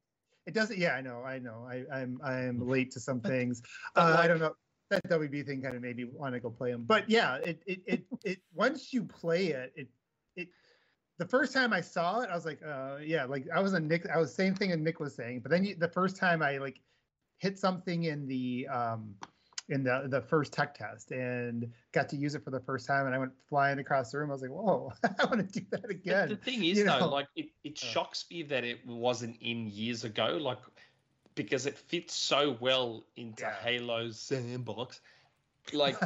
It 0.46 0.54
doesn't. 0.54 0.78
Yeah, 0.78 0.94
I 0.94 1.02
know. 1.02 1.24
I 1.24 1.40
know. 1.40 1.68
I, 1.70 1.84
I'm 1.94 2.20
I'm 2.24 2.68
late 2.68 2.92
to 2.92 3.00
some 3.00 3.20
things. 3.22 3.62
but 3.96 4.02
Uh, 4.02 4.18
I 4.20 4.28
don't 4.28 4.40
know. 4.40 4.54
That 4.92 5.04
WB 5.10 5.46
thing 5.48 5.64
kind 5.64 5.76
of 5.76 5.82
made 5.82 5.98
me 5.98 6.04
want 6.06 6.36
to 6.36 6.40
go 6.40 6.52
play 6.52 6.72
them. 6.72 6.84
But 6.86 7.10
yeah, 7.10 7.38
it 7.38 7.60
it 7.66 7.80
it, 7.88 8.06
it 8.24 8.38
once 8.54 8.94
you 8.94 9.04
play 9.04 9.48
it, 9.48 9.74
it 9.76 9.88
it 10.36 10.50
the 11.18 11.26
first 11.26 11.54
time 11.54 11.74
I 11.74 11.82
saw 11.82 12.20
it, 12.22 12.30
I 12.30 12.36
was 12.36 12.46
like, 12.46 12.62
uh, 12.64 12.98
yeah, 13.02 13.24
like 13.26 13.48
I 13.54 13.60
was 13.62 13.74
a 13.74 13.80
Nick. 13.80 14.08
I 14.14 14.18
was 14.20 14.36
same 14.36 14.54
thing 14.54 14.70
that 14.70 14.80
Nick 14.80 15.00
was 15.00 15.16
saying. 15.16 15.40
But 15.40 15.50
then 15.50 15.64
you, 15.66 15.76
the 15.76 15.88
first 15.90 16.16
time 16.18 16.44
I 16.44 16.58
like 16.60 16.80
hit 17.40 17.58
something 17.58 18.04
in 18.04 18.28
the 18.28 18.68
um 18.68 19.16
in 19.70 19.84
the 19.84 20.06
the 20.08 20.22
first 20.22 20.54
tech 20.54 20.76
test 20.78 21.12
and 21.12 21.72
got 21.92 22.08
to 22.10 22.16
use 22.16 22.36
it 22.36 22.44
for 22.44 22.52
the 22.52 22.60
first 22.60 22.86
time, 22.88 23.06
and 23.08 23.16
I 23.16 23.18
went 23.18 23.32
flying 23.50 23.80
across 23.80 24.12
the 24.12 24.20
room. 24.20 24.30
I 24.30 24.34
was 24.34 24.42
like, 24.42 24.52
whoa, 24.52 24.92
I 25.04 25.26
want 25.26 25.52
to 25.52 25.60
do 25.60 25.66
that 25.72 25.82
But 25.82 25.92
again. 25.92 26.30
the 26.30 26.36
thing 26.36 26.64
is, 26.64 26.78
you 26.78 26.86
though, 26.86 27.00
know. 27.00 27.08
like 27.10 27.28
it, 27.36 27.48
it 27.64 27.80
Uh. 27.82 27.86
shocks 27.86 28.26
me 28.30 28.44
that 28.44 28.64
it 28.64 28.86
wasn't 28.86 29.38
in 29.42 29.68
years 29.68 30.04
ago, 30.04 30.38
like 30.40 30.60
because 31.34 31.66
it 31.66 31.78
fits 31.78 32.14
so 32.16 32.58
well 32.60 33.04
into 33.18 33.44
Yeah. 33.44 33.56
Halo's 33.64 34.20
sandbox. 34.20 35.02
Like, 35.74 35.98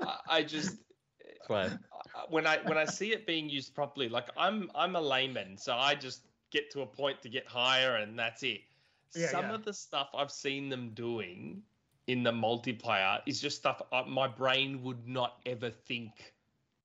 I, 0.00 0.18
I 0.28 0.42
just 0.42 0.76
That's 1.20 1.48
why 1.48 1.64
I- 1.66 2.24
when 2.30 2.46
I 2.46 2.58
when 2.64 2.78
I 2.78 2.86
see 2.86 3.12
it 3.12 3.26
being 3.26 3.48
used 3.50 3.74
properly, 3.74 4.08
like 4.08 4.28
I'm 4.38 4.70
I'm 4.74 4.96
a 4.96 5.00
layman, 5.00 5.58
so 5.58 5.74
I 5.76 5.94
just 5.94 6.22
get 6.50 6.70
to 6.72 6.80
a 6.80 6.86
point 6.86 7.20
to 7.22 7.28
get 7.28 7.46
higher, 7.46 7.96
and 7.96 8.18
that's 8.18 8.42
it. 8.42 8.62
Yeah, 9.14 9.28
Some 9.28 9.46
yeah. 9.46 9.54
of 9.54 9.64
the 9.64 9.74
stuff 9.74 10.08
I've 10.14 10.30
seen 10.30 10.68
them 10.70 10.90
doing 10.94 11.62
in 12.06 12.22
the 12.22 12.32
multiplayer 12.32 13.20
is 13.26 13.40
just 13.40 13.56
stuff 13.56 13.82
I, 13.92 14.02
my 14.02 14.28
brain 14.28 14.82
would 14.82 15.06
not 15.06 15.40
ever 15.46 15.70
think 15.70 16.34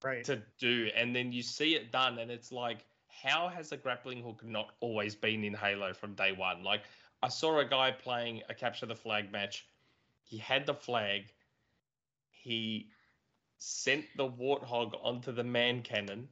Right. 0.04 0.24
to 0.26 0.42
do. 0.58 0.90
And 0.96 1.16
then 1.16 1.32
you 1.32 1.44
see 1.44 1.76
it 1.76 1.92
done 1.92 2.18
and 2.20 2.32
it's 2.32 2.52
like 2.52 2.86
how 3.08 3.50
has 3.50 3.72
a 3.72 3.78
grappling 3.78 4.24
hook 4.24 4.44
not 4.44 4.74
always 4.80 5.14
been 5.16 5.44
in 5.44 5.54
halo 5.54 5.94
from 5.94 6.16
day 6.16 6.32
one? 6.32 6.64
Like 6.64 6.84
i 7.24 7.28
saw 7.28 7.60
a 7.60 7.66
guy 7.66 7.92
playing 7.92 8.42
a 8.50 8.54
capture 8.54 8.88
the 8.88 8.96
flag 8.96 9.32
match. 9.32 9.68
He 10.24 10.38
had 10.38 10.66
the 10.66 10.74
flag. 10.74 11.34
He 12.32 12.90
sent 13.60 14.06
the 14.18 14.28
warthog 14.28 14.98
onto 15.04 15.32
the 15.32 15.44
man 15.44 15.84
cannon 15.84 16.28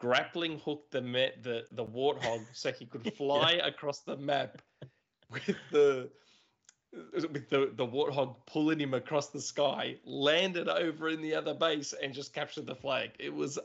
grappling 0.00 0.58
hooked 0.58 0.90
the 0.90 1.00
the 1.42 1.66
the 1.72 1.84
warthog 1.84 2.46
so 2.52 2.72
he 2.72 2.86
could 2.86 3.06
fly 3.16 3.52
across 3.62 4.00
the 4.00 4.16
map 4.16 4.62
with 5.30 5.56
the 5.70 6.10
with 6.92 7.48
the, 7.50 7.70
the 7.76 7.86
warthog 7.86 8.34
pulling 8.46 8.80
him 8.80 8.94
across 8.94 9.28
the 9.28 9.40
sky, 9.40 9.96
landed 10.04 10.68
over 10.68 11.08
in 11.08 11.22
the 11.22 11.34
other 11.34 11.54
base 11.54 11.92
and 12.02 12.12
just 12.12 12.32
captured 12.34 12.66
the 12.66 12.74
flag. 12.74 13.10
It 13.18 13.32
was 13.32 13.58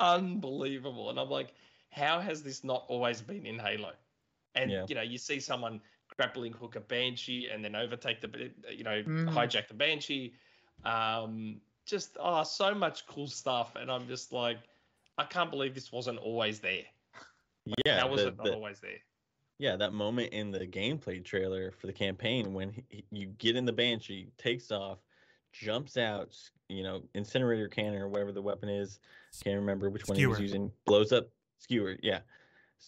unbelievable. 0.00 1.10
And 1.10 1.18
I'm 1.18 1.30
like, 1.30 1.54
how 1.90 2.20
has 2.20 2.42
this 2.42 2.64
not 2.64 2.84
always 2.88 3.20
been 3.20 3.46
in 3.46 3.58
Halo? 3.58 3.92
And 4.54 4.70
Yeah. 4.70 4.84
you 4.88 4.94
know, 4.94 5.02
you 5.02 5.18
see 5.18 5.40
someone 5.40 5.80
grappling 6.16 6.52
hook 6.52 6.76
a 6.76 6.80
banshee 6.80 7.48
and 7.52 7.64
then 7.64 7.74
overtake 7.74 8.20
the 8.20 8.50
you 8.70 8.84
know, 8.84 9.02
Mhm. 9.02 9.28
hijack 9.32 9.68
the 9.68 9.74
banshee. 9.74 10.34
Um 10.84 11.60
just 11.86 12.16
oh 12.20 12.42
so 12.44 12.74
much 12.74 13.06
cool 13.06 13.26
stuff. 13.28 13.76
And 13.76 13.90
I'm 13.90 14.06
just 14.08 14.32
like, 14.32 14.58
I 15.18 15.24
can't 15.24 15.50
believe 15.50 15.74
this 15.74 15.92
wasn't 15.92 16.18
always 16.18 16.60
there. 16.60 16.84
yeah, 17.86 18.00
How 18.00 18.08
was 18.08 18.22
the- 18.22 18.28
it 18.28 18.36
not 18.36 18.44
the- 18.46 18.54
always 18.54 18.80
there? 18.80 18.98
Yeah, 19.62 19.76
that 19.76 19.92
moment 19.92 20.32
in 20.32 20.50
the 20.50 20.66
gameplay 20.66 21.24
trailer 21.24 21.70
for 21.70 21.86
the 21.86 21.92
campaign 21.92 22.52
when 22.52 22.70
he, 22.72 22.84
he- 22.88 23.04
you 23.12 23.26
get 23.38 23.54
in 23.54 23.64
the 23.64 23.72
banshee, 23.72 24.32
takes 24.36 24.72
off, 24.72 24.98
jumps 25.52 25.96
out, 25.96 26.36
you 26.68 26.82
know, 26.82 27.04
incinerator 27.14 27.68
cannon 27.68 28.02
or 28.02 28.08
whatever 28.08 28.32
the 28.32 28.42
weapon 28.42 28.68
is. 28.68 28.98
Can't 29.44 29.54
remember 29.54 29.88
which 29.88 30.08
one 30.08 30.18
he 30.18 30.26
was 30.26 30.40
using. 30.40 30.72
Blows 30.84 31.12
up 31.12 31.28
skewer, 31.60 31.96
yeah. 32.02 32.18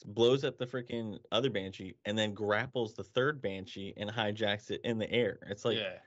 Blows 0.05 0.43
up 0.43 0.59
the 0.59 0.67
freaking 0.67 1.21
other 1.31 1.49
banshee 1.49 1.95
and 2.07 2.19
then 2.19 2.35
grapples 2.35 2.95
the 2.95 3.05
third 3.05 3.41
banshee 3.41 3.95
and 3.97 4.11
hijacks 4.11 4.73
it 4.73 4.81
in 4.83 4.99
the 4.99 5.09
air. 5.13 5.39
It's 5.49 5.65
like 5.65 5.79
yeah. 5.79 5.99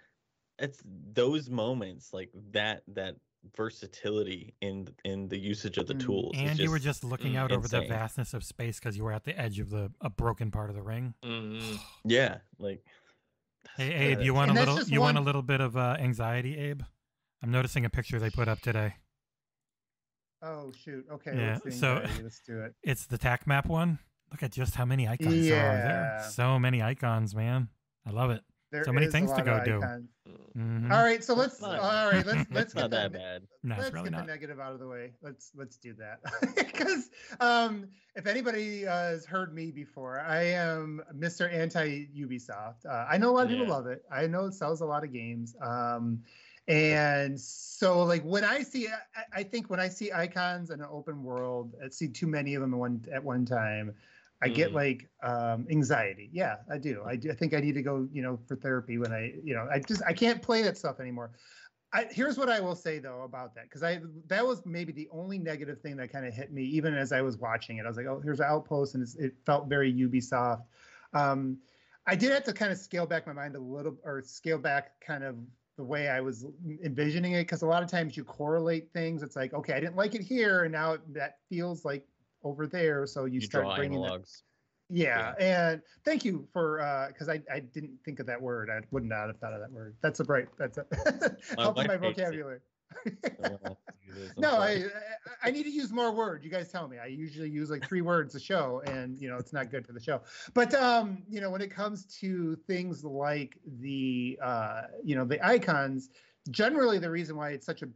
it's 0.59 0.83
those 1.13 1.49
moments 1.49 2.11
like 2.11 2.29
that 2.51 2.83
that 2.89 3.15
versatility 3.55 4.53
in 4.61 4.87
in 5.05 5.27
the 5.29 5.37
usage 5.37 5.77
of 5.77 5.87
the 5.87 5.93
Mm. 5.93 5.99
tools. 5.99 6.35
is 6.35 6.41
And 6.49 6.59
you 6.59 6.69
were 6.71 6.79
just 6.79 7.03
looking 7.03 7.33
mm, 7.33 7.37
out 7.37 7.51
over 7.51 7.67
the 7.67 7.81
vastness 7.81 8.33
of 8.33 8.43
space 8.43 8.79
because 8.79 8.97
you 8.97 9.03
were 9.03 9.13
at 9.13 9.23
the 9.23 9.37
edge 9.39 9.59
of 9.59 9.69
the 9.69 9.91
a 10.01 10.09
broken 10.09 10.51
part 10.51 10.69
of 10.69 10.75
the 10.75 10.81
ring. 10.83 11.13
Mhm. 11.23 11.79
yeah, 12.05 12.39
like 12.59 12.83
Hey 13.75 13.89
Yeah, 13.91 14.17
Abe, 14.17 14.21
you 14.21 14.33
want 14.33 14.51
a 14.51 14.53
little 14.53 14.77
just 14.77 14.89
you 14.91 15.01
want 15.01 15.17
a 15.17 15.21
little 15.21 15.41
bit 15.43 15.61
of 15.61 15.77
uh, 15.77 15.97
anxiety, 15.99 16.57
Abe? 16.57 16.81
I'm 17.43 17.51
noticing 17.51 17.85
a 17.85 17.89
picture 17.89 18.19
they 18.19 18.29
put 18.31 18.47
up 18.47 18.59
today. 18.61 18.95
Oh 20.41 20.71
shoot. 20.71 21.05
Okay. 21.11 21.35
Yeah, 21.35 21.59
Let's, 21.63 21.79
so- 21.79 22.03
let's 22.21 22.39
do 22.41 22.61
it. 22.61 22.75
It's 22.83 23.05
the 23.07 23.17
TAC 23.17 23.47
map 23.47 23.67
one. 23.67 23.99
Look 24.31 24.43
at 24.43 24.51
just 24.51 24.75
how 24.75 24.85
many 24.85 25.07
icons 25.07 25.47
there 25.47 25.65
are 25.69 25.77
there. 25.77 26.29
So 26.31 26.59
many 26.59 26.81
icons, 26.81 27.33
man. 27.33 27.69
I 28.05 28.11
love 28.11 28.29
it. 28.31 28.43
There 28.71 28.83
So 28.83 28.91
many 28.91 29.07
things 29.07 29.31
to 29.33 29.41
go 29.41 29.57
of 29.57 29.63
do. 29.63 29.81
Icons. 30.57 30.83
Mhm. 30.83 30.91
All 30.91 31.03
right. 31.03 31.23
So 31.23 31.33
let's. 31.33 31.61
not- 31.61 31.79
All 31.79 32.11
right. 32.11 32.25
Let's 32.25 32.49
let's 32.51 32.73
get 32.73 32.89
the, 32.89 32.97
that 32.97 33.13
bad. 33.13 33.43
No, 33.63 33.75
let's 33.77 33.91
really 33.93 34.05
get 34.05 34.11
not. 34.13 34.25
the 34.25 34.31
negative 34.31 34.59
out 34.59 34.73
of 34.73 34.79
the 34.79 34.87
way. 34.87 35.13
Let's 35.21 35.51
let's 35.55 35.77
do 35.77 35.93
that 35.95 36.19
because 36.55 37.09
um, 37.39 37.87
if 38.15 38.27
anybody 38.27 38.87
uh, 38.87 38.91
has 38.95 39.25
heard 39.25 39.53
me 39.53 39.71
before, 39.71 40.19
I 40.19 40.43
am 40.43 41.01
Mr. 41.17 41.51
Anti 41.53 42.07
Ubisoft. 42.17 42.85
Uh, 42.85 43.05
I 43.09 43.17
know 43.17 43.29
a 43.29 43.33
lot 43.33 43.45
of 43.45 43.49
people 43.49 43.67
love 43.67 43.87
it. 43.87 44.03
I 44.11 44.27
know 44.27 44.45
it 44.45 44.53
sells 44.53 44.81
a 44.81 44.85
lot 44.85 45.03
of 45.03 45.11
games. 45.13 45.55
Um, 45.61 46.23
and 46.67 47.39
so 47.39 48.03
like 48.03 48.23
when 48.23 48.43
I 48.43 48.61
see, 48.61 48.87
I, 48.87 49.39
I 49.39 49.43
think 49.43 49.69
when 49.69 49.79
I 49.79 49.87
see 49.87 50.11
icons 50.11 50.69
in 50.69 50.81
an 50.81 50.87
open 50.91 51.23
world, 51.23 51.75
I 51.83 51.89
see 51.89 52.09
too 52.09 52.27
many 52.27 52.55
of 52.55 52.61
them 52.61 52.73
at 52.73 52.79
one 52.79 53.05
at 53.13 53.23
one 53.23 53.45
time. 53.45 53.93
I 54.41 54.49
get 54.49 54.71
Mm. 54.71 54.75
like 54.75 55.09
um, 55.23 55.67
anxiety. 55.71 56.29
Yeah, 56.31 56.57
I 56.69 56.77
do. 56.77 57.03
I 57.05 57.15
do. 57.15 57.31
I 57.31 57.33
think 57.33 57.53
I 57.53 57.59
need 57.59 57.73
to 57.73 57.81
go, 57.81 58.07
you 58.11 58.21
know, 58.21 58.39
for 58.47 58.55
therapy 58.55 58.97
when 58.97 59.11
I, 59.11 59.33
you 59.43 59.55
know, 59.55 59.67
I 59.71 59.79
just 59.79 60.03
I 60.05 60.13
can't 60.13 60.41
play 60.41 60.61
that 60.61 60.77
stuff 60.77 60.99
anymore. 60.99 61.31
I, 61.93 62.05
here's 62.11 62.37
what 62.37 62.49
I 62.49 62.59
will 62.59 62.75
say 62.75 62.99
though 62.99 63.23
about 63.23 63.55
that 63.55 63.63
because 63.63 63.81
I 63.81 64.01
that 64.27 64.45
was 64.45 64.65
maybe 64.65 64.91
the 64.91 65.07
only 65.11 65.39
negative 65.39 65.81
thing 65.81 65.95
that 65.97 66.11
kind 66.11 66.25
of 66.25 66.33
hit 66.33 66.51
me 66.51 66.63
even 66.63 66.93
as 66.93 67.11
I 67.11 67.21
was 67.21 67.37
watching 67.37 67.77
it. 67.77 67.85
I 67.85 67.87
was 67.87 67.97
like, 67.97 68.05
oh, 68.05 68.19
here's 68.23 68.39
an 68.39 68.45
outpost, 68.47 68.93
and 68.93 69.01
it's, 69.01 69.15
it 69.15 69.33
felt 69.45 69.67
very 69.67 69.91
Ubisoft. 69.91 70.63
Um, 71.13 71.57
I 72.05 72.15
did 72.15 72.31
have 72.31 72.43
to 72.43 72.53
kind 72.53 72.71
of 72.71 72.77
scale 72.77 73.05
back 73.05 73.25
my 73.25 73.33
mind 73.33 73.55
a 73.55 73.59
little, 73.59 73.97
or 74.03 74.21
scale 74.21 74.59
back 74.59 74.99
kind 75.01 75.23
of 75.23 75.35
the 75.77 75.83
way 75.83 76.09
I 76.09 76.21
was 76.21 76.45
envisioning 76.83 77.33
it 77.33 77.43
because 77.43 77.61
a 77.61 77.67
lot 77.67 77.83
of 77.83 77.89
times 77.89 78.17
you 78.17 78.23
correlate 78.23 78.91
things. 78.93 79.23
It's 79.23 79.35
like, 79.35 79.53
okay, 79.53 79.73
I 79.73 79.79
didn't 79.79 79.95
like 79.95 80.13
it 80.13 80.21
here, 80.21 80.63
and 80.63 80.71
now 80.71 80.97
that 81.09 81.39
feels 81.49 81.85
like 81.85 82.05
over 82.47 82.67
there, 82.67 83.05
so 83.05 83.25
you, 83.25 83.35
You, 83.35 83.41
start 83.41 83.75
bringing 83.75 84.01
that 84.01 84.11
analogs. 84.11 84.41
yeah, 84.89 85.33
and 85.39 85.81
thank 86.05 86.23
you 86.25 86.47
for 86.53 87.09
because 87.09 87.29
I, 87.29 87.41
I 87.53 87.59
didn't 87.59 87.97
think 88.05 88.19
of 88.19 88.25
that 88.27 88.41
word. 88.41 88.69
I 88.69 88.79
would 88.91 89.03
not 89.03 89.27
have 89.27 89.37
thought 89.37 89.53
of 89.53 89.61
that 89.61 89.71
word. 89.71 89.95
That's 90.01 90.19
a 90.19 90.23
bright. 90.23 90.47
That's 90.57 90.77
a 90.77 90.85
My 91.57 91.63
helping 91.63 91.87
my 91.87 91.97
wife 91.97 92.01
hates 92.01 92.19
it. 92.19 92.23
vocabulary. 92.23 92.59
I 93.05 93.09
don't 93.49 93.51
know 93.51 93.59
how 93.63 93.69
to 93.69 93.77
do 94.07 94.13
this, 94.19 94.31
I'm 94.37 94.41
no, 94.41 94.51
I. 94.57 94.69
I 94.69 94.83
I 95.43 95.51
need 95.51 95.63
to 95.63 95.69
use 95.69 95.91
more 95.91 96.11
words. 96.13 96.43
You 96.45 96.49
guys 96.49 96.71
tell 96.71 96.87
me. 96.87 96.97
I 96.97 97.07
usually 97.07 97.49
use 97.49 97.69
like 97.69 97.85
three 97.85 98.01
words 98.01 98.33
a 98.35 98.39
show, 98.39 98.81
and 98.87 99.19
you 99.21 99.29
know 99.29 99.35
it's 99.37 99.53
not 99.53 99.69
good 99.69 99.85
for 99.85 99.93
the 99.93 99.99
show. 100.01 100.21
But 100.53 100.73
um, 100.73 101.23
you 101.29 101.41
know 101.41 101.49
when 101.49 101.61
it 101.61 101.69
comes 101.69 102.05
to 102.21 102.55
things 102.65 103.03
like 103.03 103.57
the 103.81 104.39
uh, 104.41 104.83
you 105.03 105.15
know 105.15 105.25
the 105.25 105.45
icons, 105.45 106.09
generally 106.49 106.97
the 106.97 107.09
reason 107.09 107.35
why 107.35 107.51
it's 107.51 107.65
such 107.65 107.81
a 107.81 107.89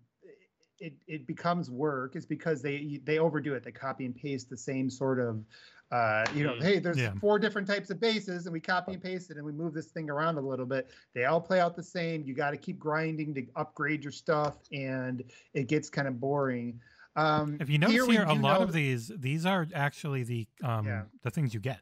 it, 0.81 0.93
it 1.07 1.27
becomes 1.27 1.69
work 1.69 2.15
is 2.15 2.25
because 2.25 2.61
they 2.61 2.99
they 3.05 3.19
overdo 3.19 3.53
it. 3.53 3.63
They 3.63 3.71
copy 3.71 4.05
and 4.05 4.15
paste 4.15 4.49
the 4.49 4.57
same 4.57 4.89
sort 4.89 5.19
of 5.19 5.43
uh, 5.91 6.25
you 6.33 6.45
know, 6.45 6.53
Mm. 6.53 6.63
hey, 6.63 6.79
there's 6.79 6.97
Yeah. 6.97 7.13
four 7.19 7.37
different 7.37 7.67
types 7.67 7.89
of 7.89 7.99
bases, 7.99 8.45
and 8.45 8.53
we 8.53 8.61
copy 8.61 8.93
and 8.93 9.03
paste 9.03 9.29
it, 9.29 9.35
and 9.35 9.45
we 9.45 9.51
move 9.51 9.73
this 9.73 9.87
thing 9.87 10.09
around 10.09 10.37
a 10.37 10.41
little 10.41 10.65
bit. 10.65 10.89
They 11.13 11.25
all 11.25 11.41
play 11.41 11.59
out 11.59 11.75
the 11.75 11.83
same. 11.83 12.23
You 12.23 12.33
got 12.33 12.51
to 12.51 12.57
keep 12.57 12.79
grinding 12.79 13.33
to 13.33 13.45
upgrade 13.57 14.01
your 14.01 14.13
stuff, 14.13 14.55
and 14.71 15.21
it 15.53 15.67
gets 15.67 15.89
kind 15.89 16.07
of 16.07 16.17
boring. 16.17 16.79
Um, 17.17 17.57
If 17.59 17.69
you 17.69 17.77
notice 17.77 18.07
we 18.07 18.13
here, 18.13 18.23
a 18.23 18.33
lot 18.33 18.59
know- 18.61 18.63
of 18.67 18.71
these 18.71 19.09
these 19.09 19.45
are 19.45 19.67
actually 19.75 20.23
the 20.23 20.47
um 20.63 20.87
Yeah. 20.87 21.03
the 21.23 21.29
things 21.29 21.53
you 21.53 21.59
get. 21.59 21.81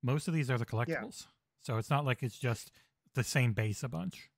Most 0.00 0.28
of 0.28 0.34
these 0.34 0.48
are 0.48 0.56
the 0.56 0.64
collectibles. 0.66 1.26
So 1.60 1.76
it's 1.76 1.90
not 1.90 2.04
like 2.04 2.22
it's 2.22 2.38
just 2.38 2.70
the 3.14 3.24
same 3.24 3.52
base 3.52 3.82
a 3.82 3.88
bunch. 3.88 4.29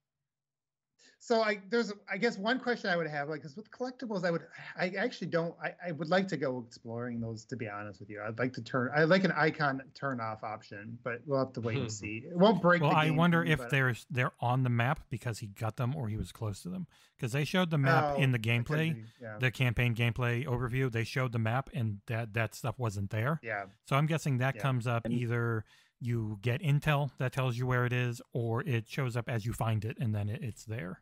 So 1.25 1.41
I 1.41 1.61
there's 1.71 1.93
I 2.13 2.17
guess 2.17 2.37
one 2.37 2.59
question 2.59 2.91
I 2.91 2.97
would 2.97 3.07
have 3.07 3.29
like 3.29 3.45
is 3.45 3.55
with 3.55 3.71
collectibles 3.71 4.25
I 4.25 4.33
would 4.33 4.43
I 4.77 4.89
actually 4.99 5.29
don't 5.29 5.55
I, 5.63 5.73
I 5.87 5.93
would 5.93 6.09
like 6.09 6.27
to 6.29 6.37
go 6.37 6.65
exploring 6.67 7.21
those 7.21 7.45
to 7.45 7.55
be 7.57 7.69
honest 7.69 8.01
with 8.01 8.11
you 8.11 8.21
I'd 8.21 8.41
like 8.41 8.53
to 8.55 8.61
turn 8.61 8.91
I 8.93 9.05
like 9.05 9.23
an 9.23 9.31
icon 9.37 9.81
turn 9.95 10.21
off 10.21 10.43
option 10.43 10.99
but 11.05 11.21
we'll 11.25 11.39
have 11.39 11.53
to 11.53 11.61
wait 11.61 11.77
and 11.77 11.85
hmm. 11.85 11.91
see 11.91 12.25
it 12.29 12.37
won't 12.37 12.61
break 12.61 12.83
Well, 12.83 12.91
the 12.91 12.97
I 12.97 13.11
wonder 13.11 13.45
me, 13.45 13.53
if 13.53 13.61
but- 13.61 13.71
they're 13.71 13.95
they're 14.11 14.33
on 14.41 14.65
the 14.65 14.69
map 14.69 14.99
because 15.11 15.39
he 15.39 15.47
got 15.47 15.77
them 15.77 15.95
or 15.95 16.09
he 16.09 16.17
was 16.17 16.33
close 16.33 16.61
to 16.63 16.71
them. 16.71 16.89
Because 17.17 17.31
they 17.31 17.45
showed 17.45 17.71
the 17.71 17.79
map 17.79 18.17
Oh, 18.17 18.21
in 18.21 18.33
the 18.33 18.39
gameplay, 18.41 18.93
be, 18.93 19.05
yeah 19.21 19.39
the 19.39 19.53
campaign 19.53 19.95
gameplay 19.95 20.45
overview. 20.45 20.91
They 20.91 21.05
showed 21.05 21.31
the 21.31 21.39
map 21.39 21.71
and 21.73 22.01
that 22.09 22.35
that 22.35 22.57
stuff 22.57 22.81
wasn't 22.81 23.11
there. 23.11 23.39
yeah 23.45 23.67
So 23.85 23.95
I'm 23.95 24.07
guessing 24.07 24.39
that 24.39 24.57
Yeah. 24.57 24.63
comes 24.63 24.89
up 24.89 25.05
And- 25.05 25.15
either 25.15 25.65
you 26.01 26.41
get 26.43 26.61
intel 26.63 27.13
that 27.19 27.33
tells 27.33 27.57
you 27.57 27.65
where 27.65 27.87
it 27.87 27.93
is, 27.93 28.21
or 28.33 28.61
it 28.65 28.89
shows 28.89 29.17
up 29.17 29.29
as 29.29 29.47
you 29.47 29.53
find 29.53 29.85
it 29.85 29.97
and 30.01 30.13
then 30.13 30.29
it, 30.29 30.43
it's 30.43 30.65
there. 30.65 31.01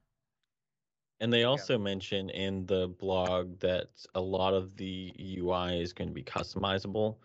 And 1.20 1.32
they 1.32 1.44
also 1.44 1.74
yeah. 1.74 1.84
mention 1.84 2.30
in 2.30 2.64
the 2.66 2.88
blog 2.88 3.58
that 3.60 3.88
a 4.14 4.20
lot 4.20 4.54
of 4.54 4.76
the 4.76 5.12
UI 5.18 5.80
is 5.80 5.92
going 5.92 6.08
to 6.08 6.14
be 6.14 6.22
customizable 6.22 7.16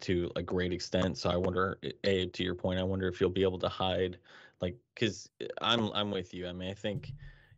to 0.00 0.30
a 0.36 0.42
great 0.42 0.72
extent. 0.72 1.16
So 1.16 1.30
I 1.30 1.36
wonder, 1.36 1.78
a 2.04 2.26
to 2.26 2.42
your 2.42 2.54
point, 2.54 2.78
I 2.78 2.82
wonder 2.82 3.06
if 3.08 3.20
you'll 3.20 3.30
be 3.30 3.42
able 3.42 3.58
to 3.60 3.68
hide, 3.68 4.18
like, 4.60 4.76
because 4.94 5.30
I'm 5.60 5.90
I'm 5.92 6.10
with 6.10 6.34
you. 6.34 6.48
I 6.48 6.52
mean, 6.52 6.70
I 6.70 6.74
think, 6.74 7.12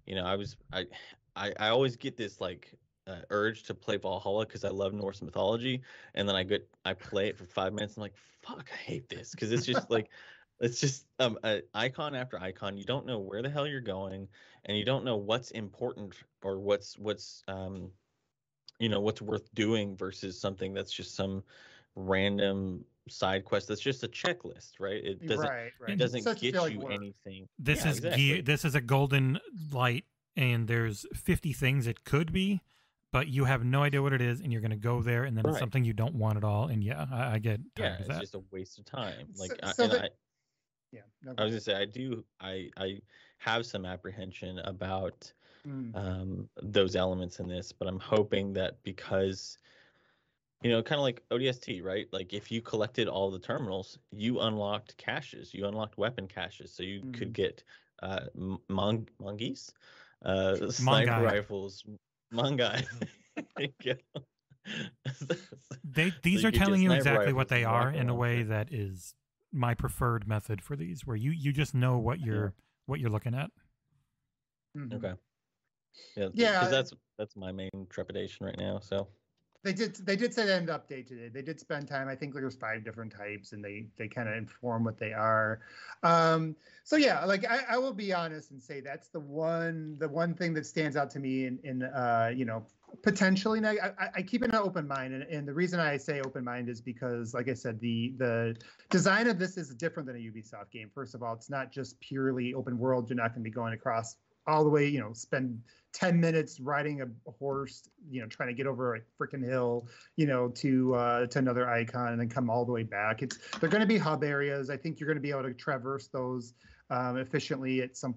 you 0.06 0.14
know, 0.14 0.24
I 0.24 0.36
was 0.36 0.56
I 0.72 0.86
I, 1.36 1.52
I 1.58 1.68
always 1.68 1.96
get 1.96 2.16
this 2.16 2.40
like 2.40 2.74
uh, 3.06 3.20
urge 3.30 3.62
to 3.64 3.74
play 3.74 3.96
Valhalla 3.96 4.44
because 4.46 4.64
I 4.64 4.68
love 4.68 4.92
Norse 4.92 5.22
mythology, 5.22 5.82
and 6.14 6.28
then 6.28 6.36
I 6.36 6.42
get 6.42 6.68
I 6.84 6.92
play 6.92 7.28
it 7.28 7.36
for 7.36 7.44
five 7.44 7.72
minutes. 7.72 7.94
And 7.94 8.02
I'm 8.02 8.04
like, 8.04 8.16
fuck, 8.42 8.68
I 8.72 8.76
hate 8.76 9.08
this 9.08 9.30
because 9.30 9.52
it's 9.52 9.64
just 9.64 9.90
like 9.90 10.10
it's 10.60 10.80
just 10.80 11.06
um 11.18 11.38
a, 11.44 11.62
icon 11.74 12.14
after 12.14 12.40
icon. 12.40 12.76
You 12.76 12.84
don't 12.84 13.06
know 13.06 13.18
where 13.18 13.42
the 13.42 13.50
hell 13.50 13.66
you're 13.66 13.80
going, 13.80 14.28
and 14.64 14.76
you 14.76 14.84
don't 14.84 15.04
know 15.04 15.16
what's 15.16 15.50
important 15.52 16.14
or 16.42 16.58
what's 16.58 16.98
what's 16.98 17.42
um 17.48 17.90
you 18.78 18.88
know 18.88 19.00
what's 19.00 19.20
worth 19.20 19.52
doing 19.54 19.96
versus 19.96 20.40
something 20.40 20.72
that's 20.72 20.92
just 20.92 21.14
some 21.14 21.42
random 21.96 22.84
side 23.08 23.44
quest 23.44 23.68
that's 23.68 23.80
just 23.80 24.04
a 24.04 24.08
checklist 24.08 24.72
right 24.78 25.02
it 25.04 25.26
doesn't 25.26 25.48
right, 25.48 25.72
right. 25.80 25.90
it 25.90 25.96
doesn't 25.96 26.24
get 26.40 26.70
you 26.70 26.80
work. 26.80 26.92
anything 26.92 27.48
this 27.58 27.84
yeah, 27.84 27.90
is 27.90 27.96
exactly. 27.98 28.40
this 28.42 28.64
is 28.64 28.74
a 28.74 28.80
golden 28.80 29.38
light 29.72 30.04
and 30.36 30.68
there's 30.68 31.06
50 31.14 31.52
things 31.52 31.86
it 31.86 32.04
could 32.04 32.32
be 32.32 32.60
but 33.10 33.28
you 33.28 33.44
have 33.44 33.64
no 33.64 33.82
idea 33.82 34.02
what 34.02 34.12
it 34.12 34.20
is 34.20 34.40
and 34.40 34.52
you're 34.52 34.60
going 34.60 34.70
to 34.70 34.76
go 34.76 35.00
there 35.00 35.24
and 35.24 35.36
then 35.36 35.44
right. 35.44 35.52
it's 35.52 35.58
something 35.58 35.84
you 35.84 35.94
don't 35.94 36.14
want 36.14 36.36
at 36.36 36.44
all 36.44 36.66
and 36.66 36.84
yeah 36.84 37.06
i, 37.10 37.34
I 37.34 37.38
get 37.38 37.60
yeah 37.78 37.96
it's 37.98 38.08
that. 38.08 38.20
just 38.20 38.34
a 38.34 38.42
waste 38.52 38.78
of 38.78 38.84
time 38.84 39.28
like 39.38 39.52
so, 39.64 39.72
so 39.72 39.88
the, 39.88 40.04
I, 40.04 40.08
yeah 40.92 41.00
no, 41.22 41.34
i 41.38 41.44
was 41.44 41.52
going 41.52 41.58
to 41.58 41.60
say 41.60 41.74
i 41.74 41.84
do 41.84 42.24
i 42.40 42.68
i 42.76 42.98
have 43.38 43.64
some 43.64 43.84
apprehension 43.84 44.58
about 44.60 45.32
mm. 45.66 45.94
um, 45.94 46.48
those 46.62 46.96
elements 46.96 47.40
in 47.40 47.48
this 47.48 47.72
but 47.72 47.88
i'm 47.88 48.00
hoping 48.00 48.52
that 48.52 48.82
because 48.82 49.58
you 50.62 50.70
know 50.70 50.82
kind 50.82 50.98
of 50.98 51.02
like 51.02 51.22
odst 51.30 51.84
right 51.84 52.06
like 52.12 52.32
if 52.32 52.50
you 52.50 52.60
collected 52.60 53.08
all 53.08 53.30
the 53.30 53.38
terminals 53.38 53.98
you 54.10 54.40
unlocked 54.40 54.96
caches 54.96 55.54
you 55.54 55.66
unlocked 55.66 55.98
weapon 55.98 56.26
caches 56.26 56.72
so 56.72 56.82
you 56.82 57.00
mm. 57.00 57.12
could 57.18 57.32
get 57.32 57.62
uh 58.02 58.20
mong- 58.70 59.08
mongoose 59.20 59.72
uh 60.24 60.70
sniper 60.70 61.22
rifles 61.22 61.84
Mangai. 62.32 62.84
they 65.84 66.12
these 66.22 66.42
so 66.42 66.48
are 66.48 66.50
telling 66.50 66.82
you 66.82 66.92
exactly 66.92 67.32
what 67.32 67.48
they 67.48 67.64
are 67.64 67.90
in 67.90 68.08
a 68.08 68.14
way 68.14 68.42
that 68.42 68.72
is 68.72 69.14
my 69.52 69.74
preferred 69.74 70.26
method 70.28 70.62
for 70.62 70.76
these, 70.76 71.06
where 71.06 71.16
you 71.16 71.30
you 71.30 71.52
just 71.52 71.74
know 71.74 71.98
what 71.98 72.20
you're 72.20 72.54
what 72.86 73.00
you're 73.00 73.10
looking 73.10 73.34
at. 73.34 73.50
Mm-hmm. 74.76 74.96
Okay. 74.96 75.14
Yeah. 76.16 76.28
Yeah. 76.34 76.68
That's 76.68 76.92
that's 77.18 77.36
my 77.36 77.52
main 77.52 77.70
trepidation 77.90 78.46
right 78.46 78.58
now. 78.58 78.78
So 78.80 79.08
they 79.64 79.72
did. 79.72 79.96
They 79.96 80.14
did 80.14 80.32
say 80.32 80.50
end 80.52 80.68
update 80.68 81.08
today. 81.08 81.28
They 81.28 81.42
did 81.42 81.58
spend 81.58 81.88
time. 81.88 82.08
I 82.08 82.14
think 82.14 82.32
there's 82.32 82.54
five 82.54 82.84
different 82.84 83.12
types, 83.12 83.52
and 83.52 83.64
they 83.64 83.86
they 83.96 84.06
kind 84.06 84.28
of 84.28 84.36
inform 84.36 84.84
what 84.84 84.98
they 84.98 85.12
are. 85.12 85.60
Um, 86.04 86.54
so 86.84 86.96
yeah, 86.96 87.24
like 87.24 87.44
I, 87.44 87.60
I 87.70 87.78
will 87.78 87.92
be 87.92 88.12
honest 88.12 88.52
and 88.52 88.62
say 88.62 88.80
that's 88.80 89.08
the 89.08 89.20
one 89.20 89.96
the 89.98 90.08
one 90.08 90.34
thing 90.34 90.54
that 90.54 90.64
stands 90.64 90.96
out 90.96 91.10
to 91.10 91.18
me 91.18 91.46
in 91.46 91.58
in 91.64 91.82
uh, 91.82 92.30
you 92.34 92.44
know 92.44 92.64
potentially 93.02 93.64
I, 93.64 93.70
I, 93.70 94.08
I, 94.16 94.22
keep 94.22 94.42
an 94.42 94.54
open 94.54 94.88
mind 94.88 95.14
and, 95.14 95.22
and 95.24 95.46
the 95.46 95.52
reason 95.52 95.78
i 95.78 95.96
say 95.96 96.20
open 96.20 96.42
mind 96.42 96.68
is 96.68 96.80
because 96.80 97.34
like 97.34 97.48
i 97.48 97.54
said 97.54 97.78
the 97.80 98.14
the 98.18 98.56
design 98.90 99.28
of 99.28 99.38
this 99.38 99.56
is 99.56 99.74
different 99.74 100.06
than 100.06 100.16
a 100.16 100.18
ubisoft 100.18 100.70
game 100.72 100.90
first 100.94 101.14
of 101.14 101.22
all 101.22 101.34
it's 101.34 101.50
not 101.50 101.70
just 101.70 102.00
purely 102.00 102.54
open 102.54 102.78
world 102.78 103.08
you're 103.08 103.16
not 103.16 103.28
going 103.34 103.42
to 103.42 103.44
be 103.44 103.50
going 103.50 103.74
across 103.74 104.16
all 104.48 104.64
the 104.64 104.70
way, 104.70 104.88
you 104.88 104.98
know, 104.98 105.12
spend 105.12 105.60
10 105.92 106.18
minutes 106.18 106.58
riding 106.58 107.02
a 107.02 107.30
horse, 107.30 107.88
you 108.10 108.20
know, 108.20 108.26
trying 108.26 108.48
to 108.48 108.54
get 108.54 108.66
over 108.66 108.96
a 108.96 109.00
freaking 109.20 109.44
hill, 109.44 109.86
you 110.16 110.26
know, 110.26 110.48
to 110.48 110.94
uh, 110.94 111.26
to 111.26 111.38
another 111.38 111.68
icon 111.68 112.12
and 112.12 112.20
then 112.20 112.28
come 112.28 112.48
all 112.50 112.64
the 112.64 112.72
way 112.72 112.82
back. 112.82 113.22
It's 113.22 113.38
they're 113.60 113.68
going 113.68 113.82
to 113.82 113.86
be 113.86 113.98
hub 113.98 114.24
areas. 114.24 114.70
I 114.70 114.76
think 114.76 114.98
you're 114.98 115.06
going 115.06 115.18
to 115.18 115.22
be 115.22 115.30
able 115.30 115.42
to 115.42 115.54
traverse 115.54 116.08
those 116.08 116.54
um, 116.90 117.18
efficiently 117.18 117.82
at 117.82 117.96
some. 117.96 118.14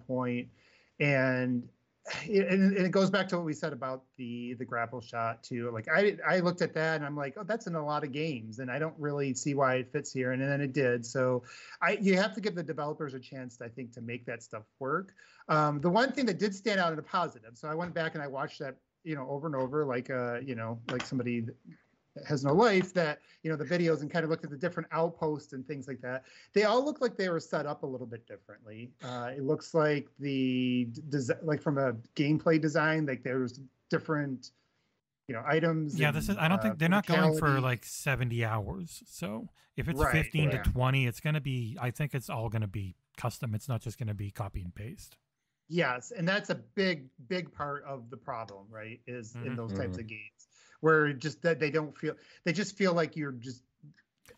And 0.99 1.67
and, 2.23 2.75
it 2.75 2.91
goes 2.91 3.09
back 3.09 3.27
to 3.29 3.37
what 3.37 3.45
we 3.45 3.53
said 3.53 3.73
about 3.73 4.03
the 4.17 4.53
the 4.55 4.65
grapple 4.65 5.01
shot 5.01 5.43
too. 5.43 5.69
Like 5.71 5.87
I 5.93 6.17
I 6.27 6.39
looked 6.39 6.61
at 6.61 6.73
that 6.73 6.95
and 6.95 7.05
I'm 7.05 7.15
like, 7.15 7.35
oh, 7.37 7.43
that's 7.43 7.67
in 7.67 7.75
a 7.75 7.85
lot 7.85 8.03
of 8.03 8.11
games, 8.11 8.59
and 8.59 8.71
I 8.71 8.79
don't 8.79 8.95
really 8.97 9.33
see 9.33 9.53
why 9.53 9.75
it 9.75 9.91
fits 9.91 10.11
here. 10.11 10.31
And 10.31 10.41
then 10.41 10.61
it 10.61 10.73
did. 10.73 11.05
So 11.05 11.43
I 11.81 11.97
you 12.01 12.17
have 12.17 12.33
to 12.35 12.41
give 12.41 12.55
the 12.55 12.63
developers 12.63 13.13
a 13.13 13.19
chance, 13.19 13.61
I 13.61 13.67
think, 13.67 13.93
to 13.93 14.01
make 14.01 14.25
that 14.25 14.41
stuff 14.41 14.63
work. 14.79 15.13
Um, 15.47 15.79
the 15.79 15.89
one 15.89 16.11
thing 16.11 16.25
that 16.25 16.39
did 16.39 16.55
stand 16.55 16.79
out 16.79 16.91
in 16.91 16.99
a 16.99 17.03
positive. 17.03 17.55
So 17.55 17.67
I 17.67 17.75
went 17.75 17.93
back 17.93 18.15
and 18.15 18.23
I 18.23 18.27
watched 18.27 18.59
that 18.59 18.77
you 19.03 19.15
know 19.15 19.27
over 19.29 19.47
and 19.47 19.55
over, 19.55 19.85
like 19.85 20.09
uh 20.09 20.39
you 20.39 20.55
know 20.55 20.79
like 20.89 21.05
somebody 21.05 21.45
has 22.25 22.43
no 22.43 22.53
life 22.53 22.93
that 22.93 23.19
you 23.43 23.49
know 23.49 23.55
the 23.55 23.65
videos 23.65 24.01
and 24.01 24.11
kind 24.11 24.23
of 24.23 24.29
looked 24.29 24.43
at 24.43 24.49
the 24.49 24.57
different 24.57 24.87
outposts 24.91 25.53
and 25.53 25.65
things 25.65 25.87
like 25.87 26.01
that 26.01 26.23
they 26.53 26.63
all 26.63 26.83
look 26.83 26.99
like 27.01 27.15
they 27.15 27.29
were 27.29 27.39
set 27.39 27.65
up 27.65 27.83
a 27.83 27.85
little 27.85 28.07
bit 28.07 28.25
differently 28.27 28.91
uh, 29.03 29.29
it 29.35 29.43
looks 29.43 29.73
like 29.73 30.07
the 30.19 30.87
des- 31.09 31.39
like 31.43 31.61
from 31.61 31.77
a 31.77 31.93
gameplay 32.15 32.59
design 32.59 33.05
like 33.05 33.23
there's 33.23 33.61
different 33.89 34.51
you 35.27 35.35
know 35.35 35.43
items 35.47 35.97
yeah 35.97 36.07
and, 36.07 36.17
this 36.17 36.27
is 36.27 36.35
i 36.37 36.47
don't 36.47 36.59
uh, 36.59 36.63
think 36.63 36.79
they're 36.79 36.89
not 36.89 37.05
going 37.05 37.37
for 37.37 37.61
like 37.61 37.85
70 37.85 38.43
hours 38.43 39.03
so 39.07 39.47
if 39.77 39.87
it's 39.87 39.99
right, 39.99 40.11
15 40.11 40.51
to 40.51 40.57
20 40.57 41.07
it's 41.07 41.21
going 41.21 41.35
to 41.35 41.41
be 41.41 41.77
i 41.81 41.91
think 41.91 42.13
it's 42.13 42.29
all 42.29 42.49
going 42.49 42.61
to 42.61 42.67
be 42.67 42.95
custom 43.17 43.55
it's 43.55 43.69
not 43.69 43.81
just 43.81 43.97
going 43.97 44.07
to 44.07 44.13
be 44.13 44.31
copy 44.31 44.61
and 44.61 44.75
paste 44.75 45.15
yes 45.69 46.11
and 46.15 46.27
that's 46.27 46.49
a 46.49 46.55
big 46.75 47.05
big 47.29 47.53
part 47.53 47.83
of 47.85 48.09
the 48.09 48.17
problem 48.17 48.65
right 48.69 48.99
is 49.07 49.33
mm-hmm. 49.33 49.47
in 49.47 49.55
those 49.55 49.71
types 49.71 49.91
mm-hmm. 49.91 50.01
of 50.01 50.07
games 50.07 50.47
where 50.81 51.13
just 51.13 51.41
that 51.41 51.59
they 51.59 51.71
don't 51.71 51.97
feel 51.97 52.13
they 52.43 52.53
just 52.53 52.77
feel 52.77 52.93
like 52.93 53.15
you're 53.15 53.31
just 53.31 53.63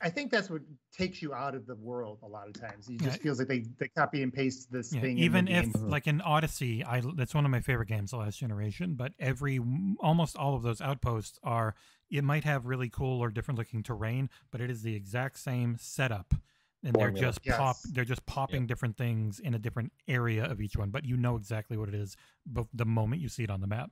I 0.01 0.09
think 0.09 0.31
that's 0.31 0.49
what 0.49 0.61
takes 0.95 1.21
you 1.21 1.33
out 1.33 1.55
of 1.55 1.65
the 1.65 1.75
world 1.75 2.19
a 2.23 2.27
lot 2.27 2.47
of 2.47 2.59
times. 2.59 2.89
It 2.89 2.99
just 2.99 3.17
yeah. 3.17 3.23
feels 3.23 3.39
like 3.39 3.47
they, 3.47 3.63
they 3.77 3.87
copy 3.87 4.21
and 4.21 4.33
paste 4.33 4.71
this 4.71 4.93
yeah, 4.93 5.01
thing. 5.01 5.17
Even 5.17 5.47
if, 5.47 5.67
like 5.81 6.07
in 6.07 6.19
Odyssey, 6.21 6.83
I 6.83 7.01
that's 7.15 7.33
one 7.33 7.45
of 7.45 7.51
my 7.51 7.61
favorite 7.61 7.87
games, 7.87 8.11
the 8.11 8.17
last 8.17 8.37
generation. 8.37 8.95
But 8.95 9.13
every 9.19 9.59
almost 9.99 10.35
all 10.37 10.55
of 10.55 10.63
those 10.63 10.81
outposts 10.81 11.39
are. 11.43 11.75
It 12.11 12.23
might 12.23 12.43
have 12.43 12.67
really 12.67 12.89
cool 12.89 13.23
or 13.23 13.31
different 13.31 13.57
looking 13.57 13.81
terrain, 13.81 14.29
but 14.51 14.61
it 14.61 14.69
is 14.69 14.83
the 14.83 14.95
exact 14.95 15.39
same 15.39 15.77
setup, 15.79 16.35
and 16.83 16.93
Formula. 16.93 17.11
they're 17.11 17.29
just 17.29 17.39
yes. 17.43 17.57
pop. 17.57 17.77
They're 17.91 18.05
just 18.05 18.23
popping 18.27 18.67
different 18.67 18.97
things 18.97 19.39
in 19.39 19.55
a 19.55 19.59
different 19.59 19.91
area 20.07 20.43
of 20.43 20.61
each 20.61 20.77
one, 20.77 20.91
but 20.91 21.05
you 21.05 21.17
know 21.17 21.37
exactly 21.37 21.75
what 21.75 21.89
it 21.89 21.95
is, 21.95 22.15
but 22.45 22.67
the 22.71 22.85
moment 22.85 23.21
you 23.21 23.29
see 23.29 23.43
it 23.43 23.49
on 23.49 23.61
the 23.61 23.67
map. 23.67 23.89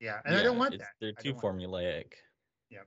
Yeah, 0.00 0.20
and 0.24 0.34
yeah, 0.34 0.40
I 0.40 0.42
don't 0.42 0.58
want 0.58 0.78
that. 0.78 0.88
They're 1.00 1.12
too 1.12 1.34
formulaic. 1.34 2.12
Yeah. 2.70 2.80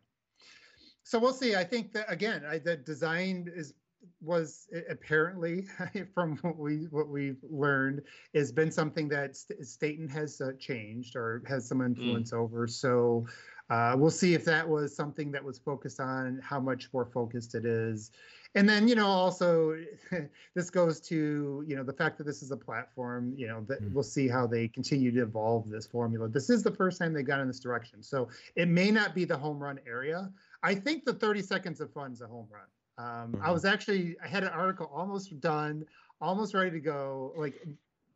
So 1.04 1.20
we'll 1.20 1.34
see. 1.34 1.56
I 1.56 1.64
think 1.64 1.94
that 1.94 2.12
again, 2.12 2.44
I, 2.46 2.58
the 2.58 2.76
design 2.76 3.50
is 3.54 3.74
was 4.22 4.68
apparently 4.90 5.68
from 6.14 6.38
what 6.38 6.58
we 6.58 6.88
what 6.90 7.10
we've 7.10 7.44
learned 7.44 8.02
has 8.34 8.52
been 8.52 8.72
something 8.72 9.08
that 9.10 9.36
Staten 9.36 10.08
has 10.10 10.42
uh, 10.42 10.52
changed 10.60 11.16
or 11.16 11.44
has 11.48 11.68
some 11.68 11.82
influence 11.82 12.32
mm. 12.32 12.38
over. 12.38 12.68
So 12.68 13.26
uh, 13.70 13.96
we'll 13.98 14.12
see 14.12 14.34
if 14.34 14.44
that 14.46 14.68
was 14.68 14.96
something 14.96 15.32
that 15.32 15.44
was 15.44 15.60
focused 15.60 16.00
on, 16.00 16.40
how 16.44 16.60
much 16.60 16.90
more 16.94 17.06
focused 17.06 17.56
it 17.56 17.66
is, 17.66 18.12
and 18.56 18.68
then 18.68 18.88
you 18.88 18.96
know 18.96 19.08
also 19.08 19.78
this 20.56 20.70
goes 20.70 21.00
to 21.00 21.64
you 21.68 21.76
know 21.76 21.84
the 21.84 21.94
fact 21.94 22.18
that 22.18 22.26
this 22.26 22.42
is 22.42 22.52
a 22.52 22.58
platform 22.58 23.34
you 23.36 23.48
know 23.48 23.64
that 23.68 23.82
mm. 23.82 23.92
we'll 23.94 24.04
see 24.04 24.28
how 24.28 24.46
they 24.46 24.68
continue 24.68 25.12
to 25.12 25.22
evolve 25.22 25.70
this 25.70 25.88
formula 25.88 26.28
this 26.28 26.50
is 26.50 26.64
the 26.64 26.72
first 26.72 27.00
time 27.00 27.14
they've 27.14 27.26
gone 27.26 27.40
in 27.40 27.48
this 27.48 27.60
direction 27.60 28.02
so 28.02 28.28
it 28.56 28.68
may 28.68 28.92
not 28.92 29.16
be 29.16 29.26
the 29.26 29.38
home 29.38 29.60
run 29.60 29.80
area 29.88 30.32
i 30.62 30.74
think 30.74 31.06
the 31.06 31.14
30 31.14 31.42
seconds 31.42 31.82
of 31.82 31.92
fun 31.92 32.12
is 32.12 32.22
a 32.22 32.28
home 32.28 32.48
run 32.52 32.64
um, 32.98 33.34
mm-hmm. 33.34 33.46
i 33.46 33.52
was 33.52 33.66
actually 33.66 34.16
i 34.24 34.28
had 34.28 34.44
an 34.44 34.50
article 34.50 34.92
almost 34.94 35.40
done 35.40 35.86
almost 36.22 36.54
ready 36.54 36.72
to 36.72 36.80
go 36.80 37.34
like 37.36 37.66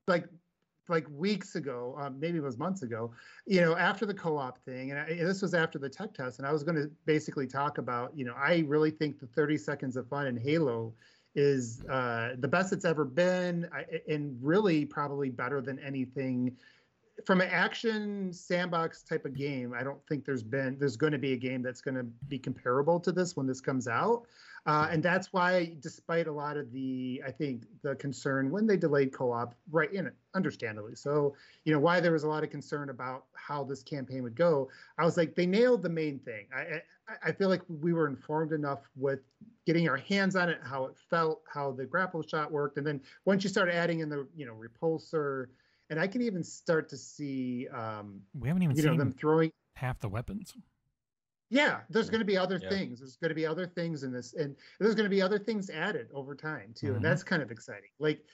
like 0.08 0.28
like 0.90 1.06
weeks 1.10 1.56
ago, 1.56 1.96
um, 2.00 2.20
maybe 2.20 2.38
it 2.38 2.44
was 2.44 2.58
months 2.58 2.84
ago, 2.84 3.12
you 3.46 3.62
know, 3.62 3.76
after 3.76 4.06
the 4.06 4.14
co-op 4.14 4.58
thing, 4.60 4.92
and, 4.92 5.00
I, 5.00 5.04
and 5.04 5.28
this 5.28 5.42
was 5.42 5.54
after 5.54 5.80
the 5.80 5.90
tech 5.90 6.14
test, 6.14 6.40
and 6.40 6.48
I 6.48 6.52
was 6.52 6.64
going 6.64 6.76
to 6.76 6.90
basically 7.06 7.48
talk 7.48 7.78
about, 7.78 8.18
you 8.18 8.26
know, 8.26 8.34
I 8.38 8.64
really 8.68 8.92
think 8.92 9.20
the 9.20 9.28
30 9.28 9.58
seconds 9.58 9.96
of 9.96 10.08
fun 10.08 10.28
in 10.28 10.38
Halo 10.38 10.94
is 11.36 11.84
uh, 11.86 12.36
the 12.40 12.48
best 12.48 12.74
it's 12.74 12.86
ever 12.86 13.06
been, 13.06 13.70
I, 13.74 13.86
and 14.12 14.38
really 14.42 14.86
probably 14.86 15.30
better 15.30 15.62
than 15.62 15.80
anything 15.80 16.56
from 17.26 17.42
an 17.42 17.50
action 17.50 18.32
sandbox 18.32 19.04
type 19.04 19.26
of 19.26 19.36
game. 19.36 19.74
I 19.74 19.84
don't 19.84 20.00
think 20.08 20.26
there's 20.26 20.44
been 20.44 20.78
there's 20.80 20.98
going 20.98 21.14
to 21.14 21.18
be 21.18 21.34
a 21.34 21.38
game 21.38 21.62
that's 21.62 21.82
going 21.82 21.96
to 21.96 22.04
be 22.04 22.38
comparable 22.38 23.00
to 23.02 23.12
this 23.12 23.36
when 23.36 23.48
this 23.48 23.62
comes 23.62 23.88
out. 23.88 24.24
Uh, 24.68 24.90
and 24.92 25.02
that's 25.02 25.32
why, 25.32 25.74
despite 25.80 26.28
a 26.28 26.32
lot 26.32 26.58
of 26.58 26.72
the, 26.74 27.24
I 27.26 27.32
think, 27.32 27.64
the 27.84 27.96
concern 27.96 28.52
when 28.52 28.68
they 28.68 28.76
delayed 28.76 29.14
co-op, 29.14 29.56
right 29.72 29.92
in 29.94 30.06
it, 30.06 30.14
understandably. 30.36 30.94
So, 30.94 31.36
you 31.64 31.72
know, 31.72 31.80
why 31.80 32.02
there 32.02 32.12
was 32.12 32.24
a 32.24 32.28
lot 32.28 32.44
of 32.44 32.50
concern 32.50 32.90
about 32.90 33.24
how 33.34 33.64
this 33.64 33.82
campaign 33.82 34.24
would 34.24 34.36
go. 34.36 34.68
I 34.98 35.06
was 35.06 35.16
like, 35.16 35.36
they 35.36 35.46
nailed 35.46 35.84
the 35.84 35.90
main 35.90 36.20
thing. 36.20 36.48
I, 36.54 36.60
I, 36.60 36.82
I 37.28 37.32
feel 37.32 37.48
like 37.48 37.62
we 37.70 37.94
were 37.94 38.08
informed 38.08 38.52
enough 38.52 38.90
with 38.98 39.22
getting 39.66 39.88
our 39.88 39.96
hands 39.96 40.36
on 40.36 40.50
it, 40.50 40.60
how 40.62 40.84
it 40.86 40.98
felt, 41.10 41.44
how 41.52 41.72
the 41.72 41.86
grapple 41.86 42.22
shot 42.22 42.52
worked, 42.52 42.78
and 42.78 42.86
then 42.86 43.00
once 43.24 43.46
you 43.46 43.50
start 43.50 43.70
adding 43.70 44.02
in 44.02 44.10
the, 44.10 44.28
you 44.36 44.46
know, 44.46 44.54
repulsor 44.54 45.48
and 45.90 46.00
I 46.00 46.08
can 46.08 46.22
even 46.22 46.44
start 46.44 46.90
to 46.90 46.98
see, 46.98 47.68
um, 47.70 48.22
we 48.38 48.50
haven't 48.50 48.64
even 48.64 48.76
you 48.76 48.84
know, 48.84 48.98
them 48.98 49.14
throwing. 49.14 49.52
half 49.76 50.00
the 50.00 50.10
weapons. 50.10 50.54
Yeah, 51.50 51.82
there's 51.90 52.10
going 52.10 52.20
to 52.20 52.26
be 52.26 52.38
other 52.38 52.60
Yeah. 52.62 52.70
things. 52.70 53.00
There's 53.00 53.16
going 53.16 53.30
to 53.30 53.36
be 53.36 53.46
other 53.46 53.66
things 53.68 54.04
in 54.04 54.12
this, 54.12 54.34
and 54.34 54.56
there's 54.80 54.96
going 54.96 55.06
to 55.06 55.10
be 55.10 55.22
other 55.22 55.40
things 55.40 55.70
added 55.70 56.10
over 56.14 56.36
time 56.36 56.74
too, 56.74 56.92
Mhm. 56.92 56.96
and 56.98 57.06
that's 57.06 57.24
kind 57.24 57.42
of 57.42 57.52
exciting. 57.52 57.90
Like, 58.00 58.26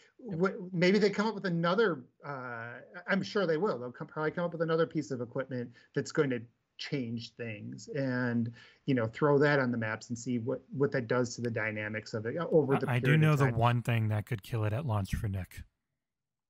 wh- 0.41 0.55
maybe 0.71 0.97
they 0.97 1.09
come 1.11 1.27
up 1.27 1.35
with 1.35 1.45
another. 1.45 2.05
Uh, 2.25 2.79
I'm 3.07 3.21
sure 3.21 3.45
they 3.45 3.57
will. 3.57 3.77
They'll 3.77 3.91
come, 3.91 4.07
probably 4.07 4.31
come 4.31 4.45
up 4.45 4.51
with 4.51 4.63
another 4.63 4.87
piece 4.87 5.11
of 5.11 5.21
equipment 5.21 5.71
that's 5.93 6.11
going 6.11 6.31
to 6.31 6.41
change 6.77 7.35
things, 7.35 7.87
and 7.89 8.51
you 8.87 8.95
know, 8.95 9.05
throw 9.07 9.37
that 9.37 9.59
on 9.59 9.71
the 9.71 9.77
maps 9.77 10.09
and 10.09 10.17
see 10.17 10.39
what 10.39 10.63
what 10.71 10.91
that 10.91 11.07
does 11.07 11.35
to 11.35 11.41
the 11.41 11.51
dynamics 11.51 12.15
of 12.15 12.25
it 12.25 12.35
uh, 12.37 12.47
over 12.47 12.77
the. 12.77 12.89
I, 12.89 12.95
I 12.95 12.99
do 12.99 13.15
know 13.15 13.35
the 13.35 13.51
one 13.51 13.83
thing 13.83 14.07
that 14.09 14.25
could 14.25 14.41
kill 14.41 14.63
it 14.65 14.73
at 14.73 14.85
launch 14.87 15.13
for 15.13 15.27
Nick. 15.27 15.61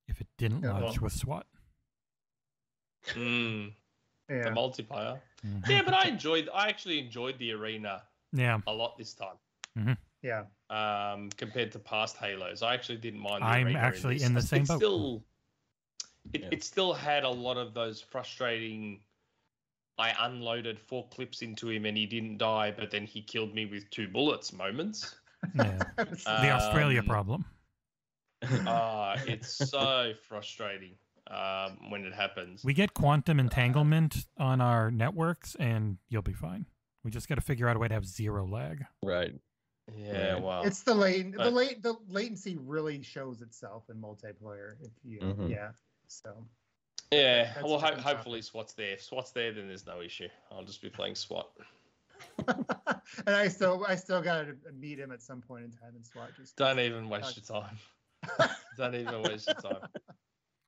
If 0.08 0.22
it 0.22 0.28
didn't 0.38 0.64
Yeah. 0.64 0.80
launch 0.80 1.02
with 1.02 1.12
SWAT. 1.14 1.46
Mm, 3.08 3.74
the 4.28 4.36
Yeah. 4.36 4.44
multiplayer. 4.54 5.20
Mhm. 5.46 5.68
Yeah, 5.68 5.82
but 5.84 5.94
I 5.94 6.08
enjoyed. 6.08 6.50
I 6.54 6.68
actually 6.70 7.00
enjoyed 7.00 7.38
the 7.40 7.52
arena 7.52 8.04
Yeah. 8.32 8.60
a 8.68 8.74
lot 8.74 8.98
this 8.98 9.14
time. 9.14 9.38
Yeah. 10.22 10.46
um, 10.70 11.30
compared 11.32 11.72
to 11.74 11.80
past 11.80 12.16
Halos. 12.18 12.62
I 12.64 12.74
actually 12.74 12.98
didn't 12.98 13.20
mind. 13.20 13.44
The 13.44 13.48
I'm 13.48 13.66
arena 13.68 13.80
actually 13.80 14.16
this. 14.16 14.26
in 14.28 14.34
the 14.34 14.40
It 14.40 14.44
same 14.44 14.64
boat. 14.64 14.78
Still, 14.78 15.24
it, 16.34 16.42
Yeah. 16.42 16.48
it 16.52 16.64
still 16.64 16.94
had 16.94 17.24
a 17.26 17.30
lot 17.30 17.58
of 17.58 17.74
those 17.74 18.02
frustrating. 18.02 19.04
I 20.00 20.16
unloaded 20.26 20.80
four 20.80 21.08
clips 21.10 21.42
into 21.44 21.70
him 21.70 21.86
and 21.86 21.96
he 21.98 22.06
didn't 22.08 22.38
die, 22.40 22.72
but 22.72 22.90
then 22.90 23.06
he 23.06 23.22
killed 23.22 23.54
me 23.54 23.66
with 23.66 23.88
two 23.92 24.08
bullets. 24.08 24.54
Moments. 24.54 25.16
Yeah. 25.56 25.78
That 25.98 26.10
was- 26.10 26.24
The 26.24 26.50
Australia 26.52 27.00
Um, 27.02 27.06
problem. 27.06 27.46
Ah, 28.66 29.16
it's 29.28 29.50
so 29.70 30.14
frustrating 30.22 30.96
um, 31.34 31.90
when 31.90 32.06
it 32.06 32.14
happens. 32.14 32.64
We 32.64 32.74
get 32.74 32.94
quantum 32.94 33.40
entanglement 33.40 34.26
on 34.38 34.62
our 34.62 34.92
networks 34.92 35.56
and 35.56 35.98
you'll 36.10 36.22
be 36.22 36.34
fine. 36.34 36.66
We 37.04 37.12
just 37.12 37.28
got 37.28 37.36
to 37.36 37.42
figure 37.42 37.68
out 37.68 37.76
a 37.76 37.80
way 37.80 37.88
to 37.88 37.94
have 37.94 38.06
zero 38.06 38.46
lag. 38.48 38.86
right. 39.04 39.34
yeah, 39.98 40.34
Right. 40.34 40.42
well, 40.42 40.64
it's 40.64 40.84
the 40.84 40.94
late 40.96 41.34
the 41.34 41.52
late 41.52 41.84
the 41.84 41.96
latency 42.08 42.58
really 42.58 43.02
shows 43.04 43.42
itself 43.42 43.84
in 43.90 43.98
multiplayer. 43.98 44.76
If 44.82 44.92
you 45.04 45.20
Mhm. 45.20 45.50
yeah. 45.50 45.72
So 46.08 46.46
yeah. 47.12 47.52
that's 47.54 47.64
Well, 47.64 47.80
ho- 47.80 48.00
hopefully 48.00 48.42
SWAT's 48.42 48.74
there. 48.74 48.94
If 48.94 49.04
SWAT's 49.04 49.32
there, 49.32 49.52
then 49.52 49.68
there's 49.68 49.86
no 49.86 50.02
issue. 50.02 50.30
I'll 50.52 50.64
just 50.64 50.82
be 50.82 50.90
playing 50.90 51.16
SWAT. 51.16 51.50
and 52.48 53.36
I 53.36 53.48
still 53.50 53.86
I 53.88 53.96
still 53.96 54.22
gotta 54.22 54.56
meet 54.74 55.00
him 55.00 55.12
at 55.12 55.22
some 55.22 55.42
point 55.42 55.66
in 55.66 55.72
time 55.72 55.94
in 55.98 56.04
SWAT. 56.04 56.30
Just 56.38 56.56
Don't 56.64 56.80
even 56.80 57.10
waste 57.10 57.36
your 57.36 57.62
time. 57.62 57.78
Don't 58.78 58.96
even 58.96 59.22
waste 59.24 59.48
your 59.48 59.56
time. 59.56 59.90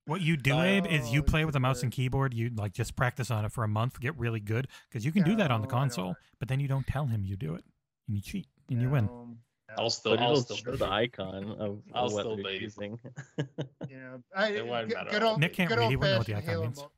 What 0.05 0.21
you 0.21 0.37
do, 0.37 0.59
Abe, 0.61 0.85
is 0.85 1.11
you 1.11 1.21
Oh, 1.21 1.23
play 1.23 1.45
with 1.45 1.55
a 1.55 1.59
mouse 1.59 1.81
and 1.81 1.91
keyboard. 1.91 2.33
You 2.33 2.51
like 2.55 2.73
just 2.73 2.95
practice 2.95 3.31
on 3.31 3.43
it 3.43 3.51
for 3.51 3.63
a 3.63 3.67
month, 3.67 3.99
get 3.99 4.17
really 4.19 4.39
good, 4.39 4.67
because 4.89 5.03
you 5.03 5.11
can 5.11 5.23
do 5.23 5.35
that 5.37 5.49
on 5.51 5.61
the 5.61 5.67
No, 5.67 5.71
I 5.75 5.79
don't 5.79 5.81
console. 5.81 6.15
But 6.39 6.47
then 6.47 6.59
you 6.59 6.67
don't 6.67 6.85
tell 6.85 7.07
him 7.07 7.25
you 7.25 7.35
do 7.35 7.55
it, 7.55 7.63
and 8.07 8.15
you 8.15 8.21
cheat, 8.21 8.47
and 8.69 8.81
you 8.81 8.89
win. 8.89 9.05
Um, 9.05 9.09
no, 9.09 9.75
no. 9.77 9.83
I'll 9.83 9.89
still, 9.89 10.11
But 10.15 10.21
I'll 10.23 10.35
still 10.37 10.57
show 10.57 10.71
beat 10.71 10.79
the 10.79 10.87
icon 10.91 11.51
of, 11.59 11.81
I'll 11.95 12.03
what 12.03 12.11
still 12.19 12.35
they're 12.35 12.45
beat 12.45 12.55
him. 12.57 12.61
using. 12.63 12.99
You 13.89 13.97
know, 13.97 14.23
I, 14.35 14.49
It 14.51 14.65
won't 14.67 14.93
matter. 14.93 15.09
good 15.11 15.23
old, 15.23 15.39
Nick 15.39 15.53
can't 15.53 15.69
good 15.69 15.77
read, 15.79 15.89
he 15.89 15.95
wouldn't 15.95 16.13
know 16.13 16.17
what 16.19 16.27
the 16.27 16.33
icon 16.35 16.49
Halo 16.49 16.61
means. 16.63 16.77
mul- 16.77 16.91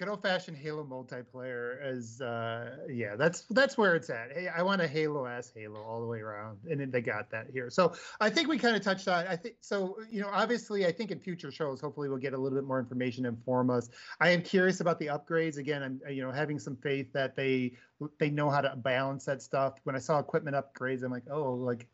Good 0.00 0.08
old 0.08 0.22
fashioned 0.22 0.56
Halo 0.56 0.82
multiplayer 0.82 1.76
is, 1.84 2.20
uh, 2.20 2.78
yeah, 2.88 3.14
that's 3.14 3.42
that's 3.50 3.78
where 3.78 3.94
it's 3.94 4.10
at. 4.10 4.32
Hey, 4.32 4.48
I 4.48 4.60
want 4.62 4.82
a 4.82 4.88
Halo 4.88 5.24
ass 5.24 5.52
Halo 5.54 5.80
all 5.80 6.00
the 6.00 6.06
way 6.06 6.18
around, 6.18 6.58
and 6.68 6.80
then 6.80 6.90
they 6.90 7.00
got 7.00 7.30
that 7.30 7.46
here. 7.52 7.70
So 7.70 7.94
I 8.20 8.28
think 8.28 8.48
we 8.48 8.58
kind 8.58 8.74
of 8.74 8.82
touched 8.82 9.06
on. 9.06 9.24
I 9.28 9.36
think 9.36 9.54
so. 9.60 9.96
You 10.10 10.22
know, 10.22 10.30
obviously, 10.32 10.84
I 10.84 10.90
think 10.90 11.12
in 11.12 11.20
future 11.20 11.52
shows, 11.52 11.80
hopefully, 11.80 12.08
we'll 12.08 12.18
get 12.18 12.32
a 12.32 12.36
little 12.36 12.58
bit 12.58 12.66
more 12.66 12.80
information 12.80 13.24
and 13.24 13.36
inform 13.36 13.70
us. 13.70 13.88
I 14.20 14.30
am 14.30 14.42
curious 14.42 14.80
about 14.80 14.98
the 14.98 15.06
upgrades. 15.06 15.58
Again, 15.58 15.84
I'm 15.84 16.00
you 16.12 16.24
know 16.24 16.32
having 16.32 16.58
some 16.58 16.74
faith 16.74 17.12
that 17.12 17.36
they 17.36 17.74
they 18.18 18.30
know 18.30 18.50
how 18.50 18.62
to 18.62 18.74
balance 18.74 19.24
that 19.26 19.42
stuff. 19.42 19.74
When 19.84 19.94
I 19.94 20.00
saw 20.00 20.18
equipment 20.18 20.56
upgrades, 20.56 21.04
I'm 21.04 21.12
like, 21.12 21.30
oh, 21.30 21.52
like 21.52 21.86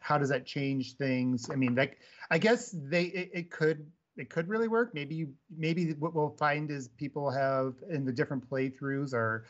how 0.00 0.16
does 0.16 0.28
that 0.28 0.46
change 0.46 0.96
things? 0.96 1.50
I 1.50 1.56
mean, 1.56 1.74
like 1.74 1.98
I 2.30 2.38
guess 2.38 2.72
they 2.72 3.04
it, 3.04 3.30
it 3.34 3.50
could 3.50 3.90
it 4.18 4.30
could 4.30 4.48
really 4.48 4.68
work. 4.68 4.92
Maybe 4.94 5.14
you 5.14 5.32
maybe 5.56 5.92
what 5.92 6.14
we'll 6.14 6.36
find 6.38 6.70
is 6.70 6.88
people 6.88 7.30
have 7.30 7.74
in 7.88 8.04
the 8.04 8.12
different 8.12 8.48
playthroughs 8.48 9.14
are 9.14 9.44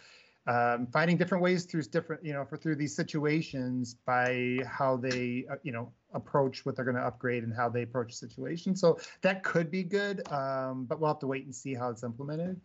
um, 0.47 0.87
finding 0.87 1.17
different 1.17 1.43
ways 1.43 1.65
through 1.65 1.83
different 1.83 2.25
you 2.25 2.33
know 2.33 2.45
for 2.45 2.57
through 2.57 2.77
these 2.77 2.95
situations 2.95 3.95
by 4.07 4.59
how 4.67 4.97
they 4.97 5.45
uh, 5.51 5.57
you 5.63 5.73
know 5.73 5.93
approach 6.15 6.65
what 6.65 6.77
they're 6.77 6.85
going 6.85 6.97
to 6.97 7.03
upgrade 7.03 7.45
and 7.45 7.55
how 7.55 7.69
they 7.69 7.83
approach 7.83 8.09
the 8.11 8.29
situation. 8.29 8.75
So 8.77 8.99
that 9.23 9.43
could 9.43 9.71
be 9.71 9.83
good, 9.83 10.27
um, 10.33 10.87
but 10.87 11.01
we'll 11.01 11.09
have 11.09 11.19
to 11.21 11.27
wait 11.27 11.45
and 11.45 11.55
see 11.55 11.75
how 11.75 11.91
it's 11.91 12.03
implemented. 12.03 12.61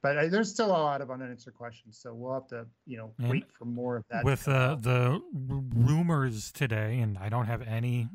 But 0.00 0.30
there's 0.30 0.50
still 0.50 0.68
a 0.68 0.78
lot 0.78 1.00
of 1.00 1.10
unanswered 1.10 1.54
questions, 1.54 1.98
so 2.00 2.14
we'll 2.14 2.34
have 2.34 2.46
to 2.48 2.66
you 2.86 2.98
know 2.98 3.12
And 3.18 3.30
wait 3.30 3.44
for 3.56 3.64
more 3.64 3.96
of 3.96 4.04
that. 4.10 4.24
With 4.24 4.46
uh, 4.48 4.76
the 4.76 5.20
r- 5.20 5.20
rumors 5.34 6.52
today, 6.52 6.98
and 7.00 7.18
I 7.18 7.28
don't 7.28 7.46
have 7.46 7.62
any, 7.62 8.08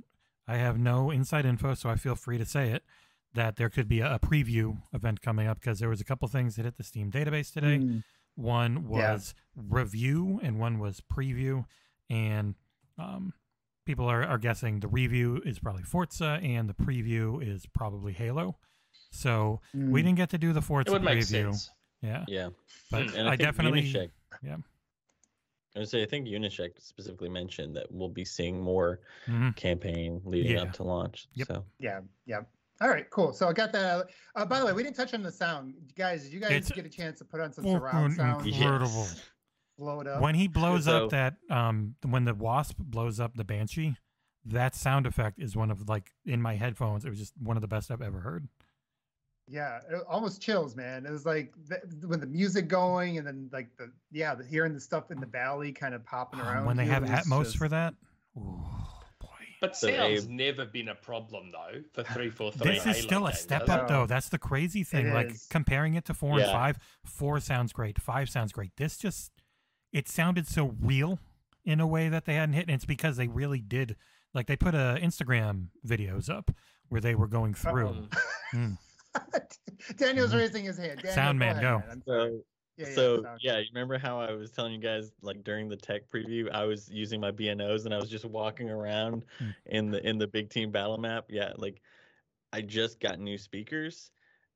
I 0.48 0.56
have 0.56 0.80
no 0.80 1.12
inside 1.12 1.46
info, 1.46 1.74
so 1.74 1.90
I 1.90 1.96
feel 1.96 2.16
free 2.16 2.38
to 2.38 2.46
say 2.46 2.72
it. 2.72 2.84
That 3.36 3.56
there 3.56 3.70
could 3.70 3.88
be 3.88 4.00
a, 4.02 4.16
a 4.16 4.20
preview 4.20 4.78
event 4.94 5.22
coming 5.22 5.48
up 5.48 5.60
because 5.60 5.80
there 5.80 5.90
was 5.90 6.00
a 6.00 6.04
couple 6.04 6.28
things 6.28 6.56
that 6.56 6.66
hit 6.66 6.78
the 6.78 6.84
Steam 6.84 7.10
database 7.12 7.52
today. 7.52 7.78
Mm. 7.80 8.04
One 8.36 8.88
Yeah. 8.92 9.14
was 9.14 9.34
review 9.56 10.40
and 10.44 10.60
one 10.60 10.78
was 10.80 11.02
preview. 11.02 11.66
And 12.12 12.54
um, 13.00 13.34
people 13.88 14.06
are, 14.06 14.24
are 14.24 14.38
guessing 14.38 14.82
the 14.82 14.88
review 14.88 15.42
is 15.46 15.58
probably 15.58 15.82
Forza 15.84 16.40
and 16.44 16.70
the 16.70 16.76
preview 16.76 17.42
is 17.42 17.66
probably 17.74 18.14
Halo. 18.14 18.58
So 19.10 19.62
we 19.74 19.80
Mm. 19.80 19.96
didn't 20.06 20.16
get 20.16 20.30
to 20.32 20.38
do 20.38 20.54
the 20.54 20.62
Forza 20.62 20.90
It 20.90 20.94
would 20.94 21.04
make 21.04 21.18
preview. 21.20 21.24
sense. 21.54 21.70
Yeah. 22.02 22.26
yeah. 22.28 22.50
But 22.92 23.08
Mm. 23.08 23.16
And 23.18 23.30
I, 23.30 23.32
I 23.34 23.36
definitely. 23.36 23.82
Unyshek, 23.82 24.10
yeah. 24.44 24.58
I 25.76 25.80
would 25.80 25.90
say 25.90 26.04
I 26.04 26.06
think 26.06 26.28
Unyshek 26.28 26.80
specifically 26.80 27.30
mentioned 27.30 27.76
that 27.78 27.92
we'll 27.92 28.10
be 28.10 28.26
seeing 28.26 28.62
more 28.62 29.00
Mhm. 29.26 29.56
campaign 29.56 30.22
leading 30.24 30.52
Yeah. 30.52 30.62
up 30.64 30.74
to 30.74 30.84
launch. 30.84 31.28
Yep. 31.34 31.48
So 31.48 31.66
Yeah, 31.80 32.02
yeah. 32.28 32.42
All 32.84 32.90
right, 32.90 33.10
cool. 33.12 33.32
So 33.32 33.48
I 33.48 33.54
got 33.54 33.72
that. 33.72 33.86
out. 33.86 34.12
Uh, 34.36 34.46
by 34.46 34.60
the 34.60 34.66
way, 34.66 34.74
we 34.74 34.84
didn't 34.84 34.98
touch 34.98 35.14
on 35.14 35.24
the 35.24 35.32
sound, 35.32 35.74
guys. 35.98 36.24
Did 36.24 36.34
you 36.34 36.40
guys 36.42 36.52
It's 36.52 36.72
get 36.72 36.86
a 36.86 36.90
chance 36.90 37.18
to 37.20 37.26
put 37.26 37.40
on 37.40 37.54
some 37.54 37.64
surround 37.64 38.16
Fucking 38.18 38.34
sound? 38.34 38.46
Yes. 38.46 38.58
incredible. 38.62 39.08
Blow 39.78 40.02
it 40.02 40.08
up. 40.08 40.22
When 40.22 40.36
he 40.36 40.48
blows 40.50 40.86
So- 40.86 41.06
up 41.06 41.12
that, 41.12 41.36
um, 41.50 41.96
when 42.06 42.26
the 42.26 42.34
wasp 42.34 42.76
blows 42.78 43.20
up 43.22 43.36
the 43.36 43.46
banshee, 43.46 43.96
that 44.46 44.76
sound 44.76 45.08
effect 45.08 45.40
is 45.40 45.56
one 45.56 45.72
of 45.72 45.88
like 45.88 46.12
in 46.26 46.42
my 46.42 46.56
headphones. 46.56 47.06
It 47.06 47.10
was 47.10 47.18
just 47.20 47.34
one 47.42 47.56
of 47.56 47.62
the 47.62 47.68
best 47.70 47.90
I've 47.90 48.02
ever 48.02 48.20
heard. 48.20 48.48
Yeah, 49.48 49.80
it 49.90 50.04
almost 50.08 50.42
chills, 50.42 50.76
man. 50.76 51.06
It 51.06 51.12
was 51.12 51.26
like 51.26 51.54
the, 51.68 51.80
when 52.08 52.20
the 52.20 52.26
music 52.28 52.68
going, 52.68 53.18
and 53.18 53.26
then 53.26 53.50
like 53.54 53.70
the 53.78 53.92
yeah, 54.12 54.36
the, 54.36 54.44
hearing 54.46 54.74
the 54.74 54.80
stuff 54.82 55.10
in 55.12 55.20
the 55.22 55.26
valley 55.26 55.72
kind 55.72 55.94
of 55.96 56.04
popping 56.06 56.40
Um, 56.42 56.48
around. 56.48 56.66
when 56.66 56.76
they 56.78 56.84
you 56.86 56.92
have 56.92 57.04
is 57.06 57.10
Atmos 57.10 57.44
just- 57.46 57.58
for 57.58 57.70
that, 57.70 57.94
ooh, 58.38 58.42
boy. 58.42 58.83
But 59.64 59.78
So, 59.78 59.88
sound's 59.88 60.26
Abe- 60.26 60.30
never 60.30 60.66
been 60.66 60.90
a 60.90 60.96
problem 60.96 61.52
though 61.54 61.80
for 61.94 62.04
three 62.14 62.30
four 62.30 62.52
three. 62.52 62.74
This 62.80 62.86
is 62.86 62.98
still 63.02 63.28
a 63.28 63.34
step 63.34 63.62
does 63.66 63.70
up, 63.70 63.82
it? 63.84 63.88
though. 63.88 64.06
That's 64.06 64.28
the 64.28 64.38
crazy 64.38 64.84
thing. 64.84 65.14
Like 65.14 65.32
is. 65.32 65.48
comparing 65.50 65.94
it 65.96 66.04
to 66.06 66.14
four 66.14 66.38
and 66.38 66.46
five, 66.52 66.78
four 67.06 67.40
sounds 67.40 67.72
great, 67.72 68.02
five 68.02 68.30
sounds 68.30 68.52
great. 68.52 68.72
This 68.76 68.98
just, 68.98 69.32
it 69.94 70.10
sounded 70.10 70.48
so 70.48 70.76
real 70.82 71.18
in 71.64 71.80
a 71.80 71.88
way 71.88 72.10
that 72.10 72.26
they 72.26 72.34
hadn't 72.36 72.56
hit. 72.56 72.64
And 72.68 72.72
it's 72.76 72.84
because 72.84 73.16
they 73.16 73.30
really 73.30 73.60
did, 73.62 73.96
like 74.34 74.48
they 74.48 74.58
put 74.58 74.76
a 74.76 75.00
Instagram 75.02 75.68
videos 75.88 76.30
up 76.30 76.52
where 76.90 77.00
they 77.00 77.16
were 77.16 77.28
going 77.28 77.54
through. 77.54 78.10
Mm. 78.54 78.78
Daniel's 79.98 80.34
Mhm. 80.34 80.38
raising 80.40 80.66
his 80.66 80.78
hand. 80.78 80.98
Daniel, 80.98 81.14
Sound 81.14 81.40
man, 81.40 81.64
ahead, 81.64 82.02
go. 82.06 82.42
Man. 82.78 82.88
So 82.88 82.88
Yeah, 82.88 82.88
yeah, 82.90 82.96
so 82.96 83.24
sound. 83.24 83.40
yeah, 83.42 83.58
you 83.60 83.66
remember 83.74 83.98
how 83.98 84.20
I 84.20 84.32
was 84.34 84.52
telling 84.52 84.74
you 84.74 84.80
guys 84.80 85.12
like 85.22 85.44
during 85.44 85.70
the 85.70 85.78
tech 85.78 86.10
preview, 86.10 86.52
I 86.52 86.66
was 86.66 86.90
using 86.90 87.20
my 87.20 87.32
B&Os 87.32 87.86
and 87.86 87.94
I 87.94 87.98
was 88.00 88.10
just 88.10 88.26
walking 88.26 88.70
around 88.70 89.26
Hmm. 89.40 89.50
in 89.66 89.92
the 89.92 90.08
in 90.08 90.18
the 90.18 90.28
big 90.28 90.50
team 90.50 90.72
battle 90.72 90.98
map. 90.98 91.26
Yeah, 91.30 91.54
like 91.58 91.82
I 92.52 92.62
just 92.62 93.00
got 93.00 93.20
new 93.20 93.38
speakers 93.38 94.12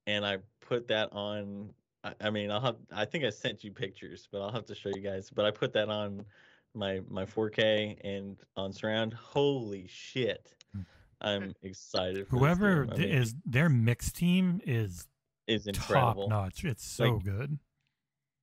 and 0.06 0.26
I 0.26 0.38
put 0.62 0.88
that 0.88 1.12
on. 1.14 1.74
I, 2.04 2.14
I 2.22 2.30
mean, 2.30 2.52
I'll 2.52 2.62
have. 2.62 2.78
I 2.92 3.06
think 3.06 3.24
I 3.24 3.30
sent 3.30 3.64
you 3.64 3.72
pictures, 3.72 4.28
but 4.32 4.42
I'll 4.42 4.52
have 4.52 4.66
to 4.68 4.76
show 4.76 4.90
you 4.90 5.02
guys. 5.02 5.30
But 5.30 5.46
I 5.46 5.52
put 5.52 5.74
that 5.74 5.90
on 5.90 6.26
my 6.74 7.02
my 7.10 7.26
4K 7.26 7.98
and 8.04 8.38
on 8.56 8.72
surround. 8.72 9.14
Holy 9.14 9.88
shit! 9.88 10.54
Hmm. 10.74 10.82
I'm 11.22 11.54
excited. 11.64 12.28
For 12.28 12.38
Whoever 12.38 12.86
game. 12.86 12.94
I 12.94 12.96
d- 12.96 13.02
mean, 13.04 13.12
is 13.16 13.36
their 13.46 13.70
mix 13.70 14.12
team 14.12 14.62
is 14.66 15.08
is 15.48 15.66
top 15.66 15.76
incredible. 16.18 16.30
notch. 16.30 16.64
It's 16.64 16.86
so 16.86 17.14
Like, 17.16 17.24
good. 17.24 17.60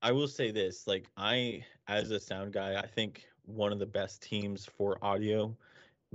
I 0.04 0.12
will 0.12 0.28
say 0.28 0.50
this, 0.50 0.86
like 0.86 1.06
I 1.16 1.64
as 1.88 2.10
a 2.10 2.20
sound 2.20 2.52
guy, 2.52 2.76
I 2.76 2.86
think 2.86 3.24
one 3.46 3.72
of 3.72 3.78
the 3.78 3.86
best 3.86 4.22
teams 4.22 4.64
for 4.64 4.98
audio 5.02 5.56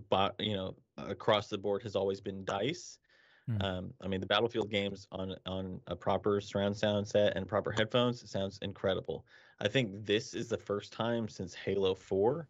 but 0.09 0.35
you 0.39 0.55
know, 0.55 0.75
across 0.97 1.47
the 1.47 1.57
board 1.57 1.83
has 1.83 1.95
always 1.95 2.21
been 2.21 2.45
Dice. 2.45 2.99
Hmm. 3.47 3.61
Um, 3.61 3.93
I 4.01 4.07
mean, 4.07 4.21
the 4.21 4.27
Battlefield 4.27 4.69
games 4.69 5.07
on 5.11 5.35
on 5.45 5.81
a 5.87 5.95
proper 5.95 6.39
surround 6.39 6.77
sound 6.77 7.07
set 7.07 7.35
and 7.35 7.47
proper 7.47 7.71
headphones 7.71 8.23
it 8.23 8.29
sounds 8.29 8.59
incredible. 8.61 9.25
I 9.59 9.67
think 9.67 10.05
this 10.05 10.33
is 10.33 10.47
the 10.47 10.57
first 10.57 10.93
time 10.93 11.27
since 11.27 11.53
Halo 11.53 11.95
4 11.95 12.47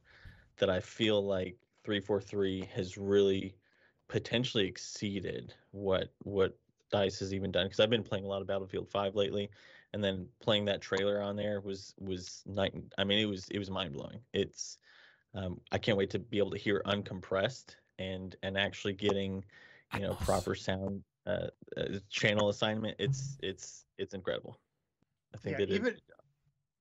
that 0.57 0.69
I 0.69 0.79
feel 0.79 1.25
like 1.25 1.55
343 1.83 2.69
has 2.75 2.97
really 2.97 3.55
potentially 4.07 4.67
exceeded 4.67 5.53
what 5.71 6.11
what 6.23 6.57
Dice 6.91 7.19
has 7.19 7.33
even 7.33 7.51
done 7.51 7.65
because 7.65 7.79
I've 7.79 7.89
been 7.89 8.03
playing 8.03 8.25
a 8.25 8.27
lot 8.27 8.41
of 8.41 8.47
Battlefield 8.47 8.89
5 8.89 9.15
lately, 9.15 9.49
and 9.93 10.03
then 10.03 10.27
playing 10.39 10.65
that 10.65 10.81
trailer 10.81 11.21
on 11.21 11.35
there 11.35 11.61
was 11.61 11.93
was 11.99 12.43
night. 12.45 12.73
I 12.97 13.03
mean, 13.03 13.19
it 13.19 13.25
was 13.25 13.47
it 13.49 13.59
was 13.59 13.69
mind 13.69 13.93
blowing. 13.93 14.19
It's 14.33 14.77
um, 15.33 15.59
I 15.71 15.77
can't 15.77 15.97
wait 15.97 16.09
to 16.11 16.19
be 16.19 16.37
able 16.37 16.51
to 16.51 16.57
hear 16.57 16.81
uncompressed 16.85 17.75
and 17.97 18.35
and 18.43 18.57
actually 18.57 18.93
getting 18.93 19.43
you 19.93 20.01
know 20.01 20.13
proper 20.15 20.55
sound 20.55 21.03
uh, 21.25 21.47
uh, 21.77 21.83
channel 22.09 22.49
assignment. 22.49 22.95
It's 22.99 23.37
it's 23.41 23.85
it's 23.97 24.13
incredible. 24.13 24.59
I 25.33 25.37
think 25.37 25.53
Yeah, 25.53 25.57
they 25.59 25.65
did. 25.65 25.75
even 25.75 25.95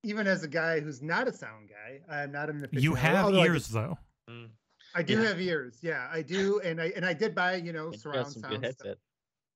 even 0.05 0.27
as 0.27 0.45
a 0.45 0.49
guy 0.49 0.81
who's 0.81 1.03
not 1.03 1.29
a 1.29 1.33
sound 1.33 1.69
guy, 1.69 2.01
I'm 2.15 2.33
not 2.33 2.51
an 2.51 2.67
You 2.73 2.93
aficionado, 2.93 2.97
have 2.99 3.25
although 3.27 3.41
I 3.43 3.47
ears 3.47 3.69
do- 3.69 3.75
though. 3.75 3.99
Mm. 4.31 4.51
I 4.95 5.03
do 5.03 5.21
Yeah. 5.21 5.29
have 5.29 5.41
ears. 5.41 5.79
Yeah, 5.83 6.09
I 6.11 6.23
do, 6.23 6.61
and 6.61 6.81
I 6.81 6.93
and 6.97 7.05
I 7.05 7.13
did 7.13 7.35
buy 7.35 7.57
you 7.57 7.73
know 7.73 7.87
and 7.87 7.95
you 7.95 7.99
got 8.13 8.33
surround 8.33 8.33
sound 8.33 8.67
stuff. 8.75 8.97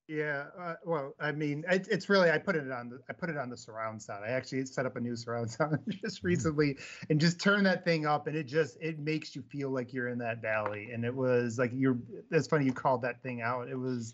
Yeah, 0.09 0.47
uh, 0.61 0.74
well, 0.85 1.15
I 1.20 1.33
mean, 1.33 1.65
it, 1.70 1.87
it's 1.91 2.09
really 2.09 2.31
I 2.31 2.37
put 2.39 2.57
it 2.57 2.70
on 2.70 2.89
the 2.91 2.99
I 3.09 3.12
put 3.12 3.31
it 3.31 3.39
on 3.39 3.49
the 3.49 3.57
surround 3.57 4.03
sound. 4.03 4.24
I 4.24 4.31
actually 4.31 4.66
set 4.66 4.85
up 4.85 4.97
a 4.97 5.01
new 5.01 5.15
surround 5.16 5.51
sound 5.53 5.79
just 6.03 6.24
recently 6.24 6.77
and 7.09 7.20
just 7.20 7.41
turn 7.41 7.65
that 7.65 7.85
thing 7.85 8.05
up, 8.05 8.27
and 8.27 8.37
it 8.37 8.45
just 8.47 8.77
it 8.81 8.99
makes 8.99 9.37
you 9.37 9.43
feel 9.43 9.70
like 9.70 9.93
you're 9.93 10.09
in 10.09 10.19
that 10.19 10.43
valley. 10.43 10.91
And 10.93 11.05
it 11.05 11.15
was 11.15 11.57
like 11.59 11.70
you're. 11.73 11.99
It's 12.31 12.49
funny 12.49 12.65
you 12.66 12.73
called 12.73 13.03
that 13.03 13.23
thing 13.23 13.43
out. 13.43 13.69
It 13.69 13.77
was. 13.79 14.12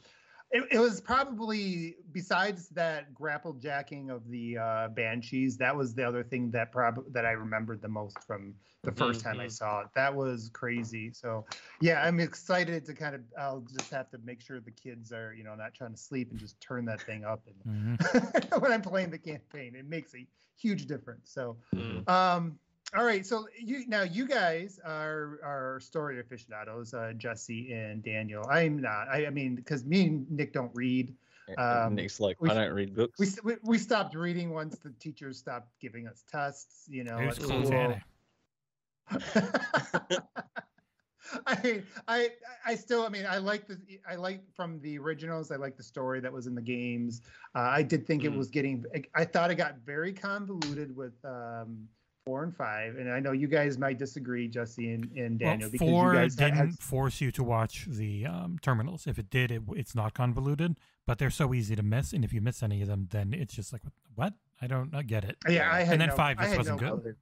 It, 0.50 0.64
it 0.72 0.78
was 0.78 1.00
probably 1.00 1.96
besides 2.12 2.70
that 2.70 3.12
grapple 3.12 3.52
jacking 3.52 4.08
of 4.08 4.26
the 4.30 4.56
uh, 4.56 4.88
banshees. 4.88 5.58
That 5.58 5.76
was 5.76 5.94
the 5.94 6.06
other 6.08 6.24
thing 6.24 6.50
that 6.52 6.72
prob 6.72 7.04
that 7.12 7.26
I 7.26 7.32
remembered 7.32 7.82
the 7.82 7.88
most 7.88 8.16
from 8.26 8.54
the 8.82 8.92
1st 8.92 9.20
time 9.20 9.40
I 9.40 9.46
Mhm. 9.46 9.52
saw 9.52 9.80
it. 9.80 9.88
That 9.94 10.14
was 10.14 10.50
crazy. 10.54 11.12
So 11.12 11.44
yeah, 11.80 12.02
I'm 12.02 12.18
excited 12.18 12.86
to 12.86 12.94
kind 12.94 13.14
of. 13.14 13.20
I'll 13.38 13.60
just 13.60 13.90
have 13.90 14.10
to 14.10 14.18
make 14.18 14.40
sure 14.40 14.60
the 14.60 14.70
kids 14.70 15.12
are, 15.12 15.34
you 15.34 15.44
know, 15.44 15.54
not 15.54 15.74
trying 15.74 15.92
to 15.92 15.98
sleep 15.98 16.30
and 16.30 16.40
just 16.40 16.58
turn 16.60 16.86
that 16.86 17.04
thing 17.04 17.24
up. 17.24 17.46
And 17.46 17.98
Mhm. 17.98 18.60
when 18.62 18.72
I'm 18.72 18.82
playing 18.82 19.10
the 19.10 19.18
campaign, 19.18 19.74
it 19.74 19.86
makes 19.86 20.14
a 20.14 20.26
huge 20.56 20.86
difference. 20.86 21.30
So, 21.30 21.58
Mm. 21.74 22.08
um, 22.08 22.58
all 22.96 23.04
right. 23.04 23.24
So 23.26 23.46
you 23.58 23.86
now 23.86 24.02
you 24.02 24.26
guys 24.26 24.80
are 24.84 25.38
are 25.44 25.78
story 25.80 26.20
aficionados, 26.20 26.94
uh, 26.94 27.12
Jesse 27.16 27.72
and 27.72 28.02
Daniel. 28.02 28.44
I'm 28.50 28.80
not. 28.80 29.08
I, 29.08 29.26
I 29.26 29.30
mean, 29.30 29.54
because 29.56 29.84
me 29.84 30.06
and 30.06 30.30
Nick 30.30 30.52
don't 30.52 30.72
read. 30.74 31.14
And 31.48 31.58
Um, 31.58 31.94
Nick's 31.94 32.20
like, 32.20 32.40
we- 32.40 32.48
don't 32.50 32.72
read 32.72 32.94
books? 32.94 33.18
We, 33.18 33.26
we 33.44 33.56
we 33.62 33.78
stopped 33.78 34.14
reading 34.14 34.50
once 34.52 34.78
the 34.78 34.90
teachers 35.00 35.38
stopped 35.38 35.68
giving 35.80 36.06
us 36.06 36.24
tests. 36.30 36.84
You 36.88 37.04
know, 37.04 37.18
Here's 37.18 37.38
at 37.38 37.44
cool 37.44 37.64
school. 37.66 37.96
I 41.46 41.60
mean, 41.62 41.82
I 42.06 42.30
I 42.64 42.74
still 42.74 43.02
I 43.04 43.08
mean 43.10 43.26
I 43.26 43.36
like 43.38 43.66
the 43.66 43.78
I 44.08 44.14
like 44.16 44.42
from 44.54 44.80
the 44.80 44.98
originals 44.98 45.50
I 45.50 45.56
like 45.56 45.76
the 45.76 45.82
story 45.82 46.20
that 46.20 46.32
was 46.32 46.46
in 46.46 46.54
the 46.54 46.62
games. 46.62 47.20
Uh, 47.54 47.60
I 47.70 47.82
did 47.82 48.06
think 48.06 48.24
it 48.24 48.32
Mm. 48.32 48.38
was 48.38 48.48
getting 48.48 48.84
I 49.14 49.24
thought 49.24 49.50
it 49.50 49.56
got 49.56 49.78
very 49.78 50.12
convoluted 50.12 50.94
with 50.96 51.12
um, 51.24 51.86
four 52.28 52.42
and 52.44 52.54
five, 52.54 52.96
and 52.96 53.10
I 53.10 53.20
know 53.20 53.32
you 53.32 53.46
guys 53.48 53.78
might 53.78 53.98
disagree, 53.98 54.48
Jesse 54.48 54.92
and, 54.92 55.04
and 55.16 55.40
Well, 55.40 55.50
Daniel, 55.52 55.70
because 55.70 55.88
four 55.88 56.12
you 56.12 56.18
guys 56.20 56.36
didn't 56.36 56.56
had, 56.56 56.78
force 56.78 57.22
you 57.22 57.32
to 57.32 57.42
watch 57.42 57.86
the 57.88 58.26
um, 58.26 58.58
terminals. 58.60 59.06
If 59.06 59.18
it 59.18 59.30
did, 59.30 59.50
it, 59.50 59.62
it's 59.74 59.94
not 59.94 60.12
convoluted, 60.12 60.76
but 61.06 61.16
they're 61.16 61.30
so 61.30 61.54
easy 61.54 61.74
to 61.74 61.82
miss. 61.82 62.12
And 62.12 62.26
if 62.26 62.34
you 62.34 62.42
miss 62.42 62.62
any 62.62 62.82
of 62.82 62.88
them, 62.88 63.08
then 63.12 63.32
it's 63.32 63.54
just 63.54 63.72
like, 63.72 63.80
what? 64.14 64.34
I 64.60 64.66
don't 64.66 64.94
uh, 64.94 65.00
get 65.00 65.24
it. 65.24 65.38
yeah 65.48 65.72
I 65.72 65.78
had 65.84 65.92
And 65.92 66.00
then 66.02 66.08
no- 66.10 66.16
five 66.16 66.36
I 66.38 66.44
just 66.44 66.58
wasn't 66.58 66.82
no 66.82 66.90
good. 66.96 67.02
clue. 67.02 67.14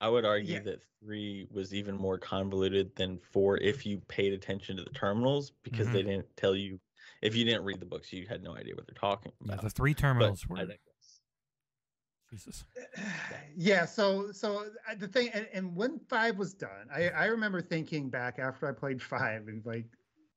I 0.00 0.08
would 0.08 0.24
argue 0.24 0.54
Yeah. 0.54 0.60
that 0.60 0.82
three 1.02 1.48
was 1.50 1.74
even 1.74 1.96
more 1.96 2.16
convoluted 2.16 2.94
than 2.94 3.18
four 3.32 3.56
if 3.58 3.84
you 3.84 3.98
paid 4.06 4.32
attention 4.34 4.76
to 4.76 4.84
the 4.84 4.90
terminals 4.90 5.50
because 5.64 5.86
Mm-hmm. 5.88 5.94
they 5.96 6.02
didn't 6.04 6.26
tell 6.36 6.54
you. 6.54 6.78
If 7.22 7.34
you 7.34 7.44
didn't 7.44 7.64
read 7.64 7.80
the 7.80 7.86
books, 7.86 8.12
you 8.12 8.26
had 8.28 8.42
no 8.44 8.54
idea 8.56 8.74
what 8.76 8.86
they're 8.86 8.94
talking 8.94 9.32
Yeah, 9.44 9.54
about. 9.54 9.64
the 9.64 9.70
three 9.70 9.94
terminals 9.94 10.44
I 10.48 10.52
were 10.52 10.56
digress. 10.58 10.78
Jesus. 12.32 12.64
yeah 13.56 13.84
so 13.84 14.32
so 14.32 14.64
uh, 14.90 14.94
the 14.98 15.06
thing 15.06 15.28
and, 15.34 15.46
and 15.52 15.76
when 15.76 15.98
five 16.08 16.38
was 16.38 16.54
done 16.54 16.88
i 16.94 17.08
i 17.10 17.26
remember 17.26 17.60
thinking 17.60 18.08
back 18.08 18.38
after 18.38 18.66
i 18.66 18.72
played 18.72 19.02
five 19.02 19.48
and 19.48 19.64
like 19.66 19.84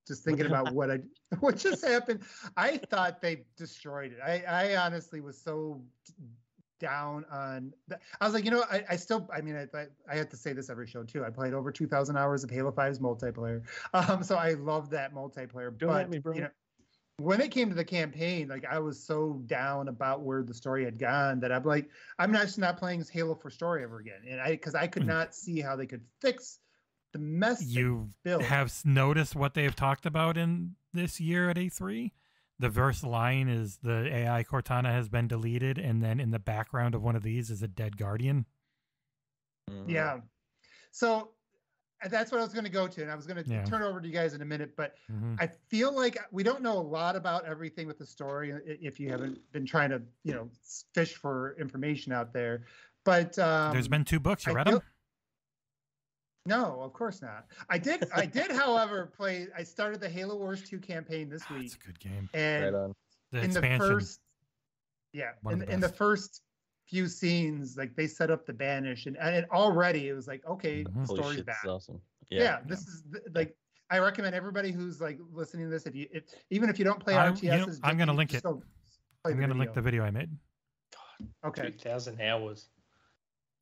just 0.05 0.23
thinking 0.23 0.45
about 0.45 0.73
what 0.73 0.91
i 0.91 0.99
what 1.39 1.55
just 1.55 1.85
happened 1.85 2.19
i 2.57 2.77
thought 2.89 3.21
they 3.21 3.45
destroyed 3.55 4.11
it 4.11 4.19
i 4.25 4.43
i 4.73 4.75
honestly 4.75 5.21
was 5.21 5.37
so 5.37 5.81
down 6.81 7.23
on 7.31 7.71
the, 7.87 7.97
i 8.19 8.25
was 8.25 8.33
like 8.33 8.43
you 8.43 8.51
know 8.51 8.65
i, 8.69 8.83
I 8.89 8.95
still 8.97 9.29
i 9.33 9.39
mean 9.39 9.55
I, 9.55 9.77
I 9.77 9.85
i 10.11 10.15
have 10.17 10.27
to 10.29 10.37
say 10.37 10.51
this 10.51 10.69
every 10.69 10.87
show 10.87 11.03
too 11.03 11.23
i 11.23 11.29
played 11.29 11.53
over 11.53 11.71
2000 11.71 12.17
hours 12.17 12.43
of 12.43 12.49
halo 12.49 12.71
5's 12.73 12.99
multiplayer 12.99 13.61
um 13.93 14.21
so 14.21 14.35
i 14.35 14.51
love 14.51 14.89
that 14.89 15.15
multiplayer 15.15 15.75
Don't 15.77 15.89
but 15.89 16.01
at 16.01 16.09
me, 16.09 16.17
bro. 16.17 16.35
you 16.35 16.41
know 16.41 16.49
when 17.17 17.39
it 17.39 17.51
came 17.51 17.69
to 17.69 17.75
the 17.75 17.85
campaign, 17.85 18.47
like 18.49 18.65
I 18.69 18.79
was 18.79 19.01
so 19.01 19.41
down 19.45 19.87
about 19.87 20.21
where 20.21 20.43
the 20.43 20.53
story 20.53 20.83
had 20.83 20.99
gone 20.99 21.39
that 21.39 21.51
I'm 21.51 21.63
like, 21.63 21.89
I'm 22.19 22.31
not 22.31 22.43
just 22.43 22.59
not 22.59 22.77
playing 22.77 23.05
Halo 23.11 23.35
for 23.35 23.49
story 23.49 23.83
ever 23.83 23.99
again, 23.99 24.21
and 24.29 24.41
I 24.41 24.51
because 24.51 24.75
I 24.75 24.87
could 24.87 25.03
Mm. 25.03 25.07
not 25.07 25.35
see 25.35 25.61
how 25.61 25.75
they 25.75 25.85
could 25.85 26.05
fix 26.21 26.59
the 27.13 27.19
mess 27.19 27.59
they 27.59 27.65
You 27.81 28.09
built. 28.23 28.43
have 28.43 28.73
noticed 28.83 29.35
what 29.35 29.53
they 29.53 29.63
have 29.63 29.75
talked 29.75 30.05
about 30.05 30.37
in 30.37 30.75
this 30.93 31.19
year 31.21 31.49
at 31.49 31.57
E3? 31.57 32.11
The 32.59 32.69
verse 32.69 33.03
line 33.03 33.47
is 33.47 33.77
the 33.77 34.07
AI 34.13 34.43
Cortana 34.43 34.91
has 34.91 35.07
been 35.07 35.27
deleted, 35.27 35.77
and 35.77 36.01
then 36.01 36.19
in 36.19 36.31
the 36.31 36.39
background 36.39 36.95
of 36.95 37.01
one 37.03 37.15
of 37.15 37.23
these 37.23 37.49
is 37.49 37.61
a 37.61 37.67
dead 37.67 37.97
guardian. 37.97 38.45
Mhm. 39.69 39.89
yeah, 39.89 40.19
so 40.91 41.33
that's 42.07 42.31
what 42.31 42.39
I 42.39 42.43
was 42.43 42.53
going 42.53 42.65
to 42.65 42.71
go 42.71 42.87
to, 42.87 43.01
and 43.01 43.11
I 43.11 43.15
was 43.15 43.25
going 43.27 43.43
to 43.43 43.49
Yeah. 43.49 43.63
turn 43.65 43.81
it 43.81 43.85
over 43.85 43.99
to 44.01 44.07
you 44.07 44.13
guys 44.13 44.33
in 44.33 44.41
a 44.41 44.45
minute, 44.45 44.75
but 44.75 44.95
Mhm. 45.11 45.35
I 45.39 45.47
feel 45.47 45.93
like 45.95 46.17
we 46.31 46.43
don't 46.43 46.61
know 46.61 46.77
a 46.77 46.79
lot 46.81 47.15
about 47.15 47.45
everything 47.45 47.87
with 47.87 47.97
the 47.97 48.05
story 48.05 48.51
if 48.65 48.99
you 48.99 49.09
haven't 49.09 49.39
been 49.51 49.65
trying 49.65 49.89
to, 49.89 50.01
you 50.23 50.33
know, 50.33 50.49
fish 50.93 51.15
for 51.15 51.55
information 51.59 52.11
out 52.11 52.31
there. 52.33 52.65
But 53.03 53.37
um, 53.39 53.71
There's 53.73 53.87
been 53.87 54.05
two 54.05 54.19
books. 54.19 54.45
You 54.45 54.51
I 54.53 54.55
read 54.55 54.67
feel- 54.67 54.79
them? 54.79 54.87
No, 56.47 56.81
of 56.81 56.93
course 56.93 57.21
not. 57.21 57.47
I 57.69 57.77
did. 57.79 58.03
I 58.13 58.25
did, 58.27 58.51
however, 58.51 59.07
play. 59.07 59.47
I 59.55 59.63
started 59.63 59.99
the 59.99 60.09
Halo 60.09 60.35
Wars 60.37 60.61
2 60.67 60.79
campaign 60.79 61.27
this 61.29 61.43
Ah, 61.49 61.55
week, 61.55 61.65
it's 61.65 61.75
a 61.75 61.79
good 61.79 61.99
game. 61.99 62.29
and 62.33 62.65
Right 62.65 62.73
on. 62.83 62.95
The 63.31 63.39
in 63.41 63.49
the 63.51 63.59
expansion. 63.59 63.79
first, 63.89 64.19
yeah, 65.11 65.31
one 65.41 65.53
in, 65.53 65.59
the 65.59 65.71
in 65.73 65.79
the 65.79 65.89
first 65.89 66.41
few 66.87 67.07
scenes, 67.07 67.77
like 67.77 67.95
they 67.95 68.07
set 68.07 68.29
up 68.31 68.45
the 68.45 68.53
banish, 68.53 69.05
and, 69.07 69.17
and 69.17 69.45
already 69.51 70.09
it 70.09 70.13
was 70.13 70.27
like, 70.27 70.45
okay, 70.47 70.83
Mhm. 70.83 70.85
the 70.85 70.91
Holy 71.05 71.05
story's 71.19 71.37
shit, 71.37 71.45
this 71.45 71.55
back. 71.55 71.65
is 71.65 71.69
awesome. 71.69 72.01
Yeah, 72.29 72.41
Yeah. 72.41 72.59
this 72.67 72.81
is 72.87 73.03
th- 73.11 73.23
like. 73.33 73.55
I 73.91 73.99
recommend 73.99 74.33
everybody 74.33 74.71
who's 74.71 74.99
like 74.99 75.19
listening 75.31 75.65
to 75.65 75.69
this. 75.69 75.85
If 75.85 75.93
you, 75.93 76.07
if, 76.11 76.23
even 76.49 76.69
if 76.71 76.79
you 76.79 76.85
don't 76.85 76.99
play 76.99 77.13
I- 77.15 77.29
RTSs, 77.29 77.43
you 77.43 77.49
know, 77.51 77.67
I'm 77.83 77.99
gonna 77.99 78.13
link 78.13 78.33
it. 78.33 78.41
go 78.41 78.63
I'm 79.23 79.37
going 79.37 79.49
to 79.49 79.55
link 79.55 79.73
the 79.75 79.81
video. 79.81 80.03
video 80.03 80.05
I 80.05 80.25
made. 80.25 80.29
Okay. 81.45 81.69
2,000 81.69 82.19
hours. 82.21 82.69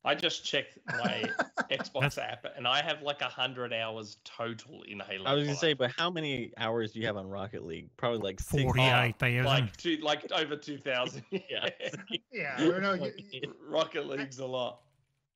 I 0.04 0.14
just 0.14 0.44
checked 0.44 0.78
my 0.86 1.24
Xbox 1.70 2.18
app 2.18 2.44
and 2.56 2.68
I 2.68 2.82
have 2.82 3.02
like 3.02 3.20
100 3.22 3.72
hours 3.72 4.18
total 4.24 4.82
in 4.82 5.00
Halo. 5.00 5.24
I 5.24 5.34
was 5.34 5.46
gonna 5.46 5.56
say, 5.56 5.72
but 5.72 5.90
how 5.96 6.10
many 6.10 6.52
hours 6.58 6.92
do 6.92 7.00
you 7.00 7.06
have 7.06 7.16
on 7.16 7.26
Rocket 7.26 7.64
League? 7.64 7.88
Probably 7.96 8.18
like 8.18 8.38
six. 8.40 8.62
48,000. 8.62 9.44
like 9.44 9.76
two, 9.76 9.96
like 10.02 10.30
over 10.32 10.56
2,000. 10.56 11.22
Yeah. 11.30 11.68
Yeah, 12.32 12.54
I 12.58 12.60
don't 12.66 12.82
know. 12.82 12.94
you- 12.94 13.54
Rocket 13.68 14.06
League's 14.06 14.40
a 14.40 14.46
lot. 14.46 14.80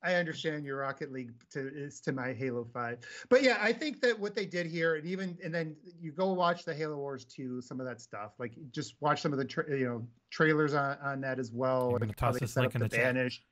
I 0.02 0.14
understand 0.14 0.64
your 0.64 0.78
Rocket 0.78 1.10
League 1.12 1.32
to 1.50 1.68
is 1.74 2.00
to 2.02 2.12
my 2.12 2.32
Halo 2.32 2.64
Five, 2.72 2.98
but 3.30 3.42
yeah, 3.42 3.58
I 3.60 3.72
think 3.72 4.00
that 4.02 4.18
what 4.18 4.36
they 4.36 4.46
did 4.46 4.66
here, 4.66 4.94
and 4.94 5.04
even 5.06 5.36
and 5.42 5.52
then 5.52 5.74
you 6.00 6.12
go 6.12 6.32
watch 6.32 6.64
the 6.64 6.72
Halo 6.72 6.96
Wars 6.96 7.24
two, 7.24 7.60
some 7.60 7.80
of 7.80 7.86
that 7.86 8.00
stuff, 8.00 8.32
like 8.38 8.52
just 8.70 8.94
watch 9.00 9.20
some 9.22 9.32
of 9.32 9.38
the 9.40 9.44
tra- 9.44 9.68
you 9.76 9.86
know 9.86 10.06
trailers 10.30 10.72
on 10.74 10.98
on 11.02 11.20
that 11.22 11.40
as 11.40 11.50
well. 11.50 11.86
I'm 11.86 11.92
like 11.94 12.00
gonna 12.02 12.12
toss 12.12 12.38
this 12.38 12.56
link 12.56 12.76
in 12.76 12.80
the 12.82 12.88
chat. 12.88 13.14
Banish. 13.14 13.42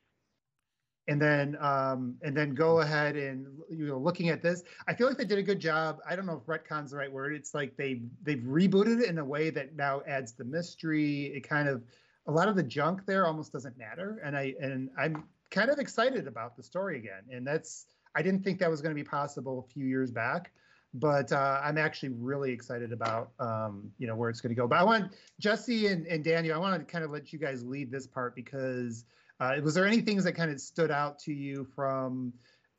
And 1.08 1.22
then 1.22 1.56
um 1.60 2.16
and 2.22 2.36
then 2.36 2.54
go 2.54 2.80
ahead 2.80 3.16
and 3.16 3.46
you 3.70 3.86
know 3.86 3.98
looking 3.98 4.28
at 4.28 4.42
this, 4.42 4.64
I 4.88 4.94
feel 4.94 5.06
like 5.06 5.18
they 5.18 5.24
did 5.24 5.38
a 5.38 5.42
good 5.42 5.60
job. 5.60 5.98
I 6.08 6.16
don't 6.16 6.26
know 6.26 6.42
if 6.42 6.46
retcon's 6.46 6.90
the 6.90 6.96
right 6.96 7.12
word. 7.12 7.32
It's 7.32 7.54
like 7.54 7.76
they 7.76 8.02
they've 8.22 8.42
rebooted 8.42 9.02
it 9.02 9.08
in 9.08 9.18
a 9.18 9.24
way 9.24 9.50
that 9.50 9.76
now 9.76 10.02
adds 10.06 10.32
the 10.32 10.44
mystery. 10.44 11.26
It 11.26 11.48
kind 11.48 11.68
of 11.68 11.82
a 12.26 12.32
lot 12.32 12.48
of 12.48 12.56
the 12.56 12.62
junk 12.62 13.06
there 13.06 13.26
almost 13.26 13.52
doesn't 13.52 13.76
matter 13.78 14.20
and 14.24 14.36
i 14.36 14.54
and 14.60 14.90
i'm 14.98 15.24
kind 15.50 15.70
of 15.70 15.78
excited 15.78 16.26
about 16.26 16.56
the 16.56 16.62
story 16.62 16.98
again 16.98 17.22
and 17.30 17.46
that's 17.46 17.86
i 18.14 18.22
didn't 18.22 18.42
think 18.42 18.58
that 18.58 18.70
was 18.70 18.80
going 18.80 18.94
to 18.94 19.00
be 19.00 19.06
possible 19.06 19.66
a 19.68 19.72
few 19.72 19.86
years 19.86 20.10
back 20.10 20.52
but 20.94 21.30
uh, 21.32 21.60
i'm 21.62 21.78
actually 21.78 22.08
really 22.08 22.50
excited 22.50 22.92
about 22.92 23.30
um, 23.38 23.90
you 23.98 24.06
know 24.06 24.16
where 24.16 24.30
it's 24.30 24.40
going 24.40 24.54
to 24.54 24.60
go 24.60 24.66
but 24.66 24.78
i 24.78 24.82
want 24.82 25.12
jesse 25.38 25.86
and, 25.86 26.06
and 26.06 26.24
daniel 26.24 26.56
i 26.56 26.58
want 26.58 26.78
to 26.78 26.84
kind 26.90 27.04
of 27.04 27.10
let 27.10 27.32
you 27.32 27.38
guys 27.38 27.64
lead 27.64 27.90
this 27.90 28.06
part 28.06 28.34
because 28.34 29.04
uh, 29.40 29.56
was 29.62 29.74
there 29.74 29.86
any 29.86 30.00
things 30.00 30.24
that 30.24 30.32
kind 30.32 30.50
of 30.50 30.60
stood 30.60 30.90
out 30.90 31.18
to 31.20 31.32
you 31.32 31.66
from 31.74 32.32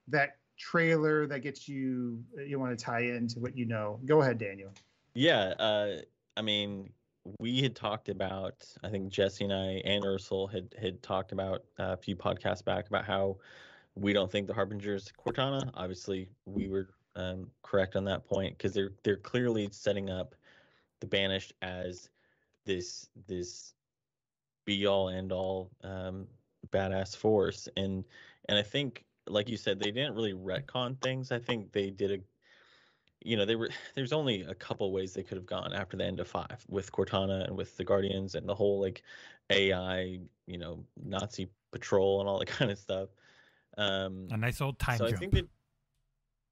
that 0.08 0.38
trailer 0.58 1.28
that 1.28 1.42
gets 1.42 1.68
you 1.68 2.24
you 2.46 2.60
want 2.60 2.78
to 2.78 2.84
tie 2.84 3.02
into 3.02 3.40
what 3.40 3.56
you 3.56 3.66
know 3.66 4.00
go 4.06 4.22
ahead 4.22 4.38
daniel 4.40 4.72
Yeah, 5.18 5.56
uh, 5.58 6.02
I 6.38 6.44
mean, 6.44 6.92
we 7.40 7.64
had 7.64 7.76
talked 7.76 8.08
about. 8.08 8.64
I 8.84 8.90
think 8.90 9.10
Jesse 9.10 9.46
and 9.46 9.52
I 9.52 9.82
and 9.84 10.06
Ursel 10.06 10.48
had 10.48 10.76
had 10.80 11.02
talked 11.02 11.32
about 11.32 11.64
uh, 11.80 11.94
a 11.94 11.98
few 11.98 12.16
podcasts 12.16 12.64
back 12.64 12.88
about 12.88 13.04
how 13.04 13.38
we 13.96 14.14
don't 14.14 14.32
think 14.32 14.46
the 14.46 14.54
Harbinger's 14.54 15.12
Cortana. 15.18 15.72
Obviously, 15.74 16.30
we 16.46 16.68
were 16.68 16.90
um, 17.16 17.50
correct 17.64 17.96
on 17.96 18.06
that 18.06 18.28
point 18.28 18.56
because 18.56 18.76
they're 18.76 18.92
they're 19.04 19.18
clearly 19.18 19.70
setting 19.72 20.12
up 20.12 20.36
the 21.00 21.08
Banished 21.08 21.54
as 21.64 22.10
this 22.66 23.10
this 23.26 23.74
be 24.66 24.86
all 24.86 25.10
end 25.10 25.32
all 25.32 25.72
um, 25.84 26.28
badass 26.72 27.16
force 27.16 27.68
and 27.78 28.04
and 28.50 28.58
I 28.58 28.64
think 28.64 29.04
like 29.28 29.50
you 29.50 29.58
said 29.58 29.80
they 29.80 29.92
didn't 29.92 30.16
really 30.16 30.34
retcon 30.34 31.00
things. 31.02 31.32
I 31.32 31.40
think 31.40 31.72
they 31.72 31.90
did 31.90 32.12
a 32.12 32.20
you 33.24 33.36
know, 33.36 33.46
they 33.46 33.56
were 33.56 33.70
there's 33.96 34.14
only 34.14 34.44
a 34.44 34.56
couple 34.56 34.92
ways 34.92 35.14
they 35.14 35.24
could 35.24 35.38
have 35.38 35.46
gone 35.46 35.74
after 35.74 35.98
the 35.98 36.06
end 36.06 36.20
of 36.20 36.28
five 36.28 36.66
with 36.70 36.92
Cortana 36.92 37.46
and 37.48 37.58
with 37.58 37.76
the 37.78 37.84
Guardians 37.84 38.36
and 38.36 38.48
the 38.48 38.56
whole 38.56 38.80
like 38.80 39.04
AI, 39.50 40.20
you 40.46 40.58
know, 40.58 40.84
Nazi 41.04 41.50
patrol 41.72 42.20
and 42.20 42.30
all 42.30 42.40
that 42.40 42.48
kind 42.60 42.72
of 42.72 42.78
stuff. 42.78 43.10
Um, 43.78 44.28
a 44.32 44.38
nice 44.38 44.62
old 44.62 44.80
time 44.80 44.98
so 44.98 45.06
jump. 45.06 45.18
I 45.18 45.20
think 45.20 45.34
they, 45.34 45.44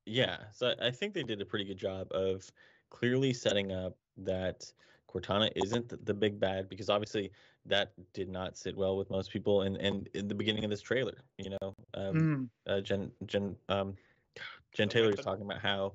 yeah, 0.05 0.37
so 0.51 0.75
I 0.81 0.91
think 0.91 1.13
they 1.13 1.23
did 1.23 1.41
a 1.41 1.45
pretty 1.45 1.65
good 1.65 1.77
job 1.77 2.11
of 2.11 2.49
clearly 2.91 3.33
setting 3.33 3.71
up 3.71 3.97
that 4.17 4.71
Cortana 5.15 5.49
isn't 5.55 5.89
the, 5.89 5.97
the 5.97 6.13
big 6.13 6.39
bad 6.39 6.67
because 6.67 6.89
obviously 6.89 7.31
that 7.65 7.93
did 8.13 8.29
not 8.29 8.57
sit 8.57 8.75
well 8.75 8.97
with 8.97 9.09
most 9.09 9.31
people. 9.31 9.61
And 9.61 9.77
and 9.77 10.09
in 10.13 10.27
the 10.27 10.35
beginning 10.35 10.63
of 10.63 10.69
this 10.69 10.81
trailer, 10.81 11.23
you 11.37 11.51
know, 11.51 11.75
um, 11.93 12.13
mm. 12.13 12.49
uh, 12.67 12.81
Jen 12.81 13.11
Jen 13.25 13.55
um, 13.69 13.95
Jen 14.73 14.89
Taylor 14.89 15.11
is 15.11 15.19
talking 15.23 15.45
about 15.45 15.61
how 15.61 15.93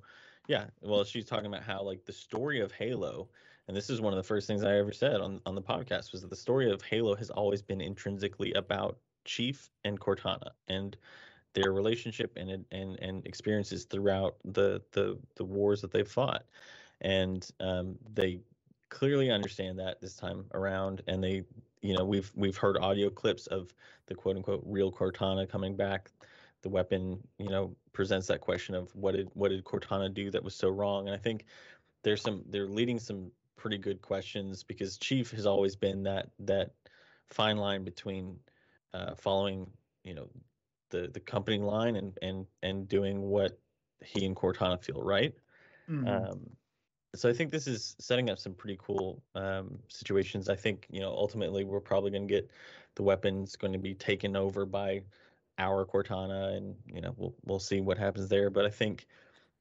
yeah, 0.49 0.65
well, 0.81 1.05
she's 1.05 1.27
talking 1.27 1.47
about 1.47 1.63
how 1.63 1.83
like 1.83 2.05
the 2.05 2.13
story 2.13 2.61
of 2.61 2.73
Halo, 2.73 3.29
and 3.69 3.77
this 3.77 3.91
is 3.91 4.01
one 4.01 4.13
of 4.13 4.17
the 4.17 4.23
first 4.23 4.47
things 4.47 4.65
I 4.65 4.77
ever 4.79 4.93
said 4.93 5.21
on 5.21 5.41
on 5.47 5.55
the 5.55 5.63
podcast 5.63 6.13
was 6.13 6.23
that 6.23 6.31
the 6.31 6.37
story 6.37 6.71
of 6.71 6.83
Halo 6.83 7.15
has 7.15 7.31
always 7.31 7.63
been 7.63 7.81
intrinsically 7.81 8.53
about 8.55 8.99
Chief 9.25 9.71
and 9.85 10.01
Cortana 10.01 10.51
and 10.69 10.97
their 11.53 11.73
relationship 11.73 12.33
and 12.37 12.65
and 12.73 12.99
and 13.01 13.27
experiences 13.27 13.85
throughout 13.85 14.37
the 14.45 14.83
the 14.93 15.19
the 15.37 15.45
wars 15.45 15.81
that 15.83 15.93
they've 15.93 16.09
fought, 16.09 16.45
and 17.01 17.49
um, 17.61 17.97
they 18.13 18.41
clearly 18.91 19.31
understand 19.31 19.79
that 19.79 20.01
this 20.01 20.15
time 20.15 20.45
around, 20.53 21.03
and 21.07 21.23
they 21.25 21.43
you 21.81 21.97
know 21.97 22.05
we've 22.05 22.31
we've 22.35 22.57
heard 22.57 22.77
audio 22.77 23.09
clips 23.09 23.47
of 23.47 23.73
the 24.07 24.15
quote 24.15 24.37
unquote 24.37 24.63
real 24.67 24.93
Cortana 24.93 25.49
coming 25.49 25.75
back 25.75 26.11
the 26.63 26.69
weapon, 26.69 27.19
you 27.39 27.49
know, 27.49 27.75
presents 27.93 28.27
that 28.29 28.41
question 28.41 28.75
of 28.75 28.95
what 28.95 29.15
did 29.15 29.29
what 29.35 29.49
did 29.49 29.65
Cortana 29.65 30.13
do 30.13 30.31
that 30.31 30.43
was 30.43 30.55
so 30.55 30.69
wrong? 30.69 31.07
And 31.07 31.15
I 31.15 31.19
think 31.19 31.47
there's 32.03 32.23
some 32.23 32.43
they're 32.49 32.67
leading 32.67 32.99
some 32.99 33.31
pretty 33.57 33.79
good 33.79 34.01
questions 34.03 34.63
because 34.63 34.99
Chief 34.99 35.31
has 35.33 35.47
always 35.47 35.77
been 35.77 36.03
that 36.05 36.31
that 36.41 36.71
fine 37.29 37.57
line 37.57 37.85
between 37.85 38.37
uh, 38.95 39.15
following, 39.15 39.67
you 40.05 40.15
know, 40.15 40.29
the 40.91 41.09
the 41.13 41.21
company 41.21 41.59
line 41.59 41.97
and 41.97 42.17
and 42.23 42.47
and 42.63 42.89
doing 42.89 43.23
what 43.23 43.59
he 44.05 44.25
and 44.25 44.37
Cortana 44.37 44.83
feel 44.83 45.03
right. 45.03 45.35
Mm-hmm. 45.89 46.09
Um, 46.09 46.41
so 47.15 47.29
I 47.29 47.33
think 47.33 47.51
this 47.51 47.67
is 47.67 47.97
setting 47.99 48.31
up 48.31 48.39
some 48.39 48.55
pretty 48.55 48.79
cool 48.81 49.23
um, 49.35 49.79
situations. 49.89 50.49
I 50.49 50.57
think 50.57 50.87
you 50.91 51.01
know 51.01 51.11
ultimately 51.11 51.65
we're 51.65 51.81
probably 51.81 52.11
going 52.11 52.27
to 52.27 52.33
get 52.33 52.51
the 52.95 53.03
weapons 53.03 53.57
going 53.57 53.73
to 53.73 53.79
be 53.79 53.95
taken 53.95 54.37
over 54.37 54.65
by 54.65 55.03
our 55.59 55.85
Cortana, 55.85 56.57
and 56.57 56.75
you 56.87 57.01
know 57.01 57.15
we'll 57.17 57.35
we'll 57.45 57.59
see 57.59 57.81
what 57.81 57.99
happens 57.99 58.29
there. 58.29 58.51
But 58.51 58.65
I 58.65 58.71
think 58.71 59.07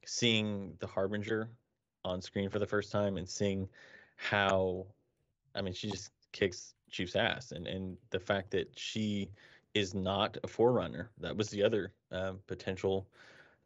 seeing 0.06 0.74
the 0.78 0.86
Harbinger 0.86 1.48
on 2.04 2.22
screen 2.22 2.48
for 2.48 2.58
the 2.58 2.66
first 2.66 2.90
time 2.90 3.18
and 3.18 3.28
seeing 3.28 3.68
how, 4.16 4.86
I 5.54 5.60
mean, 5.60 5.74
she 5.74 5.90
just 5.90 6.10
kicks 6.32 6.74
Chief's 6.90 7.16
ass, 7.16 7.52
and 7.52 7.66
and 7.66 7.96
the 8.10 8.20
fact 8.20 8.50
that 8.52 8.70
she 8.78 9.30
is 9.74 9.94
not 9.94 10.36
a 10.42 10.48
forerunner. 10.48 11.10
That 11.18 11.36
was 11.36 11.50
the 11.50 11.62
other 11.62 11.92
um, 12.10 12.38
potential 12.46 13.06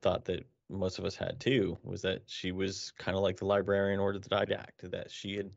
thought 0.03 0.25
that 0.27 0.45
most 0.71 0.99
of 0.99 1.05
us 1.05 1.15
had 1.15 1.39
too 1.41 1.77
was 1.83 2.03
that 2.03 2.23
she 2.27 2.53
was 2.53 2.93
kind 2.99 3.17
of 3.17 3.23
like 3.23 3.37
the 3.37 3.45
librarian 3.45 4.01
or 4.01 4.13
the 4.13 4.29
didact 4.29 4.91
that 4.91 5.11
she 5.11 5.37
had 5.37 5.51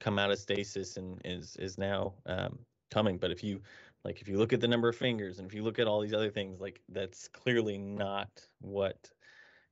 come 0.00 0.18
out 0.18 0.30
of 0.30 0.38
stasis 0.38 0.96
and 0.96 1.20
is 1.24 1.56
is 1.56 1.78
now 1.78 2.12
um, 2.26 2.58
coming 2.90 3.18
but 3.18 3.30
if 3.30 3.42
you 3.42 3.60
like 4.04 4.20
if 4.20 4.28
you 4.28 4.36
look 4.36 4.52
at 4.52 4.60
the 4.60 4.68
number 4.68 4.88
of 4.88 4.96
fingers 4.96 5.38
and 5.38 5.46
if 5.46 5.54
you 5.54 5.62
look 5.62 5.78
at 5.78 5.86
all 5.86 6.00
these 6.00 6.14
other 6.14 6.30
things, 6.30 6.60
like 6.60 6.80
that's 6.88 7.28
clearly 7.28 7.78
not 7.78 8.46
what 8.60 9.10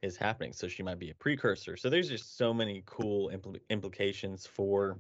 is 0.03 0.17
happening. 0.17 0.53
So 0.53 0.69
she 0.69 0.83
might 0.83 0.99
be 0.99 1.11
a 1.11 1.15
precursor. 1.15 1.77
So 1.77 1.91
there's 1.91 2.09
just 2.09 2.37
so 2.37 2.55
many 2.55 2.83
cool 2.87 3.31
impl- 3.31 3.61
implications 3.69 4.47
for 4.47 4.99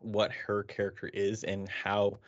what 0.00 0.32
her 0.32 0.64
character 0.64 1.08
is 1.08 1.44
and 1.44 1.68
how 1.68 2.18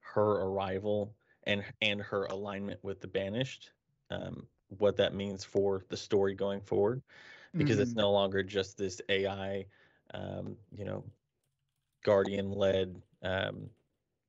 her 0.00 0.42
arrival 0.42 1.14
and 1.44 1.64
and 1.82 2.00
her 2.00 2.24
alignment 2.26 2.82
with 2.82 3.00
the 3.00 3.08
banished 3.08 3.72
um, 4.10 4.46
what 4.78 4.96
that 4.96 5.14
means 5.14 5.44
for 5.44 5.84
the 5.88 5.96
story 5.96 6.34
going 6.34 6.60
forward 6.60 7.02
because 7.56 7.76
mm-hmm. 7.76 7.82
it's 7.82 7.94
no 7.94 8.10
longer 8.10 8.42
just 8.42 8.76
this 8.76 9.00
ai 9.08 9.64
um, 10.14 10.56
you 10.72 10.84
know 10.84 11.04
guardian 12.04 12.50
led 12.50 13.00
um, 13.22 13.68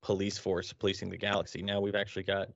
police 0.01 0.37
force 0.37 0.71
policing 0.73 1.09
the 1.09 1.17
galaxy. 1.17 1.61
Now 1.61 1.79
we've 1.81 1.95
actually 1.95 2.23
got 2.23 2.49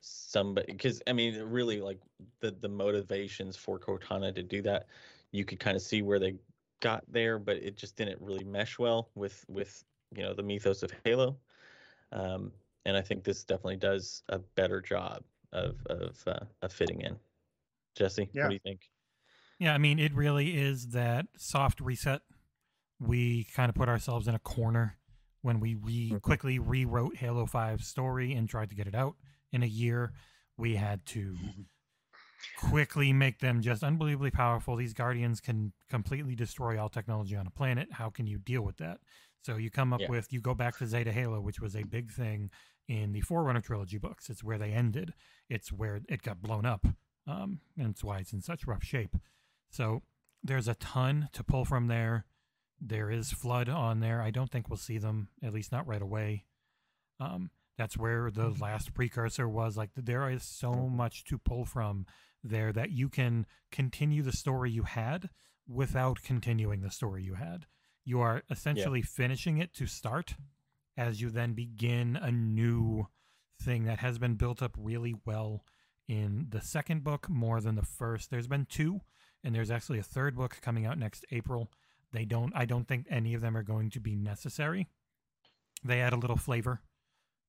somebody 0.00 0.72
because 0.72 1.02
I 1.06 1.12
mean, 1.12 1.40
really, 1.42 1.80
like 1.80 2.00
the 2.40 2.50
the 2.50 2.68
motivations 2.68 3.56
for 3.56 3.78
Cortana 3.78 4.34
to 4.34 4.42
do 4.42 4.62
that, 4.62 4.86
you 5.30 5.44
could 5.44 5.60
kind 5.60 5.76
of 5.76 5.82
see 5.82 6.02
where 6.02 6.18
they 6.18 6.34
got 6.80 7.04
there, 7.08 7.38
but 7.38 7.56
it 7.56 7.76
just 7.76 7.96
didn't 7.96 8.20
really 8.20 8.44
mesh 8.44 8.78
well 8.78 9.10
with 9.14 9.44
with 9.48 9.84
you 10.14 10.22
know 10.22 10.34
the 10.34 10.42
mythos 10.42 10.82
of 10.82 10.92
Halo. 11.04 11.36
Um, 12.12 12.52
and 12.84 12.96
I 12.96 13.02
think 13.02 13.22
this 13.22 13.44
definitely 13.44 13.76
does 13.76 14.22
a 14.30 14.38
better 14.38 14.80
job 14.80 15.22
of 15.52 15.76
of 15.86 16.16
uh, 16.26 16.44
of 16.62 16.72
fitting 16.72 17.00
in. 17.00 17.16
Jesse, 17.96 18.30
yeah. 18.32 18.44
what 18.44 18.48
do 18.50 18.54
you 18.54 18.60
think? 18.60 18.80
Yeah, 19.58 19.74
I 19.74 19.78
mean, 19.78 19.98
it 19.98 20.14
really 20.14 20.56
is 20.56 20.90
that 20.90 21.26
soft 21.36 21.80
reset. 21.80 22.20
We 23.00 23.46
kind 23.54 23.68
of 23.68 23.74
put 23.74 23.88
ourselves 23.88 24.28
in 24.28 24.34
a 24.34 24.38
corner 24.38 24.98
when 25.42 25.60
we 25.60 25.74
re- 25.74 26.08
mm-hmm. 26.10 26.18
quickly 26.18 26.58
rewrote 26.58 27.16
Halo 27.16 27.46
5's 27.46 27.86
story 27.86 28.32
and 28.32 28.48
tried 28.48 28.70
to 28.70 28.76
get 28.76 28.86
it 28.86 28.94
out 28.94 29.14
in 29.52 29.62
a 29.62 29.66
year. 29.66 30.12
We 30.56 30.76
had 30.76 31.04
to 31.06 31.36
quickly 32.58 33.12
make 33.12 33.40
them 33.40 33.60
just 33.60 33.82
unbelievably 33.82 34.30
powerful. 34.30 34.76
These 34.76 34.94
guardians 34.94 35.40
can 35.40 35.72
completely 35.88 36.34
destroy 36.34 36.80
all 36.80 36.88
technology 36.88 37.36
on 37.36 37.46
a 37.46 37.50
planet. 37.50 37.88
How 37.92 38.10
can 38.10 38.26
you 38.26 38.38
deal 38.38 38.62
with 38.62 38.76
that? 38.78 38.98
So 39.42 39.56
you 39.56 39.70
come 39.70 39.92
up 39.92 40.00
yeah. 40.00 40.10
with 40.10 40.32
you 40.32 40.40
go 40.40 40.54
back 40.54 40.78
to 40.78 40.86
Zeta 40.86 41.12
Halo, 41.12 41.40
which 41.40 41.60
was 41.60 41.74
a 41.74 41.82
big 41.82 42.12
thing 42.12 42.50
in 42.88 43.12
the 43.12 43.20
Forerunner 43.20 43.60
trilogy 43.60 43.98
books. 43.98 44.30
It's 44.30 44.42
where 44.42 44.58
they 44.58 44.72
ended. 44.72 45.12
It's 45.48 45.72
where 45.72 46.00
it 46.08 46.22
got 46.22 46.42
blown 46.42 46.64
up, 46.66 46.86
um, 47.26 47.60
and 47.76 47.90
it's 47.90 48.02
why 48.02 48.18
it's 48.18 48.32
in 48.32 48.40
such 48.40 48.66
rough 48.66 48.82
shape. 48.82 49.16
So 49.70 50.02
there's 50.42 50.68
a 50.68 50.74
ton 50.74 51.28
to 51.32 51.44
pull 51.44 51.64
from 51.64 51.88
there. 51.88 52.24
There 52.80 53.10
is 53.10 53.32
flood 53.32 53.68
on 53.68 54.00
there. 54.00 54.22
I 54.22 54.30
don't 54.30 54.50
think 54.50 54.68
we'll 54.68 54.76
see 54.76 54.98
them, 54.98 55.28
at 55.42 55.52
least 55.52 55.72
not 55.72 55.86
right 55.86 56.02
away. 56.02 56.44
Um, 57.20 57.50
that's 57.76 57.96
where 57.96 58.30
the 58.30 58.50
mm-hmm. 58.50 58.62
last 58.62 58.94
precursor 58.94 59.48
was. 59.48 59.76
Like 59.76 59.90
there 59.96 60.28
is 60.30 60.42
so 60.42 60.72
much 60.72 61.24
to 61.24 61.38
pull 61.38 61.64
from 61.64 62.06
there 62.42 62.72
that 62.72 62.90
you 62.90 63.08
can 63.08 63.46
continue 63.70 64.22
the 64.22 64.32
story 64.32 64.70
you 64.70 64.84
had 64.84 65.28
without 65.68 66.22
continuing 66.22 66.80
the 66.80 66.90
story 66.90 67.22
you 67.22 67.34
had. 67.34 67.66
You 68.04 68.20
are 68.20 68.42
essentially 68.50 69.00
yeah. 69.00 69.06
finishing 69.08 69.58
it 69.58 69.74
to 69.74 69.86
start 69.86 70.34
as 70.98 71.20
you 71.20 71.30
then 71.30 71.52
begin 71.54 72.18
a 72.20 72.32
new 72.32 73.06
thing 73.62 73.84
that 73.84 74.00
has 74.00 74.18
been 74.18 74.34
built 74.34 74.60
up 74.60 74.76
really 74.76 75.14
well 75.24 75.64
in 76.08 76.46
the 76.50 76.60
second 76.60 77.04
book 77.04 77.28
more 77.28 77.60
than 77.60 77.76
the 77.76 77.84
first. 77.84 78.30
There's 78.30 78.48
been 78.48 78.66
two, 78.68 79.00
and 79.44 79.54
there's 79.54 79.70
actually 79.70 80.00
a 80.00 80.02
third 80.02 80.36
book 80.36 80.58
coming 80.60 80.84
out 80.84 80.98
next 80.98 81.24
April. 81.30 81.70
They 82.12 82.24
don't. 82.24 82.52
I 82.54 82.64
don't 82.64 82.88
think 82.88 83.06
any 83.08 83.34
of 83.34 83.40
them 83.40 83.56
are 83.56 83.62
going 83.62 83.90
to 83.90 84.00
be 84.00 84.16
necessary. 84.16 84.88
They 85.84 86.00
add 86.00 86.12
a 86.12 86.16
little 86.16 86.36
flavor, 86.36 86.80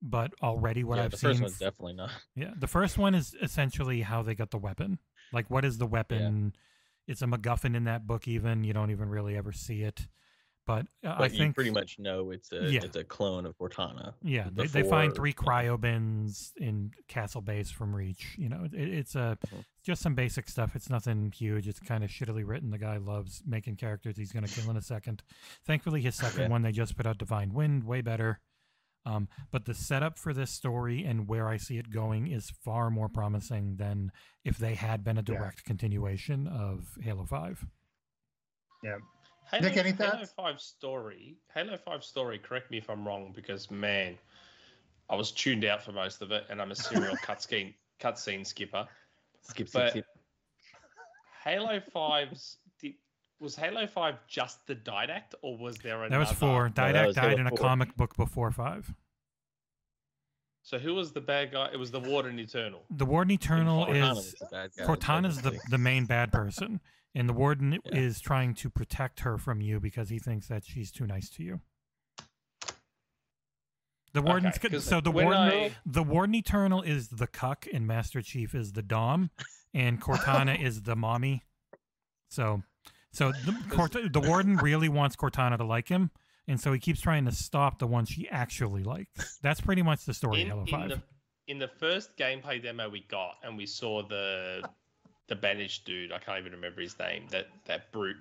but 0.01 0.31
already 0.43 0.83
what 0.83 0.97
yeah, 0.97 1.05
I've 1.05 1.11
the 1.11 1.17
seen. 1.17 1.29
The 1.29 1.33
first 1.33 1.41
one's 1.41 1.57
definitely 1.57 1.93
not. 1.93 2.11
Yeah, 2.35 2.51
the 2.55 2.67
first 2.67 2.97
one 2.97 3.15
is 3.15 3.35
essentially 3.41 4.01
how 4.01 4.21
they 4.21 4.35
got 4.35 4.51
the 4.51 4.57
weapon. 4.57 4.99
Like, 5.33 5.49
what 5.49 5.65
is 5.65 5.79
the 5.79 5.87
weapon? 5.87 6.53
Yeah. 6.53 7.13
It's 7.13 7.21
a 7.23 7.25
MacGuffin 7.25 7.75
in 7.75 7.85
that 7.85 8.05
book. 8.05 8.27
Even 8.27 8.63
you 8.63 8.73
don't 8.73 8.91
even 8.91 9.09
really 9.09 9.35
ever 9.35 9.51
see 9.51 9.81
it. 9.81 10.07
But, 10.69 10.85
uh, 11.03 11.15
but 11.17 11.21
I 11.21 11.29
think 11.29 11.55
pretty 11.55 11.71
much 11.71 11.97
know 11.97 12.29
it's 12.29 12.51
a 12.51 12.69
yeah. 12.69 12.81
it's 12.83 12.95
a 12.95 13.03
clone 13.03 13.47
of 13.47 13.57
Cortana. 13.57 14.13
Yeah, 14.21 14.49
they, 14.53 14.67
they 14.67 14.83
find 14.83 15.15
three 15.15 15.33
cryobins 15.33 16.51
in 16.57 16.91
Castle 17.07 17.41
Base 17.41 17.71
from 17.71 17.95
Reach. 17.95 18.35
You 18.37 18.49
know, 18.49 18.65
it, 18.65 18.75
it's 18.75 19.15
a 19.15 19.39
mm-hmm. 19.47 19.61
just 19.83 20.03
some 20.03 20.13
basic 20.13 20.47
stuff. 20.47 20.75
It's 20.75 20.87
nothing 20.87 21.33
huge. 21.35 21.67
It's 21.67 21.79
kind 21.79 22.03
of 22.03 22.11
shittily 22.11 22.43
written. 22.45 22.69
The 22.69 22.77
guy 22.77 22.97
loves 22.97 23.41
making 23.47 23.77
characters 23.77 24.15
he's 24.15 24.31
going 24.31 24.45
to 24.45 24.61
kill 24.61 24.69
in 24.69 24.77
a 24.77 24.81
second. 24.83 25.23
Thankfully, 25.65 26.01
his 26.01 26.13
second 26.13 26.41
yeah. 26.41 26.49
one 26.49 26.61
they 26.61 26.71
just 26.71 26.95
put 26.95 27.07
out 27.07 27.17
Divine 27.17 27.51
Wind, 27.51 27.83
way 27.83 28.01
better. 28.01 28.39
Um, 29.07 29.27
but 29.51 29.65
the 29.65 29.73
setup 29.73 30.19
for 30.19 30.35
this 30.35 30.51
story 30.51 31.03
and 31.03 31.27
where 31.27 31.47
I 31.47 31.57
see 31.57 31.79
it 31.79 31.89
going 31.89 32.27
is 32.27 32.53
far 32.63 32.91
more 32.91 33.09
promising 33.09 33.77
than 33.77 34.11
if 34.45 34.59
they 34.59 34.75
had 34.75 35.03
been 35.03 35.17
a 35.17 35.23
direct 35.23 35.63
yeah. 35.65 35.67
continuation 35.67 36.45
of 36.45 36.95
Halo 37.01 37.25
Five. 37.25 37.65
Yeah, 38.83 38.97
Halo, 39.51 39.63
Nick, 39.63 39.77
any 39.77 39.91
thoughts? 39.91 40.13
Halo 40.13 40.25
Five 40.25 40.61
story. 40.61 41.35
Halo 41.53 41.77
Five 41.77 42.03
story. 42.03 42.37
Correct 42.37 42.69
me 42.69 42.77
if 42.77 42.89
I'm 42.89 43.07
wrong, 43.07 43.31
because 43.35 43.71
man, 43.71 44.17
I 45.09 45.15
was 45.15 45.31
tuned 45.31 45.65
out 45.65 45.83
for 45.83 45.91
most 45.91 46.21
of 46.21 46.31
it, 46.31 46.45
and 46.49 46.61
I'm 46.61 46.71
a 46.71 46.75
serial 46.75 47.15
cutscene 47.25 47.73
cutscene 47.99 48.45
skipper. 48.45 48.87
Skip, 49.41 49.67
skip, 49.69 49.89
skip. 49.89 50.05
Halo 51.43 51.81
5's. 51.95 52.57
was 53.39 53.55
Halo 53.55 53.87
Five 53.87 54.15
just 54.27 54.67
the 54.67 54.75
Didact, 54.75 55.33
or 55.41 55.57
was 55.57 55.77
there 55.77 56.03
another? 56.03 56.23
That 56.23 56.29
was 56.29 56.37
four. 56.37 56.65
No, 56.65 56.73
Didact 56.73 57.07
was 57.07 57.15
died 57.15 57.29
Halo 57.29 57.41
in 57.41 57.47
a 57.47 57.49
4. 57.49 57.57
comic 57.57 57.95
book 57.95 58.15
before 58.17 58.51
five. 58.51 58.93
So 60.61 60.77
who 60.77 60.93
was 60.93 61.11
the 61.11 61.21
bad 61.21 61.51
guy? 61.51 61.69
It 61.73 61.79
was 61.79 61.89
the 61.89 61.99
Warden 61.99 62.37
Eternal. 62.37 62.83
The 62.91 63.05
Warden 63.05 63.31
Eternal 63.31 63.87
Cortana 63.87 64.11
is 64.11 64.35
was 64.39 64.49
the 64.51 64.83
Cortana's 64.83 65.41
the 65.41 65.59
the 65.71 65.79
main 65.79 66.05
bad 66.05 66.31
person, 66.31 66.79
and 67.15 67.27
the 67.29 67.33
Warden 67.33 67.79
Yeah. 67.85 67.95
is 67.97 68.19
trying 68.19 68.53
to 68.55 68.69
protect 68.69 69.21
her 69.21 69.37
from 69.37 69.61
you 69.61 69.79
because 69.79 70.09
he 70.09 70.19
thinks 70.19 70.47
that 70.47 70.63
she's 70.65 70.91
too 70.91 71.07
nice 71.07 71.29
to 71.31 71.43
you. 71.43 71.61
The 74.13 74.21
Warden's 74.23 74.57
Okay, 74.57 74.79
so 74.79 74.99
the 75.01 75.11
Warden 75.11 75.33
I- 75.33 75.71
the 75.85 76.01
Warden 76.03 76.33
Eternal 76.35 76.81
is 76.81 77.09
the 77.09 77.27
cuck 77.27 77.67
and 77.71 77.85
Master 77.85 78.21
Chief 78.23 78.55
is 78.55 78.71
the 78.73 78.81
dom, 78.81 79.29
and 79.73 80.01
Cortana 80.01 80.59
is 80.63 80.81
the 80.83 80.95
mommy. 80.95 81.43
So, 82.29 82.63
so 83.11 83.31
the, 83.31 83.51
Cort- 83.69 84.11
the 84.11 84.19
Warden 84.19 84.57
really 84.57 84.89
wants 84.89 85.15
Cortana 85.15 85.57
to 85.57 85.63
like 85.63 85.89
him, 85.89 86.09
and 86.47 86.59
so 86.59 86.73
he 86.73 86.79
keeps 86.79 87.01
trying 87.01 87.25
to 87.25 87.31
stop 87.31 87.77
the 87.77 87.85
one 87.85 88.05
she 88.05 88.27
actually 88.29 88.83
likes. 88.83 89.37
That's 89.43 89.61
pretty 89.61 89.83
much 89.83 90.05
the 90.05 90.13
story 90.15 90.41
in, 90.41 90.47
Halo 90.47 90.61
in 90.61 90.67
Five. 90.67 90.89
the 90.89 91.01
in 91.47 91.59
the 91.59 91.67
first 91.67 92.17
gameplay 92.17 92.61
demo 92.61 92.89
we 92.89 93.01
got, 93.01 93.35
and 93.43 93.55
we 93.57 93.67
saw 93.67 94.01
the 94.07 94.67
the 95.29 95.35
banished 95.35 95.85
dude. 95.85 96.11
I 96.11 96.17
can't 96.19 96.39
even 96.39 96.51
remember 96.51 96.81
his 96.81 96.97
name. 96.99 97.27
That 97.29 97.47
that 97.65 97.91
brute 97.91 98.17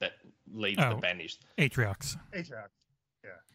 that 0.00 0.12
leads 0.52 0.78
the 0.78 0.94
Oh. 0.94 0.96
banished. 0.96 1.44
Atriox. 1.58 2.16
Atrax. 2.32 2.68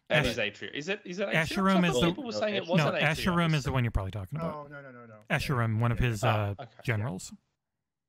That 0.08 0.24
Ash- 0.24 0.26
is 0.26 0.38
Atrium. 0.38 0.74
Is 0.74 0.88
it? 0.88 1.00
Is 1.04 1.18
it? 1.18 1.28
Escharum 1.28 1.84
is 1.86 1.92
thought 1.92 2.00
the- 2.00 2.06
people 2.06 2.24
were 2.24 2.32
saying 2.32 2.54
it 2.54 2.64
No, 2.64 2.70
wasn't 2.72 2.94
no, 2.94 2.98
Atrium. 3.06 3.34
Escharum 3.36 3.54
is 3.54 3.64
the 3.64 3.72
one 3.72 3.84
you're 3.84 3.90
probably 3.90 4.10
talking 4.12 4.38
about. 4.38 4.54
Oh 4.54 4.66
no 4.70 4.80
no 4.80 4.90
no 4.90 5.04
no. 5.04 5.16
Yeah. 5.28 5.36
Escharum, 5.36 5.80
one 5.80 5.92
of 5.92 5.98
his 5.98 6.24
Oh, 6.24 6.28
uh, 6.28 6.54
okay. 6.58 6.70
generals. 6.82 7.32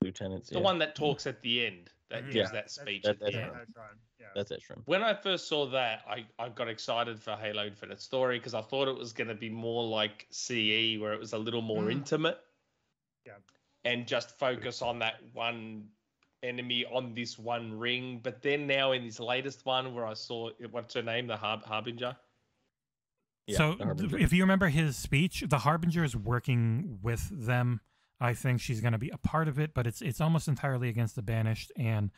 lieutenants. 0.02 0.48
The 0.50 0.56
yeah. 0.56 0.62
one 0.62 0.80
that 0.80 0.96
talks 0.96 1.28
at 1.28 1.42
the 1.42 1.66
end. 1.66 1.92
That 2.10 2.24
Mhm. 2.24 2.32
gives 2.32 2.36
Yeah. 2.50 2.54
that 2.54 2.72
speech 2.72 3.04
that- 3.04 3.10
at 3.16 3.20
that's 3.20 3.36
Yeah, 3.36 3.50
that's 4.34 4.70
right. 4.70 4.78
Yeah. 4.78 4.84
When 4.86 5.04
I 5.04 5.14
first 5.14 5.50
saw 5.50 5.66
that, 5.72 6.06
I, 6.08 6.26
I 6.40 6.48
got 6.48 6.70
excited 6.70 7.22
for 7.22 7.36
Halo 7.36 7.66
Infinite 7.66 8.00
Story 8.02 8.40
because 8.40 8.54
I 8.54 8.62
thought 8.62 8.88
it 8.88 8.96
was 8.98 9.12
going 9.12 9.28
to 9.28 9.36
be 9.36 9.50
more 9.50 9.84
like 9.86 10.26
CE, 10.32 10.98
where 10.98 11.12
it 11.12 11.20
was 11.20 11.34
a 11.34 11.38
little 11.38 11.62
more 11.62 11.84
Mm. 11.84 11.92
intimate. 11.92 12.40
Yeah. 13.26 13.34
And 13.86 14.06
just 14.06 14.38
focus 14.38 14.82
on 14.82 15.00
that 15.00 15.16
one 15.34 15.86
enemy 16.44 16.86
on 16.86 17.14
this 17.14 17.38
one 17.38 17.78
ring. 17.78 18.20
But 18.24 18.42
then 18.42 18.68
now 18.68 18.92
in 18.92 19.06
this 19.06 19.20
latest 19.20 19.66
one, 19.66 19.94
where 19.94 20.06
I 20.06 20.14
saw 20.14 20.50
what's 20.72 20.94
her 20.94 21.02
name, 21.02 21.28
the 21.28 21.38
Har- 21.38 21.62
Harbinger. 21.66 22.16
Yeah, 23.48 23.58
so, 23.58 23.76
Harbinger. 23.80 24.18
if 24.18 24.32
you 24.32 24.44
remember 24.44 24.68
his 24.68 24.96
speech, 24.96 25.44
the 25.48 25.60
Harbinger 25.60 26.04
is 26.04 26.16
working 26.16 27.00
with 27.02 27.30
them. 27.32 27.82
I 28.20 28.34
think 28.34 28.60
she's 28.60 28.82
going 28.82 28.92
to 28.92 29.00
be 29.00 29.10
a 29.10 29.18
part 29.18 29.48
of 29.48 29.58
it, 29.58 29.74
but 29.74 29.88
it's 29.88 30.02
it's 30.02 30.20
almost 30.20 30.48
entirely 30.48 30.90
against 30.90 31.16
the 31.16 31.22
Banished. 31.22 31.72
And 31.78 32.12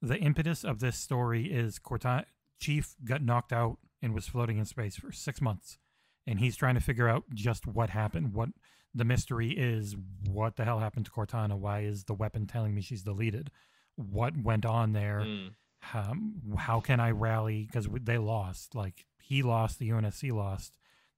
the 0.00 0.16
impetus 0.16 0.64
of 0.64 0.78
this 0.78 0.96
story 0.96 1.46
is 1.46 1.78
Cortana 1.78 2.24
Chief 2.60 2.94
got 3.04 3.22
knocked 3.22 3.52
out 3.52 3.78
and 4.00 4.14
was 4.14 4.28
floating 4.28 4.58
in 4.58 4.64
space 4.64 4.96
for 4.96 5.10
six 5.10 5.40
months, 5.40 5.78
and 6.26 6.38
he's 6.38 6.56
trying 6.56 6.74
to 6.74 6.80
figure 6.80 7.08
out 7.08 7.24
just 7.34 7.66
what 7.66 7.90
happened. 7.90 8.34
What 8.34 8.50
the 8.94 9.04
mystery 9.04 9.50
is? 9.50 9.96
What 10.28 10.56
the 10.56 10.64
hell 10.64 10.80
happened 10.80 11.06
to 11.06 11.10
Cortana? 11.12 11.56
Why 11.58 11.80
is 11.80 12.04
the 12.04 12.14
weapon 12.14 12.46
telling 12.46 12.74
me 12.74 12.80
she's 12.82 13.02
deleted? 13.02 13.50
What 13.96 14.36
went 14.36 14.64
on 14.64 14.92
there? 14.92 15.20
Mm. 15.26 15.50
um, 15.94 16.34
how 16.56 16.80
can 16.80 17.00
I 17.00 17.10
rally? 17.10 17.66
Because 17.66 17.88
they 18.02 18.18
lost. 18.18 18.74
Like 18.74 19.06
he 19.22 19.42
lost, 19.42 19.78
the 19.78 19.90
UNSC 19.90 20.32
lost. 20.32 20.76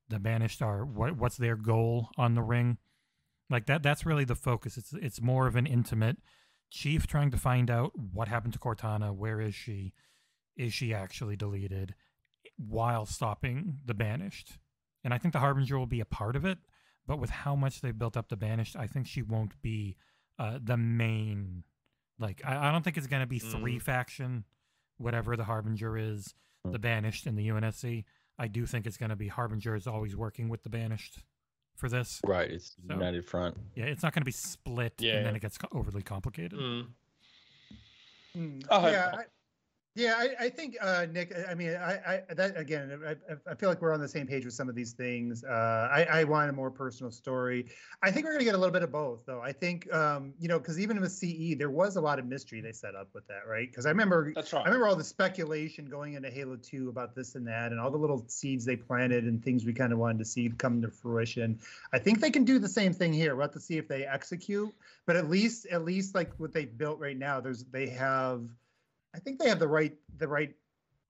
The 0.09 0.19
banished 0.19 0.61
are 0.63 0.85
what? 0.85 1.17
What's 1.17 1.37
their 1.37 1.57
goal 1.57 2.09
on 2.17 2.35
the 2.35 2.43
ring? 2.43 2.79
Like 3.49 3.67
that. 3.67 3.83
That's 3.83 4.07
really 4.07 4.25
the 4.25 4.35
focus. 4.35 4.77
It's 4.77 4.93
it's 4.93 5.21
more 5.21 5.47
of 5.47 5.57
an 5.57 5.67
intimate 5.67 6.19
chief 6.71 7.07
trying 7.07 7.31
to 7.33 7.37
find 7.37 7.71
out 7.71 7.93
what 7.99 8.29
happened 8.29 8.53
to 8.55 8.59
Cortana. 8.59 9.15
Where 9.15 9.41
is 9.41 9.55
she? 9.55 9.93
Is 10.57 10.73
she 10.73 10.93
actually 10.95 11.37
deleted? 11.37 11.95
While 12.57 13.07
stopping 13.07 13.79
the 13.85 13.95
banished, 13.95 14.59
and 15.05 15.15
I 15.15 15.19
think 15.19 15.33
the 15.33 15.41
harbinger 15.41 15.79
will 15.79 15.87
be 15.87 16.01
a 16.01 16.05
part 16.05 16.37
of 16.37 16.45
it. 16.45 16.59
But 17.11 17.19
with 17.19 17.31
how 17.31 17.57
much 17.57 17.81
they've 17.81 17.99
built 17.99 18.17
up 18.17 18.29
the 18.29 18.37
banished, 18.37 18.77
I 18.77 18.87
think 18.87 19.09
she 19.09 19.21
won't 19.21 19.61
be 19.63 19.97
uh, 20.39 20.61
the 20.63 20.77
main 20.77 21.65
like 22.21 22.41
I, 22.45 22.69
I 22.69 22.71
don't 22.71 22.85
think 22.85 22.97
it's 22.97 23.09
gonna 23.09 23.27
be 23.27 23.41
three 23.41 23.79
Mm. 23.79 23.83
faction, 23.83 24.45
whatever 24.97 25.37
the 25.37 25.43
Harbinger 25.43 25.99
is, 25.99 26.35
Mm. 26.65 26.71
the 26.71 26.79
Banished 26.79 27.27
and 27.27 27.37
the 27.37 27.49
UNSC. 27.49 28.05
I 28.39 28.47
do 28.47 28.65
think 28.65 28.87
it's 28.87 28.97
gonna 28.97 29.17
be 29.17 29.27
Harbinger 29.27 29.75
is 29.75 29.89
always 29.89 30.15
working 30.15 30.49
with 30.49 30.63
the 30.63 30.69
Banished 30.71 31.19
for 31.75 31.89
this. 31.89 32.21
Right, 32.25 32.49
it's 32.49 32.77
So- 32.87 32.95
United 32.95 33.25
Front. 33.27 33.57
Yeah, 33.75 33.87
it's 33.87 34.05
not 34.05 34.13
gonna 34.13 34.25
be 34.25 34.31
split 34.31 34.95
Yeah, 35.01 35.17
and 35.17 35.27
then 35.27 35.35
it 35.35 35.41
gets 35.43 35.59
overly 35.73 36.03
complicated. 36.05 36.61
Mm. 36.61 36.87
Mm, 38.37 38.67
Oh, 38.71 38.87
yeah, 38.89 39.11
I- 39.13 39.17
I, 39.17 39.25
yeah. 39.95 40.15
I, 40.17 40.45
I 40.45 40.49
think 40.49 40.77
uh, 40.81 41.07
Nick. 41.11 41.35
I- 41.49 41.55
mean, 41.55 41.75
I, 41.75 42.23
I 42.29 42.35
that 42.35 42.57
again. 42.57 43.01
I, 43.07 43.51
I- 43.51 43.55
feel 43.55 43.69
like 43.69 43.83
we're 43.83 43.93
on 43.93 44.01
the 44.01 44.09
same 44.09 44.27
page 44.27 44.45
with 44.45 44.55
some 44.55 44.69
of 44.69 44.75
these 44.75 44.93
things. 44.93 45.45
Uh, 45.45 45.89
I, 45.93 46.05
I 46.11 46.25
want 46.25 46.49
a 46.49 46.53
more 46.53 46.71
personal 46.71 47.11
story. 47.11 47.67
I 48.03 48.11
think 48.11 48.25
we're 48.25 48.33
gonna 48.33 48.45
get 48.45 48.55
a 48.55 48.59
little 48.59 48.73
bit 48.73 48.83
of 48.83 48.93
both, 48.93 49.27
though. 49.27 49.41
I 49.41 49.53
think, 49.53 49.93
um, 49.93 50.33
you 50.39 50.49
know, 50.49 50.59
because 50.59 50.79
even 50.81 51.01
with 51.01 51.13
CE, 51.13 51.57
there 51.59 51.71
was 51.71 51.97
a 51.97 52.01
lot 52.01 52.19
of 52.19 52.27
mystery 52.27 52.61
they 52.61 52.73
set 52.73 52.95
up 52.95 53.09
with 53.15 53.27
that, 53.29 53.47
right? 53.49 53.69
Because 53.69 53.87
I 53.87 53.91
remember 53.91 54.33
That's 54.35 54.53
right. 54.53 54.63
I 54.63 54.65
remember 54.65 54.87
all 54.87 54.97
the 54.97 55.05
speculation 55.05 55.87
going 55.87 56.15
into 56.15 56.31
Halo 56.31 56.57
2 56.57 56.89
about 56.89 57.15
this 57.15 57.35
and 57.35 57.47
that, 57.49 57.73
and 57.73 57.81
all 57.81 57.91
the 57.91 57.99
little 57.99 58.25
seeds 58.29 58.65
they 58.65 58.77
planted 58.77 59.25
and 59.25 59.45
things 59.45 59.65
we 59.65 59.73
kind 59.73 59.93
of 59.93 59.99
wanted 59.99 60.19
to 60.19 60.25
see 60.25 60.49
come 60.57 60.81
to 60.83 60.89
fruition. 60.89 61.59
I 61.93 61.99
think 61.99 62.21
they 62.21 62.31
can 62.31 62.45
do 62.45 62.59
the 62.59 62.69
same 62.69 62.93
thing 62.93 63.13
here. 63.13 63.35
We'll 63.35 63.45
have 63.47 63.53
to 63.55 63.61
see 63.61 63.77
if 63.77 63.89
they 63.89 64.07
execute, 64.07 64.73
but 65.07 65.17
at 65.17 65.29
least, 65.29 65.67
at 65.67 65.85
least 65.85 66.15
like 66.15 66.33
what 66.39 66.53
they've 66.53 66.77
built 66.79 66.99
right 66.99 67.19
now, 67.19 67.41
there's 67.41 67.65
they 67.65 67.89
have, 67.89 68.49
I 69.15 69.19
think 69.19 69.39
they 69.41 69.49
have 69.49 69.59
the 69.59 69.69
right 69.69 69.97
the 70.19 70.29
right 70.29 70.55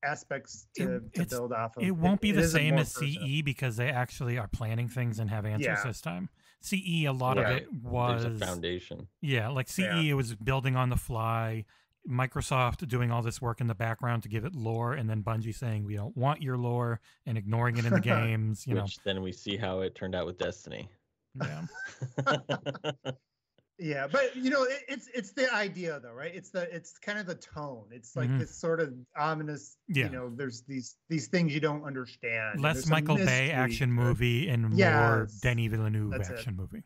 aspects 0.02 0.66
to, 0.77 0.97
It- 0.97 1.14
to 1.14 1.27
build 1.27 1.52
off 1.52 1.77
of. 1.77 1.82
It 1.82 1.90
won't 1.90 2.20
be 2.20 2.32
the 2.32 2.40
is 2.43 2.52
same 2.52 2.78
as 2.78 2.93
personal- 2.94 3.27
CE 3.27 3.43
because 3.43 3.77
they 3.77 3.90
actually 3.90 4.39
are 4.39 4.48
planning 4.48 4.89
things 4.89 5.18
and 5.18 5.28
have 5.28 5.44
answers 5.44 5.66
Yeah. 5.66 5.82
this 5.85 6.01
time. 6.01 6.31
CE, 6.62 7.05
a 7.06 7.12
lot 7.12 7.36
Right. 7.36 7.47
of 7.47 7.56
it 7.59 7.72
was 7.72 8.22
There's 8.22 8.40
a 8.40 8.47
foundation. 8.47 9.09
Yeah, 9.20 9.48
like 9.48 9.68
CE, 9.68 9.78
Yeah. 9.82 10.01
it 10.12 10.14
was 10.14 10.35
building 10.35 10.77
on 10.77 10.89
the 10.90 10.97
fly. 10.97 11.64
Microsoft 12.09 12.89
doing 12.89 13.10
all 13.10 13.20
this 13.20 13.43
work 13.43 13.60
in 13.60 13.66
the 13.66 13.74
background 13.74 14.22
to 14.22 14.31
give 14.31 14.47
it 14.47 14.55
lore, 14.55 14.94
and 14.94 15.09
then 15.09 15.22
Bungie 15.22 15.55
saying 15.55 15.85
we 15.85 15.97
don't 15.97 16.16
want 16.16 16.40
your 16.40 16.56
lore 16.56 16.98
and 17.27 17.36
ignoring 17.36 17.77
it 17.77 17.85
in 17.85 17.93
the 17.93 18.01
games. 18.01 18.66
You 18.66 18.74
know, 18.77 18.85
which 18.85 18.98
then 19.05 19.20
we 19.20 19.32
see 19.32 19.59
how 19.59 19.81
it 19.81 19.94
turned 19.94 20.14
out 20.14 20.24
with 20.24 20.39
Destiny. 20.39 20.89
yeah, 21.35 21.66
Yeah, 23.82 24.07
but 24.07 24.36
you 24.36 24.51
know, 24.51 24.65
it, 24.65 24.82
it's 24.89 25.09
it's 25.15 25.32
the 25.32 25.52
idea 25.55 25.98
though, 26.01 26.12
right? 26.12 26.32
It's 26.35 26.51
the 26.51 26.73
it's 26.74 26.98
kind 26.98 27.19
of 27.19 27.24
the 27.27 27.35
tone. 27.36 27.86
It's 27.90 28.15
like 28.15 28.28
Mhm. 28.28 28.39
this 28.39 28.55
sort 28.55 28.78
of 28.78 28.93
ominous. 29.16 29.78
Yeah. 29.89 30.05
You 30.05 30.11
know, 30.11 30.31
there's 30.36 30.62
these 30.62 30.97
these 31.09 31.28
things 31.28 31.55
you 31.55 31.61
don't 31.61 31.82
understand. 31.85 32.61
less 32.61 32.86
Michael 32.86 33.16
Bay 33.16 33.51
action 33.51 33.90
movie 33.90 34.48
and 34.51 34.69
more 34.69 34.78
Yes, 34.78 35.40
Denis 35.40 35.70
Villeneuve 35.70 36.11
that's 36.11 36.28
it. 36.28 36.35
action 36.35 36.57
movie. 36.57 36.82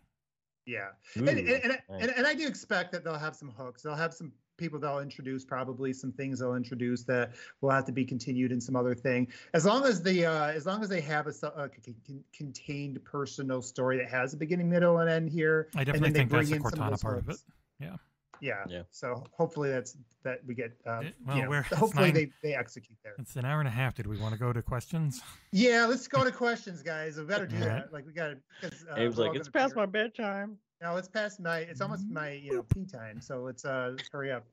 Yeah, 0.67 0.91
Ooh, 1.19 1.27
and, 1.29 1.39
and, 1.41 1.49
and, 1.49 1.69
nice. 1.91 2.03
and, 2.03 2.11
and 2.13 2.27
I 2.27 2.35
do 2.35 2.47
expect 2.47 2.93
that 2.93 3.03
they'll 3.05 3.19
have 3.19 3.37
some 3.37 3.51
hooks. 3.51 3.83
They'll 3.83 3.97
have 3.97 4.15
some 4.15 4.33
people 4.57 4.79
they'll 4.79 5.01
introduce, 5.01 5.45
probably 5.45 5.93
some 5.93 6.13
things 6.13 6.39
they'll 6.41 6.55
introduce 6.55 7.05
that 7.05 7.33
will 7.61 7.71
have 7.71 7.85
to 7.87 7.93
be 7.93 8.05
continued 8.05 8.53
in 8.53 8.61
some 8.61 8.77
other 8.77 8.95
thing. 8.95 9.29
As 9.53 9.65
long 9.65 9.85
as 9.85 10.03
the 10.03 10.27
uh, 10.27 10.47
as 10.49 10.67
long 10.67 10.83
as 10.83 10.89
they 10.89 11.01
have 11.01 11.27
a, 11.27 11.33
so- 11.33 11.49
a 11.57 11.69
c- 11.85 11.95
c- 12.07 12.21
contained 12.33 13.03
personal 13.05 13.63
story 13.63 13.99
that 13.99 14.09
has 14.09 14.35
a 14.35 14.37
beginning, 14.37 14.69
middle, 14.71 14.99
and 14.99 15.11
end 15.11 15.31
here. 15.31 15.69
I 15.75 15.81
and 15.81 15.87
definitely 15.87 16.11
then 16.11 16.13
they 16.13 16.19
think 16.21 16.31
that's 16.31 16.49
the 16.51 16.57
bring 16.59 16.65
in 16.65 16.71
some 16.71 16.83
of 16.83 16.89
Cortana 16.89 16.91
those 16.91 17.03
part 17.03 17.19
of 17.19 17.29
it. 17.29 17.37
Yeah. 17.81 17.97
Yeah. 18.41 18.65
Yeah. 18.69 18.83
So 18.91 19.25
hopefully 19.33 19.71
that's 19.71 19.97
that 20.23 20.41
we 20.47 20.55
get. 20.55 20.73
Uh, 20.87 20.91
Eh, 21.05 21.11
well, 21.27 21.37
you 21.37 21.43
know, 21.45 21.51
we're- 21.51 21.63
hopefully 21.73 22.07
nine- 22.13 22.15
they 22.15 22.31
they 22.43 22.55
execute 22.55 22.99
there. 23.03 23.15
It's 23.19 23.37
an 23.37 23.45
hour 23.45 23.59
and 23.61 23.69
a 23.69 23.73
half. 23.73 23.95
Did 23.95 24.07
we 24.07 24.19
want 24.19 24.35
to 24.35 24.39
go 24.41 24.53
to 24.53 24.63
questions? 24.63 25.21
Yeah, 25.53 25.87
let's 25.89 26.07
go 26.09 26.25
to 26.25 26.31
questions, 26.33 26.83
guys. 26.83 27.17
We 27.17 27.25
better 27.25 27.47
do 27.47 27.57
All 27.57 27.63
right. 27.63 27.69
that. 27.83 27.93
Like 27.93 28.07
we 28.07 28.13
got 28.13 28.29
to 28.29 28.37
because 28.61 28.85
uh, 28.91 28.95
Abe's 28.95 29.19
like, 29.19 29.35
it's 29.35 29.49
past 29.49 29.71
figure- 29.73 29.83
my 29.83 29.87
bedtime. 29.87 30.59
No, 30.83 30.97
it's 30.97 31.09
past 31.09 31.41
my. 31.41 31.59
It's 31.59 31.81
almost 31.81 32.07
my 32.11 32.33
you 32.33 32.55
know 32.55 32.63
pee 32.63 32.85
time. 32.85 33.21
So 33.21 33.41
let's 33.43 33.65
uh 33.65 33.97
hurry 34.13 34.33
up. 34.33 34.45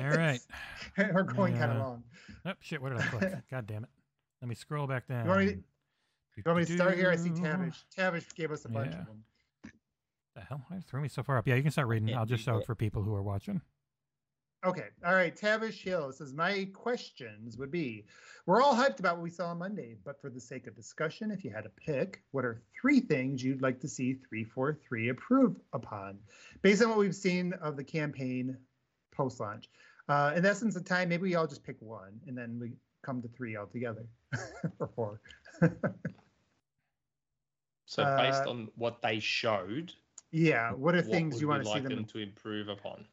All 0.00 0.08
right. 0.08 0.40
We're 0.98 1.22
going 1.22 1.56
kind 1.56 1.72
of 1.72 1.78
long. 1.78 2.02
Oh 2.46 2.52
shit! 2.60 2.80
What 2.82 2.90
did 2.92 3.00
I 3.02 3.06
click? 3.06 3.34
God 3.50 3.66
damn 3.66 3.84
it! 3.84 3.90
Let 4.40 4.48
me 4.48 4.54
scroll 4.54 4.86
back 4.86 5.06
down. 5.06 5.24
You 5.24 5.30
want 5.30 5.40
me 5.40 5.46
to- 5.52 5.58
You 6.36 6.42
want 6.46 6.58
me 6.60 6.64
to 6.64 6.72
start 6.74 6.96
here? 6.96 7.10
I 7.10 7.16
see 7.16 7.30
Tavish. 7.30 7.84
Tavish 7.94 8.26
gave 8.34 8.50
us 8.50 8.64
a 8.64 8.68
bunch 8.68 8.92
Yeah. 8.92 9.00
of 9.00 9.06
them. 9.06 9.24
The 10.34 10.40
hell? 10.40 10.62
Why 10.68 10.80
threw 10.80 11.02
me 11.02 11.08
so 11.08 11.22
far 11.22 11.36
up? 11.36 11.46
Yeah, 11.46 11.56
you 11.56 11.62
can 11.62 11.70
start 11.70 11.88
reading. 11.88 12.16
I'll 12.16 12.24
just 12.24 12.42
show 12.42 12.56
it. 12.56 12.66
for 12.66 12.74
people 12.74 13.02
who 13.02 13.14
are 13.14 13.22
watching. 13.22 13.60
Okay. 14.64 14.86
All 15.04 15.14
right. 15.14 15.34
Tavish 15.34 15.82
Hill 15.82 16.12
says, 16.12 16.32
My 16.32 16.68
questions 16.72 17.56
would 17.56 17.70
be 17.70 18.04
We're 18.46 18.62
all 18.62 18.76
hyped 18.76 19.00
about 19.00 19.16
what 19.16 19.24
we 19.24 19.30
saw 19.30 19.48
on 19.48 19.58
Monday, 19.58 19.96
but 20.04 20.20
for 20.20 20.30
the 20.30 20.40
sake 20.40 20.68
of 20.68 20.76
discussion, 20.76 21.32
if 21.32 21.44
you 21.44 21.50
had 21.50 21.64
to 21.64 21.70
pick, 21.70 22.22
what 22.30 22.44
are 22.44 22.62
three 22.80 23.00
things 23.00 23.42
you'd 23.42 23.62
like 23.62 23.80
to 23.80 23.88
see 23.88 24.14
343 24.14 25.08
approve 25.08 25.56
upon 25.72 26.18
based 26.62 26.82
on 26.82 26.90
what 26.90 26.98
we've 26.98 27.14
seen 27.14 27.52
of 27.54 27.76
the 27.76 27.84
campaign 27.84 28.56
post 29.10 29.40
launch? 29.40 29.68
Uh, 30.08 30.32
in 30.36 30.46
essence 30.46 30.76
of 30.76 30.84
time, 30.84 31.08
maybe 31.08 31.22
we 31.22 31.34
all 31.34 31.46
just 31.46 31.64
pick 31.64 31.76
one 31.80 32.20
and 32.26 32.38
then 32.38 32.58
we 32.60 32.72
come 33.04 33.20
to 33.22 33.28
three 33.28 33.56
altogether 33.56 34.06
or 34.78 34.88
four. 34.94 35.20
So 37.86 38.04
based 38.16 38.46
Uh, 38.46 38.50
on 38.50 38.68
what 38.76 39.02
they 39.02 39.18
showed, 39.18 39.92
yeah. 40.30 40.72
What 40.72 40.94
are 40.94 40.98
what 40.98 41.10
things 41.10 41.40
you 41.40 41.48
want 41.48 41.64
to 41.64 41.70
see 41.70 41.80
them 41.80 42.04
to 42.06 42.18
improve 42.18 42.68
upon? 42.68 43.04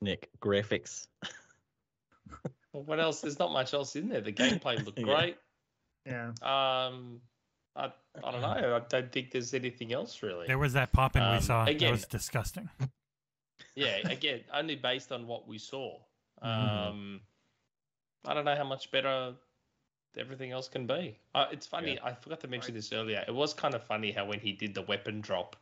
Nick, 0.00 0.30
graphics. 0.40 1.06
Well, 2.72 2.84
what 2.84 3.00
else? 3.00 3.20
There's 3.20 3.38
not 3.38 3.52
much 3.52 3.74
else 3.74 3.96
in 3.96 4.08
there. 4.08 4.20
The 4.20 4.32
gameplay 4.32 4.84
looked 4.84 5.02
great. 5.02 5.36
Yeah. 6.06 6.28
Um, 6.42 7.20
I, 7.76 7.92
I 8.24 8.30
don't 8.30 8.40
know. 8.40 8.76
I 8.76 8.80
don't 8.88 9.12
think 9.12 9.30
there's 9.32 9.54
anything 9.54 9.92
else 9.92 10.22
really. 10.22 10.46
There 10.46 10.58
was 10.58 10.72
that 10.74 10.92
popping 10.92 11.22
in 11.22 11.28
we 11.30 11.34
Um, 11.36 11.42
saw. 11.42 11.64
again- 11.64 11.78
that 11.88 11.90
was 11.92 12.04
disgusting. 12.06 12.68
Yeah, 13.76 13.98
again, 14.08 14.40
only 14.52 14.74
based 14.74 15.12
on 15.12 15.26
what 15.28 15.46
we 15.46 15.56
saw. 15.56 15.96
Mhm. 16.42 16.88
Um, 16.90 17.20
I 18.26 18.34
don't 18.34 18.44
know 18.44 18.56
how 18.56 18.64
much 18.64 18.90
better 18.90 19.34
everything 20.18 20.50
else 20.50 20.68
can 20.68 20.86
be. 20.86 21.16
Uh, 21.34 21.46
it's 21.52 21.66
funny. 21.66 21.98
I 22.02 22.12
forgot 22.14 22.40
to 22.40 22.48
mention 22.48 22.74
this 22.74 22.92
earlier. 22.92 23.24
It 23.26 23.32
was 23.34 23.54
kind 23.54 23.74
of 23.74 23.82
funny 23.84 24.10
how 24.10 24.24
when 24.26 24.40
he 24.40 24.52
did 24.52 24.74
the 24.74 24.82
weapon 24.82 25.20
drop, 25.20 25.56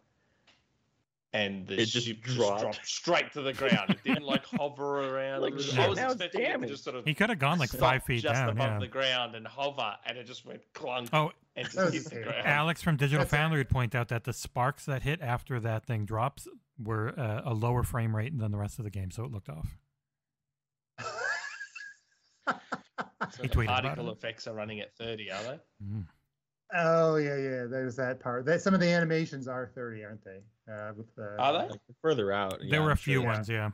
and 1.34 1.66
the 1.66 1.74
It 1.74 1.86
just 1.86 2.06
ship 2.06 2.22
dropped. 2.22 2.84
straight 2.86 3.32
to 3.32 3.42
the 3.42 3.52
ground. 3.52 3.90
It 3.90 4.02
didn't 4.02 4.22
like 4.24 4.46
hover 4.46 5.14
around. 5.14 5.42
Like, 5.42 5.52
It 5.52 5.56
was- 5.56 5.66
shit, 5.66 5.78
I 5.78 5.88
was 5.88 5.96
now 5.98 6.06
it's 6.06 6.14
expecting 6.14 6.40
it 6.40 6.44
to 6.46 6.50
damaged. 6.52 6.72
just 6.72 6.84
sort 6.84 6.96
of 6.96 7.04
He 7.04 7.12
could 7.14 7.28
have 7.28 7.38
gone 7.38 7.58
like 7.58 7.70
five 7.70 8.02
feet 8.04 8.22
just 8.22 8.34
down. 8.34 8.48
above 8.48 8.72
Yeah. 8.72 8.78
the 8.78 8.88
ground 8.88 9.34
and 9.34 9.46
hover, 9.46 9.94
and 10.06 10.16
it 10.16 10.24
just 10.24 10.44
went 10.46 10.62
clunk 10.72 11.10
Oh, 11.12 11.30
and 11.54 11.68
just 11.68 11.92
hit 11.92 12.04
the 12.04 12.22
ground. 12.22 12.46
Alex 12.46 12.80
from 12.82 12.96
Digital 12.96 13.24
That's- 13.24 13.38
Foundry 13.38 13.60
would 13.60 13.68
point 13.68 13.94
out 13.94 14.08
that 14.08 14.24
the 14.24 14.32
sparks 14.32 14.86
that 14.86 15.02
hit 15.02 15.20
after 15.20 15.60
that 15.60 15.84
thing 15.84 16.06
drops 16.06 16.48
were 16.78 17.18
uh, 17.18 17.42
a 17.44 17.52
lower 17.52 17.82
frame 17.82 18.16
rate 18.16 18.36
than 18.38 18.50
the 18.50 18.58
rest 18.58 18.78
of 18.78 18.84
the 18.84 18.90
game, 18.90 19.10
so 19.10 19.24
it 19.24 19.30
looked 19.30 19.48
off. 19.50 19.76
So 20.98 22.54
He 23.42 23.48
the 23.48 23.54
tweeted 23.54 23.64
about 23.64 23.82
particle 23.82 24.10
effects 24.12 24.46
are 24.46 24.54
running 24.54 24.80
at 24.80 24.94
30, 24.96 25.30
are 25.30 25.42
they? 25.42 25.58
Mm. 25.84 26.06
oh 26.74 27.16
yeah, 27.16 27.36
yeah. 27.36 27.64
There's 27.68 27.96
that 27.96 28.20
part. 28.20 28.46
That 28.46 28.62
some 28.62 28.72
of 28.74 28.80
the 28.80 28.88
animations 28.88 29.46
are 29.48 29.66
30, 29.74 30.04
aren't 30.04 30.24
they? 30.24 30.40
Uh, 30.70 30.92
with 30.96 31.14
the, 31.14 31.36
Are 31.38 31.52
they? 31.52 31.68
Like, 31.70 31.80
further 32.02 32.32
out. 32.32 32.58
There 32.58 32.68
yeah, 32.68 32.78
were 32.80 32.86
I'm 32.86 32.92
a 32.92 32.96
few 32.96 33.20
sure. 33.20 33.26
ones, 33.26 33.48
yeah. 33.48 33.70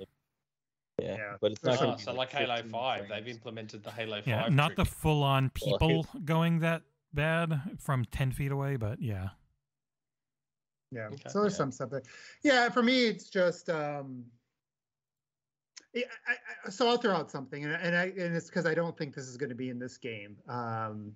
Yeah, 1.02 1.16
Yeah. 1.16 1.36
but 1.40 1.52
it's 1.52 1.64
not 1.64 1.82
Oh, 1.82 1.96
so 1.96 2.12
be 2.12 2.18
like 2.18 2.30
Halo 2.30 2.54
15 2.54 2.70
5, 2.70 3.08
they've 3.08 3.28
implemented 3.28 3.82
the 3.82 3.90
Halo 3.90 4.18
5. 4.18 4.26
Yeah, 4.28 4.48
not 4.48 4.76
the 4.76 4.84
full-on 4.84 5.50
Well, 5.64 5.78
people 5.78 6.06
going 6.24 6.60
that 6.60 6.82
bad 7.12 7.60
from 7.80 8.04
ten 8.06 8.30
feet 8.32 8.52
away, 8.52 8.76
but 8.76 9.00
yeah. 9.02 9.30
Yeah. 10.92 11.06
Okay. 11.06 11.28
So 11.28 11.40
there's 11.40 11.54
Yeah. 11.54 11.56
some 11.56 11.72
stuff 11.72 11.90
there. 11.90 12.02
Yeah, 12.42 12.68
for 12.68 12.82
me, 12.82 13.06
it's 13.06 13.28
just. 13.28 13.68
um 13.70 14.24
yeah, 15.92 16.06
I, 16.26 16.32
I, 16.66 16.70
so 16.70 16.88
I'll 16.88 16.96
throw 16.96 17.14
out 17.14 17.30
something, 17.30 17.64
and, 17.64 17.72
and 17.74 17.96
I 17.96 18.06
and 18.06 18.34
it's 18.34 18.46
because 18.46 18.66
I 18.66 18.74
don't 18.74 18.96
think 18.98 19.14
this 19.14 19.26
is 19.28 19.36
going 19.36 19.50
to 19.50 19.54
be 19.56 19.70
in 19.70 19.78
this 19.78 19.96
game. 19.96 20.36
Um, 20.48 20.58
w- 20.58 21.12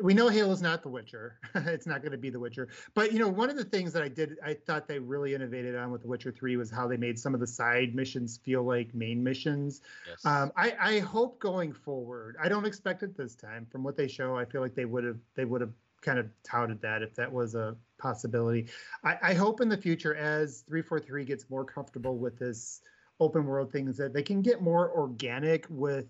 we 0.00 0.14
know 0.14 0.28
Halo's 0.28 0.62
not 0.62 0.82
The 0.82 0.88
Witcher; 0.88 1.38
it's 1.54 1.86
not 1.86 2.00
going 2.00 2.12
to 2.12 2.18
be 2.18 2.30
The 2.30 2.40
Witcher. 2.40 2.68
But 2.94 3.12
you 3.12 3.18
know, 3.18 3.28
one 3.28 3.50
of 3.50 3.56
the 3.56 3.64
things 3.64 3.92
that 3.92 4.02
I 4.02 4.08
did, 4.08 4.36
I 4.44 4.54
thought 4.54 4.88
they 4.88 4.98
really 4.98 5.34
innovated 5.34 5.76
on 5.76 5.90
with 5.90 6.02
The 6.02 6.08
Witcher 6.08 6.32
Three 6.32 6.56
was 6.56 6.70
how 6.70 6.88
they 6.88 6.96
made 6.96 7.18
some 7.18 7.34
of 7.34 7.40
the 7.40 7.46
side 7.46 7.94
missions 7.94 8.38
feel 8.38 8.62
like 8.62 8.94
main 8.94 9.22
missions. 9.22 9.82
Yes. 10.08 10.24
Um, 10.24 10.50
I, 10.56 10.74
I 10.80 10.98
hope 11.00 11.38
going 11.38 11.72
forward. 11.72 12.36
I 12.40 12.48
don't 12.48 12.64
expect 12.64 13.02
it 13.02 13.16
this 13.16 13.34
time. 13.34 13.66
From 13.70 13.82
what 13.82 13.96
they 13.96 14.08
show, 14.08 14.36
I 14.36 14.46
feel 14.46 14.62
like 14.62 14.74
they 14.74 14.86
would 14.86 15.04
have 15.04 15.18
they 15.34 15.44
would 15.44 15.60
have 15.60 15.72
kind 16.00 16.18
of 16.18 16.28
touted 16.42 16.80
that 16.80 17.02
if 17.02 17.14
that 17.14 17.30
was 17.30 17.54
a 17.54 17.76
possibility. 17.98 18.68
I, 19.04 19.18
I 19.22 19.34
hope 19.34 19.60
in 19.60 19.68
the 19.68 19.76
future, 19.76 20.14
as 20.14 20.64
three 20.66 20.82
four 20.82 21.00
three 21.00 21.24
gets 21.24 21.50
more 21.50 21.64
comfortable 21.64 22.16
with 22.16 22.38
this 22.38 22.80
open 23.20 23.44
world 23.44 23.72
things, 23.72 23.98
that 23.98 24.14
they 24.14 24.22
can 24.22 24.40
get 24.40 24.62
more 24.62 24.90
organic 24.90 25.66
with 25.68 26.06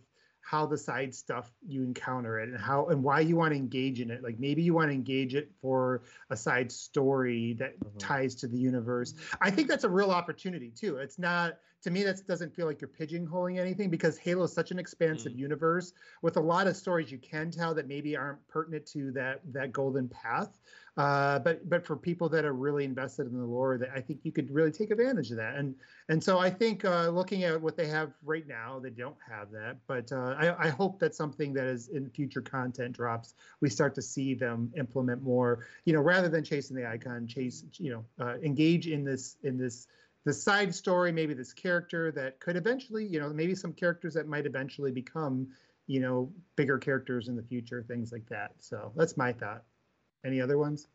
how 0.46 0.64
the 0.64 0.78
side 0.78 1.12
stuff 1.12 1.52
you 1.66 1.82
encounter 1.82 2.38
it 2.38 2.48
and 2.48 2.56
how 2.56 2.86
and 2.86 3.02
why 3.02 3.18
you 3.18 3.34
want 3.34 3.52
to 3.52 3.58
engage 3.58 4.00
in 4.00 4.12
it. 4.12 4.22
Like 4.22 4.38
maybe 4.38 4.62
you 4.62 4.74
want 4.74 4.90
to 4.90 4.94
engage 4.94 5.34
it 5.34 5.50
for 5.60 6.02
a 6.30 6.36
side 6.36 6.70
story 6.70 7.54
that 7.54 7.76
Mhm. 7.80 7.98
ties 7.98 8.36
to 8.36 8.46
the 8.46 8.56
universe. 8.56 9.14
I 9.40 9.50
think 9.50 9.66
that's 9.66 9.82
a 9.82 9.88
real 9.88 10.12
opportunity 10.12 10.70
too. 10.70 10.98
It's 10.98 11.18
not 11.18 11.58
to 11.82 11.90
me 11.90 12.02
that 12.02 12.26
doesn't 12.26 12.54
feel 12.54 12.66
like 12.66 12.80
you're 12.80 12.88
pigeonholing 12.88 13.58
anything 13.58 13.90
because 13.90 14.18
Halo 14.18 14.44
is 14.44 14.52
such 14.52 14.70
an 14.70 14.78
expansive 14.78 15.32
Mm. 15.32 15.38
universe 15.38 15.92
with 16.22 16.36
a 16.36 16.40
lot 16.40 16.66
of 16.66 16.76
stories 16.76 17.10
you 17.10 17.18
can 17.18 17.50
tell 17.50 17.74
that 17.74 17.86
maybe 17.86 18.16
aren't 18.16 18.46
pertinent 18.48 18.86
to 18.86 19.12
that 19.12 19.40
that 19.52 19.72
golden 19.72 20.08
path. 20.08 20.58
Uh, 20.96 21.38
but 21.40 21.68
but 21.68 21.84
for 21.84 21.94
people 21.94 22.26
that 22.30 22.46
are 22.46 22.54
really 22.54 22.84
invested 22.84 23.26
in 23.26 23.38
the 23.38 23.44
lore, 23.44 23.76
that 23.76 23.90
I 23.94 24.00
think 24.00 24.20
you 24.24 24.32
could 24.32 24.50
really 24.50 24.72
take 24.72 24.90
advantage 24.90 25.30
of 25.30 25.36
that. 25.36 25.56
And 25.56 25.74
and 26.08 26.22
so 26.24 26.38
I 26.38 26.48
think 26.48 26.84
uh, 26.86 27.10
looking 27.10 27.44
at 27.44 27.60
what 27.60 27.76
they 27.76 27.86
have 27.88 28.14
right 28.24 28.46
now, 28.46 28.78
they 28.78 28.90
don't 28.90 29.16
have 29.28 29.50
that. 29.50 29.76
But 29.86 30.10
uh, 30.10 30.34
I, 30.38 30.68
I 30.68 30.68
hope 30.70 30.98
that 31.00 31.14
something 31.14 31.52
that 31.52 31.66
is 31.66 31.88
in 31.88 32.08
future 32.08 32.40
content 32.40 32.96
drops, 32.96 33.34
we 33.60 33.68
start 33.68 33.94
to 33.96 34.02
see 34.02 34.32
them 34.32 34.72
implement 34.76 35.22
more. 35.22 35.66
You 35.84 35.92
know, 35.92 36.00
rather 36.00 36.30
than 36.30 36.42
chasing 36.42 36.76
the 36.76 36.88
icon, 36.88 37.26
chase 37.26 37.64
you 37.74 37.90
know 37.90 38.04
uh, 38.24 38.38
engage 38.38 38.88
in 38.88 39.04
this 39.04 39.36
in 39.42 39.58
this 39.58 39.88
the 40.26 40.32
side 40.34 40.74
story, 40.74 41.12
maybe 41.12 41.34
this 41.34 41.52
character 41.52 42.10
that 42.10 42.40
could 42.40 42.56
eventually, 42.56 43.06
you 43.06 43.20
know, 43.20 43.28
maybe 43.32 43.54
some 43.54 43.72
characters 43.72 44.12
that 44.14 44.26
might 44.26 44.44
eventually 44.44 44.90
become, 44.90 45.46
you 45.86 46.00
know, 46.00 46.32
bigger 46.56 46.78
characters 46.78 47.28
in 47.28 47.36
the 47.36 47.44
future, 47.44 47.84
things 47.86 48.10
like 48.10 48.28
that. 48.28 48.50
So 48.58 48.92
that's 48.96 49.16
my 49.16 49.32
thought. 49.32 49.62
Any 50.24 50.40
other 50.40 50.58
ones? 50.58 50.88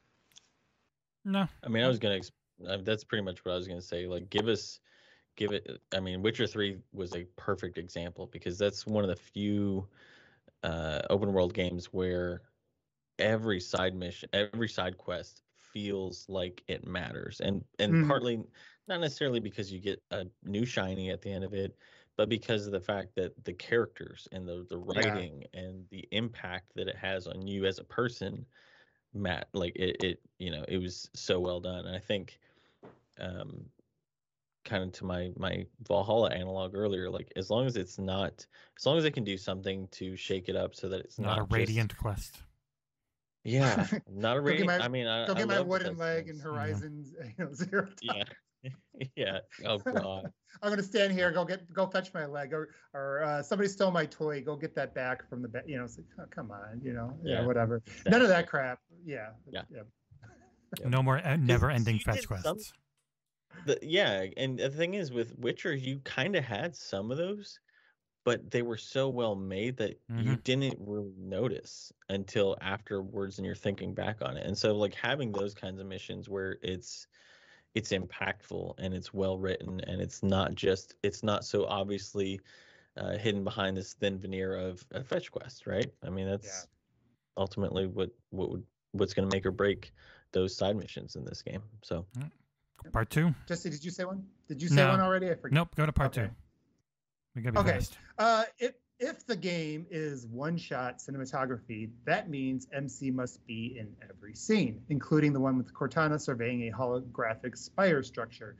No, 1.24 1.48
I 1.64 1.70
mean, 1.70 1.82
I 1.82 1.88
was 1.88 1.98
gonna. 1.98 2.20
Uh, 2.68 2.78
that's 2.84 3.06
pretty 3.06 3.24
much 3.24 3.45
what 3.45 3.53
I 3.53 3.56
was 3.56 3.70
gonna 3.70 3.82
say. 3.82 4.06
Like, 4.06 4.30
give 4.30 4.49
us, 4.49 4.82
give 5.38 5.53
it. 5.53 5.80
I 5.95 6.02
mean, 6.02 6.22
Witcher 6.22 6.45
Three 6.45 6.80
was 6.91 7.16
a 7.16 7.24
perfect 7.38 7.78
example 7.78 8.28
because 8.28 8.58
that's 8.58 8.86
one 8.86 9.06
of 9.06 9.10
the 9.10 9.16
few 9.16 9.88
uh, 10.64 11.03
open 11.10 11.32
world 11.32 11.53
games 11.53 11.86
where 11.94 12.41
every 13.18 13.62
side 13.62 13.95
mission, 13.95 14.28
every 14.34 14.68
side 14.68 14.98
quest 14.98 15.44
feels 15.56 16.26
like 16.28 16.64
it 16.68 16.86
matters, 16.86 17.40
and 17.40 17.64
and 17.80 17.94
Mhm. 17.94 18.08
partly 18.08 18.44
not 18.91 18.99
necessarily 19.01 19.39
because 19.39 19.72
you 19.72 19.80
get 19.80 20.01
a 20.11 20.26
new 20.43 20.65
shiny 20.65 21.09
at 21.09 21.22
the 21.22 21.31
end 21.31 21.43
of 21.43 21.53
it, 21.53 21.76
but 22.18 22.27
because 22.30 22.65
of 22.65 22.72
the 22.73 22.80
fact 22.81 23.15
that 23.15 23.31
the 23.45 23.53
characters 23.53 24.27
and 24.31 24.47
the 24.47 24.65
the 24.69 24.77
Yeah. 24.77 24.84
writing 25.09 25.45
and 25.53 25.85
the 25.89 26.07
impact 26.11 26.73
that 26.76 26.88
it 26.88 26.95
has 26.97 27.26
on 27.26 27.47
you 27.47 27.65
as 27.65 27.80
a 27.80 27.84
person 27.84 28.45
Matt, 29.13 29.49
like 29.53 29.76
it, 29.76 29.97
it, 30.01 30.22
you 30.39 30.51
know, 30.51 30.63
it 30.69 30.77
was 30.77 31.09
so 31.13 31.38
well 31.39 31.59
done. 31.59 31.85
And 31.85 31.93
I 31.93 31.99
think, 31.99 32.39
um, 33.19 33.65
kind 34.63 34.84
of 34.85 34.91
to 34.93 35.05
my 35.05 35.31
my 35.35 35.65
Valhalla 35.88 36.30
analog 36.31 36.76
earlier, 36.76 37.09
like 37.09 37.30
as 37.35 37.49
long 37.49 37.65
as 37.65 37.76
it's 37.76 37.97
not, 37.99 38.45
as 38.80 38.85
long 38.85 38.97
as 38.97 39.03
it 39.05 39.11
can 39.11 39.26
do 39.26 39.38
something 39.38 39.88
to 39.91 40.15
shake 40.15 40.47
it 40.47 40.55
up 40.55 40.76
so 40.76 40.88
that 40.88 41.01
it's 41.01 41.19
not, 41.19 41.27
not, 41.27 41.38
a 41.39 41.41
just- 41.41 41.51
radiant 41.51 41.97
quest. 41.97 42.41
yeah, 43.43 43.85
not 44.09 44.38
a 44.38 44.41
radiant. 44.41 44.68
my- 44.68 44.80
I 44.80 44.88
mean, 44.88 45.07
I, 45.07 45.26
Go 45.27 45.34
I 45.34 45.39
get 45.39 45.47
my 45.49 45.59
wooden 45.59 45.97
leg 45.97 46.27
things. 46.27 46.38
in 46.38 46.43
Horizons, 46.45 47.13
you 47.38 47.45
know, 47.45 47.53
Zero 47.53 47.88
Dawn. 47.88 48.15
Yeah, 48.18 48.23
yeah. 49.15 49.39
Oh 49.65 49.79
god. 49.79 50.31
I'm 50.61 50.69
gonna 50.69 50.83
stand 50.83 51.13
here. 51.13 51.31
Go 51.31 51.45
get, 51.45 51.71
go 51.73 51.88
fetch 51.88 52.13
my 52.13 52.25
leg, 52.25 52.53
or 52.53 52.69
or 52.93 53.23
uh, 53.23 53.41
somebody 53.41 53.69
stole 53.69 53.91
my 53.91 54.05
toy. 54.05 54.41
Go 54.41 54.55
get 54.55 54.75
that 54.75 54.93
back 54.93 55.27
from 55.29 55.41
the 55.41 55.47
bed. 55.47 55.63
You 55.65 55.77
know, 55.77 55.83
like, 55.83 56.05
oh, 56.19 56.23
come 56.29 56.51
on, 56.51 56.81
you 56.83 56.93
know, 56.93 57.17
yeah, 57.23 57.39
Yeah, 57.39 57.45
whatever. 57.45 57.81
None 58.07 58.21
of 58.21 58.27
that 58.27 58.47
crap. 58.47 58.79
Yeah, 59.05 59.29
Yeah. 59.49 59.61
No 60.85 61.03
more 61.03 61.17
uh, 61.17 61.35
never-ending 61.35 61.95
you 61.95 62.01
fetch 62.05 62.27
quests. 62.27 62.45
some- 62.45 62.57
The, 63.65 63.77
yeah, 63.81 64.25
and 64.38 64.57
the 64.57 64.69
thing 64.69 64.93
is 64.93 65.11
with 65.11 65.38
Witcher, 65.38 65.73
you 65.75 65.99
kind 66.05 66.35
of 66.38 66.45
had 66.45 66.73
some 66.75 67.11
of 67.11 67.17
those, 67.17 67.59
but 68.23 68.49
they 68.49 68.61
were 68.61 68.77
so 68.77 69.09
well 69.09 69.35
made 69.35 69.75
that 69.77 69.99
you 70.17 70.35
didn't 70.38 70.77
really 70.79 71.13
notice 71.17 71.91
until 72.07 72.55
afterwards, 72.61 73.38
and 73.38 73.45
you're 73.45 73.53
thinking 73.55 73.93
back 73.93 74.21
on 74.21 74.38
it. 74.38 74.45
And 74.45 74.57
so, 74.57 74.73
like 74.75 74.93
having 74.95 75.31
those 75.33 75.53
kinds 75.53 75.81
of 75.81 75.88
missions 75.88 76.29
where 76.29 76.57
it's 76.61 77.07
it's 77.76 77.91
impactful 77.91 78.73
and 78.80 78.93
it's 78.93 79.14
well 79.14 79.38
written 79.38 79.80
and 79.81 80.02
it's 80.02 80.23
not 80.23 80.56
just 80.56 80.95
it's 81.03 81.23
not 81.23 81.45
so 81.45 81.65
obviously 81.65 82.39
uh, 82.98 83.18
hidden 83.18 83.43
behind 83.43 83.77
this 83.77 83.93
thin 83.93 84.19
veneer 84.19 84.56
of 84.56 84.85
a 84.91 85.02
fetch 85.03 85.31
quest, 85.31 85.65
right? 85.65 85.89
I 86.06 86.10
mean, 86.10 86.27
that's 86.30 86.68
ultimately 87.38 87.88
what 87.88 88.10
what 88.31 88.52
would 88.52 88.64
what's 88.91 89.14
going 89.14 89.30
to 89.30 89.34
make 89.34 89.45
or 89.45 89.52
break 89.52 89.93
those 90.34 90.56
side 90.56 90.76
missions 90.76 91.15
in 91.15 91.23
this 91.26 91.41
game. 91.41 91.61
So. 91.84 92.06
Part 92.91 93.10
two. 93.11 93.34
Jesse, 93.48 93.69
did 93.69 93.85
you 93.85 93.91
say 93.91 94.03
one? 94.06 94.26
Did 94.48 94.61
you 94.61 94.68
say 94.68 94.77
No. 94.77 94.89
one 94.89 94.99
already? 94.99 95.30
I 95.30 95.35
forget. 95.35 95.53
Nope. 95.53 95.76
Go 95.76 95.85
to 95.85 95.91
part 95.93 96.18
Okay. 96.18 96.27
two. 96.27 96.34
We 97.35 97.41
gotta 97.43 97.53
be 97.53 97.60
Okay. 97.69 97.77
fast. 97.77 97.98
Uh, 98.18 98.43
if 98.57 98.73
if 99.02 99.26
the 99.26 99.36
game 99.36 99.88
is 99.90 100.28
one 100.28 100.56
shot 100.56 100.99
cinematography, 100.99 101.90
that 102.06 102.30
means 102.30 102.68
MC 102.72 103.10
must 103.10 103.45
be 103.48 103.76
in 103.80 103.94
every 104.07 104.36
scene, 104.36 104.80
including 104.90 105.34
the 105.34 105.40
one 105.40 105.57
with 105.57 105.73
Cortana 105.73 106.22
surveying 106.22 106.68
a 106.69 106.72
holographic 106.72 107.57
spire 107.57 108.03
structure. 108.03 108.56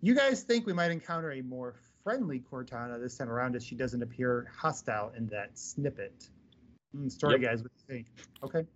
You 0.00 0.14
guys 0.14 0.42
think 0.42 0.66
we 0.66 0.72
might 0.72 0.90
encounter 0.90 1.32
a 1.32 1.42
more 1.42 1.74
friendly 2.02 2.40
Cortana 2.40 2.98
this 2.98 3.18
time 3.18 3.28
around 3.28 3.56
as 3.56 3.64
she 3.64 3.74
doesn't 3.74 4.02
appear 4.02 4.50
hostile 4.56 5.12
in 5.16 5.26
that 5.28 5.56
snippet? 5.58 6.30
Mm, 6.96 7.12
story 7.12 7.34
Yep. 7.34 7.42
guys, 7.42 7.62
what 7.62 7.70
do 7.74 7.94
you 7.94 8.02
think? 8.02 8.06
Okay. 8.42 8.66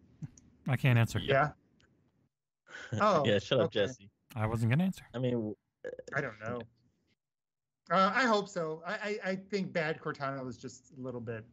I 0.68 0.76
can't 0.76 0.98
answer. 0.98 1.18
Yeah. 1.18 1.51
Oh, 3.01 3.24
yeah, 3.26 3.39
shut 3.39 3.59
up, 3.59 3.66
okay. 3.66 3.80
Jesse. 3.86 4.10
I 4.36 4.47
wasn't 4.47 4.70
gonna 4.70 4.85
answer. 4.85 5.05
I 5.14 5.18
mean, 5.18 5.32
w- 5.32 5.56
I 6.14 6.20
don't 6.20 6.39
know. 6.39 6.60
Uh, 7.90 8.12
I 8.15 8.27
hope 8.27 8.48
so. 8.48 8.82
I, 8.86 8.93
I, 8.93 9.19
I 9.31 9.36
think 9.36 9.73
bad 9.73 10.01
Cortana 10.01 10.44
was 10.44 10.59
just 10.59 10.93
a 10.98 11.01
little 11.01 11.20
bit. 11.20 11.44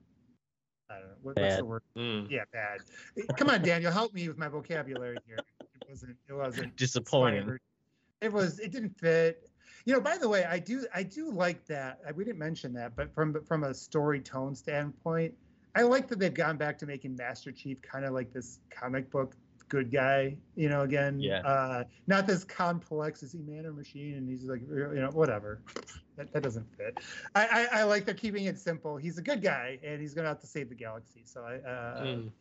I 0.89 0.95
don't 0.95 1.07
know. 1.07 1.13
What, 1.21 1.39
what's 1.39 1.57
the 1.57 1.65
word? 1.65 1.81
Mm. 1.97 2.29
Yeah, 2.29 2.43
bad. 2.51 2.79
Come 3.37 3.49
on, 3.49 3.61
Daniel, 3.61 3.91
help 3.91 4.13
me 4.13 4.27
with 4.27 4.37
my 4.37 4.47
vocabulary 4.47 5.17
here. 5.25 5.39
It 5.59 5.89
wasn't. 5.89 6.17
It 6.27 6.33
wasn't 6.33 6.75
disappointing. 6.77 7.39
inspired. 7.39 7.61
It 8.21 8.33
was. 8.33 8.59
It 8.59 8.71
didn't 8.71 8.97
fit. 8.99 9.49
You 9.85 9.93
know, 9.93 10.01
by 10.01 10.17
the 10.17 10.27
way, 10.27 10.45
I 10.45 10.59
do 10.59 10.85
I 10.93 11.03
do 11.03 11.31
like 11.31 11.65
that. 11.67 11.99
We 12.15 12.23
didn't 12.23 12.39
mention 12.39 12.73
that, 12.73 12.95
but 12.95 13.13
from 13.13 13.41
from 13.45 13.63
a 13.63 13.73
story 13.73 14.19
tone 14.19 14.55
standpoint, 14.55 15.33
I 15.75 15.83
like 15.83 16.07
that 16.09 16.19
they've 16.19 16.33
gone 16.33 16.57
back 16.57 16.77
to 16.79 16.85
making 16.85 17.15
Master 17.15 17.51
Chief 17.51 17.81
kind 17.81 18.05
of 18.05 18.13
like 18.13 18.31
this 18.33 18.59
comic 18.69 19.09
book 19.09 19.35
good 19.69 19.91
guy. 19.91 20.37
You 20.55 20.69
know, 20.69 20.81
again, 20.81 21.19
yeah. 21.19 21.39
uh, 21.41 21.83
not 22.07 22.27
this 22.27 22.43
complex 22.43 23.23
is 23.23 23.31
he 23.31 23.39
man 23.39 23.65
or 23.65 23.73
machine, 23.73 24.15
and 24.15 24.29
he's 24.29 24.43
like, 24.43 24.61
you 24.61 24.95
know, 24.95 25.09
whatever. 25.11 25.61
That, 26.17 26.31
that 26.33 26.43
doesn't 26.43 26.67
fit. 26.77 26.99
I, 27.35 27.67
I, 27.71 27.79
I 27.79 27.83
like 27.83 28.05
they're 28.05 28.13
keeping 28.13 28.45
it 28.45 28.59
simple. 28.59 28.97
He's 28.97 29.17
a 29.17 29.21
good 29.21 29.41
guy, 29.41 29.79
and 29.83 30.01
he's 30.01 30.13
gonna 30.13 30.27
have 30.27 30.41
to 30.41 30.47
save 30.47 30.69
the 30.69 30.75
galaxy. 30.75 31.21
So 31.25 31.41
I. 31.41 31.55
Uh, 31.67 32.03
mm 32.03 32.31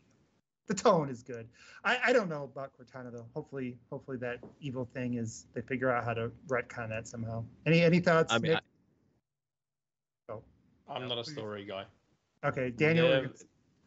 the 0.66 0.74
tone 0.74 1.08
is 1.08 1.22
good. 1.22 1.46
I, 1.84 1.98
I 2.06 2.12
don't 2.12 2.28
know 2.28 2.44
about 2.44 2.72
Cortana 2.78 3.12
though. 3.12 3.26
Hopefully, 3.34 3.76
hopefully 3.90 4.16
that 4.18 4.38
evil 4.60 4.88
thing 4.94 5.14
is 5.14 5.46
they 5.54 5.60
figure 5.60 5.90
out 5.90 6.04
how 6.04 6.14
to 6.14 6.30
retcon 6.48 6.88
that 6.88 7.06
somehow. 7.06 7.44
Any 7.66 7.82
any 7.82 8.00
thoughts? 8.00 8.32
I 8.32 8.38
mean, 8.38 8.54
I, 8.54 8.60
oh, 10.30 10.42
I'm 10.88 11.08
not 11.08 11.18
a 11.18 11.24
story 11.24 11.64
guy. 11.64 11.84
Okay, 12.44 12.70
Daniel. 12.70 13.08
Yeah, 13.08 13.26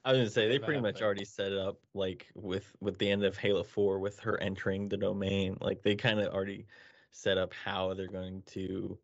I 0.06 0.12
was 0.12 0.20
gonna 0.20 0.30
say 0.30 0.48
they 0.48 0.60
pretty 0.60 0.82
much 0.82 1.02
already 1.02 1.26
set 1.26 1.52
it 1.52 1.58
up 1.58 1.80
like 1.94 2.28
with 2.36 2.76
with 2.80 2.98
the 3.00 3.10
end 3.10 3.24
of 3.24 3.38
Halo 3.38 3.64
Four 3.64 4.00
with 4.00 4.20
her 4.20 4.40
entering 4.42 4.88
the 4.88 4.98
domain. 4.98 5.58
Like 5.62 5.82
they 5.82 5.96
kind 5.96 6.20
of 6.20 6.34
already 6.34 6.68
set 7.12 7.38
up 7.38 7.54
how 7.54 7.94
they're 7.94 8.08
going 8.08 8.44
to 8.48 8.98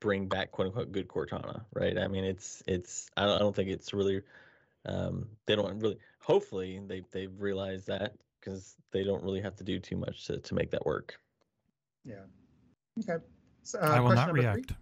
bring 0.00 0.26
back 0.26 0.50
quote 0.50 0.68
unquote 0.68 0.92
good 0.92 1.08
Cortana, 1.08 1.62
right? 1.72 1.96
I 1.98 2.08
mean, 2.08 2.24
it's 2.24 2.62
it's 2.66 3.10
I 3.16 3.26
don't, 3.26 3.36
I 3.36 3.38
don't 3.38 3.54
think 3.54 3.70
it's 3.70 3.92
really 3.92 4.22
um, 4.86 5.26
they 5.46 5.56
don't 5.56 5.78
really. 5.78 5.98
Hopefully, 6.20 6.80
they 6.86 7.02
they've 7.12 7.32
realized 7.38 7.86
that 7.88 8.14
because 8.40 8.76
they 8.92 9.04
don't 9.04 9.22
really 9.22 9.40
have 9.40 9.56
to 9.56 9.64
do 9.64 9.78
too 9.78 9.96
much 9.96 10.26
to 10.26 10.38
to 10.38 10.54
make 10.54 10.70
that 10.70 10.84
work. 10.86 11.18
Yeah. 12.04 12.24
Okay. 12.98 13.22
So, 13.62 13.78
uh, 13.78 13.86
I 13.86 14.00
will 14.00 14.14
not 14.14 14.32
react. 14.32 14.72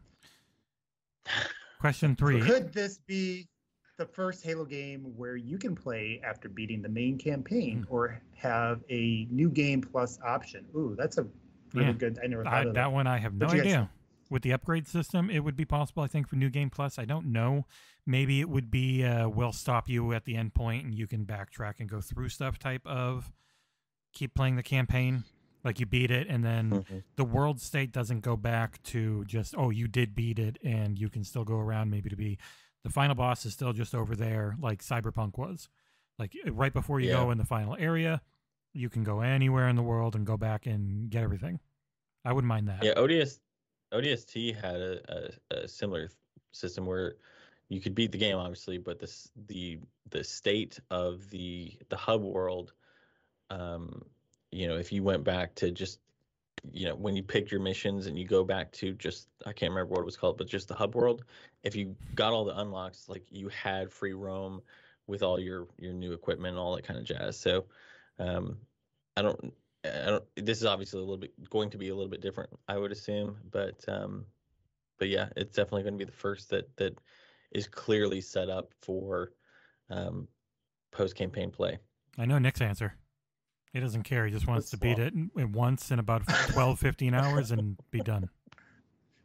question 1.81 2.15
three. 2.17 2.41
Could 2.41 2.73
this 2.73 2.99
be 3.07 3.49
the 3.97 4.07
first 4.07 4.45
Halo 4.45 4.65
game 4.65 5.13
where 5.17 5.37
you 5.37 5.59
can 5.59 5.75
play 5.75 6.21
after 6.25 6.49
beating 6.49 6.81
the 6.81 6.89
main 6.89 7.19
campaign, 7.19 7.85
mm. 7.89 7.93
or 7.93 8.21
have 8.37 8.81
a 8.89 9.27
new 9.31 9.51
game 9.51 9.81
plus 9.81 10.19
option? 10.25 10.65
Ooh, 10.77 10.95
that's 10.97 11.19
a 11.19 11.27
really 11.75 11.89
yeah. 11.89 11.93
good. 11.93 12.19
I 12.23 12.29
never 12.29 12.45
thought 12.45 12.55
I, 12.55 12.61
of 12.61 12.67
that. 12.67 12.75
That 12.75 12.93
one 12.93 13.09
I 13.09 13.19
have 13.19 13.35
no 13.35 13.49
idea 13.49 13.91
with 14.31 14.43
the 14.43 14.53
upgrade 14.53 14.87
system, 14.87 15.31
it 15.31 15.41
would 15.41 15.57
be 15.57 15.65
possible, 15.65 16.03
I 16.03 16.07
think, 16.07 16.29
for 16.29 16.37
New 16.37 16.51
Game 16.51 16.71
Plus. 16.71 16.99
I 16.99 17.05
don't 17.05 17.27
know. 17.27 17.67
Maybe 18.07 18.41
it 18.41 18.49
would 18.49 18.71
be 18.71 19.05
uh, 19.05 19.29
we'll 19.29 19.53
stop 19.53 19.89
you 19.89 20.13
at 20.13 20.25
the 20.25 20.37
end 20.37 20.55
point 20.55 20.85
and 20.85 20.95
you 20.95 21.07
can 21.07 21.25
backtrack 21.25 21.75
and 21.79 21.89
go 21.89 22.01
through 22.01 22.31
stuff 22.31 22.59
type 22.59 22.87
of 22.87 23.33
keep 24.13 24.35
playing 24.35 24.57
the 24.57 24.63
campaign. 24.63 25.25
Like 25.65 25.81
you 25.81 25.87
beat 25.87 26.13
it, 26.13 26.29
and 26.29 26.45
then 26.45 26.71
mm-hmm. 26.71 26.99
the 27.17 27.25
world 27.25 27.61
state 27.61 27.91
doesn't 27.91 28.21
go 28.21 28.37
back 28.37 28.81
to 28.85 29.25
just, 29.25 29.57
oh, 29.59 29.71
you 29.71 29.89
did 29.89 30.15
beat 30.15 30.39
it, 30.39 30.57
and 30.63 30.97
you 30.97 31.09
can 31.09 31.25
still 31.25 31.45
go 31.45 31.57
around 31.57 31.91
maybe 31.91 32.09
to 32.09 32.17
be 32.17 32.39
the 32.85 32.91
final 32.91 33.17
boss 33.17 33.45
is 33.45 33.55
still 33.55 33.73
just 33.73 33.93
over 33.93 34.15
there, 34.15 34.57
like 34.61 34.83
Cyberpunk 34.83 35.37
was. 35.37 35.69
Like 36.17 36.33
right 36.51 36.73
before 36.73 37.01
you 37.01 37.09
yeah. 37.09 37.17
go 37.17 37.33
in 37.33 37.39
the 37.39 37.45
final 37.45 37.77
area, 37.79 38.23
you 38.73 38.89
can 38.89 39.03
go 39.03 39.21
anywhere 39.21 39.69
in 39.69 39.75
the 39.75 39.83
world 39.83 40.15
and 40.15 40.25
go 40.25 40.37
back 40.37 40.65
and 40.65 41.11
get 41.11 41.25
everything. 41.25 41.59
I 42.25 42.33
wouldn't 42.33 42.49
mind 42.49 42.69
that. 42.69 42.85
Yeah, 42.85 42.93
ODS 42.97 43.41
ODST 43.93 44.55
had 44.55 44.81
a, 44.81 45.01
a, 45.51 45.57
a, 45.57 45.69
similar 45.69 46.11
system 46.53 46.87
where 46.87 47.17
you 47.69 47.81
could 47.81 47.95
beat 47.95 48.13
the 48.13 48.19
game, 48.19 48.37
obviously, 48.37 48.79
but 48.79 48.99
this 48.99 49.31
the 49.47 49.79
the 50.11 50.25
state 50.25 50.79
of 50.91 51.29
the 51.31 51.73
the 51.89 51.97
hub 51.97 52.23
world, 52.23 52.73
um, 53.51 54.03
you 54.51 54.67
know, 54.69 54.77
if 54.77 54.93
you 54.93 55.03
went 55.03 55.25
back 55.25 55.55
to 55.57 55.71
just 55.71 56.01
you 56.73 56.87
know 56.87 56.95
when 56.95 57.15
you 57.15 57.23
picked 57.23 57.51
your 57.51 57.61
missions 57.61 58.07
and 58.07 58.19
you 58.19 58.27
go 58.27 58.45
back 58.45 58.73
to 58.73 58.93
just 58.95 59.29
I 59.47 59.53
can't 59.53 59.71
remember 59.71 59.93
what 59.93 60.01
it 60.01 60.07
was 60.07 60.17
called, 60.17 60.39
but 60.39 60.49
just 60.49 60.69
the 60.69 60.75
hub 60.75 60.95
world, 60.95 61.25
if 61.63 61.77
you 61.77 61.97
got 62.15 62.33
all 62.33 62.45
the 62.45 62.59
unlocks, 62.59 63.09
like 63.09 63.25
you 63.31 63.49
had 63.49 63.93
free 63.93 64.15
roam 64.15 64.61
with 65.07 65.23
all 65.23 65.41
your 65.41 65.67
your 65.79 65.93
new 65.93 66.13
equipment 66.13 66.53
and 66.53 66.59
all 66.59 66.77
that 66.77 66.85
kind 66.85 66.99
of 66.99 67.05
jazz. 67.05 67.39
So 67.39 67.65
um, 68.19 68.59
I 69.17 69.23
don't. 69.23 69.53
This 69.83 70.59
is 70.59 70.65
obviously 70.65 70.99
a 70.99 71.03
little 71.03 71.17
bit 71.17 71.33
going 71.51 71.71
to 71.71 71.79
be 71.79 71.89
a 71.89 71.95
little 71.95 72.11
bit 72.11 72.21
different, 72.21 72.51
I 72.67 72.77
would 72.77 72.93
assume, 72.93 73.37
but 73.51 73.85
um, 73.89 74.25
but 74.99 75.09
yeah, 75.09 75.29
it's 75.37 75.55
definitely 75.55 75.83
going 75.83 75.95
to 75.95 75.99
be 75.99 76.05
the 76.05 76.17
first 76.17 76.51
that 76.51 76.77
that 76.77 76.99
is 77.53 77.67
clearly 77.67 78.21
set 78.21 78.51
up 78.51 78.73
for 78.83 79.33
um, 79.91 80.29
post 80.91 81.15
campaign 81.15 81.51
play. 81.51 81.79
I 82.19 82.27
know 82.27 82.39
Nick's 82.39 82.61
answer. 82.61 82.95
He 83.73 83.81
doesn't 83.81 84.03
care. 84.03 84.25
He 84.25 84.33
just 84.33 84.47
wants 84.47 84.71
That's 84.71 84.81
to 84.81 84.95
beat 84.95 84.99
it 84.99 85.51
once 85.51 85.91
in 85.91 85.99
about 85.99 86.23
12, 86.49 86.79
15 86.79 87.15
hours 87.15 87.51
and 87.51 87.77
be 87.91 88.01
done. 88.01 88.29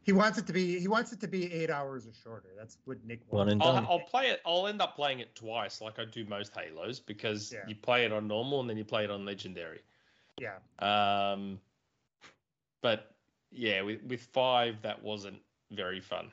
He 0.02 0.12
wants 0.12 0.36
it 0.36 0.46
to 0.48 0.52
be. 0.52 0.78
He 0.78 0.86
wants 0.86 1.12
it 1.12 1.20
to 1.22 1.28
be 1.28 1.50
eight 1.50 1.70
hours 1.70 2.06
or 2.06 2.12
shorter. 2.12 2.50
That's 2.58 2.76
what 2.84 3.02
Nick 3.06 3.20
wants. 3.30 3.54
I'll, 3.60 3.86
I'll, 3.88 4.00
play 4.00 4.26
it. 4.26 4.42
I'll 4.44 4.66
end 4.66 4.82
up 4.82 4.96
playing 4.96 5.20
it 5.20 5.34
twice, 5.34 5.80
like 5.80 5.98
I 5.98 6.04
do 6.04 6.26
most 6.26 6.52
Halos, 6.54 7.00
because 7.00 7.50
yeah. 7.50 7.60
you 7.66 7.74
play 7.74 8.04
it 8.04 8.12
on 8.12 8.28
normal 8.28 8.60
and 8.60 8.68
then 8.68 8.76
you 8.76 8.84
play 8.84 9.04
it 9.04 9.10
on 9.10 9.24
legendary. 9.24 9.80
Yeah. 10.40 10.56
Um, 10.78 11.60
but 12.82 13.14
yeah, 13.50 13.82
with 13.82 14.02
with 14.04 14.20
five, 14.32 14.82
that 14.82 15.02
wasn't 15.02 15.38
very 15.70 16.00
fun. 16.00 16.30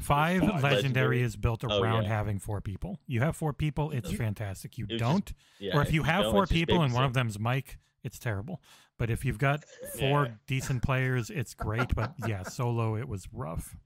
Five, 0.00 0.42
five 0.42 0.62
legendary, 0.62 0.74
legendary, 0.74 1.22
is 1.22 1.36
built 1.36 1.64
oh, 1.64 1.80
around 1.80 2.00
oh, 2.00 2.02
yeah. 2.02 2.08
having 2.08 2.38
four 2.38 2.60
people. 2.60 3.00
You 3.08 3.20
have 3.20 3.36
four 3.36 3.52
people, 3.52 3.90
it's 3.90 4.12
fantastic. 4.12 4.78
You 4.78 4.86
don't, 4.86 5.26
just, 5.26 5.34
yeah, 5.58 5.76
or 5.76 5.82
if 5.82 5.92
you 5.92 6.04
have 6.04 6.30
four 6.30 6.46
people 6.46 6.82
and 6.82 6.94
one 6.94 7.02
of 7.02 7.14
them's 7.14 7.36
Mike, 7.38 7.78
it's 8.04 8.18
terrible. 8.18 8.62
But 8.96 9.10
if 9.10 9.24
you've 9.24 9.38
got 9.38 9.64
four 9.98 10.26
yeah. 10.26 10.32
decent 10.46 10.82
players, 10.82 11.30
it's 11.30 11.54
great. 11.54 11.94
But 11.94 12.14
yeah, 12.26 12.44
solo 12.44 12.96
it 12.96 13.08
was 13.08 13.26
rough. 13.32 13.76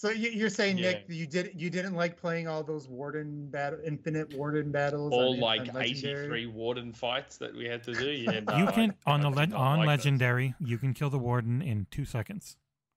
So 0.00 0.08
you're 0.08 0.48
saying, 0.48 0.78
yeah. 0.78 0.92
Nick, 0.92 1.04
you 1.08 1.26
did 1.26 1.52
you 1.54 1.68
didn't 1.68 1.92
like 1.92 2.18
playing 2.18 2.48
all 2.48 2.62
those 2.62 2.88
warden 2.88 3.50
battle, 3.50 3.80
infinite 3.84 4.32
warden 4.34 4.72
battles, 4.72 5.12
all 5.12 5.38
like 5.38 5.68
83 5.76 6.46
warden 6.46 6.94
fights 6.94 7.36
that 7.36 7.54
we 7.54 7.66
had 7.66 7.84
to 7.84 7.92
do. 7.92 8.10
Yeah, 8.10 8.40
no, 8.40 8.56
you 8.56 8.66
can 8.68 8.94
I, 9.04 9.10
on 9.10 9.20
I 9.20 9.22
the 9.24 9.36
le- 9.36 9.58
on 9.58 9.78
like 9.80 9.86
legendary, 9.86 10.54
those. 10.58 10.70
you 10.70 10.78
can 10.78 10.94
kill 10.94 11.10
the 11.10 11.18
warden 11.18 11.60
in 11.60 11.86
two 11.90 12.06
seconds. 12.06 12.56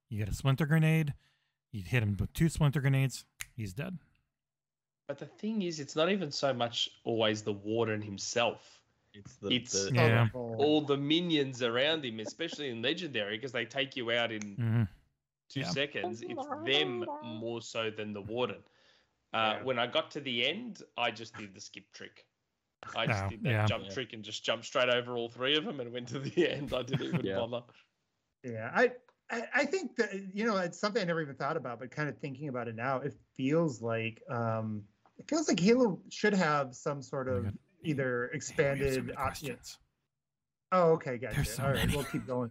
You 0.10 0.18
get 0.18 0.30
a 0.30 0.34
splinter 0.34 0.66
grenade, 0.66 1.14
you 1.74 1.84
hit 1.84 2.04
him 2.04 2.16
with 2.18 2.32
two 2.32 2.48
splinter 2.48 2.80
grenades, 2.80 3.26
he's 3.54 3.74
dead. 3.74 3.98
But 5.10 5.20
the 5.20 5.26
thing 5.26 5.62
is, 5.64 5.82
it's 5.82 5.98
not 5.98 6.10
even 6.10 6.32
so 6.32 6.54
much 6.54 6.90
always 7.04 7.42
the 7.42 7.52
warden 7.52 8.02
himself. 8.02 8.80
It's 9.14 9.36
the, 9.36 9.50
it's 9.50 9.90
the, 9.90 9.94
yeah. 9.94 10.28
all 10.34 10.80
the 10.80 10.96
minions 10.96 11.64
around 11.64 12.06
him, 12.06 12.22
especially 12.22 12.70
in 12.70 12.82
legendary, 12.82 13.36
because 13.36 13.52
they 13.52 13.66
take 13.66 13.98
you 13.98 14.10
out 14.12 14.32
in. 14.32 14.42
Mm-hmm 14.42 14.84
two 15.54 15.62
yeah. 15.62 15.70
seconds. 15.70 16.24
It's 16.28 16.48
them 16.66 17.06
more 17.24 17.62
so 17.62 17.90
than 17.90 18.14
the 18.14 18.22
warden. 18.22 18.64
Uh, 19.34 19.56
yeah. 19.58 19.64
When 19.64 19.80
I 19.80 19.88
got 19.88 20.12
to 20.12 20.20
the 20.20 20.48
end, 20.48 20.82
I 20.98 21.12
just 21.12 21.36
did 21.36 21.54
the 21.54 21.62
skip 21.62 21.86
trick. 21.94 22.26
I 22.96 23.08
just 23.08 23.24
oh, 23.24 23.30
did 23.30 23.44
that 23.44 23.50
yeah. 23.50 23.66
jump 23.66 23.90
trick 23.90 24.14
and 24.14 24.24
just 24.24 24.44
jumped 24.44 24.66
straight 24.66 24.90
over 24.90 25.16
all 25.16 25.30
three 25.30 25.56
of 25.56 25.64
them 25.64 25.80
and 25.80 25.92
went 25.92 26.10
to 26.10 26.20
the 26.20 26.48
end. 26.52 26.74
I 26.74 26.84
didn't 26.84 27.22
even 27.22 27.36
bother. 27.36 27.64
Yeah, 28.44 28.72
I, 28.74 28.92
I, 29.32 29.44
I 29.56 29.66
think 29.66 29.96
that 29.96 30.10
you 30.34 30.46
know 30.46 30.58
it's 30.58 30.80
something 30.80 31.02
I 31.02 31.06
never 31.06 31.22
even 31.22 31.36
thought 31.36 31.58
about, 31.58 31.80
but 31.80 31.92
kind 31.92 32.10
of 32.10 32.18
thinking 32.18 32.50
about 32.50 32.68
it 32.68 32.76
now, 32.76 32.98
it 32.98 33.14
feels 33.36 33.82
like 33.82 34.22
um, 34.30 34.84
it 35.18 35.30
feels 35.30 35.48
like 35.48 35.60
Halo 35.60 36.00
should 36.10 36.34
have 36.34 36.76
some 36.76 37.02
sort 37.02 37.30
of 37.30 37.46
oh 37.46 37.52
either 37.86 38.26
expanded 38.28 39.14
options. 39.18 39.78
Oh, 40.72 40.92
okay, 40.94 41.18
gotcha. 41.18 41.46
So 41.46 41.64
all 41.64 41.70
right, 41.70 41.78
many. 41.78 41.96
we'll 41.96 42.06
keep 42.06 42.26
going 42.26 42.50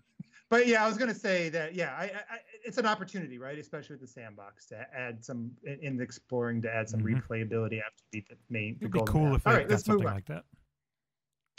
but 0.53 0.67
yeah, 0.67 0.85
I 0.85 0.87
was 0.87 0.99
gonna 0.99 1.15
say 1.15 1.49
that 1.49 1.75
yeah, 1.75 1.95
I, 1.99 2.05
I, 2.05 2.39
it's 2.63 2.77
an 2.77 2.85
opportunity, 2.85 3.39
right? 3.39 3.59
Especially 3.59 3.95
with 3.95 4.03
the 4.03 4.07
sandbox 4.07 4.67
to 4.67 4.87
add 4.95 5.25
some 5.25 5.51
in 5.65 5.97
the 5.97 6.03
exploring 6.03 6.61
to 6.61 6.71
add 6.71 6.91
some 6.91 7.01
mm-hmm. 7.01 7.33
replayability 7.33 7.81
after 7.81 8.03
the 8.13 8.23
main. 8.51 8.77
It'd 8.79 8.93
the 8.93 8.99
be 8.99 9.05
cool 9.07 9.31
map. 9.31 9.37
if 9.37 9.47
All 9.47 9.55
right, 9.55 9.67
let's 9.67 9.89
move 9.89 10.01
on. 10.01 10.13
like 10.13 10.27
that. 10.27 10.45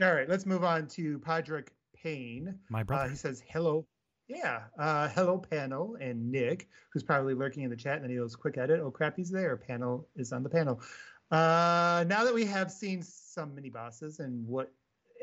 All 0.03 0.14
right, 0.14 0.30
let's 0.30 0.45
move 0.45 0.64
on 0.64 0.86
to 0.90 1.18
Podrick 1.18 1.70
Payne. 1.95 2.53
My 2.70 2.82
uh, 2.82 2.84
brother. 2.84 3.06
Uh, 3.06 3.10
he 3.10 3.15
says 3.15 3.41
hello. 3.48 3.88
Yeah, 4.28 4.61
uh, 4.78 5.07
hello 5.07 5.40
panel 5.40 5.98
and 5.99 6.32
Nick, 6.32 6.70
who's 6.91 7.02
probably 7.02 7.34
lurking 7.34 7.64
in 7.64 7.72
the 7.72 7.76
chat, 7.76 7.95
and 7.95 8.03
then 8.03 8.11
he 8.11 8.18
goes 8.18 8.36
quick 8.36 8.60
edit. 8.60 8.80
Oh 8.80 8.91
crap, 8.91 9.18
he's 9.18 9.32
there. 9.32 9.57
Panel 9.57 10.07
is 10.15 10.32
on 10.32 10.44
the 10.44 10.49
panel. 10.49 10.80
Uh, 11.32 12.06
now 12.07 12.24
that 12.24 12.34
we 12.34 12.45
have 12.45 12.72
seen 12.72 13.02
some 13.02 13.56
mini 13.56 13.72
bosses 13.72 14.20
and 14.20 14.48
what 14.48 14.72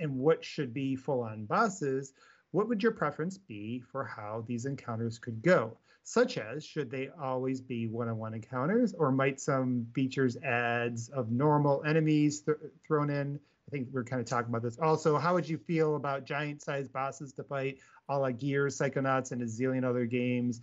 and 0.01 0.19
what 0.19 0.45
should 0.45 0.75
be 0.75 0.97
full 0.97 1.23
on 1.23 1.45
bosses, 1.45 2.15
what 2.53 2.69
would 2.69 2.83
your 2.83 2.93
preference 2.93 3.39
be 3.39 3.81
for 3.93 4.05
how 4.05 4.45
these 4.47 4.67
encounters 4.67 5.19
could 5.19 5.43
go? 5.43 5.77
Such 6.03 6.39
as, 6.39 6.65
should 6.65 6.91
they 6.91 7.11
always 7.21 7.61
be 7.61 7.87
one-on-one 7.87 8.35
encounters, 8.35 8.95
or 8.95 9.13
might 9.13 9.39
some 9.39 9.87
features 9.95 10.37
ads 10.39 11.09
of 11.11 11.31
normal 11.31 11.83
enemies 11.85 12.41
th- 12.41 12.57
thrown 12.87 13.11
in? 13.11 13.39
I 13.69 13.71
think 13.71 13.89
we're 13.93 14.03
kind 14.03 14.21
of 14.21 14.27
talking 14.27 14.49
about 14.49 14.63
this. 14.63 14.79
Also, 14.79 15.17
how 15.19 15.35
would 15.35 15.49
you 15.49 15.59
feel 15.59 15.97
about 15.97 16.25
giant-sized 16.25 16.93
bosses 16.93 17.33
to 17.35 17.45
fight, 17.45 17.79
a 18.09 18.19
la 18.19 18.31
Gears, 18.31 18.77
Psychonauts, 18.77 19.31
and 19.31 19.43
a 19.43 19.45
zillion 19.45 19.85
other 19.85 20.07
games? 20.07 20.63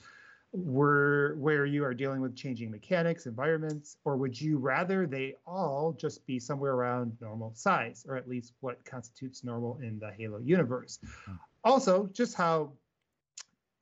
Were 0.53 1.35
where 1.37 1.65
you 1.65 1.83
are 1.83 1.93
dealing 1.93 2.21
with 2.21 2.35
changing 2.35 2.71
mechanics, 2.71 3.25
environments, 3.25 3.97
or 4.05 4.17
would 4.17 4.39
you 4.39 4.57
rather 4.57 5.05
they 5.05 5.35
all 5.45 5.93
just 5.93 6.25
be 6.25 6.39
somewhere 6.39 6.73
around 6.73 7.15
normal 7.21 7.51
size, 7.53 8.05
or 8.07 8.15
at 8.15 8.27
least 8.27 8.53
what 8.61 8.83
constitutes 8.85 9.43
normal 9.43 9.77
in 9.81 9.99
the 9.99 10.11
Halo 10.11 10.39
universe? 10.39 10.99
Hmm 11.25 11.33
also 11.67 12.09
just 12.13 12.35
how 12.35 12.71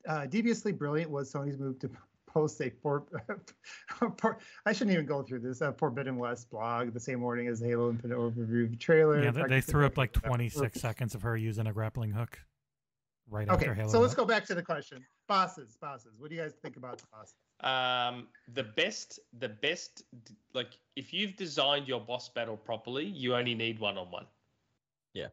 uh, 0.08 0.26
deviously 0.26 0.72
brilliant 0.72 1.10
was 1.10 1.32
Sony's 1.32 1.58
move 1.58 1.78
to 1.80 1.90
post 2.26 2.60
a 2.60 2.70
for, 2.82 3.04
for 4.18 4.38
I 4.66 4.72
shouldn't 4.72 4.94
even 4.94 5.06
go 5.06 5.22
through 5.22 5.40
this 5.40 5.60
a 5.60 5.72
Forbidden 5.72 6.16
West 6.16 6.50
blog 6.50 6.92
the 6.92 7.00
same 7.00 7.20
morning 7.20 7.48
as 7.48 7.60
Halo 7.60 7.90
Infinite 7.90 8.18
overview 8.18 8.78
trailer. 8.78 9.22
Yeah, 9.22 9.30
they, 9.30 9.44
they 9.44 9.60
threw 9.60 9.86
up 9.86 9.96
like 9.96 10.12
26 10.12 10.80
seconds 10.80 11.14
of 11.14 11.22
her 11.22 11.36
using 11.36 11.66
a 11.66 11.72
grappling 11.72 12.10
hook 12.10 12.38
right 13.28 13.48
okay, 13.48 13.66
after 13.66 13.74
Halo. 13.74 13.90
so 13.90 14.00
let's 14.00 14.14
go 14.14 14.24
back 14.24 14.44
to 14.46 14.54
the 14.54 14.62
question. 14.62 15.04
Bosses, 15.26 15.76
bosses. 15.80 16.12
What 16.18 16.30
do 16.30 16.36
you 16.36 16.42
guys 16.42 16.52
think 16.62 16.76
about 16.76 16.98
the 16.98 17.04
bosses? 17.12 17.34
Um, 17.60 18.28
the 18.54 18.62
best, 18.62 19.18
the 19.38 19.48
best, 19.48 20.04
like 20.54 20.78
if 20.94 21.12
you've 21.12 21.36
designed 21.36 21.88
your 21.88 22.00
boss 22.00 22.28
battle 22.28 22.56
properly, 22.56 23.04
you 23.06 23.34
only 23.34 23.54
need 23.54 23.78
one 23.80 23.98
on 23.98 24.10
one. 24.10 24.26
Yeah. 25.14 25.28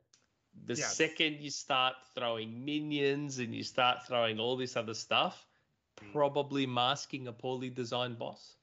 The 0.65 0.75
Yes. 0.75 0.95
second 0.95 1.41
you 1.41 1.49
start 1.49 1.95
throwing 2.15 2.63
minions 2.63 3.39
and 3.39 3.53
you 3.53 3.63
start 3.63 4.05
throwing 4.07 4.39
all 4.39 4.55
this 4.55 4.77
other 4.77 4.93
stuff, 4.93 5.45
probably 6.11 6.65
masking 6.65 7.27
a 7.27 7.33
poorly 7.33 7.69
designed 7.69 8.17
boss. 8.17 8.55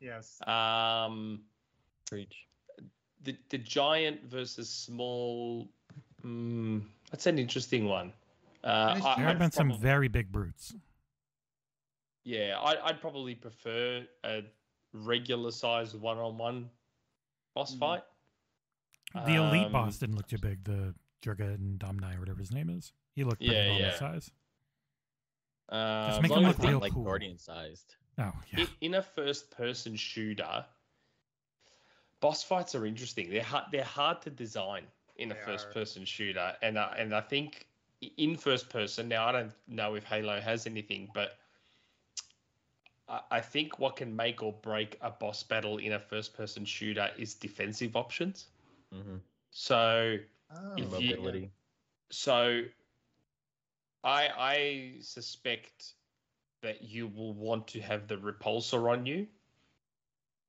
Yes. 0.00 0.40
Um, 0.48 1.44
Preach. 2.06 2.46
the 3.22 3.36
the 3.50 3.58
giant 3.58 4.22
versus 4.24 4.68
small. 4.68 5.68
Mm, 6.24 6.82
that's 7.10 7.26
an 7.26 7.38
interesting 7.38 7.84
one. 7.86 8.12
Uh, 8.64 8.88
Finish- 8.94 9.04
I, 9.04 9.16
There 9.16 9.24
have 9.26 9.34
I'd 9.36 9.38
been 9.38 9.50
some 9.50 9.78
very 9.78 10.08
big 10.08 10.30
brutes. 10.30 10.74
Yeah, 12.24 12.58
I, 12.60 12.88
I'd 12.88 13.00
probably 13.00 13.34
prefer 13.34 14.06
a 14.24 14.42
regular 14.92 15.50
sized 15.50 15.98
one 15.98 16.18
on 16.18 16.38
one 16.38 16.70
boss 17.54 17.74
Mhm. 17.74 17.78
fight. 17.80 18.02
The 19.26 19.34
elite 19.34 19.66
Um, 19.66 19.72
boss 19.72 19.98
didn't 19.98 20.16
look 20.16 20.28
too 20.28 20.38
big. 20.38 20.64
The 20.64 20.94
Jega 21.22 21.58
'Rdomnai 21.78 22.16
or 22.16 22.20
whatever 22.20 22.38
his 22.38 22.52
name 22.52 22.70
is. 22.70 22.92
He 23.14 23.24
looked 23.24 23.38
pretty 23.40 23.54
Yeah, 23.54 23.64
normal 23.66 23.82
yeah. 23.82 23.98
size. 23.98 24.30
Um, 25.68 26.06
Just 26.08 26.16
As 26.18 26.22
make 26.22 26.32
him 26.32 26.42
look 26.44 26.58
real 26.58 26.78
like 26.78 26.92
cool. 26.92 27.04
guardian 27.04 27.38
sized. 27.38 27.96
Oh 28.18 28.32
yeah. 28.52 28.60
in, 28.60 28.68
in 28.80 28.94
a 28.94 29.02
first 29.02 29.50
person 29.50 29.96
shooter, 29.96 30.64
boss 32.20 32.42
fights 32.44 32.74
are 32.74 32.86
interesting. 32.86 33.30
They're 33.30 33.42
hard, 33.42 33.64
they're 33.72 33.84
hard 33.84 34.22
to 34.22 34.30
design 34.30 34.86
in 35.16 35.30
a 35.30 35.34
They 35.34 35.40
first 35.44 35.70
person 35.72 36.04
shooter, 36.04 36.56
and 36.62 36.76
uh, 36.78 36.90
and 36.96 37.14
I 37.14 37.20
think 37.22 37.66
i- 37.70 37.71
in 38.16 38.36
first 38.36 38.68
person 38.70 39.08
now 39.08 39.26
I 39.26 39.32
don't 39.32 39.52
know 39.68 39.94
if 39.94 40.04
Halo 40.04 40.40
has 40.40 40.66
anything, 40.66 41.10
but 41.14 41.38
I, 43.08 43.20
I 43.30 43.40
think 43.40 43.78
what 43.78 43.96
can 43.96 44.14
make 44.16 44.42
or 44.42 44.52
break 44.52 44.98
a 45.00 45.10
boss 45.10 45.42
battle 45.42 45.78
in 45.78 45.92
a 45.92 46.00
first 46.00 46.34
person 46.34 46.64
shooter 46.64 47.10
is 47.16 47.34
defensive 47.34 47.96
options. 47.96 48.48
Mm-hmm. 48.94 49.16
So 49.50 50.18
Oh, 50.54 50.74
If 50.76 51.00
you- 51.00 51.16
Mobility. 51.16 51.50
so 52.10 52.62
I 54.04 54.28
I 54.28 54.94
suspect 55.00 55.94
that 56.62 56.82
you 56.82 57.06
will 57.08 57.32
want 57.34 57.68
to 57.68 57.80
have 57.80 58.06
the 58.08 58.16
repulsor 58.16 58.90
on 58.90 59.06
you 59.06 59.26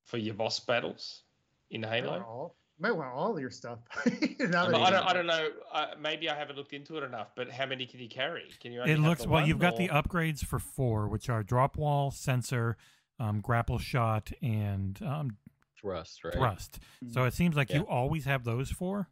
for 0.04 0.18
your 0.18 0.34
boss 0.34 0.60
battles 0.60 1.22
in 1.70 1.80
might 1.82 2.04
want 2.04 2.22
Halo. 2.22 2.54
All, 2.82 2.88
might 2.88 2.96
want 2.96 3.14
all 3.14 3.38
your 3.40 3.50
stuff. 3.50 3.78
now 4.40 4.66
I, 4.66 4.70
that 4.70 4.74
I 4.74 4.90
don't 4.90 5.06
I 5.06 5.12
don't 5.12 5.26
know. 5.26 5.48
Uh, 5.72 5.86
maybe 6.00 6.28
I 6.28 6.34
haven't 6.36 6.56
looked 6.56 6.72
into 6.72 6.96
it 6.98 7.04
enough. 7.04 7.28
But 7.36 7.50
how 7.50 7.66
many 7.66 7.86
can 7.86 8.00
you 8.00 8.08
carry? 8.08 8.44
Can 8.60 8.72
you? 8.72 8.80
Only 8.80 8.92
It 8.92 8.98
looks 8.98 9.22
well. 9.22 9.40
one, 9.40 9.46
You've 9.48 9.58
got 9.58 9.76
the 9.76 9.88
upgrades 9.88 10.44
for 10.44 10.58
four, 10.58 11.08
which 11.08 11.28
are 11.28 11.42
drop 11.42 11.76
wall, 11.76 12.10
sensor, 12.10 12.76
um, 13.18 13.40
grapple 13.40 13.78
shot, 13.78 14.30
and 14.42 15.00
um, 15.02 15.36
Thrust, 15.80 16.24
right? 16.24 16.32
thrust. 16.34 16.78
So 17.10 17.24
it 17.24 17.34
seems 17.34 17.56
like 17.56 17.70
Yeah. 17.70 17.78
you 17.78 17.82
always 17.86 18.24
have 18.24 18.44
those 18.44 18.70
four. 18.70 19.08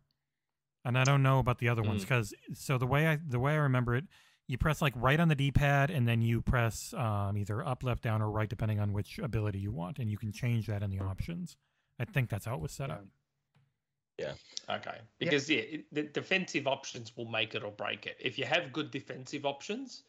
And 0.84 0.98
I 0.98 1.04
don't 1.04 1.22
know 1.22 1.38
about 1.38 1.58
the 1.58 1.68
other 1.68 1.82
ones 1.82 2.00
Mm. 2.04 2.08
because 2.08 2.34
so 2.54 2.76
the 2.78 2.86
way 2.86 3.06
I 3.06 3.16
the 3.24 3.38
way 3.38 3.52
I 3.52 3.56
remember 3.56 3.94
it, 3.94 4.04
you 4.48 4.58
press 4.58 4.82
like 4.82 4.92
right 4.96 5.20
on 5.20 5.28
the 5.28 5.36
D-pad 5.36 5.90
and 5.90 6.08
then 6.08 6.22
you 6.22 6.42
press 6.42 6.92
um, 6.94 7.36
either 7.38 7.64
up, 7.64 7.84
left, 7.84 8.02
down, 8.02 8.20
or 8.20 8.28
right 8.30 8.48
depending 8.48 8.80
on 8.80 8.92
which 8.92 9.18
ability 9.20 9.60
you 9.60 9.70
want, 9.70 9.98
and 10.00 10.10
you 10.10 10.18
can 10.18 10.32
change 10.32 10.66
that 10.66 10.82
in 10.82 10.90
the 10.90 10.98
options. 10.98 11.56
I 12.00 12.04
think 12.04 12.30
that's 12.30 12.46
how 12.46 12.54
it 12.56 12.60
was 12.60 12.72
set 12.72 12.90
up. 12.90 13.04
Okay, 14.70 14.98
because 15.18 15.50
yeah, 15.50 15.58
it, 15.58 15.84
the 15.92 16.02
defensive 16.04 16.66
options 16.66 17.16
will 17.16 17.28
make 17.28 17.54
it 17.54 17.64
or 17.64 17.72
break 17.72 18.06
it. 18.06 18.16
If 18.20 18.38
you 18.38 18.44
have 18.44 18.72
good 18.72 18.90
defensive 18.90 19.44
options, 19.44 20.04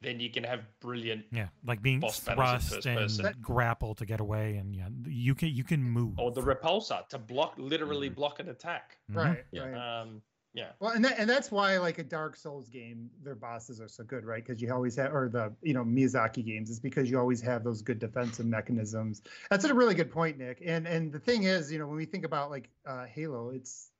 then 0.00 0.18
you 0.18 0.30
can 0.30 0.44
have 0.44 0.60
brilliant 0.80 1.24
Yeah, 1.30 1.48
like 1.64 1.82
being 1.82 2.00
Boss 2.00 2.20
thrust 2.20 2.86
and 2.86 2.98
person. 2.98 3.34
grapple 3.40 3.94
to 3.94 4.06
get 4.06 4.20
away, 4.20 4.56
and 4.56 4.74
yeah, 4.74 4.88
you 5.06 5.34
can 5.34 5.48
you 5.50 5.64
can 5.64 5.82
move. 5.82 6.18
or 6.18 6.30
the 6.30 6.42
repulsor 6.42 7.06
to 7.08 7.18
block, 7.18 7.54
literally 7.58 8.08
Mm-hmm. 8.08 8.14
block 8.14 8.40
an 8.40 8.48
attack. 8.48 8.98
Mhm. 9.10 9.16
Right. 9.16 9.44
Yeah. 9.52 9.62
right. 9.68 10.00
Um, 10.00 10.22
yeah. 10.54 10.72
Well, 10.80 10.92
and 10.92 11.04
that, 11.04 11.18
and 11.18 11.28
that's 11.28 11.50
why 11.50 11.78
like 11.78 11.98
a 11.98 12.04
Dark 12.04 12.36
Souls 12.36 12.68
game, 12.68 13.10
their 13.22 13.34
bosses 13.34 13.80
are 13.80 13.88
so 13.88 14.04
good, 14.04 14.24
right? 14.24 14.44
Because 14.44 14.60
you 14.60 14.72
always 14.72 14.96
have, 14.96 15.14
or 15.14 15.28
the 15.28 15.52
you 15.62 15.72
know 15.74 15.84
Miyazaki 15.84 16.44
games, 16.44 16.70
is 16.70 16.78
because 16.80 17.10
you 17.10 17.18
always 17.18 17.40
have 17.40 17.64
those 17.64 17.80
good 17.82 17.98
defensive 17.98 18.46
mechanisms. 18.46 19.22
That's 19.50 19.64
a 19.64 19.74
really 19.74 19.94
good 19.94 20.10
point, 20.10 20.38
Nick. 20.38 20.62
And 20.64 20.86
and 20.86 21.10
the 21.12 21.18
thing 21.18 21.44
is, 21.44 21.72
you 21.72 21.78
know, 21.78 21.86
when 21.86 21.96
we 21.96 22.04
think 22.04 22.24
about 22.24 22.50
like 22.50 22.68
uh, 22.86 23.06
Halo, 23.06 23.50
it's 23.50 23.90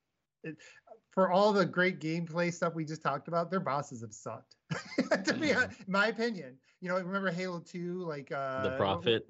it, 0.45 0.57
for 1.11 1.31
all 1.31 1.53
the 1.53 1.65
great 1.65 2.01
gameplay 2.01 2.53
stuff 2.53 2.74
we 2.74 2.85
just 2.85 3.03
talked 3.03 3.29
about, 3.29 3.51
their 3.51 3.61
bosses 3.61 4.01
have 4.03 4.12
sucked. 4.12 4.57
to 5.24 5.35
be 5.35 5.49
Mhm. 5.49 5.89
my 5.89 6.07
opinion, 6.09 6.59
you 6.81 6.89
know, 6.89 6.97
remember 6.97 7.31
Halo 7.31 7.61
Two, 7.61 8.05
like 8.05 8.33
uh, 8.33 8.62
The 8.62 8.73
Prophet. 8.73 9.29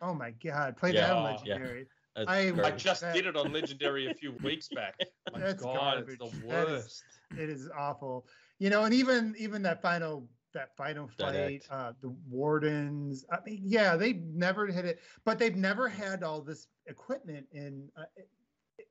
Oh 0.00 0.14
my 0.14 0.32
God, 0.32 0.76
play 0.76 0.92
Yeah. 0.92 1.14
that. 1.14 1.22
Legendary. 1.22 1.86
That's 2.16 2.28
I- 2.28 2.52
I 2.62 2.70
just 2.72 3.00
that- 3.00 3.14
did 3.14 3.26
it 3.26 3.36
on 3.36 3.52
Legendary 3.52 4.10
a 4.10 4.14
few 4.14 4.32
weeks 4.42 4.68
back. 4.68 4.98
My 5.32 5.40
That's 5.40 5.62
God, 5.62 5.98
it's 6.08 6.16
garbage. 6.16 6.18
the 6.42 6.46
That 6.48 6.68
is- 6.68 6.82
worst. 6.82 7.04
it 7.38 7.50
is 7.50 7.68
awful 7.76 8.26
you 8.60 8.70
know 8.70 8.84
and 8.84 8.94
even 8.94 9.34
even 9.36 9.60
that 9.62 9.82
final 9.82 10.28
that 10.52 10.76
final 10.76 11.08
fight 11.18 11.34
act. 11.34 11.66
uh 11.70 11.92
the 12.00 12.10
wardens 12.30 13.24
i 13.32 13.38
mean 13.44 13.60
yeah 13.64 13.96
they 13.96 14.12
never 14.12 14.66
hit 14.68 14.84
it 14.84 15.00
but 15.24 15.36
they've 15.38 15.56
never 15.56 15.88
had 15.88 16.22
all 16.22 16.40
this 16.40 16.68
equipment 16.86 17.44
in 17.50 17.88
uh, 17.96 18.04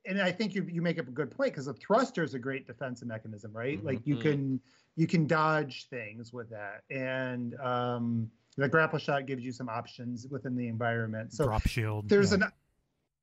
and 0.04 0.20
i 0.20 0.30
think 0.30 0.54
you 0.54 0.66
you 0.70 0.82
make 0.82 0.98
up 0.98 1.08
a 1.08 1.12
good 1.12 1.30
point 1.30 1.52
because 1.52 1.64
the 1.64 1.72
thruster 1.74 2.22
is 2.22 2.34
a 2.34 2.38
great 2.38 2.66
defensive 2.66 3.08
mechanism 3.08 3.50
right 3.54 3.80
Mhm. 3.80 3.84
like 3.86 4.06
you 4.06 4.16
Mhm. 4.16 4.20
can 4.22 4.60
you 4.96 5.06
can 5.06 5.26
dodge 5.26 5.88
things 5.88 6.30
with 6.34 6.50
that 6.50 6.82
and 6.90 7.54
um 7.60 8.30
the 8.58 8.68
grapple 8.68 8.98
shot 8.98 9.24
gives 9.24 9.42
you 9.42 9.52
some 9.52 9.70
options 9.70 10.26
within 10.28 10.54
the 10.54 10.68
environment 10.68 11.32
so 11.32 11.44
Drop 11.46 11.66
shield. 11.66 12.06
there's 12.10 12.32
yeah. 12.32 12.44
an 12.44 12.52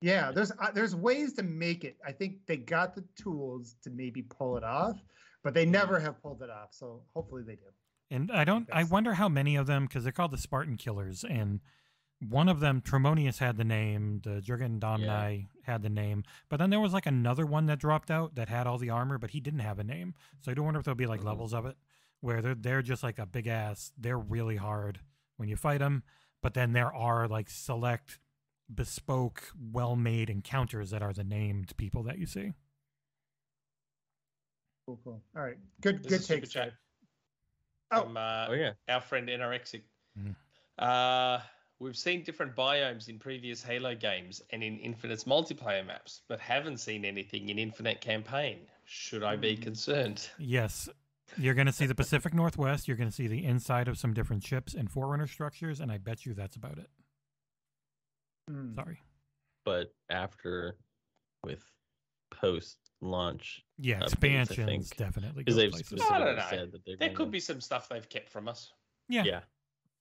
yeah 0.02 0.32
there's 0.32 0.52
uh, 0.60 0.72
there's 0.74 0.96
ways 0.96 1.34
to 1.34 1.44
make 1.44 1.84
it 1.84 1.96
i 2.06 2.12
think 2.12 2.38
they 2.48 2.58
got 2.58 2.96
the 2.96 3.04
tools 3.16 3.76
to 3.84 3.90
maybe 3.90 4.22
pull 4.24 4.58
it 4.58 4.64
off 4.64 4.98
but 5.44 5.54
they 5.54 5.66
never 5.66 6.00
have 6.00 6.22
pulled 6.22 6.42
it 6.42 6.50
off 6.50 6.70
so 6.72 7.02
hopefully 7.14 7.44
they 7.44 7.56
do 7.56 7.70
And 8.10 8.32
I 8.32 8.44
don't. 8.44 8.68
I 8.72 8.82
that's- 8.82 8.92
wonder 8.92 9.14
how 9.14 9.30
many 9.30 9.56
of 9.56 9.68
them, 9.68 9.86
because 9.86 10.04
they're 10.04 10.12
called 10.12 10.32
the 10.32 10.38
Spartan 10.38 10.76
Killers, 10.78 11.24
and 11.24 11.62
one 12.20 12.50
of 12.50 12.60
them, 12.60 12.82
Tremonius, 12.82 13.38
had 13.40 13.56
the 13.58 13.64
name. 13.64 14.20
The 14.24 14.42
Jega 14.42 14.68
'Rdomnai 14.80 15.48
had 15.64 15.82
the 15.82 15.90
name, 15.90 16.24
but 16.50 16.58
then 16.58 16.70
there 16.70 16.80
was 16.82 16.94
like 16.94 17.06
another 17.08 17.46
one 17.46 17.66
that 17.68 17.80
dropped 17.80 18.12
out 18.12 18.36
that 18.36 18.50
had 18.50 18.68
all 18.68 18.78
the 18.78 18.90
armor, 18.92 19.18
but 19.18 19.32
he 19.32 19.40
didn't 19.40 19.62
have 19.62 19.80
a 19.80 19.84
name. 19.84 20.14
So 20.42 20.52
I 20.52 20.56
do 20.56 20.62
wonder 20.62 20.80
if 20.80 20.84
there'll 20.86 20.96
be 20.96 21.08
like 21.08 21.22
Mhm. 21.22 21.26
levels 21.32 21.54
of 21.54 21.66
it 21.66 21.78
where 22.20 22.42
they're 22.42 22.54
they're 22.54 22.82
just 22.84 23.02
like 23.02 23.18
a 23.18 23.26
big 23.26 23.48
ass. 23.48 23.94
They're 23.98 24.20
really 24.20 24.58
hard 24.58 25.00
when 25.38 25.48
you 25.50 25.56
fight 25.56 25.80
them, 25.80 26.04
but 26.44 26.54
then 26.54 26.74
there 26.74 26.94
are 26.94 27.28
like 27.30 27.50
select, 27.50 28.20
bespoke, 28.76 29.52
well-made 29.72 30.30
encounters 30.30 30.90
that 30.92 31.02
are 31.02 31.14
the 31.14 31.24
named 31.24 31.76
people 31.78 32.04
that 32.04 32.18
you 32.18 32.26
see. 32.26 32.54
cool 34.86 35.00
cool 35.04 35.22
all 35.36 35.44
right 35.44 35.58
good 35.82 36.02
There's 36.04 36.06
a 36.06 36.10
good 36.18 36.24
super 36.26 36.40
takes 36.42 36.50
chat 36.54 36.74
Oh. 37.94 38.04
from 38.04 38.16
uh, 38.16 38.48
Oh 38.50 38.54
yeah. 38.54 38.72
our 38.88 39.02
friend 39.02 39.28
Anorexic. 39.28 39.82
Mhm. 40.18 40.34
Uh, 40.80 41.42
we've 41.80 41.98
seen 41.98 42.24
different 42.24 42.56
biomes 42.56 43.10
in 43.10 43.20
previous 43.20 43.62
Halo 43.62 43.94
games 43.96 44.42
and 44.52 44.64
in 44.64 44.80
Infinite's 44.80 45.26
multiplayer 45.26 45.86
maps, 45.86 46.22
but 46.30 46.40
haven't 46.40 46.78
seen 46.78 47.04
anything 47.04 47.50
in 47.50 47.60
Infinite 47.60 48.00
campaign. 48.00 48.60
Should 48.86 49.24
I 49.24 49.36
be 49.36 49.56
Hmm. 49.58 49.62
concerned? 49.64 50.30
Yes. 50.40 50.88
You're 51.38 51.54
going 51.54 51.68
to 51.68 51.74
see 51.74 51.86
the 51.86 51.94
Pacific 51.96 52.34
Northwest. 52.34 52.88
You're 52.88 52.96
going 52.98 53.10
to 53.10 53.16
see 53.16 53.28
the 53.28 53.44
inside 53.44 53.90
of 53.90 53.98
some 53.98 54.14
different 54.14 54.44
ships 54.46 54.74
and 54.74 54.90
Forerunner 54.90 55.28
structures, 55.28 55.82
and 55.82 55.92
I 55.92 55.98
bet 55.98 56.26
you 56.26 56.34
that's 56.34 56.56
about 56.56 56.78
it. 56.78 56.90
Hmm. 58.50 58.76
Sorry. 58.76 59.00
But 59.66 59.94
after 60.10 60.78
with 61.44 61.64
post 62.32 62.78
launch, 63.02 63.64
Yeah, 63.78 64.00
updates, 64.00 64.02
I 64.02 64.06
expansions 64.42 64.90
think. 64.90 64.98
definitely 64.98 65.44
because 65.44 65.56
they've 65.56 65.72
places. 65.72 65.88
Specifically 65.88 66.26
don't 66.26 66.36
know. 66.38 66.46
said 66.50 66.72
that 66.72 66.86
they're 66.86 66.98
There 66.98 67.08
going 67.10 67.16
could 67.18 67.32
be 67.32 67.40
some 67.40 67.62
stuff 67.62 67.90
they've 67.90 68.08
kept 68.10 68.30
from 68.30 68.48
us. 68.48 68.72
Yeah. 69.10 69.24
Yeah. 69.24 69.40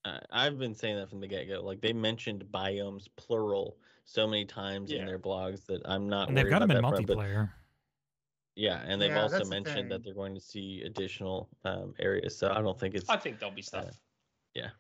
Uh, 0.05 0.19
I've 0.31 0.59
been 0.59 0.75
saying 0.75 0.97
that 0.97 1.11
from 1.11 1.21
the 1.21 1.27
get 1.27 1.47
go. 1.49 1.61
Like 1.63 1.81
they 1.83 1.93
mentioned 1.93 2.45
biomes 2.51 3.07
plural 3.17 3.77
so 4.07 4.27
many 4.27 4.45
times 4.47 4.91
Yeah. 4.91 5.01
in 5.01 5.07
their 5.07 5.19
blogs 5.19 5.67
that 5.67 5.83
I'm 5.85 6.09
not. 6.09 6.29
And 6.29 6.37
they've 6.37 6.49
got 6.49 6.61
them 6.61 6.71
in 6.71 6.79
about 6.79 6.97
that 6.97 7.05
front, 7.05 7.07
but- 7.07 7.19
multiplayer. 7.19 7.51
yeah, 8.57 8.83
and 8.87 9.01
they've 9.01 9.11
Yeah, 9.11 9.23
also 9.23 9.37
that's 9.39 9.49
the 9.51 9.55
mentioned 9.55 9.91
that 9.91 10.03
they're 10.03 10.15
going 10.15 10.35
to 10.35 10.41
see 10.41 10.83
additional 10.87 11.51
um, 11.65 11.95
areas. 11.99 12.37
So 12.39 12.51
I 12.51 12.63
don't 12.63 12.79
think 12.81 12.95
it's. 12.95 13.09
I 13.11 13.19
think 13.19 13.39
there'll 13.39 13.55
be 13.55 13.61
stuff. 13.63 14.01
yeah, 14.55 14.71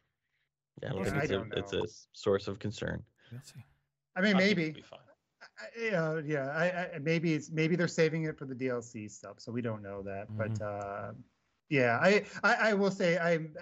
Yeah, 0.83 0.89
I 0.89 0.93
don't 0.93 0.99
Yeah, 0.99 1.05
think 1.05 1.17
I 1.17 1.21
it's 1.25 1.31
a, 1.31 1.35
don't 1.37 1.53
it's 1.59 1.73
know. 1.75 1.83
a 1.83 1.87
source 2.15 2.49
of 2.49 2.59
concern. 2.59 3.05
We'll 3.33 3.41
see. 3.43 3.65
i 4.17 4.21
mean 4.21 4.37
I 4.37 4.39
maybe 4.39 4.63
it'll 4.65 4.75
be 4.75 4.83
fine. 4.83 4.99
I- 5.59 5.85
yeah 5.91 6.21
yeah 6.25 6.49
I, 6.49 6.95
I 6.97 6.99
maybe 6.99 7.35
it's 7.35 7.51
maybe 7.51 7.77
they're 7.77 7.89
saving 7.89 8.25
it 8.25 8.39
for 8.39 8.45
the 8.47 8.55
dlc 8.55 9.11
stuff 9.11 9.37
so 9.39 9.51
we 9.53 9.63
don't 9.63 9.83
know 9.83 10.03
that 10.03 10.27
but 10.37 10.61
uh 10.63 11.13
yeah 11.69 11.99
I, 12.03 12.25
I 12.43 12.71
i 12.71 12.75
will 12.75 12.91
say 12.91 13.19
i'm 13.19 13.55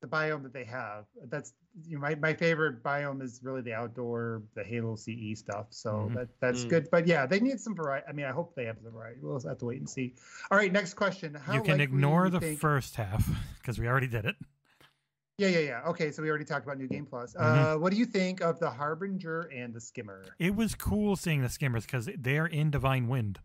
the 0.00 0.08
biome 0.08 0.42
that 0.42 0.52
they 0.52 0.64
have. 0.64 1.06
That's 1.30 1.54
you 1.88 1.96
know, 1.96 2.02
my 2.02 2.14
my 2.16 2.34
favorite 2.34 2.82
biome 2.82 3.22
is 3.22 3.40
really 3.42 3.62
the 3.62 3.72
outdoor, 3.72 4.42
the 4.54 4.62
Halo 4.62 4.96
CE 4.96 5.32
stuff. 5.34 5.68
So 5.70 5.90
Mhm. 6.10 6.14
that 6.16 6.28
that's 6.42 6.66
Mm. 6.66 6.68
good. 6.68 6.88
But 6.90 7.06
yeah, 7.06 7.24
they 7.24 7.40
need 7.40 7.58
some 7.58 7.74
variety. 7.74 8.06
I 8.06 8.12
mean, 8.12 8.26
I 8.26 8.30
hope 8.32 8.54
they 8.54 8.66
have 8.66 8.76
some 8.82 8.92
variety. 8.92 9.20
We'll 9.22 9.40
have 9.40 9.56
to 9.60 9.64
wait 9.64 9.78
and 9.78 9.88
see. 9.88 10.14
All 10.50 10.58
right, 10.58 10.70
next 10.70 10.92
question. 10.92 11.32
How 11.34 11.54
you 11.54 11.62
can 11.62 11.80
ignore 11.80 12.26
you 12.26 12.32
the 12.32 12.40
think- 12.40 12.60
first 12.60 12.96
half 12.96 13.26
because 13.60 13.78
we 13.78 13.88
already 13.88 14.06
did 14.08 14.26
it. 14.26 14.36
Yeah, 15.38 15.48
yeah, 15.48 15.58
yeah. 15.58 15.82
Okay, 15.88 16.12
so 16.12 16.22
we 16.22 16.28
already 16.28 16.44
talked 16.44 16.64
about 16.64 16.78
New 16.78 16.86
Game 16.86 17.06
Plus. 17.06 17.34
Mhm. 17.34 17.40
Uh, 17.74 17.78
what 17.78 17.90
do 17.90 17.98
you 17.98 18.06
think 18.06 18.40
of 18.40 18.60
the 18.60 18.70
Harbinger 18.70 19.42
and 19.52 19.74
the 19.74 19.80
Skimmer? 19.80 20.24
It 20.38 20.54
was 20.54 20.74
cool 20.76 21.16
seeing 21.16 21.42
the 21.42 21.48
skimmers 21.48 21.84
because 21.84 22.08
they're 22.18 22.46
in 22.46 22.70
Divine 22.70 23.08
Wind. 23.08 23.40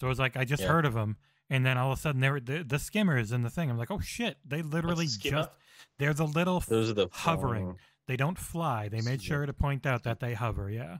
So 0.00 0.06
it 0.06 0.08
was 0.08 0.18
like 0.18 0.36
I 0.36 0.44
just 0.44 0.62
Yeah. 0.62 0.68
heard 0.70 0.86
of 0.86 0.94
them, 0.94 1.16
and 1.50 1.64
then 1.66 1.76
all 1.76 1.92
of 1.92 1.98
a 1.98 2.00
sudden 2.00 2.20
they're 2.22 2.40
the, 2.40 2.64
the 2.64 2.78
skimmers 2.78 3.30
in 3.30 3.42
the 3.42 3.50
thing. 3.50 3.70
I'm 3.70 3.76
like, 3.76 3.90
oh 3.90 4.00
shit! 4.00 4.38
They 4.44 4.62
literally 4.62 5.06
just 5.06 5.50
they're 5.98 6.14
the 6.14 6.26
little 6.26 6.60
Those 6.60 6.90
are 6.90 6.94
the 6.94 7.08
hovering. 7.12 7.62
flying- 7.64 7.78
They 8.06 8.16
don't 8.16 8.38
fly. 8.38 8.88
They 8.88 9.00
made 9.02 9.22
sure 9.22 9.44
to 9.46 9.52
point 9.52 9.84
out 9.86 10.02
that 10.04 10.20
they 10.20 10.32
hover. 10.34 10.70
Yeah, 10.70 10.98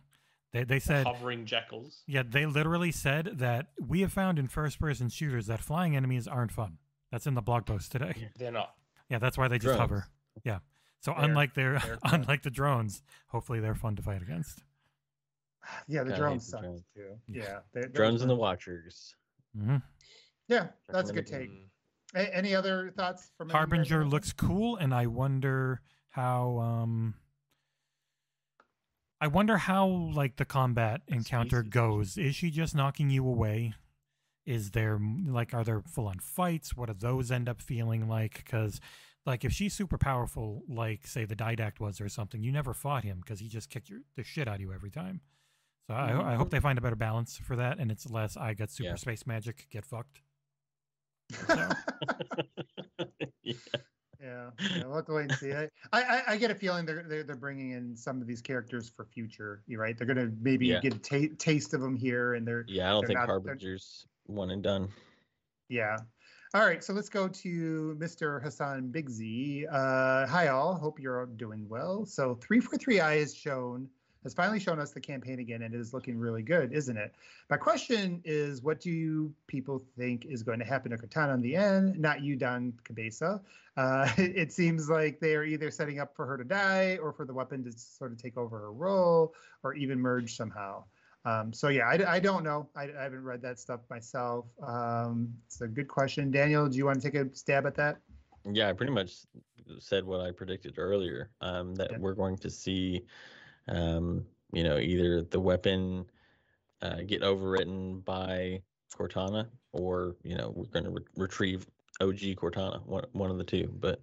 they 0.52 0.64
they 0.64 0.78
said 0.78 1.06
Hovering 1.06 1.46
jackals. 1.46 2.02
yeah. 2.06 2.22
They 2.22 2.44
literally 2.44 2.92
said 2.92 3.38
that 3.38 3.68
we 3.80 4.02
have 4.02 4.12
found 4.12 4.38
in 4.38 4.48
first 4.48 4.78
person 4.78 5.08
shooters 5.08 5.46
that 5.46 5.60
flying 5.60 5.96
enemies 5.96 6.28
aren't 6.28 6.52
fun. 6.52 6.78
That's 7.10 7.26
in 7.26 7.32
the 7.34 7.42
blog 7.42 7.64
post 7.64 7.92
today. 7.92 8.12
Yeah. 8.16 8.28
They're 8.36 8.52
not. 8.52 8.74
Yeah, 9.08 9.18
that's 9.18 9.36
why 9.38 9.48
they 9.48 9.56
just 9.58 9.76
Drones. 9.76 9.80
hover. 9.80 10.06
Yeah. 10.42 10.58
So 11.00 11.12
They're- 11.14 11.24
unlike 11.24 11.54
their 11.54 11.80
unlike 12.04 12.42
the 12.42 12.50
drones, 12.50 13.02
hopefully 13.28 13.60
they're 13.60 13.74
fun 13.74 13.94
to 13.96 14.02
fight 14.02 14.22
against. 14.22 14.62
Yeah, 15.86 16.00
the 16.02 16.10
Kinda 16.10 16.16
drones 16.18 16.44
the 16.46 16.50
suck 16.50 16.60
drones. 16.62 16.82
too. 16.94 17.18
Yeah, 17.28 17.60
they- 17.72 17.82
those 17.82 17.92
Drones 17.92 18.20
and 18.22 18.30
the 18.30 18.34
were- 18.34 18.40
Watchers. 18.40 19.14
hmm 19.56 19.76
Yeah, 20.48 20.68
that's 20.88 21.10
a 21.10 21.12
good 21.12 21.26
take. 21.26 21.50
A- 22.14 22.34
any 22.36 22.54
other 22.54 22.90
thoughts 22.96 23.30
from 23.36 23.50
any 23.50 23.58
of 23.58 23.68
you 23.68 23.76
guys 23.76 23.88
Harbinger 23.88 24.04
looks 24.06 24.32
cool, 24.32 24.76
and 24.76 24.92
I 24.94 25.06
wonder 25.06 25.80
how. 26.10 26.58
um 26.58 27.14
I 29.20 29.26
wonder 29.26 29.56
how 29.56 29.86
like 29.86 30.36
the 30.36 30.44
combat 30.44 31.00
encounter 31.08 31.58
Species. 31.60 31.70
goes. 31.72 32.18
Is 32.18 32.36
she 32.36 32.50
just 32.50 32.74
knocking 32.74 33.08
you 33.10 33.26
away? 33.26 33.72
Is 34.44 34.72
there 34.72 35.00
like 35.26 35.54
are 35.54 35.64
there 35.64 35.80
full 35.80 36.08
on 36.08 36.18
fights? 36.18 36.76
What 36.76 36.86
do 36.88 36.94
those 36.94 37.30
end 37.30 37.48
up 37.48 37.62
feeling 37.62 38.06
like? 38.08 38.34
Because 38.44 38.80
like 39.26 39.44
if 39.44 39.52
she's 39.52 39.72
super 39.74 39.98
powerful, 39.98 40.62
like 40.68 41.06
say 41.06 41.24
the 41.24 41.36
Didact 41.36 41.80
was 41.80 42.00
or 42.00 42.08
something, 42.08 42.42
you 42.42 42.52
never 42.52 42.74
fought 42.74 43.04
him 43.04 43.20
because 43.24 43.40
he 43.40 43.48
just 43.48 43.70
kicked 43.70 43.88
your, 43.88 44.00
the 44.16 44.22
shit 44.22 44.48
out 44.48 44.56
of 44.56 44.60
you 44.60 44.72
every 44.72 44.90
time. 44.90 45.20
So 45.88 45.94
I, 45.94 46.10
mm-hmm. 46.10 46.20
I 46.20 46.34
hope 46.36 46.50
they 46.50 46.60
find 46.60 46.78
a 46.78 46.80
better 46.80 46.96
balance 46.96 47.36
for 47.36 47.56
that, 47.56 47.78
and 47.78 47.90
it's 47.90 48.08
less 48.08 48.36
I 48.36 48.54
got 48.54 48.70
super 48.70 48.90
Yeah. 48.90 48.94
space 48.96 49.26
magic, 49.26 49.66
get 49.70 49.84
fucked. 49.84 50.20
So, 51.46 51.68
yeah. 53.42 53.54
Yeah, 54.22 54.50
yeah, 54.74 54.84
we'll 54.86 54.96
have 54.96 55.04
to 55.06 55.12
wait 55.12 55.30
and 55.30 55.32
see. 55.38 55.52
I, 55.52 55.68
I, 55.92 56.22
I 56.28 56.36
get 56.38 56.50
a 56.50 56.54
feeling 56.54 56.86
they're, 56.86 57.04
they're 57.06 57.24
they're 57.24 57.36
bringing 57.36 57.72
in 57.72 57.94
some 57.94 58.22
of 58.22 58.26
these 58.26 58.40
characters 58.40 58.90
for 58.96 59.04
future. 59.04 59.62
You 59.66 59.78
right? 59.78 59.98
They're 59.98 60.06
gonna 60.06 60.30
maybe 60.40 60.68
Yeah. 60.68 60.80
get 60.80 60.94
a 60.94 61.28
taste 61.36 61.74
of 61.74 61.82
them 61.82 61.94
here, 61.94 62.34
and 62.34 62.46
they're 62.48 62.64
Yeah, 62.66 62.88
I 62.88 62.92
don't 62.92 63.06
think 63.06 63.18
not- 63.18 63.26
they're- 63.26 63.34
Harbinger's 63.34 64.06
one 64.26 64.50
and 64.50 64.62
done. 64.62 64.88
yeah. 65.68 65.96
All 66.54 66.64
right, 66.64 66.84
so 66.84 66.92
let's 66.92 67.08
go 67.08 67.26
to 67.26 67.96
Mr. 67.98 68.40
Hassan 68.40 68.86
Big 68.92 69.10
Z. 69.10 69.66
Uh, 69.68 70.24
hi 70.24 70.46
all, 70.46 70.76
hope 70.76 71.00
you're 71.00 71.26
doing 71.26 71.68
well. 71.68 72.06
So 72.06 72.36
three 72.40 72.60
four 72.60 72.78
three 72.78 73.00
I 73.00 73.16
has 73.16 73.34
shown 73.34 73.88
has 74.22 74.34
finally 74.34 74.60
shown 74.60 74.78
us 74.78 74.92
the 74.92 75.00
campaign 75.00 75.40
again, 75.40 75.62
and 75.62 75.74
it 75.74 75.80
is 75.80 75.92
looking 75.92 76.16
really 76.16 76.42
good, 76.44 76.72
isn't 76.72 76.96
it? 76.96 77.12
My 77.50 77.56
question 77.56 78.22
is, 78.24 78.62
what 78.62 78.78
do 78.78 78.92
you 78.92 79.34
people 79.48 79.84
think 79.98 80.26
is 80.26 80.44
going 80.44 80.60
to 80.60 80.64
happen 80.64 80.92
to 80.92 80.96
Cortana 80.96 81.34
in 81.34 81.42
the 81.42 81.56
end? 81.56 81.98
Not 81.98 82.22
you, 82.22 82.36
Don 82.36 82.72
Cabeza. 82.84 83.42
Uh, 83.76 84.08
it, 84.16 84.36
it 84.36 84.52
seems 84.52 84.88
like 84.88 85.18
they 85.18 85.34
are 85.34 85.42
either 85.42 85.72
setting 85.72 85.98
up 85.98 86.14
for 86.14 86.24
her 86.24 86.38
to 86.38 86.44
die, 86.44 86.98
or 87.02 87.12
for 87.12 87.24
the 87.24 87.34
weapon 87.34 87.64
to 87.64 87.72
sort 87.76 88.12
of 88.12 88.18
take 88.22 88.36
over 88.36 88.60
her 88.60 88.72
role, 88.72 89.34
or 89.64 89.74
even 89.74 89.98
merge 89.98 90.36
somehow. 90.36 90.84
Um, 91.24 91.52
so 91.52 91.68
yeah, 91.68 91.88
I, 91.88 92.14
I 92.16 92.20
don't 92.20 92.44
know. 92.44 92.68
I, 92.76 92.84
I 92.84 93.02
haven't 93.02 93.24
read 93.24 93.40
that 93.42 93.58
stuff 93.58 93.80
myself. 93.88 94.46
Um, 94.62 95.32
it's 95.46 95.60
a 95.62 95.68
good 95.68 95.88
question. 95.88 96.30
Daniel, 96.30 96.68
do 96.68 96.76
you 96.76 96.84
want 96.84 97.00
to 97.00 97.10
take 97.10 97.18
a 97.20 97.34
stab 97.34 97.66
at 97.66 97.74
that? 97.76 97.98
Yeah, 98.50 98.68
I 98.68 98.72
pretty 98.74 98.92
much 98.92 99.20
said 99.78 100.04
what 100.04 100.20
I 100.20 100.30
predicted 100.32 100.74
earlier. 100.78 101.30
Um, 101.40 101.74
that 101.76 101.92
Yeah. 101.92 101.98
we're 101.98 102.14
going 102.14 102.36
to 102.38 102.50
see, 102.50 103.06
um, 103.68 104.26
you 104.52 104.64
know, 104.64 104.78
either 104.78 105.22
the 105.22 105.40
weapon 105.40 106.04
uh, 106.82 107.00
get 107.06 107.22
overwritten 107.22 108.04
by 108.04 108.62
Cortana, 108.94 109.48
or 109.72 110.16
you 110.22 110.36
know, 110.36 110.52
we're 110.54 110.66
going 110.66 110.84
to 110.84 110.90
re- 110.90 111.06
retrieve 111.16 111.66
OG 112.02 112.36
Cortana. 112.36 112.84
One 112.84 113.06
one 113.12 113.30
of 113.30 113.38
the 113.38 113.44
two, 113.44 113.74
but 113.80 114.02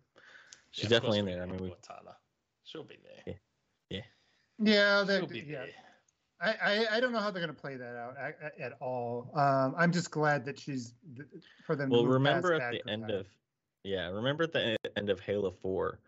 she's 0.72 0.86
Yeah, 0.86 0.90
definitely 0.90 1.20
in 1.20 1.26
there. 1.26 1.44
I 1.44 1.46
mean, 1.46 1.58
we 1.58 1.70
Cortana. 1.70 2.16
She'll 2.64 2.84
be 2.84 2.98
there. 3.04 3.36
Yeah, 4.64 5.06
She'll 5.06 5.06
that, 5.06 5.30
be 5.30 5.40
yeah. 5.40 5.60
there. 5.60 5.70
I, 6.42 6.56
I, 6.64 6.86
I 6.98 7.00
don't 7.00 7.12
know 7.12 7.20
how 7.20 7.30
they're 7.32 7.44
going 7.46 7.54
to 7.56 7.62
play 7.62 7.76
that 7.76 7.96
out 7.96 8.16
at, 8.18 8.54
at 8.60 8.74
all. 8.82 9.30
Um, 9.36 9.76
I'm 9.78 9.92
just 9.92 10.10
glad 10.12 10.44
that 10.46 10.60
she's 10.60 10.94
for 11.66 11.76
them. 11.76 11.90
well, 11.90 12.04
move 12.04 12.14
remember 12.14 12.54
at 12.54 12.72
the 12.72 12.82
bad 12.86 12.92
end 12.94 13.04
Cortana. 13.06 13.20
of, 13.20 13.28
yeah, 13.84 14.08
remember 14.10 14.44
at 14.46 14.52
the 14.54 14.76
end 14.98 15.10
of 15.10 15.20
Halo 15.20 15.52
Four, 15.52 16.00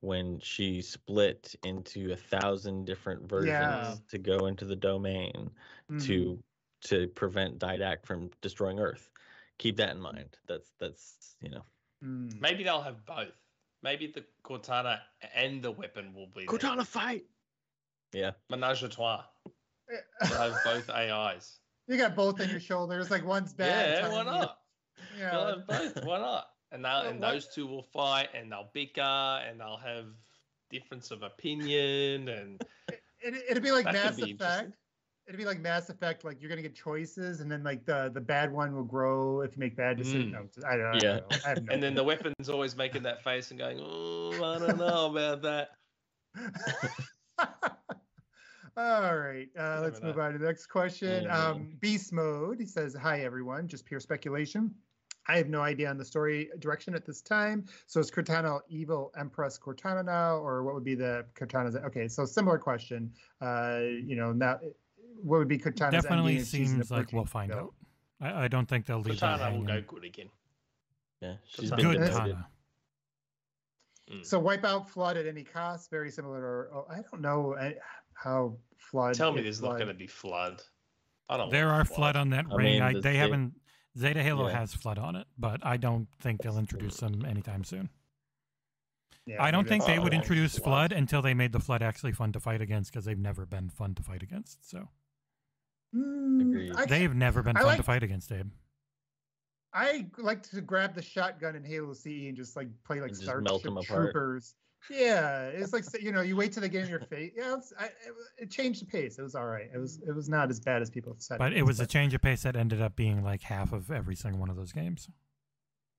when 0.00 0.40
she 0.40 0.80
split 0.82 1.54
into 1.64 2.12
a 2.12 2.16
thousand 2.16 2.86
different 2.86 3.28
versions 3.28 3.48
Yeah. 3.50 3.94
to 4.08 4.18
go 4.18 4.46
into 4.46 4.64
the 4.64 4.76
domain. 4.76 5.50
Mhm. 5.90 6.04
to 6.06 6.42
to 6.84 7.06
prevent 7.08 7.58
Didact 7.60 8.04
from 8.06 8.28
destroying 8.40 8.80
Earth. 8.80 9.08
Keep 9.58 9.76
that 9.76 9.90
in 9.90 10.00
mind. 10.00 10.36
That's 10.48 10.72
that's 10.80 11.36
you 11.40 11.50
know. 11.50 11.64
Mm. 12.02 12.40
Maybe 12.40 12.64
they'll 12.64 12.80
have 12.82 13.04
both. 13.06 13.28
Maybe 13.82 14.06
the 14.08 14.24
Cortana 14.44 15.00
and 15.34 15.62
the 15.62 15.70
weapon 15.70 16.12
will 16.14 16.26
be 16.28 16.46
there. 16.46 16.58
Cortana 16.58 16.84
fight. 16.86 17.24
Yeah. 18.12 18.32
Menage 18.50 18.82
a 18.82 18.88
trois. 18.88 19.22
They'll 20.20 20.50
have 20.52 20.56
both 20.64 20.90
AIs. 20.90 21.58
you 21.88 21.96
got 21.98 22.14
both 22.14 22.40
on 22.40 22.48
your 22.48 22.60
shoulders. 22.60 23.10
Like 23.10 23.24
one's 23.24 23.52
bad. 23.52 23.90
yeah, 23.90 24.00
telling 24.00 24.26
why 24.26 24.32
you- 24.32 24.38
not? 24.40 24.58
Yeah. 25.18 25.30
They'll 25.30 25.46
have 25.46 25.66
both. 25.66 26.04
Why 26.04 26.18
not? 26.18 26.46
And 26.70 26.84
they'll, 26.84 27.00
and 27.02 27.20
what- 27.20 27.32
those 27.32 27.48
two 27.54 27.66
will 27.66 27.82
fight, 27.82 28.28
and 28.34 28.50
they'll 28.50 28.70
bicker, 28.72 29.00
and 29.02 29.60
they'll 29.60 29.76
have 29.76 30.06
difference 30.70 31.10
of 31.10 31.22
opinion, 31.22 32.28
and 32.28 32.62
It, 33.20 33.34
it'd 33.50 33.62
be 33.62 33.72
like 33.72 33.84
Mass 33.84 34.16
be. 34.16 34.32
Effect. 34.32 34.72
It'd 35.28 35.38
be 35.38 35.44
like 35.44 35.60
Mass 35.60 35.88
Effect. 35.90 36.24
Like 36.24 36.40
you're 36.40 36.48
gonna 36.48 36.62
get 36.62 36.74
choices, 36.74 37.40
and 37.40 37.50
then 37.52 37.62
like 37.62 37.84
the 37.84 38.10
the 38.12 38.20
bad 38.20 38.50
one 38.52 38.74
will 38.74 38.82
grow 38.84 39.42
if 39.42 39.52
you 39.54 39.60
make 39.60 39.76
bad 39.76 39.96
decisions. 39.98 40.32
Mm. 40.34 40.62
No, 40.62 40.68
I, 40.68 40.76
don't, 40.76 40.86
I 40.86 40.90
don't 40.90 41.02
Yeah. 41.02 41.16
know. 41.16 41.26
I 41.44 41.48
have 41.50 41.62
no 41.62 41.72
and 41.74 41.82
then 41.82 41.94
the 41.94 42.02
weapon's 42.02 42.48
always 42.48 42.74
making 42.74 43.02
that 43.04 43.22
face 43.22 43.50
and 43.50 43.60
going, 43.60 43.78
"Oh, 43.80 44.32
I 44.42 44.58
don't 44.58 44.78
know 44.78 45.10
about 45.14 45.42
that." 45.42 45.70
All 48.76 49.18
right, 49.18 49.48
uh, 49.58 49.80
let's 49.82 50.00
move 50.02 50.18
on 50.18 50.32
to 50.32 50.38
the 50.38 50.46
next 50.46 50.66
question. 50.66 51.30
Um, 51.30 51.76
Beast 51.80 52.12
mode. 52.12 52.58
He 52.58 52.66
says, 52.66 52.94
"Hi 52.94 53.20
everyone, 53.20 53.68
just 53.68 53.84
pure 53.84 54.00
speculation. 54.00 54.74
I 55.28 55.36
have 55.36 55.48
no 55.48 55.60
idea 55.60 55.88
on 55.90 55.98
the 55.98 56.04
story 56.04 56.48
direction 56.58 56.94
at 56.94 57.04
this 57.06 57.20
time. 57.20 57.66
So 57.86 58.00
is 58.00 58.10
Cortana 58.10 58.60
evil 58.68 59.12
Empress 59.16 59.58
Cortana 59.58 60.04
now, 60.04 60.36
or 60.36 60.64
what 60.64 60.74
would 60.74 60.84
be 60.84 60.94
the 60.94 61.26
Cortana's? 61.34 61.76
Okay, 61.76 62.08
so 62.08 62.24
similar 62.24 62.58
question. 62.58 63.12
Uh, 63.40 63.80
you 63.82 64.16
know, 64.16 64.32
now 64.32 64.58
what 65.22 65.38
would 65.38 65.48
be 65.48 65.58
Cortana's 65.58 66.02
Definitely 66.02 66.32
ending 66.32 66.36
if 66.42 66.48
she's 66.48 66.70
seems 66.70 66.90
like 66.90 67.12
we'll 67.12 67.24
find 67.26 67.52
field? 67.52 67.72
out. 68.22 68.34
I, 68.34 68.44
I 68.44 68.48
don't 68.48 68.66
think 68.68 68.86
they'll 68.86 69.00
leave 69.00 69.20
that 69.20 69.38
Cortana 69.40 69.58
will 69.58 69.66
go 69.66 69.82
good 69.86 70.04
again. 70.04 70.30
Yeah. 71.20 71.34
She's 71.44 71.70
Cortana. 71.70 71.82
Good 71.82 72.00
That's- 72.00 72.16
demoted. 72.16 72.34
Tana. 72.34 72.48
Mm. 74.12 74.26
So 74.26 74.38
wipe 74.40 74.64
out 74.64 74.90
flood 74.90 75.16
at 75.16 75.26
any 75.26 75.44
cost. 75.44 75.88
Very 75.88 76.10
similar 76.10 76.68
to. 76.68 76.76
Oh, 76.76 76.86
I 76.90 77.02
don't 77.10 77.20
know 77.20 77.54
uh, 77.54 77.70
how 78.14 78.56
flood. 78.78 79.14
Tell 79.14 79.32
me 79.32 79.38
if 79.38 79.44
there's 79.44 79.62
not 79.62 79.74
going 79.76 79.88
to 79.88 79.94
be 79.94 80.06
flood. 80.06 80.62
I 81.28 81.36
don't. 81.36 81.50
There 81.50 81.66
want 81.68 81.80
are 81.90 81.94
flood 81.94 82.16
on 82.16 82.30
that 82.30 82.46
I 82.50 82.54
ring. 82.54 82.64
mean, 82.66 82.82
I, 82.82 82.92
they 82.94 83.00
Zeta- 83.00 83.16
haven't. 83.18 83.54
Zeta 83.98 84.22
Halo 84.22 84.48
Yeah. 84.48 84.58
has 84.58 84.74
flood 84.74 84.98
on 84.98 85.16
it, 85.16 85.26
but 85.38 85.64
I 85.64 85.76
don't 85.76 86.08
think 86.20 86.40
they'll 86.42 86.58
introduce 86.58 86.96
them 86.96 87.24
anytime 87.26 87.62
soon. 87.64 87.90
Yeah, 89.26 89.42
I 89.42 89.50
don't 89.50 89.68
think 89.68 89.84
they 89.84 89.98
would 89.98 90.14
introduce 90.14 90.54
flood. 90.58 90.90
flood 90.90 90.92
until 90.92 91.22
they 91.22 91.34
made 91.34 91.52
the 91.52 91.60
flood 91.60 91.82
actually 91.82 92.12
fun 92.12 92.32
to 92.32 92.40
fight 92.40 92.60
against 92.60 92.90
because 92.90 93.04
they've 93.04 93.18
never 93.18 93.46
been 93.46 93.68
fun 93.68 93.94
to 93.94 94.02
fight 94.02 94.22
against. 94.22 94.68
So 94.68 94.88
Mm, 95.94 96.88
they've 96.88 97.14
never 97.14 97.42
been 97.42 97.56
I 97.56 97.60
fun 97.60 97.66
like- 97.68 97.76
to 97.76 97.82
fight 97.82 98.02
against, 98.02 98.32
Abe. 98.32 98.50
I 99.74 100.06
like 100.18 100.42
to 100.44 100.60
grab 100.60 100.94
the 100.94 101.02
shotgun 101.02 101.54
in 101.56 101.64
Halo 101.64 101.92
CE 101.94 102.28
and 102.28 102.36
just 102.36 102.56
like 102.56 102.68
play 102.84 102.96
like 103.00 103.10
And 103.10 103.18
just 103.20 103.22
Starship 103.24 103.64
apart. 103.66 103.84
Troopers. 103.86 104.54
Yeah, 104.90 105.46
it's 105.46 105.72
like 105.72 105.84
you 106.00 106.12
know, 106.12 106.22
you 106.22 106.34
wait 106.36 106.52
till 106.52 106.60
they 106.60 106.68
get 106.68 106.84
in 106.84 106.90
your 106.90 107.00
face. 107.00 107.32
Yeah, 107.36 107.54
it's, 107.56 107.72
I, 107.78 107.84
it, 107.86 107.92
it 108.38 108.50
changed 108.50 108.82
the 108.82 108.86
pace. 108.86 109.18
It 109.18 109.22
was 109.22 109.34
all 109.34 109.46
right. 109.46 109.68
It 109.72 109.78
was 109.78 110.00
it 110.06 110.14
was 110.14 110.28
not 110.28 110.50
as 110.50 110.58
bad 110.60 110.82
as 110.82 110.90
people 110.90 111.14
said. 111.18 111.38
But 111.38 111.52
it 111.52 111.62
was 111.62 111.78
a 111.80 111.86
change 111.86 112.14
of 112.14 112.20
pace 112.20 112.42
that 112.42 112.56
ended 112.56 112.82
up 112.82 112.96
being 112.96 113.22
like 113.22 113.42
half 113.42 113.72
of 113.72 113.90
every 113.90 114.16
single 114.16 114.40
one 114.40 114.50
of 114.50 114.56
those 114.56 114.72
games. 114.72 115.08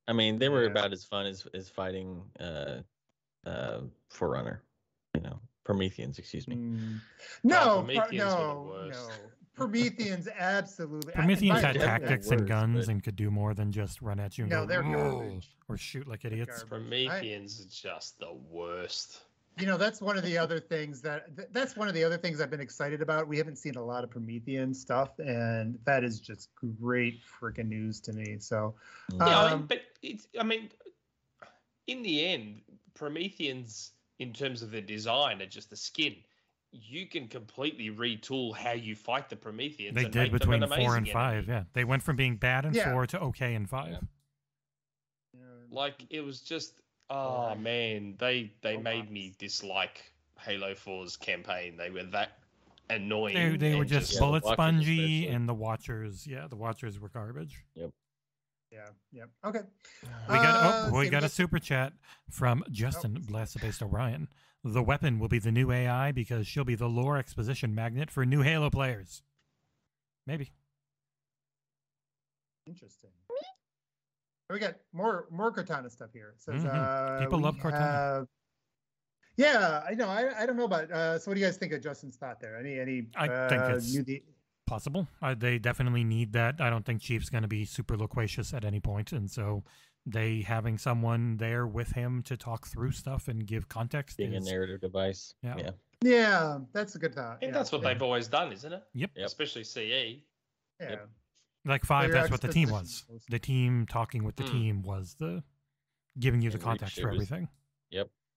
I 0.07 0.13
mean, 0.13 0.37
they 0.37 0.49
were 0.49 0.63
Yeah. 0.65 0.71
about 0.71 0.91
as 0.91 1.05
fun 1.05 1.25
as 1.25 1.47
as 1.53 1.69
fighting 1.69 2.21
uh 2.39 2.79
uh 3.45 3.81
Forerunner. 4.09 4.63
You 5.15 5.21
know, 5.21 5.39
Prometheans, 5.63 6.19
excuse 6.19 6.47
me. 6.47 6.55
Mm. 6.57 6.99
No, 7.43 7.55
No, 7.55 7.83
pro- 7.83 7.83
Prometheans 7.83 8.23
were 8.23 8.29
the 8.29 8.89
no, 8.89 8.89
no. 8.89 9.09
Prometheans, 9.55 10.27
absolutely. 10.27 11.13
Prometheans 11.13 11.61
had 11.61 11.75
tactics 11.75 12.27
worse, 12.27 12.39
and 12.39 12.47
guns 12.47 12.85
but- 12.85 12.91
and 12.91 13.03
could 13.03 13.15
do 13.15 13.29
more 13.29 13.53
than 13.53 13.71
just 13.71 14.01
run 14.01 14.19
at 14.19 14.37
you 14.37 14.45
and 14.45 14.51
No, 14.51 14.61
go, 14.61 14.67
they're 14.67 14.81
garbage. 14.83 15.49
or 15.69 15.77
shoot 15.77 16.07
like 16.07 16.21
They're 16.21 16.31
idiots. 16.33 16.63
garbage. 16.63 16.69
Prometheans 16.69 17.61
are 17.61 17.69
just 17.69 18.17
the 18.19 18.33
worst. 18.33 19.21
you 19.59 19.67
know 19.67 19.77
that's 19.77 20.01
one 20.01 20.17
of 20.17 20.23
the 20.23 20.35
other 20.35 20.59
things 20.59 20.99
that 21.03 21.35
th- 21.37 21.47
that's 21.51 21.75
one 21.77 21.87
of 21.87 21.93
the 21.93 22.03
other 22.03 22.17
things 22.17 22.41
i've 22.41 22.49
been 22.49 22.59
excited 22.59 23.03
about 23.03 23.27
we 23.27 23.37
haven't 23.37 23.57
seen 23.57 23.75
a 23.75 23.83
lot 23.85 24.03
of 24.03 24.09
promethean 24.09 24.73
stuff 24.73 25.11
and 25.19 25.77
that 25.85 26.03
is 26.03 26.19
just 26.19 26.49
great 26.81 27.19
freaking 27.39 27.67
news 27.67 27.99
to 27.99 28.13
me 28.13 28.37
so 28.39 28.73
Mm. 29.11 29.19
Yeah, 29.19 29.39
I 29.39 29.51
Um, 29.51 29.59
mean, 29.59 29.67
but 29.67 29.81
it's. 30.01 30.27
I 30.39 30.43
mean, 30.43 30.71
in 31.85 32.01
the 32.01 32.25
end, 32.25 32.61
Prometheans, 32.95 33.91
in 34.17 34.33
terms 34.33 34.63
of 34.63 34.71
the 34.71 34.81
design, 34.81 35.39
are 35.41 35.45
just 35.45 35.69
the 35.69 35.75
skin. 35.75 36.15
You 36.73 37.07
can 37.07 37.27
completely 37.27 37.89
retool 37.91 38.55
how 38.55 38.71
you 38.71 38.95
fight 38.95 39.29
the 39.29 39.35
Prometheans. 39.35 39.95
They 39.95 40.05
and 40.05 40.11
did 40.11 40.31
make 40.31 40.41
them 40.41 40.53
an 40.53 40.59
between 40.61 40.85
four 40.85 40.95
and 40.97 41.05
amazing 41.05 41.13
five. 41.13 41.33
enemy. 41.33 41.47
Yeah, 41.53 41.63
they 41.73 41.83
went 41.83 42.01
from 42.03 42.15
being 42.15 42.35
bad 42.37 42.65
in 42.65 42.73
Yeah. 42.73 42.91
four 42.91 43.05
to 43.07 43.19
okay 43.21 43.53
in 43.53 43.65
five. 43.67 43.99
Like 45.69 46.05
it 46.09 46.21
was 46.21 46.41
just. 46.41 46.79
Oh 47.09 47.53
man, 47.55 48.15
they 48.17 48.53
they 48.61 48.77
Oh, 48.77 48.81
made 48.81 49.05
wow. 49.05 49.11
me 49.11 49.35
dislike 49.37 50.11
Halo 50.39 50.73
4's 50.73 51.15
campaign. 51.17 51.77
They 51.77 51.89
were 51.89 52.03
that 52.05 52.39
annoying. 52.89 53.35
They, 53.35 53.57
they 53.57 53.75
were 53.75 53.81
and 53.81 53.89
just 53.89 54.13
Yeah, 54.13 54.19
bullet 54.19 54.43
spongy, 54.45 55.23
especially. 55.23 55.27
and 55.27 55.47
the 55.49 55.53
Watchers, 55.53 56.25
yeah, 56.25 56.47
the 56.47 56.55
Watchers 56.55 56.99
were 56.99 57.09
garbage. 57.09 57.65
Yep. 57.75 57.91
Yeah 58.71 58.89
yeah 59.11 59.25
okay 59.45 59.59
We 60.27 60.39
got 60.39 60.55
Uh, 60.55 60.87
oh, 60.87 60.97
we 60.97 61.07
got 61.07 61.23
a 61.23 61.29
super 61.29 61.59
chat 61.59 61.93
from 62.31 62.63
Justin 62.71 63.21
Blessed 63.27 63.59
based 63.61 63.83
Orion. 63.83 64.27
The 64.63 64.81
weapon 64.83 65.19
will 65.19 65.27
be 65.27 65.39
the 65.39 65.51
new 65.51 65.71
AI 65.71 66.11
because 66.13 66.47
she'll 66.47 66.63
be 66.63 66.75
the 66.75 66.87
lore 66.87 67.17
exposition 67.17 67.75
magnet 67.75 68.09
for 68.09 68.25
new 68.25 68.41
Halo 68.41 68.69
players. 68.69 69.21
Maybe. 70.25 70.51
interesting 72.65 73.09
we 74.49 74.59
got 74.59 74.75
more 74.93 75.25
more 75.31 75.51
cortana 75.51 75.91
stuff 75.91 76.09
here 76.13 76.33
it 76.37 76.41
says 76.41 76.63
Mhm. 76.63 76.69
uh 76.73 77.19
People 77.19 77.39
love 77.39 77.57
Cortana. 77.57 77.79
have- 77.79 78.27
yeah 79.35 79.81
i 79.89 79.93
know 79.95 80.07
I, 80.07 80.43
I 80.43 80.45
don't 80.45 80.55
know 80.55 80.63
about 80.65 80.89
uh 80.91 81.17
so 81.19 81.29
what 81.29 81.35
do 81.35 81.41
you 81.41 81.45
guys 81.47 81.57
think 81.57 81.73
of 81.73 81.81
justin's 81.81 82.15
thought 82.15 82.39
there 82.39 82.55
any 82.57 82.79
any 82.79 83.07
I 83.15 83.27
uh, 83.27 83.49
think 83.49 83.61
it's- 83.63 83.93
new 83.93 84.03
the 84.03 84.23
Possible. 84.65 85.09
Uh, 85.21 85.35
they 85.35 85.59
definitely 85.59 86.05
need 86.05 86.31
that. 86.33 86.61
I 86.61 86.69
don't 86.69 86.85
think 86.85 87.01
Chief's 87.01 87.29
going 87.29 87.41
to 87.41 87.49
be 87.49 87.65
super 87.65 87.97
loquacious 87.97 88.53
at 88.53 88.63
any 88.63 88.79
point, 88.79 89.11
and 89.11 89.29
so 89.29 89.65
they 90.05 90.41
having 90.41 90.77
someone 90.77 91.37
there 91.37 91.65
with 91.65 91.91
him 91.91 92.21
to 92.23 92.35
talk 92.37 92.67
through 92.67 92.91
stuff 92.91 93.27
and 93.27 93.45
give 93.45 93.69
context 93.69 94.17
being 94.17 94.35
a 94.35 94.39
narrative 94.39 94.81
device. 94.81 95.33
Yeah. 95.41 95.55
Yeah. 95.57 95.69
yeah 96.01 96.57
that's 96.73 96.95
a 96.95 96.99
good 96.99 97.15
thought 97.15 97.37
I 97.37 97.39
think 97.39 97.51
yeah. 97.53 97.57
that's 97.57 97.71
what 97.71 97.81
they've 97.81 98.01
always 98.01 98.27
done, 98.27 98.51
isn't 98.51 98.73
it? 98.73 98.83
Yep. 98.93 99.11
Yep. 99.15 99.25
Especially. 99.25 99.63
CE. 99.63 99.77
yeah 99.79 100.89
Yep. 100.89 101.09
like 101.65 101.85
five. 101.85 102.09
Player 102.09 102.19
That's 102.21 102.31
what 102.31 102.41
the 102.41 102.49
team 102.51 102.69
was. 102.69 103.05
was- 103.09 103.23
The 103.29 103.39
team 103.39 103.85
talking 103.87 104.23
with 104.23 104.35
the 104.35 104.43
Mm. 104.43 104.51
team 104.51 104.81
was 104.81 105.15
the 105.19 105.43
giving 106.19 106.41
you 106.41 106.49
the 106.49 106.55
And 106.57 106.63
Reach, 106.63 106.67
context 106.67 106.97
it 106.97 107.01
for 107.01 107.07
was- 107.09 107.15
everything. 107.31 107.49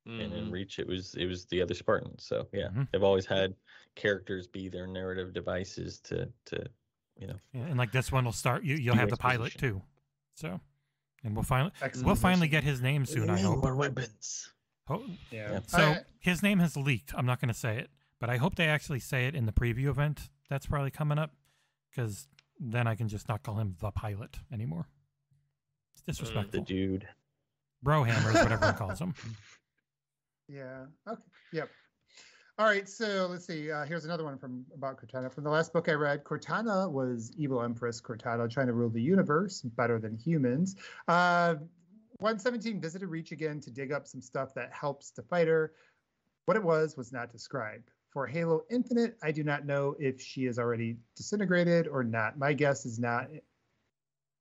And 0.09 0.33
in. 0.33 0.53
Reach, 0.53 0.79
it 0.79 0.87
was 0.87 1.17
it 1.17 1.27
was 1.27 1.47
the 1.47 1.61
other 1.61 1.75
Spartans. 1.75 2.25
So 2.25 2.47
yeah, 2.53 2.69
Mhm. 2.69 2.89
they've 2.93 3.03
always 3.03 3.27
had 3.27 3.57
characters 3.97 4.47
be 4.47 4.69
their 4.69 4.87
narrative 4.87 5.33
devices 5.33 5.99
to 6.03 6.33
to 6.45 6.65
you 7.19 7.27
know. 7.27 7.35
Yeah, 7.53 7.63
and 7.63 7.77
like 7.77 7.91
this 7.91 8.13
one 8.13 8.25
will 8.25 8.31
start. 8.31 8.63
You, 8.63 8.77
you'll 8.77 8.95
have 8.95 9.11
the 9.11 9.17
pilot 9.17 9.55
too. 9.59 9.83
So, 10.35 10.61
and 11.25 11.35
we'll 11.35 11.43
finally 11.43 11.73
Excellent 11.83 12.07
we'll 12.07 12.15
finally 12.17 12.49
get 12.49 12.65
his 12.65 12.81
name 12.81 13.05
soon. 13.07 13.29
I 13.31 13.39
hope. 13.41 13.63
More 13.63 13.75
weapons. 13.77 14.51
Ho- 14.89 15.05
yeah, 15.31 15.53
Yeah. 15.53 15.61
So 15.67 15.79
I- 15.79 16.01
his 16.21 16.43
name 16.43 16.59
has 16.61 16.77
leaked. 16.77 17.13
I'm 17.17 17.27
not 17.27 17.41
going 17.41 17.49
to 17.49 17.55
say 17.59 17.79
it, 17.79 17.91
but 18.21 18.31
I 18.31 18.37
hope 18.37 18.55
they 18.57 18.67
actually 18.69 19.01
say 19.01 19.27
it 19.27 19.35
in 19.35 19.47
the 19.47 19.53
preview 19.53 19.87
event. 19.89 20.31
That's 20.49 20.67
probably 20.67 20.91
coming 20.93 21.19
up, 21.19 21.33
because 21.91 22.29
then 22.61 22.87
I 22.87 22.95
can 22.95 23.09
just 23.09 23.29
not 23.29 23.43
call 23.43 23.57
him 23.57 23.77
the 23.81 23.91
pilot 23.91 24.39
anymore. 24.53 24.87
It's 25.95 26.03
uh, 26.03 26.05
disrespectful. 26.25 26.61
The 26.61 26.65
dude. 26.67 27.09
Brohammer 27.85 28.29
is 28.29 28.35
what 28.35 28.53
everyone 28.53 28.75
calls 28.77 28.99
him. 29.01 29.15
Yeah. 30.49 30.85
Okay. 31.09 31.21
Yep. 31.53 31.71
All 32.59 32.65
right. 32.65 32.89
So 32.89 33.29
let's 33.31 33.47
see. 33.47 33.71
Uh, 33.71 33.85
here's 33.85 34.07
another 34.07 34.25
one 34.25 34.39
from 34.39 34.65
about 34.75 34.99
Cortana. 34.99 35.31
From 35.31 35.45
the 35.45 35.51
last 35.51 35.75
book 35.75 35.91
I 35.91 35.93
read, 35.93 36.25
Cortana 36.25 36.91
was 36.91 37.31
evil 37.37 37.63
Empress 37.63 38.01
Cortana 38.01 38.51
trying 38.51 38.69
to 38.69 38.73
rule 38.73 38.89
the 38.89 39.03
universe 39.03 39.61
better 39.61 39.99
than 39.99 40.17
humans. 40.17 40.75
Uh, 41.07 41.57
117 42.19 42.81
visited 42.81 43.09
Reach 43.09 43.31
again 43.31 43.61
to 43.61 43.71
dig 43.71 43.93
up 43.93 44.07
some 44.07 44.23
stuff 44.23 44.55
that 44.55 44.73
helps 44.73 45.11
to 45.11 45.23
fight 45.23 45.49
her. 45.49 45.73
What 46.47 46.57
it 46.57 46.63
was 46.63 46.97
was 46.97 47.13
not 47.13 47.31
described. 47.31 47.91
For 48.09 48.27
Halo 48.27 48.63
Infinite, 48.71 49.19
I 49.23 49.33
do 49.33 49.45
not 49.45 49.67
know 49.67 49.95
if 49.99 50.19
she 50.19 50.47
is 50.47 50.59
already 50.59 50.97
disintegrated 51.15 51.87
or 51.87 52.05
not. 52.05 52.39
My 52.39 52.55
guess 52.55 52.87
is 52.87 52.99
not. 52.99 53.29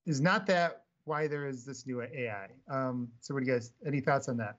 Is 0.05 0.21
not 0.21 0.45
that 0.47 0.83
why 1.03 1.27
there 1.27 1.47
is 1.47 1.65
this 1.65 1.85
new 1.85 2.01
AI. 2.01 2.47
Um, 2.69 3.09
so, 3.19 3.33
what 3.33 3.43
do 3.43 3.49
you 3.49 3.51
guys? 3.51 3.73
Any 3.85 3.99
thoughts 3.99 4.29
on 4.29 4.37
that? 4.37 4.55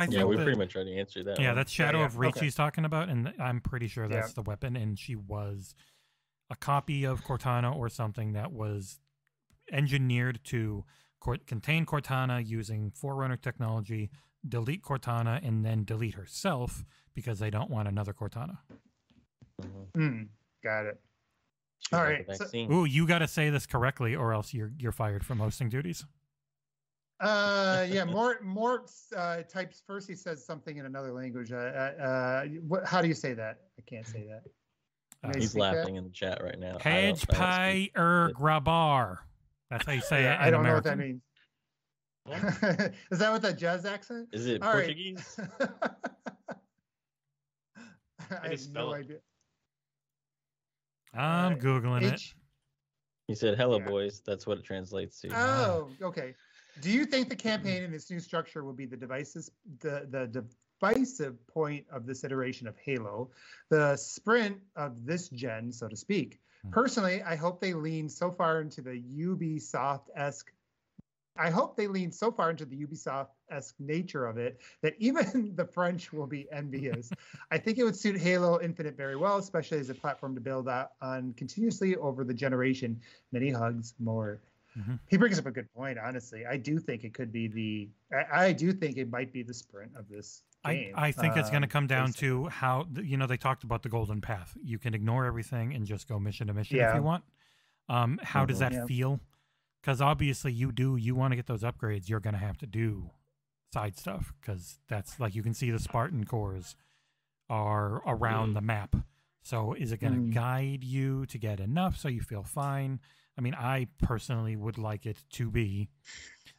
I 0.00 0.04
Yeah, 0.04 0.18
think 0.20 0.28
we 0.30 0.36
that- 0.36 0.42
pretty 0.44 0.58
much 0.58 0.74
already 0.76 0.98
answered 0.98 1.26
that. 1.26 1.38
Yeah, 1.38 1.48
one. 1.48 1.56
that's 1.56 1.70
Shadow 1.72 1.98
yeah, 2.00 2.04
of 2.06 2.18
Reach 2.18 2.36
okay. 2.36 2.46
he's 2.46 2.54
talking 2.54 2.84
about, 2.84 3.08
and 3.08 3.32
I'm 3.38 3.60
pretty 3.60 3.86
sure 3.88 4.04
Yeah. 4.04 4.20
that's 4.20 4.32
the 4.32 4.42
weapon. 4.42 4.76
And 4.76 4.98
she 4.98 5.14
was 5.16 5.74
a 6.48 6.56
copy 6.56 7.04
of 7.04 7.22
Cortana 7.24 7.74
or 7.74 7.88
something 7.88 8.32
that 8.32 8.52
was 8.52 8.98
engineered 9.70 10.40
to 10.44 10.84
cor- 11.20 11.38
contain 11.46 11.86
Cortana 11.86 12.44
using 12.44 12.90
Forerunner 12.90 13.36
technology, 13.36 14.10
delete 14.48 14.82
Cortana, 14.82 15.46
and 15.46 15.64
then 15.64 15.84
delete 15.84 16.14
herself 16.14 16.84
because 17.14 17.38
they 17.38 17.50
don't 17.50 17.70
want 17.70 17.86
another 17.88 18.12
Cortana. 18.12 18.58
Hmm. 19.94 20.22
got 20.62 20.86
it. 20.86 21.00
She's 21.78 21.92
All 21.92 22.00
like 22.04 22.26
right, 22.28 22.40
a 22.40 22.48
so- 22.48 22.72
Ooh, 22.72 22.84
you 22.84 23.06
got 23.06 23.20
to 23.20 23.28
say 23.28 23.50
this 23.50 23.66
correctly, 23.66 24.14
or 24.14 24.32
else 24.32 24.52
you're 24.52 24.72
you're 24.78 24.92
fired 24.92 25.24
from 25.24 25.38
hosting 25.38 25.68
duties. 25.68 26.04
Uh, 27.20 27.86
yeah, 27.88 28.04
more 28.06 28.40
more 28.42 28.84
uh, 29.16 29.42
types. 29.42 29.82
First, 29.86 30.08
he 30.08 30.14
says 30.14 30.44
something 30.44 30.78
in 30.78 30.86
another 30.86 31.12
language. 31.12 31.52
Uh, 31.52 31.56
uh, 31.56 32.02
uh, 32.02 32.44
what, 32.66 32.86
how 32.86 33.02
do 33.02 33.08
you 33.08 33.14
say 33.14 33.34
that? 33.34 33.58
I 33.78 33.82
can't 33.86 34.06
say 34.06 34.26
that. 34.28 34.42
Uh, 35.22 35.32
He's 35.34 35.50
speak 35.50 35.62
that? 35.62 35.76
laughing 35.76 35.96
in 35.96 36.04
the 36.04 36.10
chat 36.10 36.42
right 36.42 36.58
now. 36.58 36.68
I 36.68 36.72
don't- 36.72 36.82
Hedge 36.82 37.26
I 37.30 37.34
pie 37.34 37.90
er 37.96 38.30
grabar. 38.34 39.18
That's 39.70 39.84
how 39.84 39.92
you 39.92 40.00
say 40.00 40.22
Yeah, 40.22 40.34
it. 40.34 40.40
I 40.46 40.50
don't 40.50 40.64
know 40.64 40.74
what 40.74 40.84
that 40.84 40.98
means. 40.98 41.20
Is 43.10 43.18
that 43.18 43.30
what 43.32 43.42
that 43.42 43.58
jazz 43.58 43.84
accent? 43.84 44.28
Is 44.32 44.46
it 44.46 44.62
All 44.62 44.72
right. 44.72 44.84
Portuguese? 44.86 45.38
I 48.30 48.44
you 48.44 48.50
have 48.50 48.68
no 48.72 48.92
it? 48.92 48.98
idea. 48.98 49.16
I'm 51.14 51.58
googling 51.58 52.02
it. 52.02 52.22
He 53.26 53.34
said, 53.34 53.56
"Hello, 53.58 53.78
Yeah. 53.78 53.86
boys." 53.86 54.22
That's 54.24 54.46
what 54.46 54.58
it 54.58 54.64
translates 54.64 55.20
to. 55.22 55.30
Oh, 55.34 55.90
okay. 56.02 56.34
Do 56.80 56.90
you 56.90 57.04
think 57.04 57.28
the 57.28 57.36
campaign 57.36 57.82
in 57.82 57.92
its 57.92 58.10
new 58.10 58.20
structure 58.20 58.64
will 58.64 58.72
be 58.72 58.86
the 58.86 58.96
devices, 58.96 59.50
the 59.80 60.06
the 60.10 60.44
divisive 60.80 61.46
point 61.46 61.86
of 61.92 62.06
this 62.06 62.24
iteration 62.24 62.66
of 62.66 62.76
Halo, 62.78 63.30
the 63.68 63.96
sprint 63.96 64.58
of 64.76 65.04
this 65.04 65.28
gen, 65.28 65.72
so 65.72 65.88
to 65.88 65.96
speak? 65.96 66.40
Hmm. 66.62 66.70
Personally, 66.70 67.22
I 67.22 67.36
hope 67.36 67.60
they 67.60 67.74
lean 67.74 68.08
so 68.08 68.30
far 68.30 68.60
into 68.60 68.80
the 68.82 69.02
Ubisoft 69.02 70.08
esque. 70.14 70.52
I 71.36 71.48
hope 71.48 71.76
they 71.76 71.86
lean 71.86 72.12
so 72.12 72.30
far 72.30 72.50
into 72.50 72.64
the 72.64 72.76
Ubisoft 72.84 73.28
esque 73.50 73.76
nature 73.78 74.26
of 74.26 74.36
it 74.36 74.60
that 74.82 74.94
even 74.98 75.52
the 75.56 75.64
French 75.64 76.12
will 76.12 76.26
be 76.26 76.48
envious. 76.52 77.10
I 77.50 77.58
think 77.58 77.78
it 77.78 77.84
would 77.84 77.96
suit 77.96 78.18
Halo 78.18 78.60
Infinite 78.60 78.96
very 78.96 79.16
well, 79.16 79.38
especially 79.38 79.78
as 79.78 79.90
a 79.90 79.94
platform 79.94 80.34
to 80.34 80.40
build 80.40 80.68
on 80.68 81.34
continuously 81.34 81.96
over 81.96 82.24
the 82.24 82.34
generation. 82.34 83.00
Many 83.32 83.50
hugs, 83.50 83.94
more. 83.98 84.40
Mhm. 84.78 85.00
He 85.08 85.16
brings 85.16 85.38
up 85.38 85.46
a 85.46 85.50
good 85.50 85.72
point. 85.74 85.98
Honestly, 85.98 86.46
I 86.46 86.56
do 86.56 86.78
think 86.78 87.04
it 87.04 87.12
could 87.12 87.32
be 87.32 87.48
the. 87.48 87.88
I, 88.16 88.46
I 88.46 88.52
do 88.52 88.72
think 88.72 88.96
it 88.96 89.10
might 89.10 89.32
be 89.32 89.42
the 89.42 89.52
sprint 89.54 89.92
of 89.96 90.08
this 90.08 90.42
I, 90.64 90.74
game. 90.74 90.92
I 90.94 91.10
think 91.12 91.36
it's 91.36 91.50
going 91.50 91.62
to 91.62 91.66
um, 91.66 91.70
come 91.70 91.86
down 91.86 92.06
basically. 92.06 92.28
to 92.28 92.48
how 92.48 92.86
you 93.02 93.16
know 93.16 93.26
they 93.26 93.36
talked 93.36 93.64
about 93.64 93.82
the 93.82 93.88
golden 93.88 94.20
path. 94.20 94.56
You 94.62 94.78
can 94.78 94.94
ignore 94.94 95.24
everything 95.26 95.74
and 95.74 95.86
just 95.86 96.06
go 96.08 96.18
mission 96.20 96.46
to 96.46 96.54
mission 96.54 96.78
if 96.78 96.94
you 96.94 97.02
want. 97.02 97.24
Um, 97.88 98.20
how 98.22 98.44
does 98.46 98.58
Mhm. 98.58 98.60
that 98.60 98.72
Yeah. 98.72 98.86
feel? 98.86 99.20
Because 99.80 100.00
obviously 100.00 100.52
you 100.52 100.70
do. 100.70 100.96
You 100.96 101.14
want 101.16 101.32
to 101.32 101.36
get 101.36 101.46
those 101.46 101.62
upgrades. 101.62 102.08
You're 102.08 102.20
going 102.20 102.34
to 102.34 102.38
have 102.40 102.58
to 102.58 102.66
do 102.66 103.10
side 103.72 103.96
stuff 103.96 104.32
because 104.40 104.78
that's 104.88 105.18
like 105.18 105.34
you 105.34 105.42
can 105.42 105.54
see 105.54 105.70
the 105.70 105.78
Spartan 105.80 106.24
cores 106.26 106.76
are 107.48 108.02
around 108.06 108.50
Mm. 108.50 108.54
the 108.54 108.60
map. 108.60 108.96
So 109.42 109.72
is 109.74 109.90
it 109.90 109.98
going 110.00 110.12
to 110.14 110.20
Mm. 110.20 110.34
guide 110.34 110.84
you 110.84 111.26
to 111.26 111.38
get 111.38 111.58
enough 111.60 111.96
so 111.96 112.08
you 112.08 112.20
feel 112.20 112.42
fine? 112.44 113.00
I 113.40 113.42
mean, 113.42 113.54
I 113.54 113.86
personally 114.02 114.54
would 114.54 114.76
like 114.76 115.06
it 115.06 115.16
to 115.30 115.50
be 115.50 115.88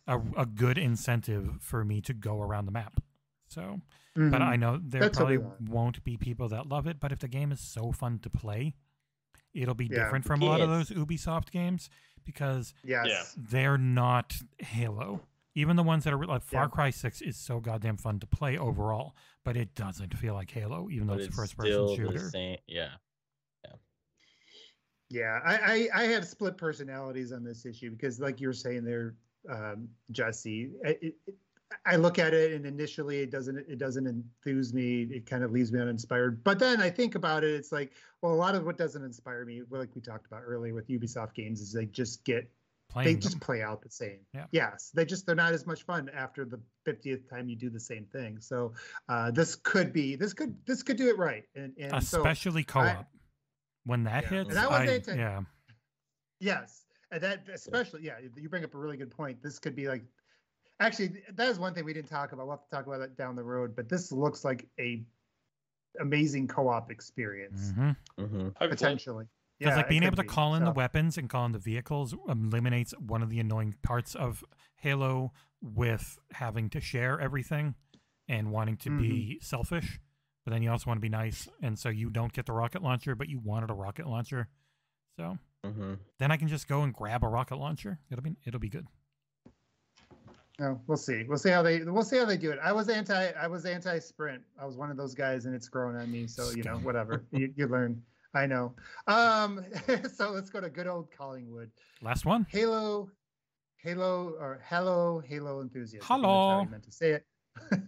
a, 0.07 0.19
a 0.35 0.47
good 0.47 0.79
incentive 0.79 1.57
for 1.61 1.85
me 1.85 2.01
to 2.01 2.13
go 2.15 2.41
around 2.41 2.65
the 2.65 2.71
map. 2.71 2.99
So 3.49 3.81
but 4.15 4.21
Mhm. 4.23 4.41
I 4.41 4.55
know 4.55 4.79
there 4.83 5.01
That's 5.01 5.15
probably 5.17 5.37
won't 5.37 6.03
be 6.03 6.17
people 6.17 6.49
that 6.49 6.67
love 6.67 6.87
it. 6.87 6.99
But 6.99 7.11
if 7.11 7.19
the 7.19 7.27
game 7.27 7.51
is 7.51 7.59
so 7.59 7.91
fun 7.91 8.17
to 8.23 8.31
play, 8.31 8.73
it'll 9.53 9.75
be 9.75 9.85
Yeah. 9.85 10.05
different 10.05 10.25
from 10.25 10.41
a 10.41 10.45
lot 10.45 10.59
of 10.59 10.69
those 10.69 10.89
Ubisoft 10.89 11.51
games 11.51 11.87
because 12.25 12.73
yes. 12.83 13.35
they're 13.37 13.77
not 13.77 14.41
Halo. 14.57 15.21
Even 15.53 15.75
the 15.75 15.83
ones 15.83 16.03
that 16.05 16.13
are 16.13 16.25
like 16.25 16.41
Far 16.41 16.63
Yeah. 16.63 16.67
Cry 16.69 16.89
Six 16.89 17.21
is 17.21 17.37
so 17.37 17.59
goddamn 17.59 17.97
fun 17.97 18.19
to 18.21 18.25
play 18.27 18.57
overall, 18.57 19.15
but 19.43 19.55
it 19.55 19.75
doesn't 19.75 20.17
feel 20.17 20.33
like 20.33 20.49
Halo, 20.49 20.89
even 20.89 21.05
though 21.05 21.13
but 21.13 21.21
it's 21.21 21.29
a 21.33 21.37
first 21.37 21.51
still 21.53 21.89
person 21.89 22.05
the 22.05 22.11
shooter. 22.13 22.29
same. 22.31 22.57
Yeah. 22.67 22.93
Yeah, 25.11 25.39
I, 25.45 25.89
I, 25.93 26.01
I 26.01 26.03
have 26.05 26.25
split 26.25 26.57
personalities 26.57 27.31
on 27.31 27.43
this 27.43 27.65
issue 27.65 27.91
because, 27.91 28.19
like 28.19 28.39
you 28.41 28.47
were 28.47 28.53
saying 28.53 28.83
there, 28.83 29.15
um, 29.49 29.87
Jesse, 30.11 30.71
it, 30.83 30.99
it, 31.01 31.15
I 31.85 31.95
look 31.95 32.19
at 32.19 32.33
it 32.33 32.53
and 32.53 32.65
initially 32.65 33.19
it 33.19 33.31
doesn't 33.31 33.57
it 33.57 33.77
doesn't 33.77 34.07
enthuse 34.07 34.73
me. 34.73 35.03
It 35.03 35.25
kind 35.25 35.43
of 35.43 35.51
leaves 35.51 35.71
me 35.71 35.79
uninspired. 35.79 36.43
But 36.43 36.59
then 36.59 36.81
I 36.81 36.89
think 36.89 37.15
about 37.15 37.43
it, 37.43 37.53
it's 37.53 37.71
like, 37.71 37.91
well, 38.21 38.33
a 38.33 38.35
lot 38.35 38.55
of 38.55 38.65
what 38.65 38.77
doesn't 38.77 39.03
inspire 39.03 39.45
me, 39.45 39.61
like 39.69 39.89
we 39.95 40.01
talked 40.01 40.27
about 40.27 40.41
earlier 40.45 40.73
with 40.73 40.87
Ubisoft 40.87 41.33
games, 41.33 41.61
is 41.61 41.73
they 41.73 41.85
just 41.85 42.23
get 42.23 42.49
Playing 42.91 43.05
they 43.05 43.13
them. 43.13 43.21
just 43.21 43.39
play 43.39 43.61
out 43.61 43.81
the 43.81 43.89
same. 43.89 44.19
Yeah. 44.33 44.45
Yes, 44.51 44.91
they 44.93 45.05
just 45.05 45.25
they're 45.25 45.33
not 45.33 45.53
as 45.53 45.65
much 45.65 45.83
fun 45.83 46.09
after 46.13 46.43
the 46.43 46.59
50th 46.85 47.29
time 47.29 47.47
you 47.47 47.55
do 47.55 47.69
the 47.69 47.79
same 47.79 48.05
thing. 48.11 48.37
So 48.41 48.73
uh, 49.07 49.31
this 49.31 49.55
could 49.55 49.93
be 49.93 50.17
this 50.17 50.33
could 50.33 50.55
this 50.65 50.83
could 50.83 50.97
do 50.97 51.07
it 51.07 51.17
right. 51.17 51.45
And, 51.55 51.71
and 51.79 51.93
especially 51.93 52.63
so 52.63 52.73
co-op 52.73 52.85
I, 52.85 53.05
when 53.85 54.03
that 54.03 54.23
yeah. 54.23 54.29
hits. 54.29 54.49
And 54.49 54.59
I, 54.59 54.85
I 54.85 55.15
yeah. 55.15 55.41
Yes, 56.39 56.85
and 57.11 57.21
that 57.21 57.47
especially 57.53 58.03
yeah. 58.03 58.15
You 58.35 58.49
bring 58.49 58.63
up 58.63 58.73
a 58.73 58.77
really 58.77 58.97
good 58.97 59.11
point. 59.11 59.41
This 59.41 59.59
could 59.59 59.75
be 59.75 59.87
like 59.87 60.03
actually 60.79 61.23
that 61.33 61.47
is 61.47 61.59
one 61.59 61.73
thing 61.73 61.85
we 61.85 61.93
didn't 61.93 62.09
talk 62.09 62.31
about. 62.31 62.47
We'll 62.47 62.57
have 62.57 62.65
to 62.69 62.75
talk 62.75 62.87
about 62.87 62.99
that 62.99 63.17
down 63.17 63.35
the 63.35 63.43
road. 63.43 63.75
But 63.75 63.89
this 63.89 64.11
looks 64.11 64.43
like 64.43 64.67
a 64.79 65.03
amazing 65.99 66.47
co-op 66.47 66.89
experience 66.91 67.71
mm-hmm. 67.71 68.23
Mm-hmm. 68.23 68.49
potentially. 68.69 69.25
Because 69.59 69.73
yeah, 69.73 69.77
like 69.77 69.89
being 69.89 70.03
able 70.03 70.15
to 70.15 70.23
call 70.23 70.55
in 70.55 70.61
so. 70.61 70.65
the 70.65 70.71
weapons 70.71 71.17
and 71.19 71.29
call 71.29 71.45
in 71.45 71.51
the 71.51 71.59
vehicles 71.59 72.15
eliminates 72.27 72.95
one 72.97 73.21
of 73.21 73.29
the 73.29 73.39
annoying 73.39 73.75
parts 73.83 74.15
of 74.15 74.43
Halo 74.77 75.33
with 75.61 76.17
having 76.31 76.69
to 76.71 76.81
share 76.81 77.21
everything 77.21 77.75
and 78.27 78.51
wanting 78.51 78.77
to 78.77 78.89
mm-hmm. 78.89 79.01
be 79.01 79.39
selfish. 79.41 79.99
But 80.45 80.53
then 80.53 80.63
you 80.63 80.71
also 80.71 80.89
want 80.89 80.97
to 80.97 81.01
be 81.01 81.09
nice, 81.09 81.47
and 81.61 81.77
so 81.77 81.89
you 81.89 82.09
don't 82.09 82.33
get 82.33 82.47
the 82.47 82.53
rocket 82.53 82.81
launcher, 82.81 83.15
but 83.15 83.29
you 83.29 83.39
wanted 83.39 83.69
a 83.69 83.73
rocket 83.73 84.07
launcher. 84.07 84.47
So 85.17 85.37
mm-hmm. 85.65 85.93
then 86.17 86.31
I 86.31 86.37
can 86.37 86.47
just 86.47 86.67
go 86.67 86.81
and 86.81 86.93
grab 86.93 87.23
a 87.23 87.27
rocket 87.27 87.57
launcher. 87.57 87.99
It'll 88.09 88.23
be 88.23 88.35
it'll 88.45 88.59
be 88.59 88.69
good. 88.69 88.87
No, 90.59 90.79
we'll 90.87 90.97
see. 90.97 91.23
We'll 91.27 91.37
see 91.37 91.49
how 91.49 91.61
they 91.61 91.83
we'll 91.83 92.03
see 92.03 92.17
how 92.17 92.25
they 92.25 92.37
do 92.37 92.51
it. 92.51 92.59
I 92.63 92.71
was 92.71 92.89
anti 92.89 93.31
I 93.31 93.47
was 93.47 93.65
anti 93.65 93.99
sprint. 93.99 94.41
I 94.59 94.65
was 94.65 94.77
one 94.77 94.89
of 94.91 94.97
those 94.97 95.13
guys, 95.13 95.45
and 95.45 95.55
it's 95.55 95.67
growing 95.67 95.95
on 95.95 96.11
me. 96.11 96.27
So 96.27 96.51
you 96.51 96.63
know, 96.63 96.77
whatever 96.77 97.23
you, 97.31 97.53
you 97.55 97.67
learn. 97.67 98.01
I 98.33 98.45
know. 98.45 98.73
Um, 99.07 99.65
so 100.13 100.31
let's 100.31 100.49
go 100.49 100.61
to 100.61 100.69
good 100.69 100.87
old 100.87 101.09
Collingwood. 101.11 101.69
Last 102.01 102.25
one. 102.25 102.47
Halo, 102.49 103.09
Halo, 103.77 104.35
or 104.39 104.61
Hello, 104.63 105.21
Halo 105.25 105.61
enthusiast. 105.61 106.05
Hello. 106.07 106.61
i 106.61 106.65
meant 106.65 106.83
to 106.83 106.91
say 106.91 107.11
it. 107.11 107.25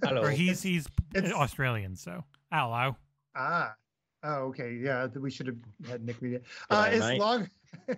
Hello. 0.04 0.24
or 0.24 0.30
he's 0.30 0.62
he's 0.62 0.88
it's, 1.16 1.32
Australian, 1.32 1.96
so 1.96 2.24
hello. 2.54 2.96
Ah. 3.36 3.74
Oh, 4.24 4.36
okay. 4.46 4.80
Yeah, 4.82 5.08
we 5.20 5.30
should 5.30 5.48
have 5.48 5.58
had 5.90 6.06
Nick 6.06 6.22
read 6.22 6.36
it. 6.36 6.44
Uh, 6.70 6.88
as 6.90 7.18
long. 7.18 7.50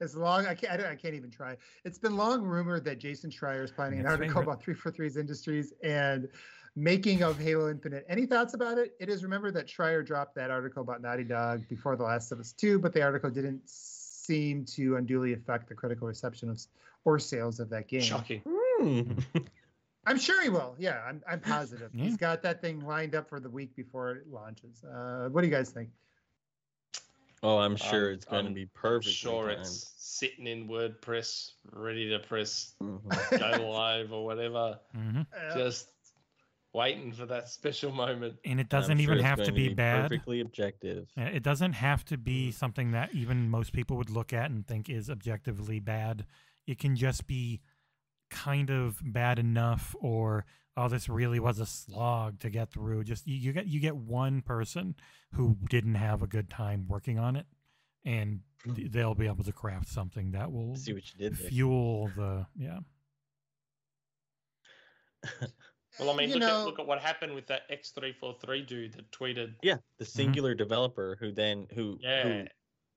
It's 0.00 0.16
long. 0.16 0.46
I 0.48 0.54
can't. 0.56 0.82
I, 0.82 0.90
I, 0.90 0.96
can't 0.96 1.14
even 1.14 1.30
try. 1.30 1.56
It's 1.84 1.96
been 1.96 2.16
long 2.16 2.42
rumored 2.42 2.84
that 2.86 2.98
Jason 2.98 3.30
Schreier 3.30 3.62
is 3.62 3.70
planning 3.70 4.00
an 4.00 4.06
article 4.06 4.42
favorite. 4.42 4.42
about 4.42 4.60
343's 4.60 5.16
Industries 5.16 5.72
and 5.84 6.28
making 6.74 7.22
of 7.22 7.38
Halo 7.38 7.70
Infinite. 7.70 8.04
Any 8.08 8.26
thoughts 8.26 8.54
about 8.54 8.78
it? 8.78 8.96
It 8.98 9.08
is 9.08 9.22
remembered 9.22 9.54
that 9.54 9.68
Schreier 9.68 10.04
dropped 10.04 10.34
that 10.34 10.50
article 10.50 10.82
about 10.82 11.02
Naughty 11.02 11.22
Dog 11.22 11.68
before 11.68 11.94
The 11.94 12.02
Last 12.02 12.32
of 12.32 12.40
Us 12.40 12.50
2, 12.50 12.80
but 12.80 12.92
the 12.92 13.00
article 13.00 13.30
didn't 13.30 13.62
seem 13.64 14.64
to 14.74 14.96
unduly 14.96 15.34
affect 15.34 15.68
the 15.68 15.74
critical 15.76 16.08
reception 16.08 16.50
of 16.50 16.60
or 17.04 17.20
sales 17.20 17.60
of 17.60 17.70
that 17.70 17.86
game. 17.86 18.00
Shocking. 18.00 18.42
Mm. 18.80 19.22
I'm 20.06 20.18
sure 20.18 20.42
he 20.42 20.48
will. 20.48 20.74
Yeah, 20.78 21.00
I'm, 21.06 21.22
I'm 21.28 21.40
positive. 21.40 21.90
Yeah. 21.94 22.04
He's 22.04 22.16
got 22.16 22.42
that 22.42 22.60
thing 22.60 22.80
lined 22.80 23.14
up 23.14 23.28
for 23.28 23.40
the 23.40 23.50
week 23.50 23.76
before 23.76 24.10
it 24.10 24.26
launches. 24.30 24.82
Uh, 24.84 25.28
what 25.30 25.42
do 25.42 25.46
you 25.46 25.54
guys 25.54 25.70
think? 25.70 25.90
Oh, 27.44 27.58
I'm 27.58 27.76
sure 27.76 28.08
um, 28.08 28.14
it's 28.14 28.24
going 28.24 28.46
to 28.46 28.52
be 28.52 28.66
perfect. 28.66 29.14
Sure, 29.14 29.50
it's 29.50 29.92
sitting 29.96 30.46
in 30.46 30.68
WordPress, 30.68 31.52
ready 31.72 32.08
to 32.10 32.20
press 32.20 32.74
mm-hmm. 32.80 33.36
go 33.36 33.70
live 33.70 34.12
or 34.12 34.24
whatever. 34.24 34.78
Mm-hmm. 34.96 35.22
Just 35.58 35.88
waiting 36.72 37.12
for 37.12 37.26
that 37.26 37.48
special 37.48 37.90
moment. 37.92 38.34
And 38.44 38.60
it 38.60 38.68
doesn't 38.68 39.00
even 39.00 39.18
have 39.18 39.42
to 39.42 39.52
be, 39.52 39.64
to 39.64 39.70
be, 39.70 39.74
bad. 39.74 40.02
Perfectly 40.02 40.40
objective. 40.40 41.08
It 41.16 41.42
doesn't 41.42 41.72
have 41.72 42.04
to 42.06 42.16
be 42.16 42.52
something 42.52 42.92
that 42.92 43.12
even 43.12 43.50
most 43.50 43.72
people 43.72 43.96
would 43.96 44.10
look 44.10 44.32
at 44.32 44.50
and 44.50 44.66
think 44.66 44.88
is 44.88 45.10
objectively 45.10 45.80
bad. 45.80 46.24
It 46.66 46.78
can 46.78 46.94
just 46.94 47.26
be 47.26 47.60
kind 48.32 48.70
of 48.70 48.98
bad 49.02 49.38
enough 49.38 49.94
or 50.00 50.44
oh 50.76 50.88
this 50.88 51.08
really 51.08 51.38
was 51.38 51.60
a 51.60 51.66
slog 51.66 52.40
to 52.40 52.50
get 52.50 52.70
through 52.70 53.04
just 53.04 53.26
you, 53.26 53.36
you 53.36 53.52
get 53.52 53.66
you 53.66 53.78
get 53.78 53.94
one 53.94 54.40
person 54.40 54.94
who 55.34 55.56
didn't 55.68 55.94
have 55.94 56.22
a 56.22 56.26
good 56.26 56.48
time 56.48 56.86
working 56.88 57.18
on 57.18 57.36
it 57.36 57.46
and 58.04 58.40
hmm. 58.64 58.72
they'll 58.90 59.14
be 59.14 59.26
able 59.26 59.44
to 59.44 59.52
craft 59.52 59.88
something 59.88 60.32
that 60.32 60.50
will 60.50 60.74
see 60.76 60.94
what 60.94 61.04
you 61.12 61.18
did 61.18 61.36
there. 61.36 61.50
fuel 61.50 62.10
the 62.16 62.46
yeah 62.56 62.78
well 66.00 66.10
i 66.10 66.16
mean 66.16 66.32
look 66.32 66.42
at 66.42 66.64
look 66.64 66.78
at 66.80 66.86
what 66.86 66.98
happened 67.00 67.34
with 67.34 67.46
that 67.46 67.62
x343 67.70 68.66
dude 68.66 68.92
that 68.94 69.10
tweeted 69.12 69.54
yeah 69.62 69.76
the 69.98 70.04
mm-hmm. 70.04 70.18
singular 70.18 70.52
mm-hmm. 70.52 70.58
developer 70.58 71.16
who 71.20 71.30
then 71.32 71.66
who 71.74 71.98
yeah 72.00 72.22
who 72.22 72.44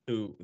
who 0.08 0.36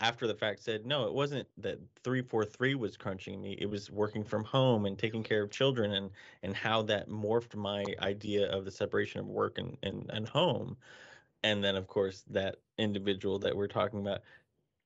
after 0.00 0.26
the 0.26 0.34
fact 0.34 0.62
said 0.62 0.84
no 0.84 1.06
it 1.06 1.14
wasn't 1.14 1.46
that 1.56 1.78
343 2.02 2.74
was 2.74 2.96
crunching 2.96 3.40
me 3.40 3.56
it 3.58 3.68
was 3.68 3.90
working 3.90 4.22
from 4.22 4.44
home 4.44 4.84
and 4.84 4.98
taking 4.98 5.22
care 5.22 5.42
of 5.42 5.50
children 5.50 5.94
and 5.94 6.10
and 6.42 6.54
how 6.54 6.82
that 6.82 7.08
morphed 7.08 7.54
my 7.54 7.84
idea 8.00 8.50
of 8.50 8.64
the 8.64 8.70
separation 8.70 9.20
of 9.20 9.26
work 9.26 9.58
and 9.58 9.76
and, 9.82 10.10
and 10.12 10.28
home. 10.28 10.76
And 11.44 11.62
then 11.62 11.76
of 11.76 11.86
course 11.86 12.24
that 12.30 12.56
individual 12.78 13.38
that 13.40 13.56
we're 13.56 13.68
talking 13.68 14.00
about 14.00 14.20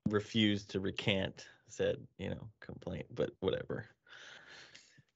refused 0.08 0.70
to 0.70 0.80
recant 0.80 1.46
said 1.68 1.98
you 2.18 2.30
know 2.30 2.48
complaint 2.60 3.06
but 3.14 3.30
whatever 3.40 3.86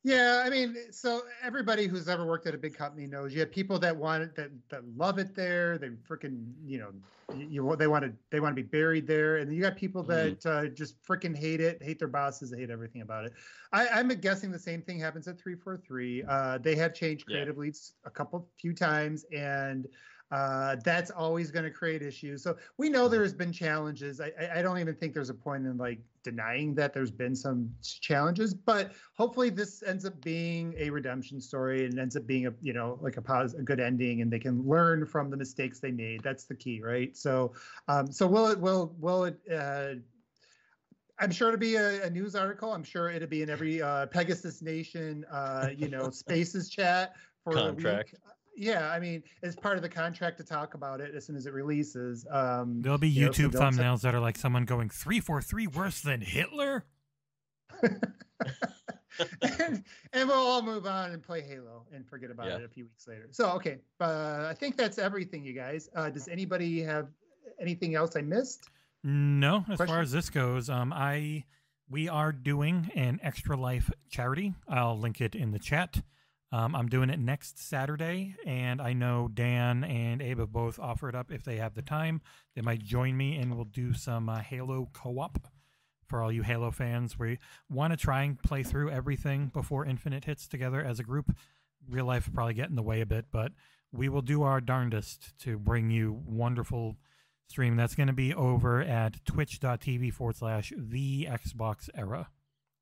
yeah, 0.05 0.43
I 0.45 0.51
mean, 0.51 0.77
so 0.91 1.23
everybody 1.43 1.87
who's 1.87 2.09
ever 2.09 2.27
worked 2.27 2.47
at 2.47 2.55
a 2.55 2.59
big 2.59 2.77
company 2.77 3.07
knows 3.07 3.33
you 3.33 3.41
have 3.41 3.51
people 3.51 3.79
that 3.79 3.97
want 3.97 4.23
it, 4.23 4.37
that 4.37 4.51
that 4.69 4.83
love 4.99 5.19
it 5.19 5.35
there. 5.35 5.79
They 5.79 5.89
freaking, 5.89 6.53
you 6.63 6.79
know, 6.79 6.91
you 7.35 7.75
they 7.77 7.87
want 7.87 8.05
to 8.05 8.13
they 8.31 8.39
want 8.39 8.55
to 8.55 8.63
be 8.63 8.69
buried 8.69 9.07
there, 9.07 9.39
and 9.39 9.49
then 9.49 9.57
you 9.57 9.63
got 9.63 9.77
people 9.77 10.03
mm-hmm. 10.03 10.13
that 10.13 10.41
mm-hmm. 10.41 10.67
uh, 10.67 10.69
just 10.69 11.03
freaking 11.03 11.35
hate 11.35 11.63
it, 11.63 11.83
hate 11.83 11.99
their 11.99 12.09
bosses, 12.09 12.51
they 12.51 12.59
hate 12.59 12.69
everything 12.69 13.01
about 13.01 13.25
it. 13.25 13.33
I, 13.73 13.89
I'm 13.89 14.09
guessing 14.09 14.53
the 14.53 14.59
same 14.59 14.83
thing 14.83 14.99
happens 14.99 15.27
at 15.27 15.41
three 15.41 15.55
four 15.55 15.79
three. 15.79 16.23
Uh, 16.29 16.59
they 16.59 16.75
have 16.75 16.93
changed 16.93 17.25
creative 17.25 17.57
yeah. 17.57 17.63
leads 17.63 17.95
a 18.05 18.11
couple 18.11 18.47
few 18.61 18.75
times, 18.75 19.25
and 19.35 19.89
uh, 20.31 20.77
that's 20.85 21.11
always 21.11 21.51
going 21.51 21.65
to 21.65 21.71
create 21.71 22.03
issues. 22.03 22.43
So 22.43 22.57
we 22.77 22.91
know 22.91 23.05
mm-hmm. 23.05 23.13
there's 23.13 23.33
been 23.33 23.53
challenges. 23.53 24.21
I, 24.21 24.33
I 24.57 24.61
don't 24.61 24.79
even 24.79 24.97
think 24.97 25.15
there's 25.15 25.31
a 25.31 25.35
point 25.35 25.65
in 25.65 25.79
like 25.79 26.01
denying 26.25 26.75
that 26.75 26.93
there's 26.93 27.11
been 27.11 27.37
some 27.37 27.71
challenges, 28.01 28.55
but 28.55 28.93
hopefully 29.17 29.51
this 29.51 29.83
ends 29.83 30.05
up 30.05 30.21
being 30.23 30.75
a 30.79 30.91
redemption 30.91 31.41
story 31.41 31.85
and 31.85 31.99
ends 31.99 32.17
up 32.17 32.27
being 32.27 32.47
a 32.47 32.55
you 32.61 32.73
know 32.73 32.99
like 33.01 33.17
a 33.17 33.23
pos- 33.23 33.55
a 33.55 33.63
good 33.63 33.79
ending, 33.79 34.23
and 34.23 34.33
they 34.33 34.39
can 34.41 34.67
learn 34.67 35.07
from 35.07 35.31
the 35.31 35.37
mistakes 35.37 35.79
they 35.79 35.93
made. 35.93 36.23
That's 36.23 36.45
the 36.45 36.55
key, 36.57 36.81
right? 36.83 37.17
So, 37.17 37.53
um, 37.87 38.11
so 38.11 38.27
will 38.27 38.49
it 38.49 38.59
will 38.59 38.97
will 38.99 39.25
it? 39.25 39.39
Uh, 39.53 40.01
I'm 41.21 41.31
sure 41.31 41.49
it'll 41.49 41.61
be 41.61 41.77
a, 41.77 42.05
a, 42.05 42.11
news 42.11 42.35
article. 42.35 42.73
I'm 42.73 42.83
sure 42.83 43.09
it'll 43.09 43.29
be 43.29 43.43
in 43.43 43.49
every 43.49 43.81
uh, 43.81 44.07
Pegasus 44.07 44.63
Nation, 44.63 45.25
uh, 45.31 45.69
you 45.77 45.89
know, 45.89 46.11
Spaces 46.11 46.69
chat 46.69 47.15
for 47.45 47.53
contract. 47.53 48.15
A 48.15 48.17
week 48.17 48.34
yeah, 48.57 48.91
I 48.91 49.01
mean, 49.01 49.23
it's 49.43 49.57
part 49.57 49.77
of 49.77 49.83
the 49.83 49.89
contract 49.89 50.39
to 50.39 50.45
talk 50.45 50.75
about 50.75 51.01
it 51.01 51.15
as 51.15 51.27
soon 51.27 51.37
as 51.37 51.47
it 51.47 51.53
releases. 51.53 52.27
Um, 52.31 52.81
There'll 52.83 52.99
be 52.99 53.13
YouTube 53.13 53.55
know, 53.55 53.61
so 53.61 53.65
thumbnails 53.65 54.01
that 54.03 54.15
are 54.15 54.21
like 54.21 54.37
someone 54.37 54.65
going 54.65 54.89
three 54.89 55.21
four 55.21 55.43
three 55.43 55.67
worse 55.67 56.01
than 56.01 56.21
Hitler. 56.21 56.85
and, 57.83 58.03
and, 60.13 60.29
we'll 60.29 60.33
all 60.33 60.63
move 60.63 60.87
on 60.87 61.11
and 61.11 61.23
play 61.23 61.43
Halo 61.43 61.87
and 61.93 62.07
forget 62.07 62.31
about 62.31 62.47
yeah. 62.47 62.57
it 62.57 62.65
a 62.65 62.69
few 62.69 62.85
weeks 62.85 63.07
later. 63.09 63.29
So, 63.31 63.51
okay, 63.53 63.79
uh, 64.01 64.47
I 64.49 64.55
think 64.55 64.77
that's 64.77 64.99
everything, 64.99 65.45
you 65.45 65.53
guys. 65.53 65.89
Uh, 65.95 66.11
does 66.11 66.29
anybody 66.29 66.83
have 66.83 67.09
anything 67.61 67.95
else 67.95 68.17
I 68.17 68.21
missed? 68.21 68.69
No, 69.03 69.59
as 69.69 69.77
Question? 69.77 69.87
far 69.87 70.01
as 70.01 70.13
this 70.13 70.31
goes, 70.31 70.71
um, 70.71 70.93
I 70.93 71.45
we 71.91 72.09
are 72.09 72.33
doing 72.33 72.91
an 72.95 73.21
extra 73.23 73.57
life 73.57 73.91
charity. 74.09 74.55
I'll 74.69 74.99
link 74.99 75.21
it 75.21 75.35
in 75.35 75.51
the 75.51 75.59
chat. 75.59 76.01
Um, 76.55 76.77
I'm 76.77 76.89
doing 76.89 77.11
it 77.11 77.19
next 77.19 77.59
Saturday, 77.59 78.37
and 78.47 78.81
I 78.81 78.93
know 78.93 79.27
Dan 79.27 79.83
and 79.83 80.23
Abe 80.23 80.39
have 80.39 80.53
both 80.53 80.79
offered 80.79 81.17
up 81.17 81.33
if 81.33 81.43
they 81.43 81.57
have 81.57 81.75
the 81.75 81.83
time. 81.83 82.21
They 82.55 82.63
might 82.63 82.79
join 82.79 83.17
me, 83.17 83.39
and 83.39 83.53
we'll 83.53 83.65
do 83.65 83.93
some 83.93 84.29
uh, 84.29 84.39
Halo 84.39 84.89
co 84.93 85.19
op 85.19 85.49
for 86.07 86.23
all 86.23 86.31
you 86.31 86.43
Halo 86.43 86.71
fans. 86.71 87.19
We 87.19 87.41
want 87.69 87.93
to 87.93 87.97
try 87.97 88.23
and 88.23 88.41
play 88.41 88.63
through 88.63 88.91
everything 88.91 89.51
before 89.53 89.85
Infinite 89.85 90.27
hits 90.27 90.47
together 90.47 90.81
as 90.81 91.01
a 91.01 91.03
group. 91.03 91.37
Real 91.91 92.05
life 92.05 92.31
probably 92.33 92.55
get 92.55 92.69
in 92.69 92.77
the 92.77 92.85
way 92.85 93.01
a 93.01 93.07
bit, 93.07 93.25
but 93.33 93.51
we 93.91 94.09
will 94.09 94.23
do 94.23 94.45
our 94.45 94.61
darndest 94.61 95.37
to 95.41 95.59
bring 95.59 95.91
you 95.91 96.23
wonderful 96.25 96.99
stream. 97.49 97.75
That's 97.75 97.97
going 97.97 98.07
to 98.07 98.13
be 98.13 98.33
over 98.33 98.81
at 98.81 99.25
twitch.tv 99.25 100.13
forward 100.13 100.37
slash 100.37 100.73
the 100.77 101.27
Xbox 101.29 101.91
era, 101.97 102.29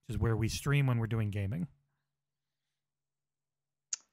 which 0.07 0.17
is 0.17 0.21
where 0.21 0.37
we 0.37 0.51
stream 0.51 0.87
when 0.87 0.99
we're 0.99 1.07
doing 1.07 1.31
gaming. 1.31 1.69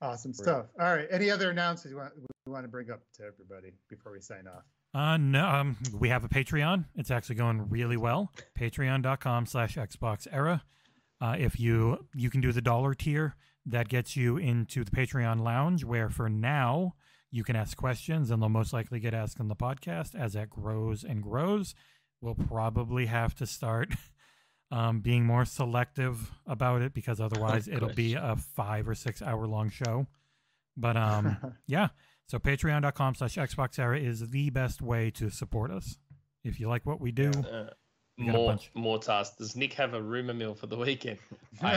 Awesome 0.02 0.34
stuff. 0.34 0.68
All 0.80 0.96
right. 0.96 1.08
Any 1.12 1.30
other 1.30 1.52
announcements 1.52 1.92
you 1.92 1.98
want, 1.98 2.14
we 2.46 2.52
want 2.52 2.64
to 2.64 2.70
bring 2.70 2.90
up 2.90 3.02
to 3.16 3.24
everybody 3.24 3.74
before 3.90 4.12
we 4.12 4.22
sign 4.22 4.48
off? 4.48 4.64
Uh, 4.94 5.18
no, 5.18 5.46
um, 5.46 5.78
we 5.94 6.10
have 6.10 6.24
a 6.24 6.30
Patreon. 6.30 6.86
It's 6.96 7.12
actually 7.12 7.36
going 7.36 7.70
really 7.70 7.98
well. 7.98 8.32
Patreon.com 8.58 9.46
slash 9.46 9.76
Xbox 9.76 10.28
Era. 10.32 10.64
Uh, 11.22 11.36
if 11.38 11.60
you 11.60 12.08
you 12.16 12.30
can 12.30 12.42
do 12.42 12.52
the 12.52 12.62
dollar 12.62 12.94
tier, 12.94 13.36
that 13.66 13.90
gets 13.90 14.16
you 14.16 14.38
into 14.38 14.84
the 14.84 14.92
Patreon 14.92 15.42
lounge, 15.42 15.84
where 15.84 16.10
for 16.10 16.30
now 16.30 16.96
you 17.30 17.44
can 17.44 17.56
ask 17.56 17.78
questions, 17.78 18.32
and 18.32 18.42
they'll 18.42 18.50
most 18.50 18.74
likely 18.74 19.00
get 19.00 19.14
asked 19.14 19.40
on 19.40 19.48
the 19.48 19.56
podcast 19.56 20.16
as 20.16 20.34
that 20.34 20.50
grows 20.50 21.04
and 21.04 21.22
grows. 21.22 21.76
We'll 22.22 22.36
probably 22.36 23.06
have 23.06 23.36
to 23.36 23.46
start 23.46 23.94
um, 24.72 25.00
being 25.02 25.26
more 25.26 25.46
selective 25.46 26.32
about 26.46 26.82
it 26.82 26.94
because 26.94 27.20
otherwise 27.20 27.68
it'll 27.68 27.94
be 27.94 28.14
a 28.14 28.36
five 28.56 28.88
or 28.88 28.96
six 28.96 29.22
hour 29.22 29.48
long 29.48 29.70
show. 29.70 30.08
But 30.78 30.96
um, 31.08 31.38
yeah, 31.68 31.90
so 32.28 32.38
patreon.com 32.40 33.16
slash 33.16 33.36
Xbox 33.36 33.80
Era 33.80 34.00
is 34.00 34.30
the 34.30 34.50
best 34.52 34.82
way 34.82 35.10
to 35.12 35.30
support 35.30 35.72
us. 35.72 35.98
If 36.44 36.60
you 36.60 36.70
like 36.70 36.86
what 36.86 37.02
we 37.02 37.12
do, 37.12 37.32
Uh, 37.32 37.70
We 38.18 38.26
more 38.26 38.58
more 38.76 39.00
tasks. 39.00 39.38
Does 39.38 39.56
Nick 39.56 39.74
have 39.74 39.94
a 39.94 40.02
rumor 40.02 40.34
mill 40.34 40.54
for 40.56 40.68
the 40.68 40.78
weekend? 40.78 41.20
I, 41.62 41.76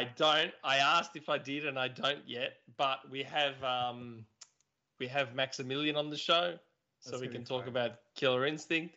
I 0.00 0.08
don't. 0.16 0.52
I 0.62 0.76
asked 0.78 1.16
if 1.16 1.28
I 1.28 1.38
did, 1.38 1.66
and 1.66 1.78
I 1.78 1.88
don't 1.88 2.26
yet. 2.26 2.54
But 2.76 2.98
we 3.10 3.22
have 3.22 3.62
um, 3.64 4.24
we 5.00 5.06
have 5.08 5.34
Maximilian 5.34 5.96
on 5.96 6.10
the 6.10 6.16
show, 6.16 6.58
so 7.00 7.10
That's 7.12 7.22
we 7.22 7.28
can 7.28 7.44
talk 7.44 7.62
fun. 7.62 7.68
about 7.68 7.90
Killer 8.16 8.44
Instinct. 8.46 8.96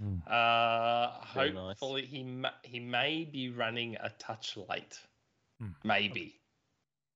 Hmm. 0.00 0.18
Uh, 0.26 1.10
Very 1.34 1.52
nice. 1.52 1.78
hopefully 1.78 2.06
he 2.06 2.22
ma- 2.22 2.50
he 2.62 2.78
may 2.80 3.24
be 3.24 3.50
running 3.50 3.96
a 4.00 4.10
touch 4.10 4.56
late, 4.68 4.98
Hmm. 5.60 5.70
maybe, 5.84 6.40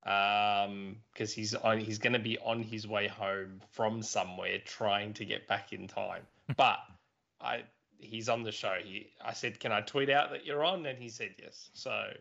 um, 0.05 0.97
because 1.13 1.33
he's 1.33 1.55
on 1.55 1.79
he's 1.79 1.99
going 1.99 2.13
to 2.15 2.19
be 2.19 2.39
on 2.39 2.63
his 2.63 2.87
way 2.89 3.07
home 3.07 3.61
from 3.71 4.03
somewhere 4.03 4.59
trying 4.65 5.13
to 5.15 5.25
get 5.25 5.47
back 5.47 5.73
in 5.73 5.87
time. 5.87 6.27
but 6.57 6.79
I 7.41 7.63
he's 7.99 8.29
on 8.29 8.43
the 8.43 8.51
show. 8.53 8.75
He 8.83 9.11
I 9.25 9.33
said, 9.33 9.61
can 9.61 9.71
I 9.71 9.81
tweet 9.81 10.11
out 10.11 10.31
that 10.33 10.45
you're 10.45 10.65
on? 10.65 10.85
And 10.87 10.99
he 10.99 11.09
said 11.09 11.35
yes. 11.41 11.71
So 11.75 12.13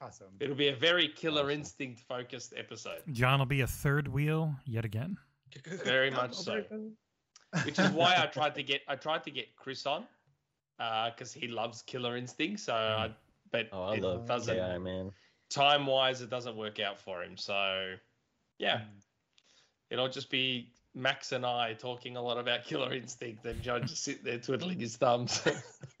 awesome. 0.00 0.28
it'll 0.40 0.56
be 0.56 0.68
a 0.68 0.76
very 0.76 1.08
Killer 1.08 1.42
Awesome. 1.42 1.50
Instinct 1.58 2.00
focused 2.08 2.54
episode. 2.56 3.02
John 3.12 3.38
will 3.38 3.46
be 3.46 3.60
a 3.60 3.66
third 3.66 4.08
wheel 4.08 4.54
yet 4.64 4.86
again. 4.86 5.18
Very 5.84 6.10
much 6.10 6.34
so. 6.34 6.64
which 7.64 7.78
is 7.78 7.90
why 7.90 8.14
I 8.18 8.26
tried 8.26 8.54
to 8.56 8.62
get 8.62 8.82
I 8.88 8.96
tried 8.96 9.24
to 9.24 9.30
get 9.30 9.54
Chris 9.56 9.86
on 9.86 10.04
uh, 10.78 11.10
because 11.10 11.32
he 11.32 11.48
loves 11.48 11.82
Killer 11.82 12.16
Instinct. 12.16 12.60
So, 12.60 12.74
I, 12.74 13.08
mm. 13.08 13.14
but 13.50 13.68
Oh, 13.72 13.82
I 13.84 13.94
it 13.94 14.02
love 14.02 14.26
doesn't 14.26 14.56
AI, 14.56 14.78
man. 14.78 15.10
time 15.50 15.86
wise 15.86 16.20
it 16.22 16.30
doesn't 16.30 16.56
work 16.56 16.80
out 16.80 16.98
for 16.98 17.22
him. 17.22 17.36
So, 17.36 17.94
yeah, 18.58 18.78
mm. 18.78 18.84
it'll 19.90 20.08
just 20.08 20.30
be 20.30 20.72
Max 20.94 21.32
and 21.32 21.44
I 21.46 21.74
talking 21.74 22.16
a 22.16 22.22
lot 22.22 22.38
about 22.38 22.64
Killer 22.64 22.92
Instinct, 22.94 23.44
and 23.46 23.60
John 23.62 23.86
just 23.86 24.02
sit 24.04 24.24
there 24.24 24.38
twiddling 24.38 24.80
his 24.80 24.96
thumbs. 24.96 25.42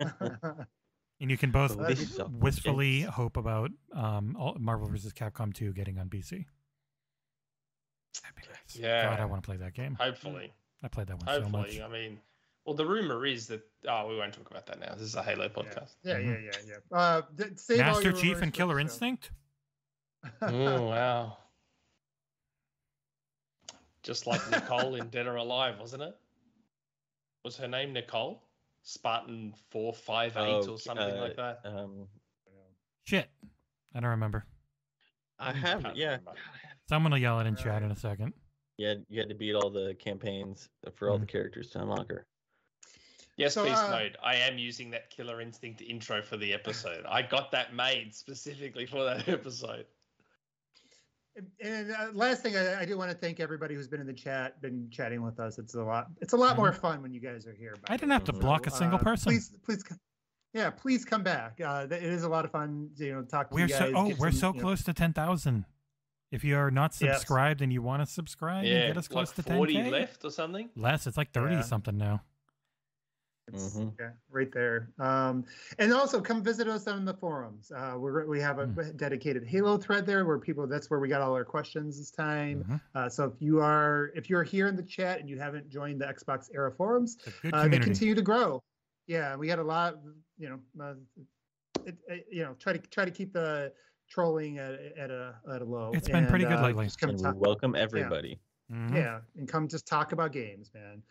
And 1.22 1.30
you 1.30 1.36
can 1.36 1.50
both 1.50 1.76
this 1.86 2.16
sucks. 2.16 2.30
wistfully 2.30 3.02
hope 3.02 3.36
about 3.36 3.70
um, 3.94 4.34
all- 4.40 4.56
Marvel 4.58 4.88
vs. 4.88 5.12
Capcom 5.12 5.52
2 5.52 5.74
getting 5.74 5.98
on 5.98 6.08
PC. 6.08 6.46
That'd 8.22 8.36
be 8.36 8.42
nice. 8.48 8.76
Yeah. 8.76 9.04
God, 9.04 9.20
I 9.20 9.24
want 9.26 9.42
to 9.42 9.46
play 9.46 9.58
that 9.58 9.74
game. 9.74 9.96
hopefully, 10.00 10.50
I 10.82 10.88
played 10.88 11.06
that 11.08 11.16
one 11.18 11.26
so 11.26 11.48
much. 11.48 11.52
hopefully. 11.76 11.82
I 11.82 11.88
mean, 11.88 12.18
well, 12.64 12.74
the 12.74 12.86
rumor 12.86 13.26
is 13.26 13.46
that 13.48 13.62
oh, 13.88 14.08
we 14.08 14.16
won't 14.16 14.32
talk 14.34 14.50
about 14.50 14.66
that 14.66 14.80
now. 14.80 14.92
This 14.94 15.02
is 15.02 15.14
a 15.14 15.22
Halo 15.22 15.48
podcast. 15.48 15.94
Yeah, 16.02 16.18
yeah, 16.18 16.30
Mhm. 16.30 16.44
yeah, 16.44 16.74
yeah. 16.92 16.96
Uh, 16.98 17.22
th- 17.36 17.58
save 17.58 17.80
all 17.80 17.86
Master 17.86 18.02
your 18.10 18.12
Chief 18.12 18.42
and 18.42 18.52
Killer. 18.52 18.78
Instinct? 18.80 19.30
oh 20.42 20.82
wow! 20.88 21.36
Just 24.02 24.26
like 24.26 24.40
Nicole 24.50 24.94
in 24.96 25.08
Dead 25.10 25.26
or 25.26 25.36
Alive, 25.36 25.78
wasn't 25.78 26.02
it? 26.02 26.16
Was 27.44 27.56
her 27.56 27.68
name 27.68 27.92
Nicole? 27.92 28.42
Spartan 28.82 29.54
four 29.70 29.92
five 29.92 30.36
eight 30.36 30.40
Oh, 30.66 30.72
or 30.72 30.78
something 30.78 31.04
uh, 31.10 31.20
like 31.20 31.36
that. 31.36 31.60
Um, 31.64 32.06
Shit. 33.04 33.28
I 33.94 34.00
don't 34.00 34.10
remember. 34.10 34.44
I 35.38 35.52
have, 35.52 35.82
Can't 35.82 35.96
yeah. 35.96 36.06
remember. 36.12 36.32
Someone 36.88 37.12
will 37.12 37.18
yell 37.18 37.40
it 37.40 37.46
in 37.46 37.56
chat 37.56 37.82
in 37.82 37.90
a 37.90 37.96
second. 37.96 38.32
Yeah, 38.80 38.94
you 39.10 39.20
had 39.20 39.28
to 39.28 39.34
beat 39.34 39.54
all 39.54 39.68
the 39.68 39.94
campaigns 39.98 40.70
for 40.94 41.10
all 41.10 41.18
the 41.18 41.26
Mhm. 41.26 41.28
characters 41.28 41.68
to 41.72 41.82
unlock 41.82 42.08
her. 42.08 42.26
Yes, 43.36 43.52
So, 43.52 43.64
Beast 43.66 43.76
uh, 43.82 43.90
Mode. 43.90 44.16
I 44.22 44.36
am 44.36 44.56
using 44.56 44.88
that 44.92 45.10
Killer 45.10 45.42
Instinct 45.42 45.82
intro 45.82 46.22
for 46.22 46.38
the 46.38 46.54
episode. 46.54 47.04
I 47.06 47.20
got 47.20 47.50
that 47.52 47.74
made 47.74 48.14
specifically 48.14 48.86
for 48.86 49.04
that 49.04 49.28
episode. 49.28 49.84
And- 51.36 51.50
And 51.60 51.90
uh, 51.92 52.08
last 52.14 52.42
thing, 52.42 52.56
I, 52.56 52.80
I 52.80 52.84
do 52.86 52.96
want 52.96 53.10
to 53.10 53.16
thank 53.16 53.38
everybody 53.38 53.74
who's 53.74 53.86
been 53.86 54.00
in 54.00 54.06
the 54.06 54.14
chat, 54.14 54.60
been 54.62 54.88
chatting 54.90 55.20
with 55.22 55.38
us. 55.40 55.58
It's 55.58 55.74
a 55.74 55.82
lot. 55.82 56.06
It's 56.22 56.32
a 56.32 56.36
lot 56.38 56.56
more 56.56 56.72
fun 56.72 57.02
when 57.02 57.12
you 57.12 57.20
guys 57.20 57.46
are 57.46 57.52
here. 57.52 57.72
by 57.74 57.76
Mm-hmm. 57.80 57.92
I 57.92 57.96
didn't 57.98 58.12
have 58.12 58.24
to 58.24 58.32
way. 58.32 58.38
block 58.40 58.66
a 58.66 58.70
single 58.70 58.98
uh, 58.98 59.02
person. 59.02 59.30
Please, 59.30 59.52
please, 59.62 59.84
yeah, 60.54 60.70
please 60.70 61.04
come 61.04 61.22
back. 61.22 61.60
Uh, 61.62 61.86
it 61.90 62.02
is 62.02 62.22
a 62.22 62.28
lot 62.30 62.46
of 62.46 62.50
fun. 62.50 62.88
You 62.96 63.12
know, 63.12 63.22
talk 63.24 63.50
to 63.50 63.54
We're 63.54 63.66
you 63.66 63.74
so 63.74 63.92
oh, 63.94 64.14
we're 64.18 64.30
some, 64.30 64.40
so 64.40 64.46
you 64.48 64.54
know- 64.54 64.60
close 64.62 64.84
to 64.84 64.94
10,000. 64.94 65.66
If 66.30 66.44
you 66.44 66.56
are 66.56 66.70
not 66.70 66.92
Yes. 67.00 67.16
subscribed 67.18 67.60
and 67.60 67.72
you 67.72 67.82
want 67.82 68.02
to 68.02 68.06
subscribe 68.06 68.64
and 68.64 68.72
Yeah, 68.72 68.86
get 68.86 68.96
us 68.96 69.08
close 69.08 69.28
like 69.30 69.36
to 69.36 69.42
40 69.42 69.74
10K, 69.74 69.90
left 69.90 70.24
or 70.24 70.30
something. 70.30 70.70
less. 70.76 71.06
It's 71.06 71.16
like 71.16 71.32
30 71.32 71.56
Yeah. 71.56 71.60
something 71.62 71.96
now. 71.96 72.22
It's, 73.48 73.74
Mhm. 73.74 73.98
yeah, 73.98 74.12
right 74.28 74.52
there. 74.52 74.92
Um, 75.00 75.44
and 75.80 75.92
also 75.92 76.20
come 76.20 76.40
visit 76.40 76.68
us 76.68 76.86
on 76.86 77.04
the 77.04 77.14
forums. 77.14 77.72
Uh, 77.72 77.96
we're, 77.98 78.24
we 78.26 78.40
have 78.40 78.60
a 78.60 78.66
Hmm. 78.66 78.96
dedicated 78.96 79.44
Halo 79.44 79.76
thread 79.76 80.06
there 80.06 80.24
where 80.24 80.38
people. 80.38 80.68
That's 80.68 80.88
where 80.88 81.00
we 81.00 81.08
got 81.08 81.20
all 81.20 81.34
our 81.34 81.44
questions 81.44 81.98
this 81.98 82.12
time. 82.12 82.62
Mhm. 82.62 82.80
Uh, 82.94 83.08
so 83.08 83.24
if 83.24 83.42
you 83.42 83.58
are 83.60 84.12
if 84.14 84.30
you're 84.30 84.44
here 84.44 84.68
in 84.68 84.76
the 84.76 84.84
chat 84.84 85.18
and 85.18 85.28
you 85.28 85.36
haven't 85.40 85.68
joined 85.68 86.00
the 86.00 86.06
Xbox 86.06 86.48
Era 86.54 86.70
forums, 86.70 87.16
It's 87.26 87.26
a 87.26 87.30
good 87.42 87.54
uh, 87.54 87.66
they 87.66 87.78
continue 87.80 88.14
to 88.14 88.22
grow. 88.22 88.62
Yeah, 89.08 89.34
we 89.34 89.48
had 89.48 89.58
a 89.58 89.64
lot. 89.64 89.98
You 90.38 90.50
know, 90.50 90.84
uh, 90.84 90.94
it, 91.84 91.96
it, 92.06 92.26
you 92.30 92.44
know, 92.44 92.54
try 92.54 92.72
to 92.74 92.78
try 92.78 93.04
to 93.04 93.10
keep 93.10 93.32
the 93.32 93.72
trolling 94.10 94.58
at, 94.58 94.74
at 94.98 95.10
a 95.10 95.34
at 95.54 95.62
a 95.62 95.64
low. 95.64 95.92
It's 95.94 96.08
been 96.08 96.26
pretty 96.26 96.44
and, 96.44 96.54
good 96.54 96.60
uh, 96.60 96.66
lately. 96.66 96.88
come 97.00 97.16
talk- 97.16 97.36
welcome 97.40 97.74
everybody. 97.74 98.38
Mhm. 98.70 98.94
yeah, 98.94 99.20
and 99.36 99.48
come 99.48 99.66
just 99.68 99.86
talk 99.86 100.12
about 100.12 100.32
games, 100.32 100.70
man. 100.74 101.02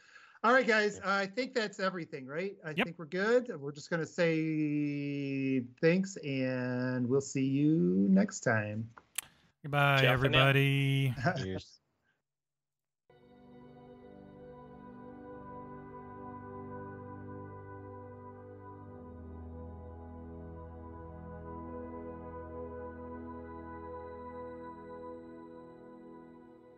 All 0.43 0.53
right, 0.53 0.65
guys. 0.67 1.01
I 1.03 1.25
think 1.25 1.53
that's 1.53 1.79
everything, 1.81 2.25
right? 2.25 2.55
I 2.63 2.69
Yep. 2.69 2.85
think 2.85 2.99
we're 2.99 3.05
good. 3.05 3.49
We're 3.59 3.73
just 3.73 3.89
gonna 3.89 4.05
say 4.05 5.61
thanks, 5.81 6.15
and 6.17 7.07
we'll 7.07 7.19
see 7.21 7.45
you 7.45 8.07
next 8.09 8.41
time. 8.41 8.89
Goodbye, 9.63 10.01
Ciao 10.01 10.17
for 10.17 10.29
now. 10.29 10.47
everybody. 10.47 11.13
Cheers. 11.37 11.78